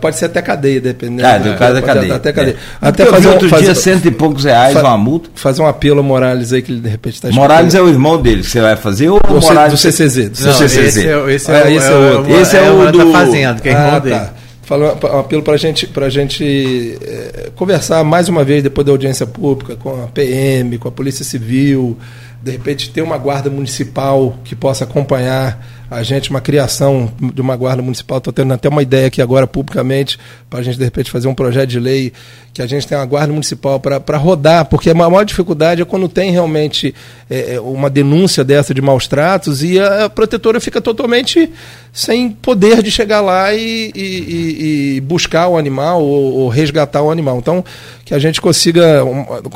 pode 0.00 0.16
ser 0.16 0.26
até 0.26 0.40
cadeia, 0.40 0.80
dependendo. 0.80 1.28
Ah, 1.28 1.36
do 1.36 1.54
caso 1.54 1.74
da 1.74 1.82
cadeia. 1.82 2.14
Até 2.14 2.32
cadeia. 2.32 2.56
É. 2.80 2.88
Até 2.88 3.04
fazer 3.04 3.28
outro 3.28 3.48
fazer, 3.50 3.64
dia 3.64 3.74
cento 3.74 4.06
e 4.06 4.10
poucos 4.10 4.44
reais 4.44 4.72
fa 4.72 4.80
uma 4.80 4.96
multa. 4.96 5.28
Fazer 5.34 5.60
um 5.60 5.66
apelo 5.66 5.98
ao 5.98 6.04
Morales 6.04 6.54
aí 6.54 6.62
que 6.62 6.72
ele 6.72 6.80
de 6.80 6.88
repente 6.88 7.14
está 7.16 7.30
Morales 7.30 7.74
é 7.74 7.82
o 7.82 7.88
irmão 7.88 8.20
dele 8.20 8.42
que 8.42 8.48
você 8.48 8.62
vai 8.62 8.76
fazer 8.76 9.10
ou 9.10 9.20
do, 9.20 9.40
Morales 9.40 9.72
do 9.72 9.78
CCZ? 9.78 10.30
Do 10.30 10.46
Não, 10.46 10.54
CCZ. 10.54 10.76
Esse 10.78 11.06
é, 11.06 11.34
esse 11.34 11.50
é, 11.50 11.62
ah, 11.62 11.70
esse 11.70 11.86
é, 11.86 11.90
o, 11.90 12.16
outro. 12.16 12.40
Esse 12.40 12.56
é, 12.56 12.70
o 12.70 12.92
do 12.92 13.12
fazenda, 13.12 13.60
que 13.60 13.68
é 13.68 13.72
irmão 13.72 13.94
ah, 13.94 13.98
dele. 13.98 14.16
Tá 14.16 14.30
fala 14.70 14.92
apelo 15.18 15.42
para 15.42 15.56
gente, 15.56 15.90
a 15.92 16.08
gente 16.08 16.96
é, 17.02 17.50
conversar 17.56 18.04
mais 18.04 18.28
uma 18.28 18.44
vez 18.44 18.62
depois 18.62 18.86
da 18.86 18.92
audiência 18.92 19.26
pública 19.26 19.74
com 19.74 20.04
a 20.04 20.06
PM, 20.06 20.78
com 20.78 20.86
a 20.86 20.92
Polícia 20.92 21.24
Civil, 21.24 21.98
de 22.42 22.50
repente 22.52 22.90
ter 22.90 23.02
uma 23.02 23.18
guarda 23.18 23.50
municipal 23.50 24.38
que 24.44 24.54
possa 24.54 24.84
acompanhar 24.84 25.62
a 25.90 26.04
gente, 26.04 26.30
uma 26.30 26.40
criação 26.40 27.12
de 27.34 27.40
uma 27.40 27.56
guarda 27.56 27.82
municipal. 27.82 28.18
Estou 28.18 28.32
tendo 28.32 28.54
até 28.54 28.68
uma 28.68 28.80
ideia 28.80 29.08
aqui 29.08 29.20
agora 29.20 29.44
publicamente 29.46 30.18
para 30.48 30.60
a 30.60 30.62
gente 30.62 30.78
de 30.78 30.84
repente 30.84 31.10
fazer 31.10 31.26
um 31.26 31.34
projeto 31.34 31.68
de 31.68 31.80
lei 31.80 32.12
que 32.54 32.62
a 32.62 32.66
gente 32.66 32.86
tenha 32.86 33.00
uma 33.00 33.06
guarda 33.06 33.32
municipal 33.32 33.80
para 33.80 34.16
rodar, 34.16 34.64
porque 34.66 34.88
a 34.88 34.94
maior 34.94 35.24
dificuldade 35.24 35.82
é 35.82 35.84
quando 35.84 36.08
tem 36.08 36.30
realmente 36.30 36.94
é, 37.28 37.54
é, 37.54 37.60
uma 37.60 37.90
denúncia 37.90 38.44
dessa 38.44 38.72
de 38.72 38.80
maus 38.80 39.08
tratos 39.08 39.62
e 39.62 39.80
a 39.80 40.08
protetora 40.08 40.60
fica 40.60 40.80
totalmente 40.80 41.50
sem 41.92 42.30
poder 42.30 42.82
de 42.82 42.90
chegar 42.90 43.20
lá 43.20 43.52
e, 43.52 43.90
e, 43.94 44.96
e 44.96 45.00
buscar 45.00 45.48
o 45.48 45.58
animal 45.58 46.02
ou, 46.02 46.34
ou 46.34 46.48
resgatar 46.48 47.02
o 47.02 47.10
animal. 47.10 47.38
Então, 47.38 47.64
que 48.04 48.14
a 48.14 48.18
gente 48.18 48.40
consiga 48.40 49.04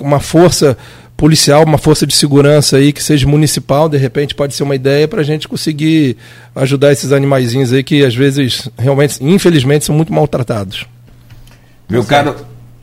uma 0.00 0.20
força 0.20 0.76
policial, 1.16 1.64
uma 1.64 1.78
força 1.78 2.06
de 2.06 2.14
segurança 2.14 2.76
aí 2.76 2.92
que 2.92 3.02
seja 3.02 3.26
municipal, 3.26 3.88
de 3.88 3.96
repente 3.96 4.34
pode 4.34 4.54
ser 4.54 4.62
uma 4.62 4.74
ideia 4.74 5.06
para 5.06 5.20
a 5.20 5.24
gente 5.24 5.46
conseguir 5.46 6.16
ajudar 6.54 6.92
esses 6.92 7.12
animaizinhos 7.12 7.72
aí 7.72 7.82
que 7.82 8.04
às 8.04 8.14
vezes 8.14 8.68
realmente, 8.76 9.22
infelizmente, 9.22 9.84
são 9.84 9.94
muito 9.94 10.12
maltratados. 10.12 10.86
Meu 11.88 12.04
caro. 12.04 12.34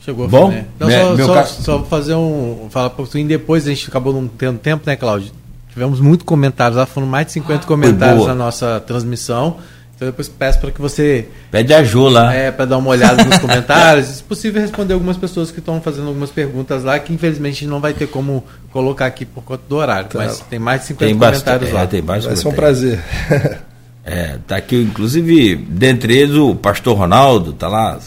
Chegou 0.03 0.27
Bom, 0.27 0.49
né? 0.49 0.65
Então, 0.75 0.89
só, 0.89 1.15
meu 1.15 1.27
só, 1.27 1.33
caro... 1.35 1.47
só 1.47 1.83
fazer 1.83 2.15
um. 2.15 2.67
Falar 2.71 2.87
um 2.87 2.91
pouquinho 2.91 3.27
depois, 3.27 3.67
a 3.67 3.69
gente 3.69 3.87
acabou 3.87 4.11
não 4.11 4.27
tendo 4.27 4.57
tempo, 4.57 4.83
né, 4.85 4.95
Cláudio? 4.95 5.31
Tivemos 5.71 5.99
muitos 5.99 6.25
comentários 6.25 6.75
lá, 6.75 6.85
foram 6.85 7.07
mais 7.07 7.27
de 7.27 7.33
50 7.33 7.63
ah, 7.63 7.67
comentários 7.67 8.25
na 8.25 8.33
nossa 8.33 8.79
transmissão. 8.79 9.57
Então 10.01 10.09
depois 10.09 10.27
peço 10.27 10.59
para 10.59 10.71
que 10.71 10.81
você. 10.81 11.27
Pede 11.51 11.71
a 11.75 11.83
Ju 11.83 12.09
lá. 12.09 12.33
É, 12.33 12.49
para 12.49 12.65
dar 12.65 12.79
uma 12.79 12.89
olhada 12.89 13.23
nos 13.23 13.37
comentários. 13.37 14.07
Se 14.07 14.23
possível, 14.23 14.59
responder 14.59 14.95
algumas 14.95 15.15
pessoas 15.15 15.51
que 15.51 15.59
estão 15.59 15.79
fazendo 15.79 16.07
algumas 16.07 16.31
perguntas 16.31 16.83
lá, 16.83 16.97
que 16.97 17.13
infelizmente 17.13 17.67
não 17.67 17.79
vai 17.79 17.93
ter 17.93 18.07
como 18.07 18.43
colocar 18.71 19.05
aqui 19.05 19.25
por 19.25 19.43
conta 19.43 19.61
do 19.69 19.75
horário. 19.75 20.09
Tá. 20.09 20.17
Mas 20.17 20.39
tem 20.39 20.57
mais 20.57 20.81
de 20.81 20.87
50 20.87 21.05
tem 21.05 21.13
comentários 21.13 21.45
bastante, 21.45 21.71
lá. 21.71 21.81
É, 21.83 21.85
tem 21.85 22.01
mais 22.01 22.25
vai 22.25 22.35
ser 22.35 22.47
um 22.47 22.51
prazer. 22.51 22.99
é, 24.03 24.39
tá 24.47 24.55
aqui, 24.55 24.81
inclusive, 24.81 25.55
dentre 25.55 26.17
eles 26.17 26.35
o 26.35 26.55
pastor 26.55 26.97
Ronaldo, 26.97 27.53
tá 27.53 27.67
lá, 27.67 27.99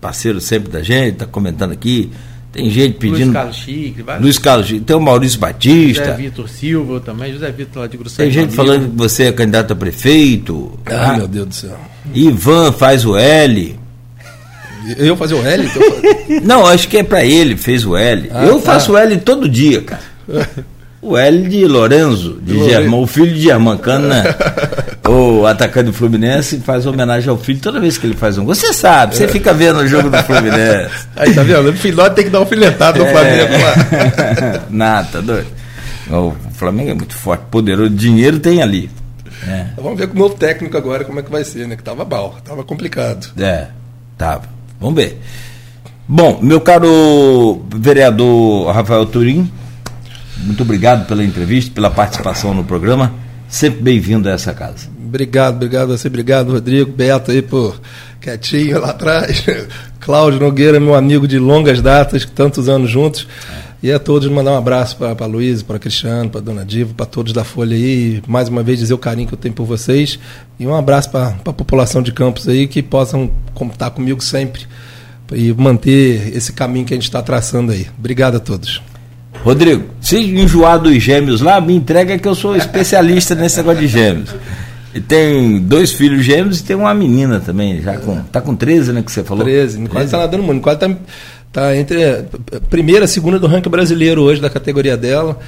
parceiro 0.00 0.40
sempre 0.40 0.72
da 0.72 0.82
gente, 0.82 1.16
tá 1.16 1.26
comentando 1.26 1.72
aqui. 1.72 2.10
Tem 2.54 2.70
gente 2.70 2.98
pedindo. 2.98 3.24
Luiz 3.24 3.32
Carlos 3.32 3.56
Chique, 3.56 4.02
vários. 4.02 4.24
Luiz 4.24 4.38
Carlos 4.38 4.66
Chique, 4.68 4.84
tem 4.84 4.94
o 4.94 5.00
Maurício 5.00 5.40
Batista. 5.40 6.04
José 6.04 6.16
Vitor 6.16 6.48
Silva 6.48 7.00
também, 7.00 7.32
José 7.32 7.50
Vitor 7.50 7.82
lá 7.82 7.88
de 7.88 7.96
Grosseiro. 7.96 8.32
Tem 8.32 8.42
gente 8.42 8.54
falando 8.54 8.90
que 8.92 8.96
você 8.96 9.24
é 9.24 9.32
candidato 9.32 9.72
a 9.72 9.76
prefeito. 9.76 10.78
Ah, 10.86 11.10
ah, 11.10 11.16
meu 11.16 11.26
Deus 11.26 11.48
do 11.48 11.54
céu. 11.54 11.76
Ivan 12.14 12.70
faz 12.70 13.04
o 13.04 13.16
L. 13.16 13.76
Eu 14.98 15.16
fazer 15.16 15.34
o 15.34 15.44
L? 15.44 15.66
Então... 15.66 16.40
Não, 16.44 16.64
acho 16.64 16.86
que 16.86 16.98
é 16.98 17.02
para 17.02 17.24
ele, 17.24 17.56
fez 17.56 17.84
o 17.84 17.96
L. 17.96 18.30
Ah, 18.32 18.44
eu 18.44 18.60
tá. 18.60 18.72
faço 18.72 18.92
o 18.92 18.96
L 18.96 19.16
todo 19.16 19.48
dia, 19.48 19.82
cara. 19.82 20.02
O 21.04 21.18
L 21.18 21.48
de 21.48 21.66
Lorenzo, 21.66 22.38
de 22.40 22.64
Germão, 22.64 23.02
o 23.02 23.06
filho 23.06 23.34
de 23.34 23.42
Germancana, 23.42 24.24
o 25.06 25.44
atacante 25.46 25.86
do 25.86 25.92
Fluminense, 25.92 26.60
faz 26.60 26.86
homenagem 26.86 27.28
ao 27.28 27.36
filho 27.36 27.60
toda 27.60 27.78
vez 27.78 27.98
que 27.98 28.06
ele 28.06 28.16
faz 28.16 28.38
um 28.38 28.44
gol. 28.46 28.54
Você 28.54 28.72
sabe, 28.72 29.14
você 29.14 29.28
fica 29.28 29.52
vendo 29.52 29.80
o 29.80 29.86
jogo 29.86 30.08
do 30.08 30.16
Fluminense. 30.22 31.06
Aí, 31.14 31.34
tá 31.34 31.42
vendo? 31.42 31.68
O 31.68 31.72
filhote 31.74 32.16
tem 32.16 32.24
que 32.24 32.30
dar 32.30 32.40
um 32.40 32.46
filhetado 32.46 32.98
no 33.00 33.04
é... 33.04 33.12
Flamengo 33.12 33.52
lá. 33.52 34.62
Nada, 34.70 35.08
tá 35.12 35.20
doido. 35.20 35.48
O 36.10 36.34
Flamengo 36.54 36.90
é 36.90 36.94
muito 36.94 37.14
forte, 37.14 37.44
poderoso, 37.50 37.90
dinheiro 37.90 38.38
tem 38.38 38.62
ali. 38.62 38.90
É. 39.46 39.66
Vamos 39.76 39.98
ver 39.98 40.08
com 40.08 40.16
o 40.16 40.18
novo 40.18 40.34
técnico 40.36 40.74
agora 40.74 41.04
como 41.04 41.20
é 41.20 41.22
que 41.22 41.30
vai 41.30 41.44
ser, 41.44 41.68
né? 41.68 41.76
Que 41.76 41.82
tava 41.82 42.06
mal, 42.06 42.36
tava 42.42 42.64
complicado. 42.64 43.30
É, 43.38 43.66
tava. 44.16 44.44
Vamos 44.80 44.96
ver. 44.96 45.20
Bom, 46.08 46.38
meu 46.42 46.60
caro 46.60 47.62
vereador 47.74 48.70
Rafael 48.72 49.06
Turim, 49.06 49.50
muito 50.38 50.62
obrigado 50.62 51.06
pela 51.06 51.24
entrevista, 51.24 51.70
pela 51.72 51.90
participação 51.90 52.54
no 52.54 52.64
programa. 52.64 53.12
Sempre 53.48 53.82
bem-vindo 53.82 54.28
a 54.28 54.32
essa 54.32 54.52
casa. 54.52 54.88
Obrigado, 55.04 55.56
obrigado 55.56 55.92
a 55.92 55.96
você, 55.96 56.08
obrigado, 56.08 56.52
Rodrigo, 56.52 56.90
Beto 56.90 57.30
aí 57.30 57.40
por 57.40 57.80
quietinho 58.20 58.80
lá 58.80 58.90
atrás. 58.90 59.44
Cláudio 60.00 60.40
Nogueira, 60.40 60.80
meu 60.80 60.94
amigo 60.94 61.28
de 61.28 61.38
longas 61.38 61.80
datas, 61.80 62.24
tantos 62.24 62.68
anos 62.68 62.90
juntos. 62.90 63.26
E 63.82 63.92
a 63.92 63.98
todos 63.98 64.28
mandar 64.30 64.52
um 64.52 64.56
abraço 64.56 64.96
para 64.96 65.26
Luiz, 65.26 65.62
para 65.62 65.78
Cristiano, 65.78 66.30
para 66.30 66.40
Dona 66.40 66.64
Diva, 66.64 66.94
para 66.94 67.04
todos 67.04 67.34
da 67.34 67.44
Folha 67.44 67.76
aí. 67.76 68.22
Mais 68.26 68.48
uma 68.48 68.62
vez 68.62 68.78
dizer 68.78 68.94
o 68.94 68.98
carinho 68.98 69.28
que 69.28 69.34
eu 69.34 69.38
tenho 69.38 69.54
por 69.54 69.66
vocês. 69.66 70.18
E 70.58 70.66
um 70.66 70.74
abraço 70.74 71.10
para 71.10 71.36
a 71.44 71.52
população 71.52 72.02
de 72.02 72.10
Campos 72.10 72.48
aí 72.48 72.66
que 72.66 72.82
possam 72.82 73.30
contar 73.52 73.90
comigo 73.90 74.24
sempre 74.24 74.66
e 75.32 75.52
manter 75.52 76.34
esse 76.34 76.52
caminho 76.52 76.86
que 76.86 76.94
a 76.94 76.96
gente 76.96 77.04
está 77.04 77.22
traçando 77.22 77.72
aí. 77.72 77.86
Obrigado 77.98 78.36
a 78.36 78.40
todos. 78.40 78.80
Rodrigo, 79.44 79.84
se 80.00 80.16
enjoar 80.16 80.78
dos 80.78 81.02
gêmeos 81.02 81.42
lá, 81.42 81.60
me 81.60 81.74
entrega 81.74 82.18
que 82.18 82.26
eu 82.26 82.34
sou 82.34 82.56
especialista 82.56 83.34
nesse 83.34 83.58
negócio 83.58 83.80
de 83.80 83.88
gêmeos. 83.88 84.34
E 84.94 85.00
tem 85.00 85.60
dois 85.60 85.92
filhos 85.92 86.24
gêmeos 86.24 86.60
e 86.60 86.64
tem 86.64 86.74
uma 86.74 86.94
menina 86.94 87.40
também, 87.40 87.82
já 87.82 87.98
com. 87.98 88.16
Tá 88.22 88.40
com 88.40 88.54
13, 88.54 88.92
né? 88.92 89.02
Que 89.02 89.12
você 89.12 89.22
falou? 89.22 89.44
13, 89.44 89.78
Nicole 89.80 90.04
está 90.04 90.18
nadando 90.18 90.42
muito. 90.42 90.56
Nicole 90.56 90.76
está 90.76 90.90
tá 91.52 91.76
entre 91.76 92.04
a 92.04 92.24
primeira 92.70 93.04
e 93.04 93.08
segunda 93.08 93.38
do 93.38 93.46
ranking 93.46 93.68
brasileiro 93.68 94.22
hoje, 94.22 94.40
da 94.40 94.48
categoria 94.48 94.96
dela. 94.96 95.38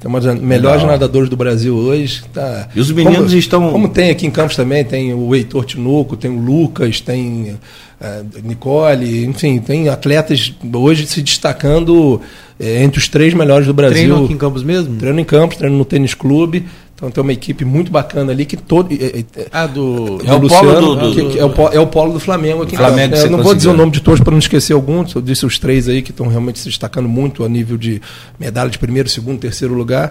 Tem 0.00 0.08
uma 0.08 0.20
das 0.20 0.38
melhores 0.38 0.84
nadadores 0.84 1.28
do 1.28 1.36
Brasil 1.36 1.74
hoje. 1.74 2.22
Tá. 2.32 2.68
E 2.74 2.78
os 2.78 2.90
meninos 2.90 3.18
como, 3.18 3.38
estão. 3.38 3.72
Como 3.72 3.88
tem 3.88 4.10
aqui 4.10 4.26
em 4.26 4.30
Campos 4.30 4.54
também, 4.54 4.84
tem 4.84 5.12
o 5.12 5.34
Heitor 5.34 5.64
Tinoco, 5.64 6.16
tem 6.16 6.30
o 6.30 6.38
Lucas, 6.38 7.00
tem 7.00 7.56
uh, 8.00 8.26
Nicole, 8.44 9.24
enfim, 9.24 9.58
tem 9.58 9.88
atletas 9.88 10.54
hoje 10.72 11.04
se 11.06 11.20
destacando 11.20 12.20
é, 12.60 12.84
entre 12.84 13.00
os 13.00 13.08
três 13.08 13.34
melhores 13.34 13.66
do 13.66 13.74
Brasil. 13.74 13.96
Treino 13.96 14.24
aqui 14.24 14.32
em 14.32 14.38
Campos 14.38 14.62
mesmo? 14.62 14.96
Treino 14.96 15.18
em 15.18 15.24
Campos, 15.24 15.56
treino 15.56 15.76
no 15.76 15.84
tênis 15.84 16.14
clube. 16.14 16.64
Então 16.98 17.12
tem 17.12 17.22
uma 17.22 17.32
equipe 17.32 17.64
muito 17.64 17.92
bacana 17.92 18.32
ali 18.32 18.44
que 18.44 18.56
todo. 18.56 18.92
É, 18.92 19.24
ah, 19.52 19.68
do. 19.68 20.18
É, 20.26 20.32
o 20.32 20.38
Luciano, 20.38 20.72
polo 20.72 20.96
do, 20.96 21.10
do, 21.14 21.30
que, 21.30 21.38
é, 21.38 21.44
o 21.44 21.50
polo, 21.50 21.70
é 21.72 21.78
o 21.78 21.86
polo 21.86 22.12
do 22.12 22.18
Flamengo 22.18 22.64
aqui 22.64 22.76
Flamengo 22.76 23.14
é, 23.14 23.22
Eu 23.22 23.30
não 23.30 23.40
vou 23.40 23.54
dizer 23.54 23.68
o 23.68 23.76
nome 23.76 23.92
de 23.92 24.00
todos 24.00 24.18
para 24.18 24.32
não 24.32 24.40
esquecer 24.40 24.72
alguns, 24.72 25.14
eu 25.14 25.22
disse 25.22 25.46
os 25.46 25.60
três 25.60 25.88
aí 25.88 26.02
que 26.02 26.10
estão 26.10 26.26
realmente 26.26 26.58
se 26.58 26.68
destacando 26.68 27.08
muito 27.08 27.44
a 27.44 27.48
nível 27.48 27.78
de 27.78 28.02
medalha 28.36 28.68
de 28.68 28.78
primeiro, 28.80 29.08
segundo, 29.08 29.38
terceiro 29.38 29.74
lugar. 29.74 30.10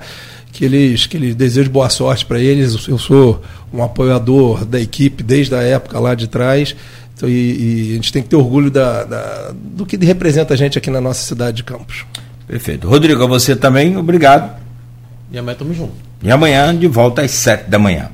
Que 0.50 0.64
eles, 0.64 1.06
que 1.06 1.18
eles 1.18 1.36
desejo 1.36 1.70
boa 1.70 1.90
sorte 1.90 2.26
para 2.26 2.40
eles. 2.40 2.88
Eu 2.88 2.98
sou 2.98 3.42
um 3.72 3.84
apoiador 3.84 4.64
da 4.64 4.80
equipe 4.80 5.22
desde 5.22 5.54
a 5.54 5.62
época 5.62 6.00
lá 6.00 6.16
de 6.16 6.28
trás. 6.30 6.74
Então, 7.18 7.28
e, 7.28 7.34
e 7.34 7.92
a 7.92 7.96
gente 7.96 8.14
tem 8.14 8.24
que 8.24 8.30
ter 8.30 8.38
orgulho 8.38 8.72
da, 8.72 9.04
da, 9.04 9.54
do 9.54 9.86
que 9.86 9.98
representa 9.98 10.54
a 10.54 10.58
gente 10.58 10.78
aqui 10.78 10.90
na 10.90 11.02
nossa 11.02 11.22
cidade 11.22 11.58
de 11.58 11.64
Campos. 11.66 12.06
Perfeito. 12.48 12.88
Rodrigo, 12.88 13.22
a 13.22 13.28
você 13.28 13.58
também, 13.58 13.98
obrigado. 13.98 14.58
E 15.30 15.38
amanhã 15.38 15.52
estamos 15.52 15.76
juntos. 15.76 16.07
E 16.22 16.32
amanhã 16.32 16.76
de 16.76 16.88
volta 16.88 17.22
às 17.22 17.32
sete 17.32 17.70
da 17.70 17.78
manhã. 17.78 18.10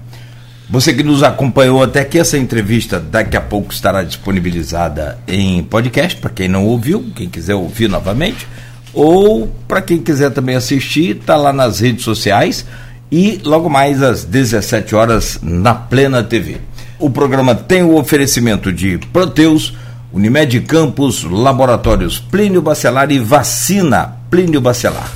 Você 0.70 0.94
que 0.94 1.04
nos 1.04 1.22
acompanhou 1.22 1.84
até 1.84 2.00
aqui, 2.02 2.18
essa 2.18 2.38
entrevista 2.38 3.00
daqui 3.00 3.38
a 3.38 3.42
pouco 3.42 3.72
estará 3.72 4.02
disponibilizada 4.02 5.20
em 5.28 5.64
podcast, 5.64 6.18
para 6.18 6.30
quem 6.30 6.48
não 6.48 6.66
ouviu, 6.66 7.06
quem 7.16 7.30
quiser 7.30 7.54
ouvir 7.54 7.88
novamente, 7.88 8.48
ou 8.94 9.48
para 9.68 9.82
quem 9.82 10.00
quiser 10.00 10.32
também 10.32 10.56
assistir, 10.56 11.18
está 11.18 11.36
lá 11.36 11.54
nas 11.54 11.80
redes 11.80 12.04
sociais 12.04 12.66
e 13.12 13.40
logo 13.44 13.70
mais 13.70 14.02
às 14.02 14.24
17 14.24 14.96
horas 14.96 15.40
na 15.42 15.76
Plena 15.76 16.24
TV. 16.24 16.58
O 16.98 17.10
programa 17.10 17.54
tem 17.54 17.84
o 17.84 17.96
oferecimento 17.96 18.72
de 18.72 18.98
Proteus, 19.12 19.74
Unimed 20.12 20.62
Campos, 20.62 21.24
Laboratórios 21.24 22.20
Plínio 22.20 22.62
Bacelar 22.62 23.12
e 23.12 23.20
Vacina 23.20 24.16
Plínio 24.30 24.62
Bacelar. 24.62 25.12